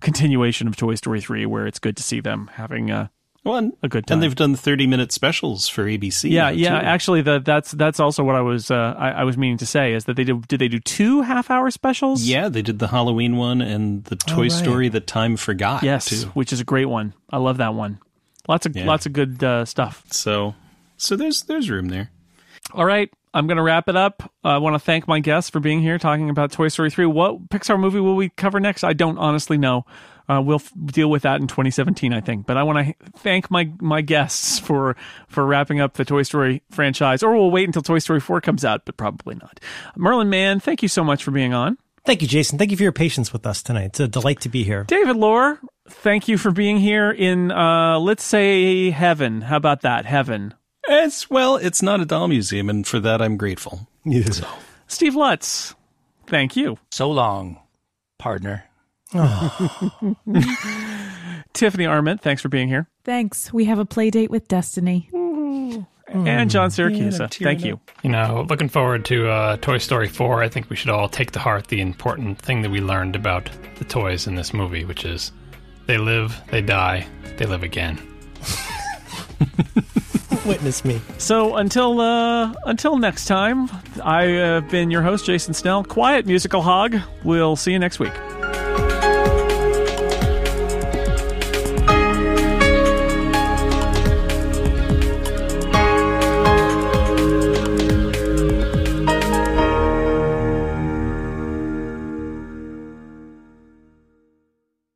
continuation 0.00 0.66
of 0.66 0.74
Toy 0.76 0.94
Story 0.94 1.20
3 1.20 1.44
where 1.46 1.66
it's 1.66 1.78
good 1.78 1.96
to 1.98 2.02
see 2.02 2.20
them 2.20 2.50
having 2.54 2.90
uh, 2.90 3.08
a 3.44 3.88
good 3.88 4.06
time. 4.06 4.16
And 4.16 4.22
they've 4.22 4.34
done 4.34 4.54
30 4.54 4.86
minute 4.86 5.12
specials 5.12 5.68
for 5.68 5.84
ABC. 5.84 6.30
yeah, 6.30 6.50
yeah. 6.50 6.80
too. 6.80 6.86
Actually, 6.86 7.22
the, 7.22 7.40
that's 7.40 7.72
that's 7.72 7.98
also 8.00 8.22
what 8.22 8.36
I 8.36 8.40
was 8.40 8.70
uh, 8.70 8.94
I, 8.96 9.10
I 9.10 9.24
was 9.24 9.36
meaning 9.36 9.58
to 9.58 9.66
say 9.66 9.92
is 9.94 10.04
that 10.04 10.16
they 10.16 10.24
did. 10.24 10.46
Did 10.48 10.60
they 10.60 10.68
do 10.68 10.78
two 10.78 11.22
half 11.22 11.50
hour 11.50 11.70
specials? 11.70 12.22
Yeah, 12.22 12.48
they 12.48 12.62
did 12.62 12.78
the 12.78 12.88
Halloween 12.88 13.36
one 13.36 13.60
and 13.60 14.04
the 14.04 14.16
Toy 14.16 14.42
right. 14.42 14.52
Story 14.52 14.88
that 14.90 15.06
Time 15.06 15.36
Forgot. 15.36 15.82
Yes, 15.82 16.06
too. 16.06 16.28
which 16.34 16.52
is 16.52 16.60
a 16.60 16.64
great 16.64 16.86
one. 16.86 17.14
I 17.30 17.38
love 17.38 17.56
that 17.58 17.74
one. 17.74 17.98
Lots 18.48 18.66
of 18.66 18.76
Yeah. 18.76 18.86
lots 18.86 19.06
of 19.06 19.12
good 19.12 19.42
uh, 19.42 19.64
stuff. 19.64 20.04
So, 20.10 20.54
so 20.96 21.16
there's 21.16 21.42
there's 21.42 21.68
room 21.70 21.88
there. 21.88 22.10
All 22.74 22.84
right, 22.84 23.10
I'm 23.34 23.48
going 23.48 23.56
to 23.56 23.62
wrap 23.62 23.88
it 23.88 23.96
up. 23.96 24.22
Uh, 24.44 24.48
I 24.50 24.58
want 24.58 24.74
to 24.74 24.78
thank 24.78 25.08
my 25.08 25.18
guests 25.20 25.50
for 25.50 25.58
being 25.58 25.80
here 25.80 25.98
talking 25.98 26.30
about 26.30 26.52
Toy 26.52 26.68
Story 26.68 26.90
3. 26.90 27.06
What 27.06 27.48
Pixar 27.48 27.78
movie 27.78 27.98
will 28.00 28.14
we 28.14 28.28
cover 28.30 28.60
next? 28.60 28.84
I 28.84 28.92
don't 28.92 29.18
honestly 29.18 29.58
know. 29.58 29.84
Uh, 30.28 30.40
we'll 30.44 30.56
f- 30.56 30.72
deal 30.86 31.10
with 31.10 31.22
that 31.22 31.40
in 31.40 31.46
2017, 31.46 32.12
I 32.12 32.20
think. 32.20 32.46
But 32.46 32.56
I 32.56 32.62
want 32.62 32.86
to 32.86 32.94
thank 33.18 33.50
my 33.50 33.70
my 33.80 34.00
guests 34.00 34.58
for 34.58 34.96
for 35.28 35.44
wrapping 35.44 35.80
up 35.80 35.94
the 35.94 36.04
Toy 36.04 36.22
Story 36.22 36.62
franchise. 36.70 37.22
Or 37.22 37.32
we'll 37.34 37.50
wait 37.50 37.66
until 37.66 37.82
Toy 37.82 37.98
Story 37.98 38.20
4 38.20 38.40
comes 38.40 38.64
out, 38.64 38.84
but 38.84 38.96
probably 38.96 39.34
not. 39.34 39.60
Merlin 39.96 40.30
Mann, 40.30 40.60
thank 40.60 40.82
you 40.82 40.88
so 40.88 41.02
much 41.04 41.24
for 41.24 41.30
being 41.30 41.52
on. 41.52 41.76
Thank 42.04 42.20
you, 42.20 42.28
Jason. 42.28 42.58
Thank 42.58 42.72
you 42.72 42.76
for 42.76 42.82
your 42.82 42.92
patience 42.92 43.32
with 43.32 43.46
us 43.46 43.62
tonight. 43.62 43.84
It's 43.86 44.00
a 44.00 44.08
delight 44.08 44.40
to 44.40 44.48
be 44.48 44.64
here. 44.64 44.84
David 44.84 45.16
Loehr, 45.16 45.60
thank 45.88 46.26
you 46.26 46.36
for 46.36 46.50
being 46.50 46.78
here 46.78 47.10
in 47.12 47.52
uh, 47.52 47.98
let's 48.00 48.24
say 48.24 48.90
heaven. 48.90 49.42
How 49.42 49.56
about 49.56 49.82
that? 49.82 50.04
Heaven. 50.04 50.54
It's 50.88 51.30
well, 51.30 51.56
it's 51.56 51.80
not 51.80 52.00
a 52.00 52.04
doll 52.04 52.26
museum, 52.26 52.68
and 52.68 52.86
for 52.86 52.98
that 53.00 53.22
I'm 53.22 53.36
grateful. 53.36 53.86
Steve 54.88 55.14
Lutz, 55.14 55.74
thank 56.26 56.56
you. 56.56 56.78
So 56.90 57.08
long, 57.10 57.60
partner. 58.18 58.64
Tiffany 61.52 61.86
Arment, 61.86 62.22
thanks 62.22 62.42
for 62.42 62.48
being 62.48 62.68
here. 62.68 62.88
Thanks. 63.04 63.52
We 63.52 63.64
have 63.66 63.78
a 63.78 63.84
play 63.84 64.10
date 64.10 64.30
with 64.30 64.48
Destiny. 64.48 65.08
and 65.12 66.50
John 66.50 66.70
Siracusa. 66.70 67.22
I'm 67.22 67.28
Thank 67.28 67.64
you. 67.64 67.80
You 68.02 68.10
know, 68.10 68.46
looking 68.48 68.68
forward 68.68 69.04
to 69.06 69.28
uh, 69.28 69.56
Toy 69.58 69.78
Story 69.78 70.08
4. 70.08 70.42
I 70.42 70.48
think 70.48 70.70
we 70.70 70.76
should 70.76 70.90
all 70.90 71.08
take 71.08 71.30
to 71.32 71.38
heart 71.38 71.68
the 71.68 71.80
important 71.80 72.38
thing 72.38 72.62
that 72.62 72.70
we 72.70 72.80
learned 72.80 73.16
about 73.16 73.50
the 73.76 73.84
toys 73.84 74.26
in 74.26 74.34
this 74.34 74.52
movie, 74.52 74.84
which 74.84 75.04
is 75.04 75.32
they 75.86 75.98
live, 75.98 76.40
they 76.50 76.62
die, 76.62 77.06
they 77.36 77.46
live 77.46 77.62
again. 77.62 78.00
Witness 80.46 80.84
me. 80.84 81.00
So 81.18 81.56
until 81.56 82.00
uh, 82.00 82.52
until 82.66 82.98
next 82.98 83.26
time, 83.26 83.68
I 84.02 84.24
have 84.24 84.68
been 84.70 84.90
your 84.90 85.02
host, 85.02 85.24
Jason 85.24 85.54
Snell. 85.54 85.84
Quiet 85.84 86.26
musical 86.26 86.62
hog. 86.62 86.96
We'll 87.22 87.54
see 87.54 87.70
you 87.72 87.78
next 87.78 88.00
week. 88.00 88.12